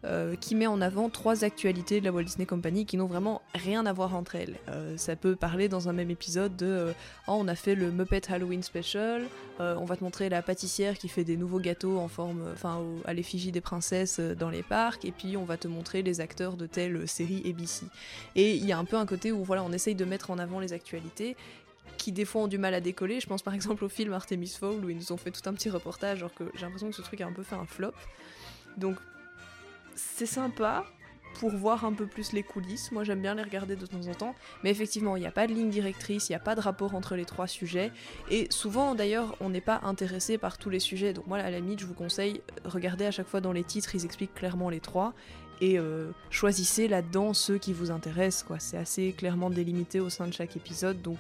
euh, 0.06 0.36
qui 0.36 0.56
met 0.56 0.68
en 0.68 0.82
avant 0.82 1.10
trois 1.10 1.44
actualités 1.44 2.00
de 2.00 2.06
la 2.06 2.12
Walt 2.12 2.24
Disney 2.24 2.46
Company 2.46 2.86
qui 2.86 2.98
n'ont 2.98 3.08
vraiment 3.08 3.42
rien 3.54 3.86
à 3.86 3.94
voir 3.94 4.16
entre 4.16 4.36
elles. 4.36 4.56
Euh, 4.70 4.98
ça 4.98 5.16
peut 5.16 5.36
parler 5.36 5.70
dans 5.70 5.90
un 5.90 5.94
même 5.94 6.10
épisode 6.10 6.56
de 6.56 6.94
Oh, 7.28 7.38
on 7.40 7.48
a 7.48 7.56
fait 7.56 7.76
le 7.76 7.92
Muppet 7.92 8.32
Halloween 8.32 8.64
Special, 8.64 9.24
on 9.60 9.86
va 9.86 9.96
te 9.96 10.04
montrer 10.04 10.28
la 10.28 10.42
pâtissière 10.42 10.98
qui 10.98 11.08
fait 11.08 11.24
des 11.24 11.38
nouveaux 11.38 11.60
gâteaux 11.60 12.00
en 12.00 12.08
forme, 12.08 12.44
enfin, 12.52 12.84
à 13.06 13.14
l'effigie 13.14 13.52
des 13.52 13.62
princesses 13.62 14.20
dans 14.20 14.50
les 14.50 14.64
parcs, 14.64 15.06
et 15.06 15.12
puis 15.12 15.38
on 15.38 15.46
va 15.46 15.56
te 15.56 15.68
montrer 15.68 16.02
les 16.02 16.20
acteurs 16.20 16.58
de 16.58 16.66
telle 16.66 17.08
série 17.08 17.44
ABC. 17.48 17.86
Et 18.36 18.56
il 18.56 18.66
y 18.66 18.72
a 18.72 18.80
un 18.80 18.86
peu 18.86 18.98
un 18.98 19.06
côté 19.06 19.32
où 19.32 19.44
voilà, 19.44 19.64
on 19.64 19.72
essaye 19.72 19.94
de 19.94 20.04
mettre 20.04 20.32
en 20.32 20.40
avant 20.40 20.60
les 20.60 20.74
actualités 20.74 21.36
qui 22.02 22.12
des 22.12 22.26
fois 22.26 22.42
ont 22.42 22.48
du 22.48 22.58
mal 22.58 22.74
à 22.74 22.82
décoller. 22.82 23.20
Je 23.20 23.28
pense 23.28 23.44
par 23.44 23.54
exemple 23.54 23.86
au 23.86 23.90
film 23.90 24.12
Artemis 24.14 24.56
Fowl 24.60 24.84
où 24.84 24.90
ils 24.90 24.98
nous 24.98 25.12
ont 25.12 25.18
fait 25.18 25.30
tout 25.30 25.48
un 25.48 25.54
petit 25.54 25.70
reportage, 25.70 26.18
alors 26.20 26.34
que 26.34 26.46
j'ai 26.56 26.62
l'impression 26.62 26.90
que 26.90 26.96
ce 26.96 27.04
truc 27.04 27.22
a 27.22 27.28
un 27.28 27.32
peu 27.32 27.44
fait 27.44 27.56
un 27.56 27.68
flop. 27.68 27.94
Donc 28.76 28.98
c'est 29.94 30.26
sympa 30.26 30.84
pour 31.36 31.52
voir 31.52 31.86
un 31.86 31.94
peu 31.94 32.08
plus 32.08 32.34
les 32.34 32.42
coulisses. 32.42 32.92
Moi 32.92 33.04
j'aime 33.04 33.22
bien 33.22 33.36
les 33.36 33.44
regarder 33.44 33.76
de 33.76 33.86
temps 33.86 34.08
en 34.08 34.16
temps. 34.16 34.36
Mais 34.64 34.72
effectivement, 34.72 35.16
il 35.16 35.20
n'y 35.20 35.28
a 35.28 35.32
pas 35.32 35.46
de 35.46 35.54
ligne 35.54 35.70
directrice, 35.70 36.28
il 36.30 36.32
n'y 36.32 36.38
a 36.38 36.40
pas 36.40 36.56
de 36.56 36.62
rapport 36.62 36.96
entre 36.96 37.16
les 37.16 37.26
trois 37.26 37.48
sujets. 37.48 37.92
Et 38.32 38.48
souvent 38.50 38.96
d'ailleurs, 38.96 39.36
on 39.40 39.50
n'est 39.50 39.62
pas 39.62 39.82
intéressé 39.84 40.40
par 40.40 40.58
tous 40.58 40.72
les 40.72 40.80
sujets. 40.80 41.14
Donc 41.14 41.28
moi 41.28 41.38
à 41.38 41.52
la 41.52 41.60
limite, 41.60 41.82
je 41.82 41.86
vous 41.86 41.94
conseille, 41.94 42.42
regardez 42.66 43.06
à 43.06 43.12
chaque 43.12 43.28
fois 43.28 43.42
dans 43.42 43.52
les 43.52 43.64
titres, 43.64 43.94
ils 43.94 44.06
expliquent 44.06 44.34
clairement 44.34 44.72
les 44.72 44.80
trois. 44.80 45.14
Et 45.62 45.78
euh, 45.78 46.10
choisissez 46.32 46.88
là-dedans 46.88 47.36
ceux 47.36 47.60
qui 47.60 47.74
vous 47.74 47.92
intéressent. 47.92 48.58
C'est 48.58 48.78
assez 48.78 49.14
clairement 49.16 49.52
délimité 49.52 50.00
au 50.00 50.10
sein 50.10 50.26
de 50.26 50.34
chaque 50.34 50.58
épisode. 50.58 51.04
Donc 51.04 51.20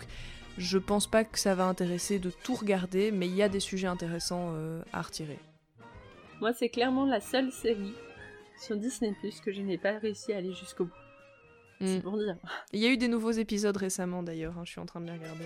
je 0.61 0.77
pense 0.77 1.07
pas 1.07 1.23
que 1.23 1.39
ça 1.39 1.55
va 1.55 1.65
intéresser 1.65 2.19
de 2.19 2.29
tout 2.29 2.55
regarder, 2.55 3.11
mais 3.11 3.27
il 3.27 3.35
y 3.35 3.41
a 3.43 3.49
des 3.49 3.59
sujets 3.59 3.87
intéressants 3.87 4.51
euh, 4.53 4.81
à 4.93 5.01
retirer. 5.01 5.39
Moi, 6.39 6.53
c'est 6.53 6.69
clairement 6.69 7.05
la 7.05 7.19
seule 7.19 7.51
série 7.51 7.93
sur 8.59 8.77
Disney 8.77 9.13
Plus 9.19 9.39
que 9.41 9.51
je 9.51 9.61
n'ai 9.61 9.77
pas 9.77 9.97
réussi 9.97 10.33
à 10.33 10.37
aller 10.37 10.53
jusqu'au 10.53 10.85
bout. 10.85 10.91
C'est 11.81 11.97
Mm. 11.97 12.01
pour 12.01 12.17
dire. 12.17 12.37
Il 12.73 12.79
y 12.79 12.85
a 12.85 12.89
eu 12.89 12.97
des 12.97 13.07
nouveaux 13.07 13.31
épisodes 13.31 13.75
récemment 13.75 14.21
d'ailleurs, 14.23 14.57
hein, 14.57 14.63
je 14.65 14.71
suis 14.71 14.79
en 14.79 14.85
train 14.85 15.01
de 15.01 15.07
les 15.07 15.13
regarder. 15.13 15.45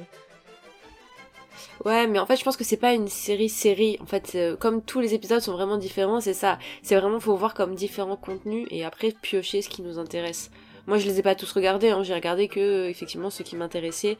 Ouais, 1.86 2.08
mais 2.08 2.20
en 2.20 2.26
fait, 2.26 2.36
je 2.36 2.44
pense 2.44 2.58
que 2.58 2.64
c'est 2.66 2.78
pas 2.78 2.94
une 2.94 3.08
série-série. 3.08 3.98
En 4.02 4.06
fait, 4.06 4.34
euh, 4.36 4.56
comme 4.58 4.82
tous 4.82 5.00
les 5.00 5.14
épisodes 5.14 5.40
sont 5.40 5.54
vraiment 5.54 5.78
différents, 5.78 6.20
c'est 6.20 6.34
ça. 6.34 6.60
C'est 6.84 6.96
vraiment, 6.98 7.20
faut 7.20 7.36
voir 7.36 7.54
comme 7.54 7.76
différents 7.76 8.18
contenus 8.18 8.68
et 8.72 8.84
après 8.84 9.12
piocher 9.12 9.62
ce 9.62 9.70
qui 9.70 9.82
nous 9.82 9.98
intéresse. 9.98 10.52
Moi, 10.88 10.98
je 11.00 11.06
les 11.08 11.20
ai 11.20 11.22
pas 11.24 11.34
tous 11.36 11.52
regardés, 11.52 11.90
hein. 11.90 12.04
j'ai 12.04 12.14
regardé 12.14 12.48
que, 12.48 12.88
effectivement, 12.88 13.30
ceux 13.32 13.44
qui 13.44 13.56
m'intéressaient. 13.56 14.18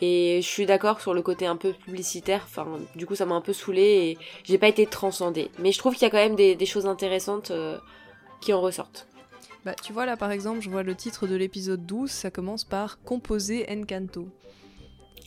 Et 0.00 0.40
je 0.42 0.46
suis 0.48 0.66
d'accord 0.66 1.00
sur 1.00 1.14
le 1.14 1.22
côté 1.22 1.46
un 1.46 1.56
peu 1.56 1.72
publicitaire. 1.72 2.42
Enfin, 2.44 2.66
du 2.96 3.06
coup, 3.06 3.14
ça 3.14 3.24
m'a 3.26 3.34
un 3.36 3.40
peu 3.40 3.52
saoulé 3.52 3.82
et 3.82 4.18
j'ai 4.44 4.58
pas 4.58 4.68
été 4.68 4.86
transcendée. 4.86 5.50
Mais 5.58 5.70
je 5.72 5.78
trouve 5.78 5.94
qu'il 5.94 6.02
y 6.02 6.06
a 6.06 6.10
quand 6.10 6.16
même 6.18 6.34
des, 6.36 6.54
des 6.56 6.66
choses 6.66 6.86
intéressantes 6.86 7.50
euh, 7.52 7.78
qui 8.40 8.52
en 8.52 8.60
ressortent. 8.60 9.06
Bah, 9.64 9.74
tu 9.74 9.92
vois 9.92 10.06
là 10.06 10.16
par 10.16 10.30
exemple, 10.30 10.60
je 10.60 10.70
vois 10.70 10.84
le 10.84 10.94
titre 10.94 11.26
de 11.26 11.34
l'épisode 11.34 11.84
12, 11.84 12.10
ça 12.10 12.30
commence 12.30 12.62
par 12.64 13.02
Composer 13.02 13.66
Encanto. 13.68 14.28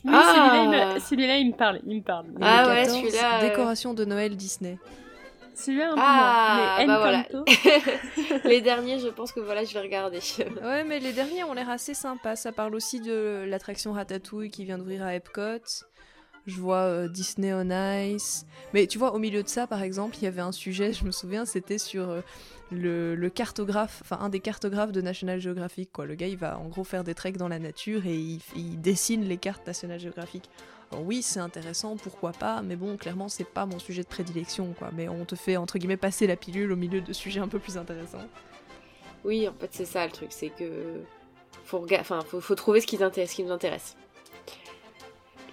Oui, 0.04 0.10
Ah 0.12 0.32
celui-là, 0.34 0.62
il 0.64 0.94
me- 0.94 1.00
celui-là, 1.00 1.36
il 1.38 1.48
me 1.48 1.56
parle. 1.56 1.80
Il 1.86 1.96
me 1.98 2.02
parle. 2.02 2.26
Ah 2.40 2.62
le 2.64 2.68
ouais, 2.70 2.82
14, 2.84 2.98
celui-là, 2.98 3.38
euh, 3.42 3.48
Décoration 3.48 3.94
de 3.94 4.04
Noël 4.06 4.34
Disney. 4.36 4.78
Celui-là, 5.54 5.90
un 5.92 5.94
peu 5.94 6.00
Ah, 6.02 6.54
moins. 6.56 6.78
Mais 6.78 6.86
bah 6.86 6.98
voilà. 6.98 8.42
Les 8.44 8.60
derniers, 8.60 8.98
je 8.98 9.08
pense 9.08 9.32
que 9.32 9.40
voilà, 9.40 9.64
je 9.64 9.74
vais 9.74 9.80
regarder. 9.80 10.20
Ouais, 10.62 10.84
mais 10.84 10.98
les 10.98 11.12
derniers 11.12 11.44
ont 11.44 11.52
l'air 11.52 11.70
assez 11.70 11.94
sympas. 11.94 12.36
Ça 12.36 12.52
parle 12.52 12.74
aussi 12.74 13.00
de 13.00 13.44
l'attraction 13.46 13.92
Ratatouille 13.92 14.50
qui 14.50 14.64
vient 14.64 14.78
d'ouvrir 14.78 15.02
à 15.04 15.14
Epcot. 15.14 15.84
Je 16.46 16.56
vois 16.60 16.76
euh, 16.78 17.08
Disney 17.08 17.52
on 17.52 17.70
Ice. 18.04 18.46
Mais 18.74 18.86
tu 18.86 18.98
vois, 18.98 19.14
au 19.14 19.18
milieu 19.18 19.42
de 19.42 19.48
ça, 19.48 19.66
par 19.66 19.82
exemple, 19.82 20.16
il 20.18 20.24
y 20.24 20.26
avait 20.26 20.40
un 20.40 20.52
sujet, 20.52 20.92
je 20.92 21.04
me 21.04 21.12
souviens, 21.12 21.44
c'était 21.44 21.78
sur 21.78 22.10
euh, 22.10 22.20
le, 22.72 23.14
le 23.14 23.30
cartographe, 23.30 24.00
enfin 24.02 24.18
un 24.20 24.28
des 24.28 24.40
cartographes 24.40 24.90
de 24.90 25.00
National 25.00 25.40
Geographic. 25.40 25.92
Quoi. 25.92 26.06
Le 26.06 26.16
gars, 26.16 26.26
il 26.26 26.36
va 26.38 26.58
en 26.58 26.66
gros 26.68 26.82
faire 26.84 27.04
des 27.04 27.14
treks 27.14 27.36
dans 27.36 27.48
la 27.48 27.60
nature 27.60 28.06
et 28.06 28.16
il, 28.16 28.40
il 28.56 28.80
dessine 28.80 29.24
les 29.24 29.36
cartes 29.36 29.66
National 29.66 30.00
Geographic. 30.00 30.50
Oui, 31.00 31.22
c'est 31.22 31.40
intéressant, 31.40 31.96
pourquoi 31.96 32.32
pas, 32.32 32.62
mais 32.62 32.76
bon, 32.76 32.96
clairement, 32.96 33.28
c'est 33.28 33.44
pas 33.44 33.66
mon 33.66 33.78
sujet 33.78 34.02
de 34.02 34.08
prédilection, 34.08 34.74
quoi. 34.78 34.90
Mais 34.92 35.08
on 35.08 35.24
te 35.24 35.34
fait, 35.34 35.56
entre 35.56 35.78
guillemets, 35.78 35.96
passer 35.96 36.26
la 36.26 36.36
pilule 36.36 36.72
au 36.72 36.76
milieu 36.76 37.00
de 37.00 37.12
sujets 37.12 37.40
un 37.40 37.48
peu 37.48 37.58
plus 37.58 37.76
intéressants. 37.76 38.26
Oui, 39.24 39.48
en 39.48 39.52
fait, 39.52 39.70
c'est 39.72 39.84
ça 39.84 40.04
le 40.04 40.12
truc, 40.12 40.28
c'est 40.30 40.50
que 40.50 41.02
faut, 41.64 41.86
faut, 42.40 42.54
trouver 42.54 42.80
ce 42.80 42.86
qui, 42.86 42.96
ce 42.96 43.34
qui 43.34 43.44
nous 43.44 43.52
intéresse. 43.52 43.96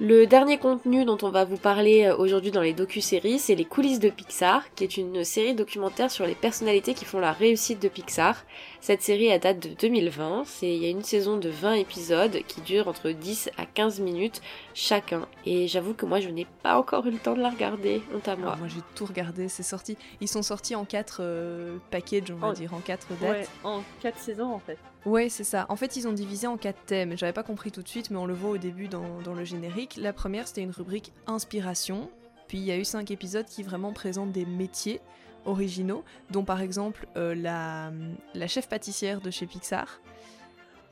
Le 0.01 0.25
dernier 0.25 0.57
contenu 0.57 1.03
dont 1.03 1.17
on 1.23 1.29
va 1.29 1.43
vous 1.43 1.57
parler 1.57 2.05
euh, 2.05 2.15
aujourd'hui 2.15 2.51
dans 2.51 2.61
les 2.61 2.71
docu-séries, 2.71 3.37
c'est 3.37 3.55
Les 3.55 3.65
coulisses 3.65 3.99
de 3.99 4.09
Pixar, 4.09 4.63
qui 4.73 4.85
est 4.85 4.95
une 4.95 5.25
série 5.25 5.53
documentaire 5.53 6.09
sur 6.09 6.25
les 6.25 6.35
personnalités 6.35 6.93
qui 6.93 7.03
font 7.03 7.19
la 7.19 7.33
réussite 7.33 7.81
de 7.81 7.89
Pixar. 7.89 8.45
Cette 8.82 9.01
série 9.01 9.27
elle 9.27 9.41
date 9.41 9.59
de 9.59 9.73
2020, 9.73 10.43
c'est 10.45 10.73
il 10.73 10.82
y 10.82 10.86
a 10.86 10.89
une 10.89 11.03
saison 11.03 11.38
de 11.38 11.49
20 11.49 11.73
épisodes 11.73 12.38
qui 12.47 12.61
durent 12.61 12.88
entre 12.88 13.11
10 13.11 13.49
à 13.57 13.65
15 13.65 13.99
minutes 13.99 14.41
chacun. 14.73 15.27
Et 15.45 15.67
j'avoue 15.67 15.93
que 15.93 16.05
moi 16.05 16.21
je 16.21 16.30
n'ai 16.30 16.47
pas 16.63 16.77
encore 16.77 17.05
eu 17.05 17.11
le 17.11 17.17
temps 17.17 17.36
de 17.36 17.41
la 17.41 17.49
regarder, 17.49 18.01
honte 18.15 18.27
à 18.27 18.38
moi. 18.38 18.51
Ah, 18.53 18.57
moi 18.57 18.67
j'ai 18.69 18.80
tout 18.95 19.05
regardé, 19.05 19.49
c'est 19.49 19.63
sorti. 19.63 19.97
Ils 20.21 20.30
sont 20.30 20.41
sortis 20.41 20.75
en 20.75 20.86
quatre 20.86 21.17
euh, 21.21 21.77
packages, 21.91 22.32
on 22.32 22.38
va 22.38 22.53
dire, 22.53 22.73
en 22.73 22.80
quatre 22.80 23.07
ouais, 23.21 23.41
dates. 23.41 23.49
en 23.65 23.84
4 24.01 24.17
saisons 24.17 24.53
en 24.53 24.59
fait. 24.59 24.77
Ouais, 25.05 25.30
c'est 25.30 25.43
ça. 25.43 25.65
En 25.69 25.75
fait, 25.75 25.95
ils 25.95 26.07
ont 26.07 26.13
divisé 26.13 26.45
en 26.47 26.57
quatre 26.57 26.84
thèmes. 26.86 27.17
J'avais 27.17 27.34
pas 27.34 27.43
compris 27.43 27.71
tout 27.71 27.82
de 27.82 27.88
suite, 27.88 28.11
mais 28.11 28.17
on 28.17 28.25
le 28.25 28.34
voit 28.34 28.51
au 28.51 28.57
début 28.57 28.89
dans, 28.89 29.21
dans 29.23 29.34
le 29.34 29.45
générique. 29.45 29.95
La 29.97 30.11
première, 30.11 30.47
c'était 30.47 30.61
une 30.61 30.71
rubrique 30.71 31.13
inspiration. 31.25 32.09
Puis 32.47 32.57
il 32.57 32.65
y 32.65 32.71
a 32.71 32.77
eu 32.77 32.84
cinq 32.84 33.11
épisodes 33.11 33.45
qui 33.45 33.63
vraiment 33.63 33.93
présentent 33.93 34.32
des 34.32 34.45
métiers 34.45 34.99
originaux, 35.49 36.03
dont 36.31 36.43
par 36.43 36.61
exemple 36.61 37.07
euh, 37.17 37.33
la, 37.35 37.91
la 38.33 38.47
chef 38.47 38.67
pâtissière 38.69 39.21
de 39.21 39.31
chez 39.31 39.45
Pixar. 39.45 39.99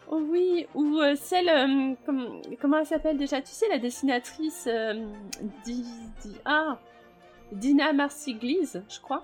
Oh 0.09 0.21
oui, 0.29 0.65
ou 0.73 0.99
euh, 0.99 1.15
celle, 1.15 1.49
euh, 1.49 1.93
comme- 2.05 2.41
comment 2.61 2.77
elle 2.79 2.85
s'appelle 2.85 3.17
déjà 3.17 3.41
Tu 3.41 3.51
sais, 3.51 3.67
la 3.69 3.77
dessinatrice 3.77 4.67
Di- 5.65 5.83
Di- 6.21 6.37
ah, 6.45 6.79
Dina 7.51 7.91
Marsiglis, 7.93 8.73
je 8.89 8.99
crois. 9.01 9.23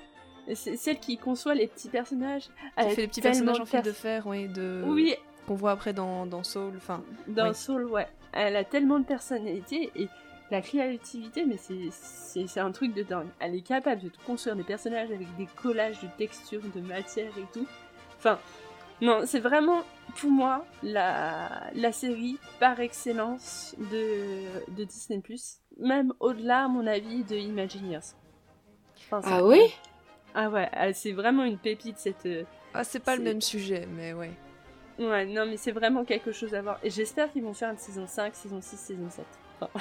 C'est 0.56 0.76
celle 0.76 1.00
qui 1.00 1.18
conçoit 1.18 1.56
les 1.56 1.68
petits 1.68 1.88
personnages. 1.88 2.50
Elle 2.76 2.90
fait 2.90 3.02
les 3.04 3.08
petits 3.08 3.22
personnages 3.22 3.62
en 3.62 3.66
fil 3.66 3.82
de 3.82 3.94
fer, 3.94 4.28
oui, 4.28 4.50
de... 4.50 4.84
Oui, 4.86 5.16
qu'on 5.48 5.56
voit 5.56 5.72
après 5.72 5.94
dans, 5.94 6.26
dans 6.26 6.44
Soul. 6.44 6.74
Enfin, 6.76 7.02
dans 7.30 7.48
Oui. 7.48 7.56
Soul, 7.56 7.86
ouais. 7.86 8.08
Elle 8.34 8.58
a 8.58 8.66
tellement 8.66 9.00
de 9.00 9.06
personnalité 9.06 9.90
et 9.96 10.10
la 10.54 10.62
créativité, 10.62 11.46
mais 11.46 11.58
c'est- 11.58 12.60
un 12.60 12.72
truc 12.72 12.94
de 12.94 13.02
dingue. 13.04 13.28
Elle 13.40 13.56
est 13.56 13.62
capable 13.62 14.02
de 14.04 14.12
construire 14.26 14.56
des 14.56 14.64
personnages 14.64 15.10
avec 15.12 15.36
des 15.36 15.48
collages 15.48 16.00
de 16.02 16.08
textures, 16.18 16.62
de 16.76 16.80
matière 16.80 17.32
et 17.38 17.46
tout. 17.52 17.66
Enfin, 18.18 18.38
non, 19.02 19.22
c'est 19.26 19.40
vraiment, 19.40 19.82
pour 20.18 20.30
moi, 20.30 20.64
la, 20.84 21.70
la 21.74 21.92
série 21.92 22.38
par 22.60 22.80
excellence 22.80 23.76
de, 23.92 24.72
de 24.76 24.84
Disney+. 24.84 25.22
Même 25.80 26.14
au-delà, 26.20 26.66
à 26.66 26.68
mon 26.68 26.86
avis, 26.86 27.24
de 27.24 27.36
Imagineers. 27.36 28.14
Enfin, 29.12 29.22
Ah 29.24 29.44
oui? 29.44 29.62
Ah 30.36 30.50
ouais, 30.50 30.70
elle- 30.74 30.96
c'est 30.96 31.12
vraiment 31.14 31.44
une 31.44 31.58
pépite, 31.58 31.98
cette... 31.98 32.26
euh, 32.28 32.44
ah, 32.76 32.84
c'est 32.84 33.00
pas 33.00 33.16
le 33.16 33.24
même 33.24 33.42
sujet, 33.42 33.88
mais 33.96 34.14
ouais. 34.14 34.32
Ouais, 35.00 35.26
non, 35.26 35.46
mais 35.48 35.58
c'est 35.58 35.72
vraiment 35.72 36.06
quelque 36.06 36.32
chose 36.32 36.54
à 36.54 36.62
voir. 36.62 36.80
Et 36.84 36.90
j'espère 36.92 37.32
qu'ils 37.32 37.44
vont 37.44 37.54
faire 37.56 37.72
une 37.72 37.78
saison 37.78 38.06
5, 38.08 38.36
saison 38.36 38.62
6, 38.62 38.78
saison 38.78 39.10
7. 39.10 39.26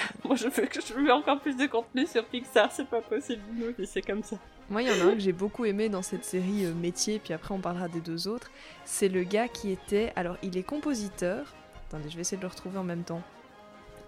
Moi, 0.25 0.37
je 0.37 0.49
veux, 0.49 0.67
que 0.67 0.81
je 0.81 0.95
veux 0.95 1.13
encore 1.13 1.41
plus 1.41 1.57
de 1.57 1.67
contenu 1.67 2.07
sur 2.07 2.25
Pixar, 2.25 2.71
c'est 2.73 2.87
pas 2.87 3.01
possible, 3.01 3.43
nous, 3.55 3.73
mais 3.79 3.87
c'est 3.87 4.03
comme 4.03 4.23
ça. 4.23 4.37
Moi, 4.71 4.83
il 4.83 4.89
y 4.89 4.91
en 4.91 5.07
a 5.07 5.11
un 5.11 5.15
que 5.15 5.21
j'ai 5.21 5.33
beaucoup 5.33 5.65
aimé 5.65 5.89
dans 5.89 6.03
cette 6.03 6.25
série 6.25 6.65
euh, 6.65 6.73
métier, 6.73 7.19
puis 7.19 7.35
après 7.35 7.55
on 7.55 7.59
parlera 7.59 7.89
des 7.89 8.01
deux 8.01 8.29
autres. 8.29 8.51
C'est 8.85 9.09
le 9.09 9.23
gars 9.23 9.49
qui 9.49 9.71
était. 9.71 10.13
Alors, 10.17 10.37
il 10.43 10.57
est 10.57 10.63
compositeur. 10.63 11.55
Attendez, 11.89 12.09
je 12.09 12.17
vais 12.17 12.23
essayer 12.23 12.39
de 12.39 12.43
le 12.43 12.49
retrouver 12.49 12.79
en 12.79 12.85
même 12.85 13.05
temps. 13.05 13.23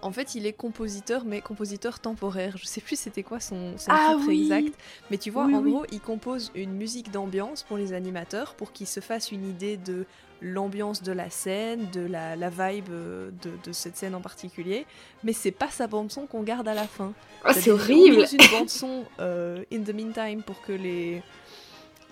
En 0.05 0.11
fait, 0.11 0.35
il 0.35 0.45
est 0.45 0.53
compositeur, 0.53 1.25
mais 1.25 1.41
compositeur 1.41 1.99
temporaire. 1.99 2.57
Je 2.57 2.65
sais 2.65 2.79
plus 2.81 2.97
c'était 2.97 3.23
quoi 3.23 3.39
son, 3.39 3.77
son 3.77 3.89
Ah 3.91 4.13
titre 4.15 4.27
oui. 4.27 4.41
exact. 4.43 4.77
Mais 5.09 5.17
tu 5.17 5.31
vois, 5.31 5.45
Oui, 5.45 5.55
en 5.55 5.61
oui. 5.63 5.71
gros, 5.71 5.85
il 5.91 5.99
compose 5.99 6.51
une 6.53 6.73
musique 6.73 7.11
d'ambiance 7.11 7.63
pour 7.63 7.77
les 7.77 7.91
animateurs 7.91 8.53
pour 8.53 8.71
qu'ils 8.71 8.85
se 8.87 8.99
fassent 8.99 9.31
une 9.31 9.49
idée 9.49 9.77
de 9.77 10.05
l'ambiance 10.41 11.01
de 11.01 11.11
la 11.11 11.29
scène, 11.31 11.89
de 11.91 12.01
la, 12.05 12.35
la 12.35 12.49
vibe 12.49 12.89
euh, 12.91 13.31
de, 13.41 13.51
de 13.63 13.71
cette 13.71 13.97
scène 13.97 14.13
en 14.13 14.21
particulier. 14.21 14.85
Mais 15.23 15.33
c'est 15.33 15.51
pas 15.51 15.69
sa 15.69 15.87
bande-son 15.87 16.27
qu'on 16.27 16.43
garde 16.43 16.67
à 16.67 16.73
la 16.75 16.85
fin. 16.87 17.13
Oh, 17.43 17.49
c'est 17.53 17.71
horrible 17.71 18.25
une 18.31 18.47
bande-son 18.51 19.05
euh, 19.19 19.63
in 19.73 19.81
the 19.81 19.93
meantime 19.93 20.43
pour 20.43 20.61
que 20.61 20.71
les, 20.73 21.23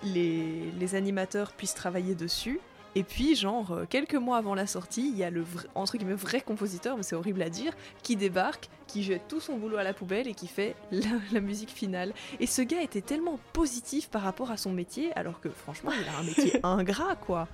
les, 0.02 0.72
les 0.80 0.94
animateurs 0.94 1.52
puissent 1.52 1.74
travailler 1.74 2.14
dessus. 2.14 2.58
Et 2.96 3.02
puis, 3.02 3.34
genre, 3.34 3.72
euh, 3.72 3.84
quelques 3.88 4.14
mois 4.14 4.36
avant 4.36 4.54
la 4.54 4.66
sortie, 4.66 5.08
il 5.10 5.16
y 5.18 5.24
a 5.24 5.30
le 5.30 5.40
vrai, 5.42 5.66
entre 5.74 5.96
guillemets, 5.96 6.14
vrai 6.14 6.40
compositeur, 6.40 6.96
mais 6.96 7.02
c'est 7.02 7.16
horrible 7.16 7.42
à 7.42 7.48
dire, 7.50 7.72
qui 8.02 8.14
débarque, 8.16 8.68
qui 8.86 9.02
jette 9.02 9.26
tout 9.28 9.40
son 9.40 9.56
boulot 9.56 9.76
à 9.78 9.82
la 9.82 9.92
poubelle 9.94 10.28
et 10.28 10.34
qui 10.34 10.46
fait 10.46 10.76
la, 10.92 11.08
la 11.32 11.40
musique 11.40 11.70
finale. 11.70 12.12
Et 12.40 12.46
ce 12.46 12.62
gars 12.62 12.82
était 12.82 13.00
tellement 13.00 13.38
positif 13.52 14.08
par 14.08 14.22
rapport 14.22 14.50
à 14.50 14.56
son 14.56 14.72
métier, 14.72 15.12
alors 15.16 15.40
que 15.40 15.48
franchement, 15.48 15.90
il 15.92 16.08
a 16.08 16.18
un 16.18 16.22
métier 16.22 16.60
ingrat, 16.62 17.16
quoi. 17.16 17.48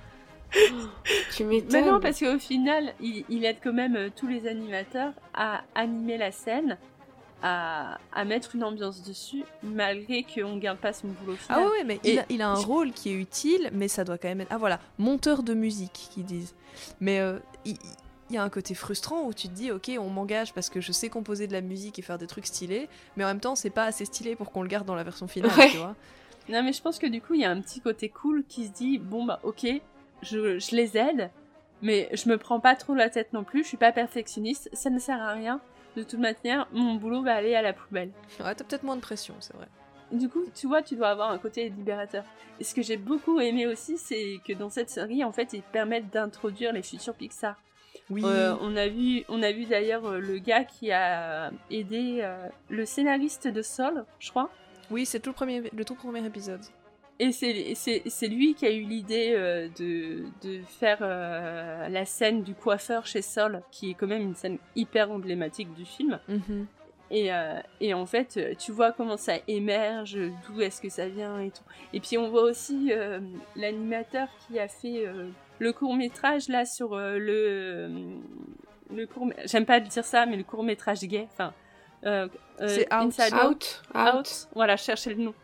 Tu 1.37 1.45
Mais 1.45 1.57
m'étonnes. 1.57 1.87
non, 1.87 2.01
parce 2.01 2.19
qu'au 2.19 2.39
final, 2.39 2.93
il, 3.01 3.25
il 3.29 3.45
aide 3.45 3.59
quand 3.63 3.73
même 3.73 3.97
euh, 3.97 4.09
tous 4.15 4.27
les 4.27 4.47
animateurs 4.49 5.13
à 5.33 5.63
animer 5.77 6.19
la 6.19 6.33
scène, 6.33 6.77
à, 7.43 7.99
à 8.13 8.25
mettre 8.25 8.55
une 8.55 8.65
ambiance 8.65 9.03
dessus, 9.03 9.45
malgré 9.63 10.23
qu'on 10.25 10.57
garde 10.57 10.79
pas 10.79 10.93
son 10.93 11.09
boulot 11.09 11.37
Ah 11.49 11.55
final. 11.55 11.65
ouais, 11.67 11.71
ouais, 11.79 11.85
mais 11.85 12.01
il 12.05 12.19
a, 12.19 12.25
il 12.29 12.43
a 12.43 12.49
un 12.51 12.55
rôle 12.55 12.93
qui 12.93 13.11
est 13.11 13.15
utile, 13.15 13.71
mais 13.73 13.89
ça 13.89 14.05
doit 14.05 14.19
quand 14.19 14.29
même 14.29 14.41
être... 14.43 14.51
Ah 14.53 14.59
voilà, 14.59 14.79
monteur 14.99 15.43
de 15.43 15.55
musique, 15.55 16.09
qu'ils 16.13 16.25
disent. 16.25 16.55
Mais 17.01 17.21
euh, 17.21 17.39
il 17.65 17.77
il 18.29 18.35
y 18.35 18.39
a 18.39 18.45
un 18.45 18.49
côté 18.49 18.75
frustrant 18.77 19.25
où 19.25 19.35
tu 19.35 19.49
te 19.49 19.53
dis, 19.55 19.73
ok, 19.73 19.91
on 19.99 20.09
m'engage 20.09 20.53
parce 20.55 20.71
que 20.71 20.81
je 20.81 20.93
sais 20.93 21.09
composer 21.09 21.49
de 21.49 21.53
la 21.53 21.63
musique 21.63 21.99
et 21.99 22.03
faire 22.03 22.17
des 22.17 22.29
trucs 22.29 22.47
stylés, 22.47 22.89
mais 23.17 23.25
en 23.25 23.27
même 23.27 23.41
temps, 23.41 23.57
c'est 23.57 23.71
pas 23.71 23.87
assez 23.87 24.05
stylé 24.05 24.37
pour 24.37 24.53
qu'on 24.53 24.63
le 24.63 24.69
garde 24.69 24.87
dans 24.87 24.95
la 24.95 25.03
version 25.03 25.27
finale, 25.27 25.51
Ouais. 25.59 25.69
tu 25.71 25.79
vois. 25.79 25.97
Non, 26.49 26.63
mais 26.63 26.73
je 26.73 26.81
pense 26.81 27.01
que 27.01 27.09
du 27.09 27.21
coup, 27.21 27.35
il 27.35 27.41
y 27.41 27.45
a 27.45 27.51
un 27.51 27.61
petit 27.61 27.81
côté 27.81 28.09
cool 28.09 28.45
qui 28.49 28.67
se 28.69 28.71
dit 28.71 28.99
bon, 28.99 29.25
bah, 29.25 29.41
ok, 29.43 29.67
je, 30.23 30.61
je 30.61 30.77
les 30.77 30.97
aide, 30.97 31.31
mais 31.83 32.09
je 32.13 32.29
me 32.29 32.39
prends 32.39 32.61
pas 32.61 32.77
trop 32.77 32.95
la 32.95 33.11
tête 33.11 33.33
non 33.33 33.43
plus, 33.43 33.65
je 33.65 33.69
suis 33.69 33.77
pas 33.77 33.91
perfectionniste, 33.91 34.71
ça 34.75 34.91
ne 34.91 35.01
sert 35.01 35.21
à 35.21 35.33
rien. 35.33 35.61
De 35.97 36.03
toute 36.03 36.21
manière, 36.21 36.69
mon 36.73 36.95
boulot 36.95 37.23
va 37.23 37.35
aller 37.35 37.55
à 37.55 37.63
la 37.63 37.73
poubelle. 37.73 38.11
Ouais, 38.39 38.55
t'as 38.55 38.65
peut-être 38.65 38.85
moins 38.85 38.97
de 38.97 39.01
pression, 39.01 39.35
c'est 39.41 39.55
vrai. 39.57 39.67
Du 40.13 40.29
coup, 40.29 40.45
tu 40.55 40.67
vois, 40.67 40.83
tu 40.83 40.97
dois 40.97 41.09
avoir 41.09 41.31
un 41.31 41.39
côté 41.39 41.69
libérateur. 41.69 42.25
Et 42.59 42.65
ce 42.65 42.75
que 42.75 42.83
j'ai 42.83 42.97
beaucoup 42.97 43.41
aimé 43.41 43.67
aussi, 43.67 43.97
c'est 43.97 44.41
que 44.47 44.53
dans 44.53 44.71
cette 44.71 44.91
série, 44.91 45.25
en 45.25 45.33
fait, 45.33 45.53
ils 45.53 45.63
permettent 45.63 46.11
d'introduire 46.11 46.73
les 46.73 46.83
futurs 46.83 47.15
Pixar. 47.15 47.57
Oui. 48.09 48.23
Euh, 48.25 48.57
on 48.61 48.77
a 48.77 48.89
vu, 48.89 49.25
on 49.29 49.43
a 49.43 49.53
vu 49.53 49.67
d'ailleurs 49.67 50.05
euh, 50.05 50.19
le 50.19 50.39
gars 50.39 50.65
qui 50.65 50.91
a 50.91 51.53
aidé 51.71 52.21
euh, 52.23 52.49
le 52.69 52.85
scénariste 52.85 53.47
de 53.47 53.63
Sol, 53.63 54.05
je 54.19 54.31
crois. 54.31 54.51
Oui, 54.91 55.07
c'est 55.07 55.21
tout 55.21 55.31
le, 55.31 55.35
premier, 55.35 55.63
le 55.73 55.85
tout 55.85 55.95
premier 55.95 56.25
épisode. 56.27 56.61
Et 57.23 57.33
c'est- 57.33 57.51
et 57.51 57.75
c'est 57.75 58.03
c'est 58.07 58.29
lui 58.29 58.55
qui 58.55 58.65
a 58.65 58.71
eu 58.73 58.81
l'idée 58.83 59.33
euh, 59.37 59.69
de, 59.79 60.25
de 60.43 60.61
faire 60.81 60.99
euh, 61.03 61.87
la 61.89 62.05
scène 62.07 62.43
du 62.43 62.55
coiffeur 62.55 63.07
chez 63.07 63.21
Sol, 63.21 63.63
qui 63.71 63.91
est 63.91 63.95
quand 63.95 64.07
même 64.07 64.23
une 64.23 64.35
scène 64.35 64.57
hyper 64.75 65.11
emblématique 65.11 65.73
du 65.75 65.85
film. 65.85 66.19
Mhm. 66.29 66.67
Et, 67.13 67.33
euh, 67.35 67.61
et 67.81 67.93
en 67.93 68.07
fait, 68.07 68.57
tu 68.59 68.71
vois 68.73 68.93
comment 68.93 69.17
ça 69.17 69.35
émerge, 69.49 70.17
d'où 70.47 70.61
est-ce 70.63 70.81
que 70.81 70.89
ça 70.89 71.09
vient 71.09 71.41
et 71.41 71.51
tout. 71.51 71.65
Et 71.93 72.01
puis 72.01 72.17
on 72.17 72.31
voit 72.31 72.43
aussi 72.45 72.91
euh, 72.93 73.19
l'animateur 73.57 74.29
qui 74.47 74.59
a 74.59 74.69
fait 74.69 75.05
euh, 75.07 75.29
le 75.59 75.73
court 75.75 75.95
métrage 75.95 76.49
là 76.49 76.65
sur 76.65 76.95
euh, 76.95 77.19
le 77.19 77.91
le 78.95 79.07
court. 79.07 79.29
J'aime 79.45 79.67
pas 79.67 79.79
dire 79.81 80.05
ça, 80.05 80.25
mais 80.25 80.37
le 80.37 80.45
court 80.45 80.63
métrage 80.63 81.01
gay. 81.01 81.27
Enfin, 81.33 81.53
euh, 82.07 82.29
euh, 82.61 82.69
C'est 82.69 82.93
Out. 82.95 83.03
Inside 83.21 83.35
Out, 83.35 83.83
out. 83.95 84.15
Out. 84.15 84.49
Voilà, 84.55 84.77
cherchez 84.79 85.13
le 85.15 85.23
nom. 85.23 85.35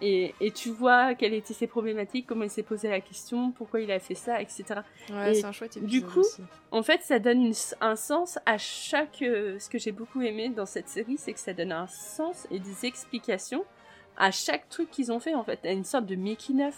Et, 0.00 0.34
et 0.40 0.52
tu 0.52 0.70
vois 0.70 1.14
quelles 1.14 1.34
étaient 1.34 1.54
ses 1.54 1.66
problématiques, 1.66 2.26
comment 2.26 2.44
il 2.44 2.50
s'est 2.50 2.62
posé 2.62 2.88
la 2.88 3.00
question, 3.00 3.50
pourquoi 3.50 3.80
il 3.80 3.90
a 3.90 3.98
fait 3.98 4.14
ça, 4.14 4.40
etc. 4.40 4.64
Ouais, 5.10 5.32
Et 5.32 5.34
c'est 5.34 5.44
un 5.44 5.52
chouette 5.52 5.76
épisode 5.76 5.90
du 5.90 6.02
coup, 6.06 6.20
aussi. 6.20 6.42
En 6.70 6.82
fait, 6.82 7.02
ça 7.02 7.18
donne 7.18 7.42
une- 7.46 7.54
un 7.80 7.96
sens 7.96 8.38
à 8.46 8.58
chaque. 8.58 9.22
euh, 9.22 9.58
ce 9.58 9.68
que 9.68 9.78
j'ai 9.78 9.92
beaucoup 9.92 10.22
aimé 10.22 10.50
dans 10.50 10.66
cette 10.66 10.88
série, 10.88 11.16
c'est 11.18 11.32
que 11.32 11.40
ça 11.40 11.52
donne 11.52 11.72
un 11.72 11.86
sens 11.88 12.46
et 12.50 12.58
des 12.60 12.86
explications 12.86 13.64
à 14.16 14.30
chaque 14.30 14.68
truc 14.68 14.90
qu'ils 14.90 15.10
ont 15.10 15.18
fait. 15.20 15.34
En 15.34 15.42
fait, 15.44 15.58
à 15.64 15.72
une 15.72 15.84
sorte 15.84 16.06
de 16.06 16.14
making 16.16 16.62
of 16.62 16.74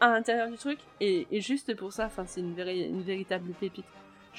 à 0.00 0.08
l'intérieur 0.10 0.48
du 0.48 0.56
truc. 0.56 0.78
Et, 1.00 1.26
et 1.30 1.40
juste 1.40 1.74
pour 1.76 1.92
ça, 1.92 2.08
c'est 2.26 2.40
une 2.40 2.54
véritable 2.54 3.52
pépite. 3.60 3.84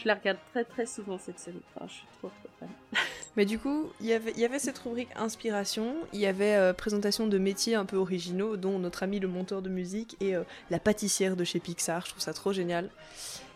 Je 0.01 0.07
la 0.07 0.15
regarde 0.15 0.37
très 0.51 0.63
très 0.63 0.85
souvent 0.85 1.17
cette 1.17 1.39
série. 1.39 1.59
Je 1.87 1.91
suis 1.93 2.03
trop 2.19 2.29
trop 2.29 2.49
fan. 2.59 2.69
Mais 3.35 3.45
du 3.45 3.59
coup, 3.59 3.91
il 4.01 4.07
y 4.07 4.13
avait- 4.13 4.31
il 4.31 4.39
y 4.39 4.45
avait 4.45 4.59
cette 4.59 4.77
rubrique 4.79 5.09
inspiration, 5.15 5.95
il 6.13 6.19
y 6.19 6.25
avait 6.25 6.55
euh, 6.55 6.73
présentation 6.73 7.27
de 7.27 7.37
métiers 7.37 7.75
un 7.75 7.85
peu 7.85 7.97
originaux, 7.97 8.57
dont 8.57 8.79
notre 8.79 9.03
ami 9.03 9.19
le 9.19 9.27
monteur 9.27 9.61
de 9.61 9.69
musique 9.69 10.15
et 10.19 10.35
euh, 10.35 10.43
la 10.69 10.79
pâtissière 10.79 11.35
de 11.35 11.43
chez 11.43 11.59
Pixar. 11.59 12.05
Je 12.05 12.11
trouve 12.11 12.21
ça 12.21 12.33
trop 12.33 12.53
génial. 12.53 12.89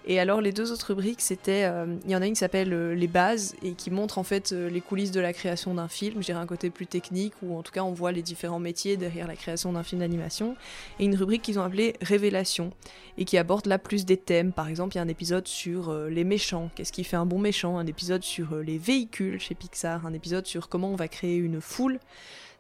Et 0.06 0.20
alors 0.20 0.42
les 0.42 0.52
deux 0.52 0.72
autres 0.72 0.88
rubriques, 0.88 1.22
c'était, 1.22 1.64
euh, 1.64 1.86
il 2.04 2.12
y 2.12 2.16
en 2.16 2.22
a 2.22 2.28
une 2.28 2.34
qui 2.34 2.40
s'appelle 2.40 2.74
euh, 2.74 2.94
les 2.94 3.08
bases 3.08 3.56
et 3.64 3.72
qui 3.72 3.90
montre 3.90 4.18
en 4.18 4.24
fait 4.24 4.52
euh, 4.52 4.70
les 4.70 4.82
coulisses 4.82 5.12
de 5.12 5.22
la 5.22 5.32
création 5.32 5.74
d'un 5.74 5.88
film. 5.88 6.20
Dirais 6.20 6.40
un 6.40 6.46
côté 6.46 6.70
plus 6.70 6.88
technique 6.88 7.34
où 7.42 7.58
en 7.58 7.64
tout 7.64 7.72
cas 7.72 7.84
on 7.84 7.94
voit 7.94 8.12
les 8.12 8.22
différents 8.22 8.60
métiers 8.60 8.98
derrière 8.98 9.28
la 9.28 9.36
création 9.36 9.72
d'un 9.72 9.84
film 9.84 10.02
d'animation. 10.02 10.58
Et 11.00 11.06
une 11.06 11.16
rubrique 11.16 11.42
qu'ils 11.42 11.58
ont 11.58 11.64
appelée 11.64 11.96
révélation 12.02 12.72
et 13.18 13.24
qui 13.24 13.38
aborde 13.38 13.66
là 13.66 13.80
plus 13.80 14.06
des 14.06 14.18
thèmes. 14.18 14.52
Par 14.52 14.68
exemple, 14.68 14.96
il 14.96 14.98
y 14.98 15.00
a 15.00 15.04
un 15.04 15.08
épisode 15.08 15.48
sur 15.48 15.94
les 15.94 16.24
méchants, 16.24 16.70
qu'est-ce 16.76 16.92
qui 16.92 17.04
fait 17.04 17.16
un 17.16 17.26
bon 17.26 17.40
méchant, 17.40 17.78
un 17.78 17.86
épisode 17.86 18.24
sur 18.24 18.56
les 18.56 18.78
véhicules 18.78 19.40
chez 19.40 19.56
Pixar, 19.56 20.06
un 20.06 20.14
épisode 20.14 20.48
sur 20.48 20.68
comment 20.68 20.90
on 20.92 20.96
va 20.96 21.08
créer 21.08 21.38
une 21.38 21.62
foule. 21.62 22.00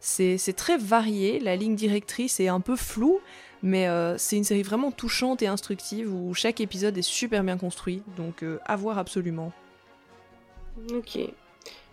C'est 0.06 0.56
très 0.58 0.78
varié, 0.78 1.40
la 1.40 1.56
ligne 1.56 1.78
directrice 1.78 2.42
est 2.42 2.50
un 2.50 2.60
peu 2.60 2.76
floue, 2.76 3.22
mais 3.62 3.88
euh, 3.88 4.18
c'est 4.18 4.36
une 4.36 4.44
série 4.44 4.62
vraiment 4.62 4.92
touchante 4.92 5.42
et 5.42 5.48
instructive 5.48 6.14
où 6.14 6.34
chaque 6.34 6.60
épisode 6.60 6.98
est 6.98 7.02
super 7.02 7.42
bien 7.42 7.58
construit, 7.58 8.04
donc 8.18 8.44
euh, 8.44 8.60
à 8.66 8.76
voir 8.76 8.98
absolument. 8.98 9.54
Ok. 10.92 11.20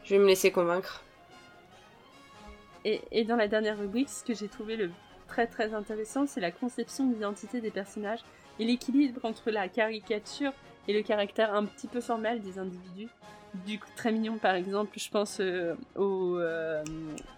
Je 0.02 0.14
vais 0.14 0.18
me 0.18 0.26
laisser 0.26 0.50
convaincre. 0.50 1.04
Et, 2.84 3.00
et 3.12 3.24
dans 3.24 3.36
la 3.36 3.46
dernière 3.46 3.78
rubrique, 3.78 4.08
ce 4.08 4.24
que 4.24 4.34
j'ai 4.34 4.48
trouvé 4.48 4.74
le 4.74 4.90
très 5.28 5.46
très 5.46 5.72
intéressant, 5.72 6.26
c'est 6.26 6.40
la 6.40 6.50
conception 6.50 7.06
de 7.06 7.14
l'identité 7.14 7.60
des 7.60 7.70
personnages 7.70 8.24
et 8.58 8.64
l'équilibre 8.64 9.24
entre 9.24 9.52
la 9.52 9.68
caricature 9.68 10.52
et 10.88 10.92
le 10.92 11.02
caractère 11.02 11.54
un 11.54 11.64
petit 11.64 11.86
peu 11.86 12.00
formel 12.00 12.42
des 12.42 12.58
individus. 12.58 13.08
Du 13.66 13.78
coup, 13.80 13.88
très 13.96 14.12
mignon 14.12 14.38
par 14.38 14.54
exemple, 14.54 14.98
je 14.98 15.10
pense 15.10 15.40
euh, 15.40 15.74
au, 15.96 16.36
euh, 16.38 16.82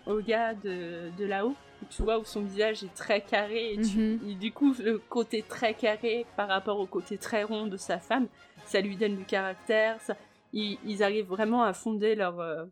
au 0.07 0.21
gars 0.21 0.55
de, 0.55 1.11
de 1.19 1.25
là-haut, 1.25 1.55
tu 1.91 2.03
vois 2.03 2.19
où 2.19 2.25
son 2.25 2.43
visage 2.43 2.85
est 2.85 2.95
très 2.95 3.21
carré 3.23 3.73
et, 3.75 3.81
tu- 3.81 3.99
Mhm. 3.99 4.21
et 4.31 4.35
du 4.35 4.53
coup 4.53 4.75
le 4.79 4.99
côté 4.99 5.43
très 5.43 5.73
carré 5.75 6.27
par 6.37 6.49
rapport 6.49 6.79
au 6.79 6.87
côté 6.87 7.17
très 7.19 7.45
rond 7.45 7.67
de 7.67 7.77
sa 7.79 7.99
femme, 7.99 8.29
ça 8.67 8.81
lui 8.81 8.97
donne 8.97 9.17
du 9.17 9.25
caractère, 9.25 10.01
ça, 10.03 10.15
ils, 10.53 10.79
ils 10.85 11.03
arrivent 11.03 11.29
vraiment 11.29 11.63
à 11.63 11.73
fonder 11.73 12.15
leur, 12.15 12.39
euh, 12.41 12.67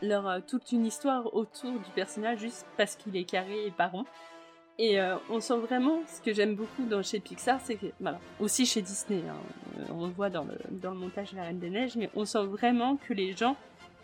leur 0.00 0.44
toute 0.46 0.70
une 0.72 0.86
histoire 0.86 1.34
autour 1.34 1.72
du 1.72 1.90
personnage 1.94 2.38
juste 2.38 2.66
parce 2.76 2.94
qu'il 2.94 3.16
est 3.16 3.24
carré 3.24 3.66
et 3.66 3.70
pas 3.72 3.88
rond. 3.88 4.04
Et 4.78 5.00
euh, 5.00 5.16
on 5.30 5.40
sent 5.40 5.58
vraiment 5.58 6.00
ce 6.06 6.20
que 6.20 6.32
j'aime 6.32 6.56
beaucoup 6.56 6.84
dans 6.84 7.02
chez 7.02 7.20
Pixar, 7.20 7.60
c'est 7.62 7.76
que 7.76 7.86
voilà, 8.00 8.18
aussi 8.40 8.66
chez 8.66 8.82
Disney, 8.82 9.22
hein, 9.28 9.36
euh, 9.78 9.84
on 9.94 10.06
le 10.06 10.12
voit 10.12 10.30
dans 10.30 10.42
le, 10.42 10.56
dans 10.70 10.90
le 10.90 10.98
montage 10.98 11.30
de 11.30 11.36
La 11.36 11.44
Reine 11.44 11.60
des 11.60 11.70
Neiges, 11.70 11.94
mais 11.94 12.10
on 12.16 12.24
sent 12.24 12.44
vraiment 12.46 12.96
que 12.96 13.14
les 13.14 13.36
gens 13.36 13.56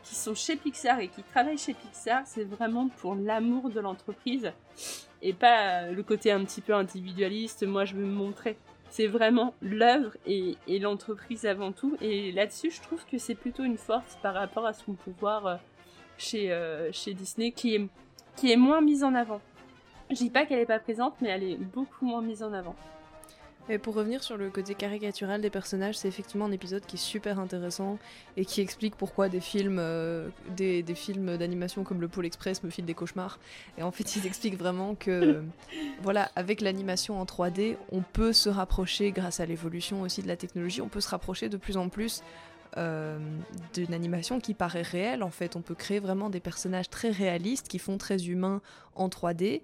qui 0.05 0.15
sont 0.15 0.35
chez 0.35 0.55
Pixar 0.55 1.01
et 1.01 1.09
qui 1.09 1.25
travaillent 1.25 1.59
chez 1.59 1.75
Pixar, 1.75 2.23
c'est 2.25 2.45
vraiment 2.45 2.89
pour 2.89 3.17
l'amour 3.17 3.69
de 3.69 3.81
l'entreprise 3.81 4.53
et 5.23 5.33
pas 5.33 5.83
euh, 5.83 5.93
le 5.93 6.03
côté 6.05 6.31
un 6.31 6.45
petit 6.45 6.61
peu 6.61 6.73
individualiste. 6.73 7.67
Moi, 7.67 7.85
je 7.85 7.97
veux 7.97 8.07
me 8.07 8.15
montrer. 8.15 8.57
C'est 8.91 9.09
vraiment 9.09 9.55
l'œuvre 9.61 10.17
et, 10.25 10.57
l'entreprise 10.69 11.47
avant 11.47 11.73
tout. 11.73 11.97
Et 12.01 12.31
là-dessus, 12.33 12.71
je 12.71 12.81
trouve 12.81 13.05
que 13.07 13.19
c'est 13.19 13.35
plutôt 13.35 13.65
une 13.65 13.77
force 13.77 14.17
par 14.23 14.35
rapport 14.35 14.67
à 14.67 14.73
ce 14.73 14.85
qu'on 14.85 14.95
peut 14.95 15.13
voir 15.21 15.61
chez, 16.19 16.53
chez 16.91 17.15
Disney, 17.15 17.53
qui 17.53 17.77
est, 17.77 17.87
qui 18.37 18.51
est 18.51 18.57
moins 18.57 18.81
mise 18.81 19.05
en 19.05 19.15
avant. 19.15 19.41
Je 20.11 20.17
dis 20.17 20.31
pas 20.31 20.45
qu'elle 20.45 20.59
est 20.59 20.67
pas 20.67 20.81
présente, 20.81 21.15
mais 21.21 21.29
elle 21.29 21.45
est 21.45 21.57
beaucoup 21.57 22.05
moins 22.05 22.23
mise 22.23 22.43
en 22.43 22.53
avant. 22.53 22.75
Et 23.69 23.79
pour 23.79 23.95
revenir 23.95 24.25
sur 24.25 24.37
le 24.37 24.51
côté 24.51 24.75
caricatural 24.75 25.41
des 25.41 25.51
personnages, 25.51 25.97
c'est 25.97 26.09
effectivement 26.09 26.47
un 26.47 26.51
épisode 26.51 26.85
qui 26.85 26.97
est 26.97 26.99
super 26.99 27.39
intéressant 27.39 27.99
et 28.37 28.45
qui 28.45 28.61
explique 28.61 28.97
pourquoi 28.97 29.29
des 29.29 29.39
films, 29.39 29.79
euh, 29.79 30.29
des, 30.57 30.83
des 30.83 30.95
films 30.97 31.37
d'animation 31.37 31.85
comme 31.85 32.01
le 32.01 32.09
Pôle 32.09 32.27
Express 32.27 32.65
me 32.65 32.71
filent 32.71 32.87
des 32.87 32.95
cauchemars. 32.95 33.39
Et 33.79 33.85
en 33.85 33.93
fait, 33.93 34.17
ils 34.17 34.27
expliquent 34.27 34.59
vraiment 34.59 34.97
que, 34.97 35.45
voilà, 36.03 36.31
avec 36.35 36.63
l'animation 36.63 37.21
en 37.21 37.25
3D, 37.25 37.77
on 37.93 38.01
peut 38.01 38.33
se 38.33 38.49
rapprocher, 38.49 39.13
grâce 39.13 39.39
à 39.39 39.47
l'évolution 39.47 40.03
aussi 40.03 40.23
de 40.23 40.29
la 40.29 40.37
technologie, 40.37 40.81
on 40.81 40.89
peut 40.89 41.01
se 41.01 41.11
rapprocher 41.11 41.49
de 41.49 41.57
plus 41.57 41.77
en 41.77 41.89
plus 41.89 42.25
euh, 42.77 43.21
d'une 43.75 43.95
animation 43.95 44.41
qui 44.41 44.55
paraît 44.55 44.83
réelle. 44.83 45.23
En 45.23 45.31
fait, 45.31 45.55
on 45.55 45.61
peut 45.61 45.77
créer 45.77 46.01
vraiment 46.01 46.29
des 46.29 46.41
personnages 46.41 46.91
très 46.91 47.11
réalistes 47.11 47.69
qui 47.69 47.79
font 47.79 47.99
très 47.99 48.27
humains 48.27 48.63
en 48.97 49.09
3D 49.09 49.61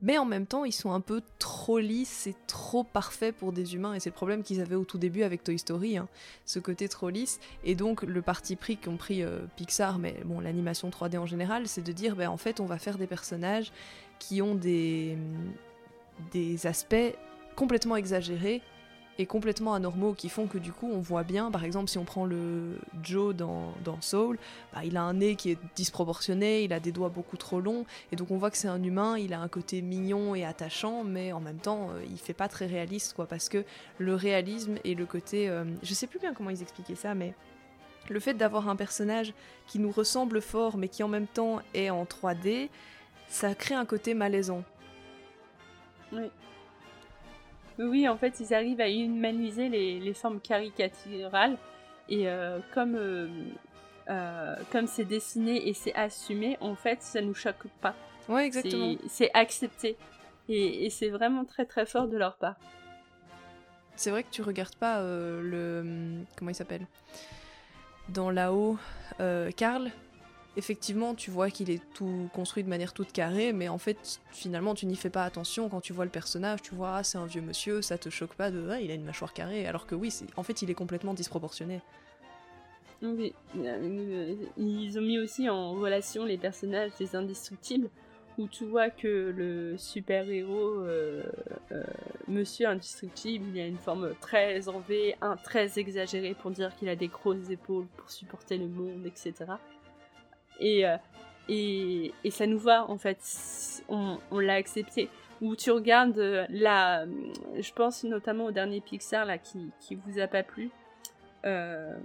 Mais 0.00 0.16
en 0.16 0.24
même 0.24 0.46
temps, 0.46 0.64
ils 0.64 0.72
sont 0.72 0.92
un 0.92 1.00
peu 1.00 1.22
trop 1.38 1.78
lisses 1.78 2.28
et 2.28 2.34
trop 2.46 2.84
parfaits 2.84 3.34
pour 3.34 3.52
des 3.52 3.74
humains. 3.74 3.94
Et 3.94 4.00
c'est 4.00 4.10
le 4.10 4.14
problème 4.14 4.42
qu'ils 4.42 4.60
avaient 4.60 4.76
au 4.76 4.84
tout 4.84 4.98
début 4.98 5.24
avec 5.24 5.42
Toy 5.42 5.58
Story, 5.58 5.96
hein, 5.96 6.08
ce 6.46 6.60
côté 6.60 6.88
trop 6.88 7.10
lisse. 7.10 7.40
Et 7.64 7.74
donc, 7.74 8.02
le 8.02 8.22
parti 8.22 8.54
pris 8.54 8.76
qu'ont 8.76 8.96
pris 8.96 9.22
euh, 9.22 9.40
Pixar, 9.56 9.98
mais 9.98 10.16
bon, 10.24 10.40
l'animation 10.40 10.88
3D 10.88 11.18
en 11.18 11.26
général, 11.26 11.66
c'est 11.66 11.82
de 11.82 11.92
dire, 11.92 12.14
ben, 12.14 12.28
en 12.28 12.36
fait, 12.36 12.60
on 12.60 12.66
va 12.66 12.78
faire 12.78 12.96
des 12.96 13.08
personnages 13.08 13.72
qui 14.20 14.40
ont 14.40 14.54
des, 14.54 15.18
des 16.30 16.66
aspects 16.66 17.14
complètement 17.56 17.96
exagérés 17.96 18.62
et 19.18 19.26
complètement 19.26 19.74
anormaux 19.74 20.14
qui 20.14 20.28
font 20.28 20.46
que 20.46 20.58
du 20.58 20.72
coup 20.72 20.88
on 20.90 21.00
voit 21.00 21.24
bien, 21.24 21.50
par 21.50 21.64
exemple 21.64 21.90
si 21.90 21.98
on 21.98 22.04
prend 22.04 22.24
le 22.24 22.78
Joe 23.02 23.34
dans, 23.34 23.74
Soul, 24.00 24.38
bah, 24.72 24.80
il 24.84 24.96
a 24.96 25.02
un 25.02 25.14
nez 25.14 25.34
qui 25.34 25.50
est 25.50 25.58
disproportionné, 25.74 26.62
il 26.62 26.72
a 26.72 26.78
des 26.78 26.92
doigts 26.92 27.08
beaucoup 27.08 27.36
trop 27.36 27.60
longs, 27.60 27.84
et 28.12 28.16
donc 28.16 28.30
on 28.30 28.38
voit 28.38 28.50
que 28.50 28.56
c'est 28.56 28.68
un 28.68 28.82
humain, 28.82 29.18
il 29.18 29.34
a 29.34 29.40
un 29.40 29.48
côté 29.48 29.82
mignon 29.82 30.34
et 30.34 30.44
attachant, 30.44 31.02
mais 31.02 31.32
en 31.32 31.40
même 31.40 31.58
temps 31.58 31.90
euh, 31.90 32.04
il 32.08 32.18
fait 32.18 32.32
pas 32.32 32.48
très 32.48 32.66
réaliste 32.66 33.14
quoi, 33.14 33.26
parce 33.26 33.48
que 33.48 33.64
le 33.98 34.14
réalisme 34.14 34.76
et 34.84 34.94
le 34.94 35.04
côté, 35.04 35.48
euh, 35.48 35.64
je 35.82 35.94
sais 35.94 36.06
plus 36.06 36.20
bien 36.20 36.32
comment 36.32 36.50
ils 36.50 36.62
expliquaient 36.62 36.94
ça, 36.94 37.14
mais 37.14 37.34
le 38.08 38.20
fait 38.20 38.34
d'avoir 38.34 38.68
un 38.68 38.76
personnage 38.76 39.34
qui 39.66 39.80
nous 39.80 39.90
ressemble 39.90 40.40
fort 40.40 40.76
mais 40.76 40.88
qui 40.88 41.02
en 41.02 41.08
même 41.08 41.26
temps 41.26 41.60
est 41.74 41.90
en 41.90 42.04
3D, 42.04 42.68
ça 43.28 43.54
crée 43.54 43.74
un 43.74 43.84
côté 43.84 44.14
malaisant. 44.14 44.62
Oui. 46.12 46.30
Oui, 47.78 48.08
en 48.08 48.16
fait, 48.16 48.40
ils 48.40 48.52
arrivent 48.54 48.80
à 48.80 48.90
humaniser 48.90 49.68
les, 49.68 50.00
les 50.00 50.14
formes 50.14 50.40
caricaturales. 50.40 51.56
Et 52.08 52.28
euh, 52.28 52.58
comme 52.72 52.96
euh, 52.96 53.28
euh, 54.08 54.56
comme 54.72 54.86
c'est 54.86 55.04
dessiné 55.04 55.68
et 55.68 55.74
c'est 55.74 55.94
assumé, 55.94 56.56
en 56.60 56.74
fait, 56.74 57.02
ça 57.02 57.20
nous 57.20 57.34
choque 57.34 57.66
pas. 57.80 57.94
Ouais, 58.28 58.46
exactement. 58.46 58.96
C'est 59.08 59.30
accepté. 59.34 59.96
Et, 60.48 60.86
et 60.86 60.90
c'est 60.90 61.10
vraiment 61.10 61.44
très 61.44 61.66
très 61.66 61.84
fort 61.86 62.08
de 62.08 62.16
leur 62.16 62.36
part. 62.36 62.56
C'est 63.96 64.10
vrai 64.10 64.22
que 64.22 64.30
tu 64.30 64.42
regardes 64.42 64.76
pas 64.76 65.02
le. 65.02 66.24
Comment 66.36 66.50
il 66.50 66.54
s'appelle? 66.54 66.86
Dans 68.08 68.30
là-haut, 68.30 68.78
Karl, 69.56 69.90
effectivement, 70.58 71.14
tu 71.14 71.30
vois 71.30 71.50
qu'il 71.50 71.70
est 71.70 71.80
tout 71.94 72.28
construit 72.34 72.64
de 72.64 72.68
manière 72.68 72.92
toute 72.92 73.12
carrée, 73.12 73.52
mais 73.52 73.68
en 73.68 73.78
fait, 73.78 74.20
finalement, 74.32 74.74
tu 74.74 74.86
n'y 74.86 74.96
fais 74.96 75.08
pas 75.08 75.24
attention. 75.24 75.68
Quand 75.68 75.80
tu 75.80 75.92
vois 75.92 76.04
le 76.04 76.10
personnage, 76.10 76.62
tu 76.62 76.74
vois, 76.74 76.96
ah, 76.96 77.04
c'est 77.04 77.16
un 77.16 77.26
vieux 77.26 77.40
monsieur, 77.40 77.80
ça 77.80 77.96
te 77.96 78.10
choque 78.10 78.34
pas 78.34 78.50
de, 78.50 78.68
ah, 78.68 78.80
il 78.80 78.90
a 78.90 78.94
une 78.94 79.04
mâchoire 79.04 79.32
carrée, 79.32 79.66
alors 79.66 79.86
que 79.86 79.94
oui, 79.94 80.12
en 80.36 80.42
fait, 80.42 80.60
il 80.60 80.70
est 80.70 80.74
complètement 80.74 81.14
disproportionné. 81.14 81.80
Oui, 83.00 83.32
euh, 83.56 84.34
ils 84.56 84.98
ont 84.98 85.02
mis 85.02 85.20
aussi 85.20 85.48
en 85.48 85.74
relation 85.74 86.24
les 86.24 86.36
personnages 86.36 86.90
des 86.98 87.14
indestructibles, 87.14 87.88
où 88.36 88.48
tu 88.48 88.64
vois 88.64 88.90
que 88.90 89.32
le 89.36 89.76
super-héros, 89.78 90.80
euh, 90.80 91.22
euh, 91.70 91.84
Monsieur 92.26 92.66
Indestructible, 92.66 93.46
il 93.54 93.60
a 93.60 93.66
une 93.66 93.78
forme 93.78 94.12
très 94.20 94.68
enlevée, 94.68 95.14
un, 95.20 95.36
très 95.36 95.78
exagérée 95.78 96.34
pour 96.34 96.50
dire 96.50 96.74
qu'il 96.74 96.88
a 96.88 96.96
des 96.96 97.08
grosses 97.08 97.48
épaules 97.48 97.86
pour 97.96 98.10
supporter 98.10 98.58
le 98.58 98.66
monde, 98.66 99.06
etc. 99.06 99.52
Et, 100.58 100.86
euh, 100.86 100.96
et, 101.48 102.12
et, 102.24 102.30
ça 102.30 102.46
nous 102.46 102.58
va, 102.58 102.88
en 102.90 102.98
fait. 102.98 103.18
On, 103.88 104.18
l'a 104.38 104.54
accepté. 104.54 105.08
Ou 105.40 105.56
tu 105.56 105.70
regardes 105.70 106.18
euh, 106.18 106.46
la. 106.50 107.06
Je 107.58 107.72
pense 107.72 108.04
notamment 108.04 108.46
au 108.46 108.50
dernier 108.50 108.80
Pixar, 108.80 109.24
là, 109.24 109.38
qui, 109.38 109.70
qui 109.80 109.94
vous 109.94 110.18
a 110.18 110.26
pas 110.26 110.42
plu. 110.42 110.70
Euh, 111.46 111.96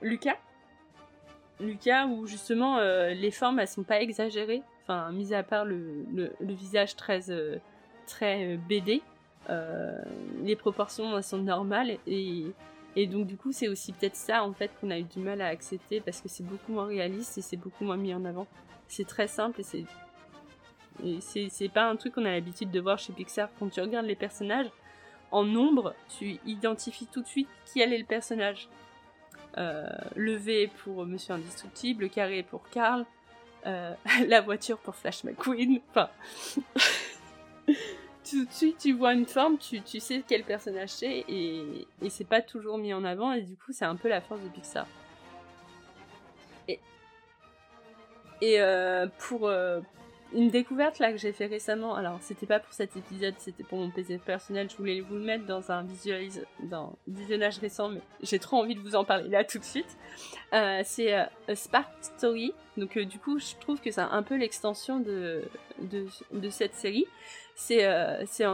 Lucas? 0.00 0.36
Lucas, 1.60 2.06
où 2.06 2.26
justement 2.26 2.78
euh, 2.78 3.10
les 3.10 3.30
formes 3.30 3.60
elles 3.60 3.68
sont 3.68 3.84
pas 3.84 4.00
exagérées, 4.00 4.62
enfin, 4.82 5.12
mis 5.12 5.32
à 5.32 5.42
part 5.42 5.64
le, 5.64 6.04
le, 6.12 6.32
le 6.40 6.52
visage 6.52 6.96
très, 6.96 7.20
très 8.06 8.56
BD, 8.56 9.00
les 10.42 10.56
proportions 10.56 11.16
elles 11.16 11.22
sont 11.22 11.38
normales 11.38 11.98
et, 12.06 12.46
et 12.94 13.06
donc 13.06 13.26
du 13.26 13.36
coup, 13.36 13.52
c'est 13.52 13.68
aussi 13.68 13.92
peut-être 13.92 14.16
ça 14.16 14.44
en 14.44 14.52
fait 14.52 14.70
qu'on 14.80 14.90
a 14.90 14.98
eu 14.98 15.04
du 15.04 15.18
mal 15.18 15.40
à 15.40 15.46
accepter 15.46 16.00
parce 16.00 16.20
que 16.20 16.28
c'est 16.28 16.44
beaucoup 16.44 16.72
moins 16.72 16.86
réaliste 16.86 17.38
et 17.38 17.42
c'est 17.42 17.56
beaucoup 17.56 17.84
moins 17.84 17.96
mis 17.96 18.14
en 18.14 18.24
avant. 18.24 18.46
C'est 18.88 19.06
très 19.06 19.28
simple 19.28 19.60
et 19.60 19.64
c'est 19.64 21.48
c'est 21.48 21.68
pas 21.68 21.88
un 21.88 21.96
truc 21.96 22.14
qu'on 22.14 22.24
a 22.26 22.30
l'habitude 22.32 22.70
de 22.70 22.80
voir 22.80 22.98
chez 22.98 23.12
Pixar. 23.12 23.48
Quand 23.58 23.68
tu 23.68 23.80
regardes 23.80 24.06
les 24.06 24.14
personnages 24.14 24.70
en 25.30 25.44
nombre, 25.44 25.94
tu 26.18 26.38
identifies 26.44 27.06
tout 27.06 27.22
de 27.22 27.26
suite 27.26 27.48
qui 27.64 27.80
est 27.80 27.86
le 27.86 28.04
personnage. 28.04 28.68
Euh, 29.58 29.86
le 30.16 30.34
V 30.34 30.70
pour 30.82 31.04
Monsieur 31.04 31.34
Indestructible, 31.34 32.04
le 32.04 32.08
carré 32.08 32.42
pour 32.42 32.68
Carl, 32.70 33.04
euh, 33.66 33.94
la 34.26 34.40
voiture 34.40 34.78
pour 34.78 34.94
Flash 34.94 35.24
McQueen. 35.24 35.80
Enfin, 35.90 36.08
tout 38.28 38.44
de 38.44 38.52
suite 38.52 38.78
tu 38.78 38.92
vois 38.92 39.14
une 39.14 39.26
forme, 39.26 39.58
tu, 39.58 39.82
tu 39.82 40.00
sais 40.00 40.22
quel 40.26 40.44
personnage 40.44 40.90
c'est 40.90 41.24
et, 41.28 41.86
et 42.00 42.10
c'est 42.10 42.26
pas 42.26 42.40
toujours 42.40 42.78
mis 42.78 42.94
en 42.94 43.04
avant 43.04 43.32
et 43.32 43.42
du 43.42 43.56
coup 43.56 43.72
c'est 43.72 43.84
un 43.84 43.96
peu 43.96 44.08
la 44.08 44.20
force 44.20 44.40
de 44.42 44.48
Pixar. 44.48 44.86
Et, 46.68 46.80
et 48.40 48.60
euh, 48.60 49.06
pour 49.18 49.48
euh, 49.48 49.80
une 50.34 50.48
découverte 50.48 50.98
là 50.98 51.12
que 51.12 51.18
j'ai 51.18 51.32
fait 51.32 51.46
récemment, 51.46 51.94
alors 51.94 52.18
c'était 52.20 52.46
pas 52.46 52.58
pour 52.58 52.72
cet 52.72 52.96
épisode, 52.96 53.34
c'était 53.38 53.64
pour 53.64 53.78
mon 53.78 53.90
PC 53.90 54.18
personnel, 54.18 54.70
je 54.70 54.76
voulais 54.76 55.00
vous 55.00 55.16
le 55.16 55.20
mettre 55.22 55.44
dans 55.44 55.70
un 55.70 55.82
visualise, 55.82 56.44
dans 56.62 56.96
visionnage 57.06 57.58
récent, 57.58 57.90
mais 57.90 58.00
j'ai 58.22 58.38
trop 58.38 58.58
envie 58.58 58.74
de 58.74 58.80
vous 58.80 58.94
en 58.94 59.04
parler 59.04 59.28
là 59.28 59.44
tout 59.44 59.58
de 59.58 59.64
suite. 59.64 59.98
Euh, 60.52 60.82
c'est 60.84 61.14
euh, 61.14 61.26
Spark 61.54 61.90
Story, 62.00 62.54
donc 62.76 62.98
du 62.98 63.18
coup 63.18 63.38
je 63.38 63.54
trouve 63.60 63.80
que 63.80 63.90
c'est 63.90 64.00
un 64.00 64.22
peu 64.22 64.36
l'extension 64.36 65.00
de, 65.00 65.42
de, 65.80 66.06
de 66.32 66.50
cette 66.50 66.74
série 66.74 67.06
c'est 67.54 67.84
euh, 67.84 68.24
c'est 68.26 68.44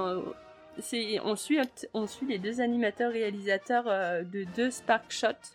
c'est 0.80 1.20
on 1.20 1.36
suit 1.36 1.58
on 1.94 2.06
suit 2.06 2.26
les 2.26 2.38
deux 2.38 2.60
animateurs 2.60 3.12
réalisateurs 3.12 3.84
euh, 3.88 4.22
de 4.22 4.44
deux 4.56 4.70
Spark 4.70 5.10
Shots, 5.10 5.54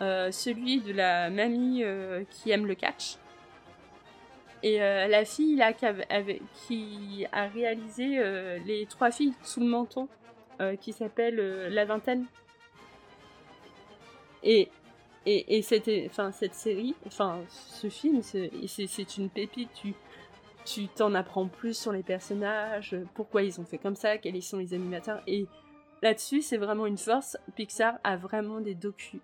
euh, 0.00 0.30
celui 0.30 0.80
de 0.80 0.92
la 0.92 1.30
mamie 1.30 1.84
qui 2.30 2.50
aime 2.50 2.66
le 2.66 2.74
catch. 2.74 3.16
Et 4.62 4.78
la 4.78 5.24
fille 5.24 5.56
là 5.56 5.72
qui, 5.72 7.26
a 7.32 7.46
réalisé 7.46 8.22
les 8.66 8.84
trois 8.84 9.10
filles 9.10 9.32
sous 9.42 9.60
le 9.60 9.66
menton 9.66 10.06
qui 10.82 10.92
s'appelle 10.92 11.36
la 11.68 11.86
vingtaine. 11.86 12.26
Et 14.42 14.68
et, 15.24 15.56
et 15.56 15.62
c'était 15.62 16.06
enfin 16.10 16.30
cette 16.32 16.54
série 16.54 16.94
ce 17.08 17.88
film 17.88 18.22
c'est 18.22 19.16
une 19.16 19.30
pépite 19.30 19.70
tu 20.64 20.88
t'en 20.88 21.14
apprends 21.14 21.48
plus 21.48 21.76
sur 21.76 21.92
les 21.92 22.02
personnages, 22.02 22.96
pourquoi 23.14 23.42
ils 23.42 23.60
ont 23.60 23.64
fait 23.64 23.78
comme 23.78 23.96
ça, 23.96 24.18
quels 24.18 24.42
sont 24.42 24.58
les 24.58 24.74
animateurs. 24.74 25.22
Et 25.26 25.46
là-dessus, 26.02 26.42
c'est 26.42 26.56
vraiment 26.56 26.86
une 26.86 26.98
force. 26.98 27.36
Pixar 27.56 27.94
a 28.04 28.16
vraiment 28.16 28.60
des 28.60 28.74
docus 28.74 29.20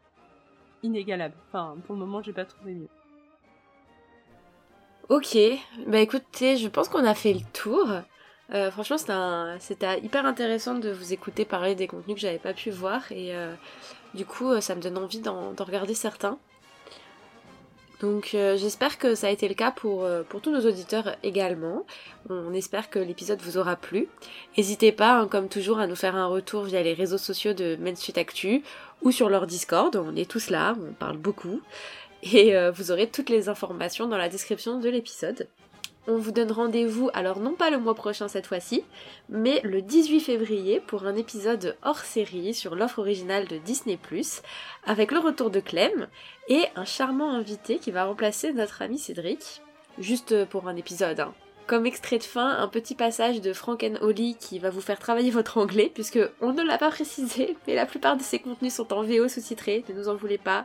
inégalables. 0.83 1.37
Enfin, 1.49 1.77
pour 1.87 1.95
le 1.95 2.01
moment, 2.01 2.23
j'ai 2.23 2.33
pas 2.33 2.45
trouvé 2.45 2.75
mieux. 2.75 2.89
Ok, 5.09 5.39
bah 5.87 6.01
écoutez, 6.01 6.57
je 6.57 6.67
pense 6.67 6.89
qu'on 6.89 7.05
a 7.05 7.15
fait 7.15 7.33
le 7.33 7.41
tour. 7.53 7.89
Euh, 8.53 8.71
franchement, 8.71 8.97
c'était 9.59 10.01
hyper 10.01 10.27
intéressant 10.27 10.75
de 10.75 10.91
vous 10.91 11.13
écouter 11.13 11.45
parler 11.45 11.75
des 11.75 11.87
contenus 11.87 12.17
que 12.17 12.21
j'avais 12.21 12.39
pas 12.39 12.53
pu 12.53 12.71
voir 12.71 13.11
et 13.13 13.35
euh, 13.35 13.55
du 14.15 14.25
coup, 14.25 14.51
euh, 14.51 14.61
ça 14.61 14.75
me 14.75 14.81
donne 14.81 14.99
envie 14.99 15.21
d'en 15.21 15.55
regarder 15.59 15.95
certains. 15.95 16.39
Donc 18.01 18.33
euh, 18.35 18.57
j'espère 18.57 18.99
que 18.99 19.15
ça 19.15 19.29
a 19.29 19.31
été 19.31 19.49
le 19.49 19.55
cas 19.55 19.71
pour, 19.71 20.05
euh, 20.05 20.23
pour 20.23 20.41
tous 20.41 20.51
nos 20.51 20.67
auditeurs 20.67 21.17
également. 21.23 21.87
On 22.29 22.53
espère 22.53 22.91
que 22.91 22.99
l'épisode 22.99 23.41
vous 23.41 23.57
aura 23.57 23.77
plu. 23.77 24.09
N'hésitez 24.57 24.93
pas, 24.93 25.19
hein, 25.19 25.29
comme 25.29 25.49
toujours, 25.49 25.79
à 25.79 25.87
nous 25.87 25.97
faire 25.97 26.17
un 26.17 26.27
retour 26.27 26.65
via 26.65 26.83
les 26.83 26.93
réseaux 26.93 27.19
sociaux 27.19 27.55
de 27.55 27.77
Main 27.81 27.95
Street 27.95 28.19
Actu 28.19 28.63
ou 29.03 29.13
sur 29.13 29.29
leur 29.31 29.47
Discord. 29.47 29.97
On 29.97 30.15
est 30.15 30.31
tous 30.31 30.51
là, 30.51 30.77
on 30.81 30.93
parle 30.93 31.17
beaucoup. 31.17 31.61
Et 32.23 32.57
euh, 32.57 32.71
vous 32.71 32.91
aurez 32.91 33.09
toutes 33.09 33.31
les 33.31 33.49
informations 33.49 34.09
dans 34.09 34.19
la 34.19 34.29
description 34.29 34.79
de 34.81 34.89
l'épisode. 34.89 35.49
On 36.09 36.19
vous 36.19 36.31
donne 36.31 36.53
rendez-vous, 36.53 37.11
alors 37.15 37.41
non 37.41 37.55
pas 37.55 37.69
le 37.69 37.79
mois 37.79 37.97
prochain 37.97 38.29
cette 38.29 38.47
fois-ci, 38.47 38.85
mais 39.29 39.61
le 39.65 39.83
18 39.83 40.21
février 40.21 40.79
pour 40.79 41.05
un 41.05 41.17
épisode 41.17 41.77
hors 41.83 41.99
série 41.99 42.55
sur 42.55 42.77
l'offre 42.77 43.01
originale 43.01 43.49
de 43.49 43.59
Disney⁇ 43.59 43.99
avec 44.85 45.11
le 45.11 45.19
retour 45.19 45.51
de 45.51 45.59
Clem 45.59 46.07
et 46.49 46.63
un 46.77 46.85
charmant 46.85 47.33
invité 47.33 47.79
qui 47.79 47.91
va 47.91 48.05
remplacer 48.05 48.53
notre 48.53 48.83
ami 48.83 48.99
Cédric, 48.99 49.63
juste 49.99 50.45
pour 50.45 50.69
un 50.69 50.77
épisode. 50.77 51.19
Hein. 51.19 51.35
Comme 51.67 51.87
extrait 51.87 52.19
de 52.19 52.23
fin, 52.23 52.51
un 52.51 52.69
petit 52.69 52.95
passage 52.95 53.41
de 53.41 53.53
Frank 53.53 53.85
Holly 54.01 54.37
qui 54.37 54.61
va 54.61 54.71
vous 54.71 54.81
faire 54.81 55.01
travailler 55.01 55.33
votre 55.33 55.59
anglais, 55.59 55.91
puisque 55.93 56.21
on 56.41 56.53
ne 56.53 56.63
l'a 56.63 56.79
pas 56.79 56.91
précisé, 56.91 57.57
mais 57.67 57.75
la 57.75 57.87
plupart 57.87 58.17
de 58.17 58.23
ces 58.23 58.39
contenus 58.39 58.75
sont 58.75 58.93
en 58.93 59.03
VO 59.03 59.27
sous-titré, 59.27 59.85
ne 59.89 59.95
nous 59.95 60.09
en 60.09 60.15
voulez 60.15 60.39
pas, 60.39 60.65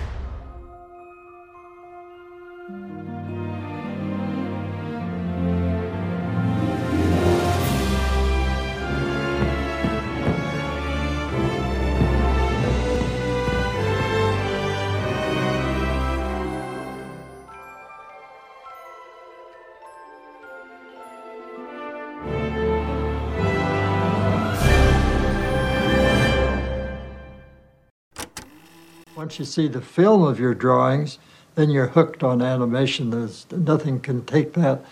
Once 29.31 29.39
you 29.39 29.45
see 29.45 29.69
the 29.69 29.79
film 29.79 30.23
of 30.23 30.41
your 30.41 30.53
drawings, 30.53 31.17
then 31.55 31.69
you're 31.69 31.87
hooked 31.87 32.21
on 32.21 32.41
animation. 32.41 33.11
There's 33.11 33.45
nothing 33.49 34.01
can 34.01 34.25
take 34.25 34.51
that, 34.55 34.83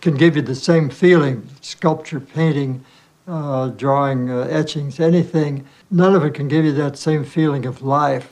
can 0.00 0.14
give 0.14 0.36
you 0.36 0.42
the 0.42 0.54
same 0.54 0.88
feeling. 0.88 1.48
Sculpture, 1.60 2.20
painting, 2.20 2.84
uh, 3.26 3.70
drawing, 3.70 4.30
uh, 4.30 4.42
etchings, 4.42 5.00
anything. 5.00 5.66
None 5.90 6.14
of 6.14 6.24
it 6.24 6.34
can 6.34 6.46
give 6.46 6.64
you 6.64 6.70
that 6.74 6.96
same 6.96 7.24
feeling 7.24 7.66
of 7.66 7.82
life. 7.82 8.30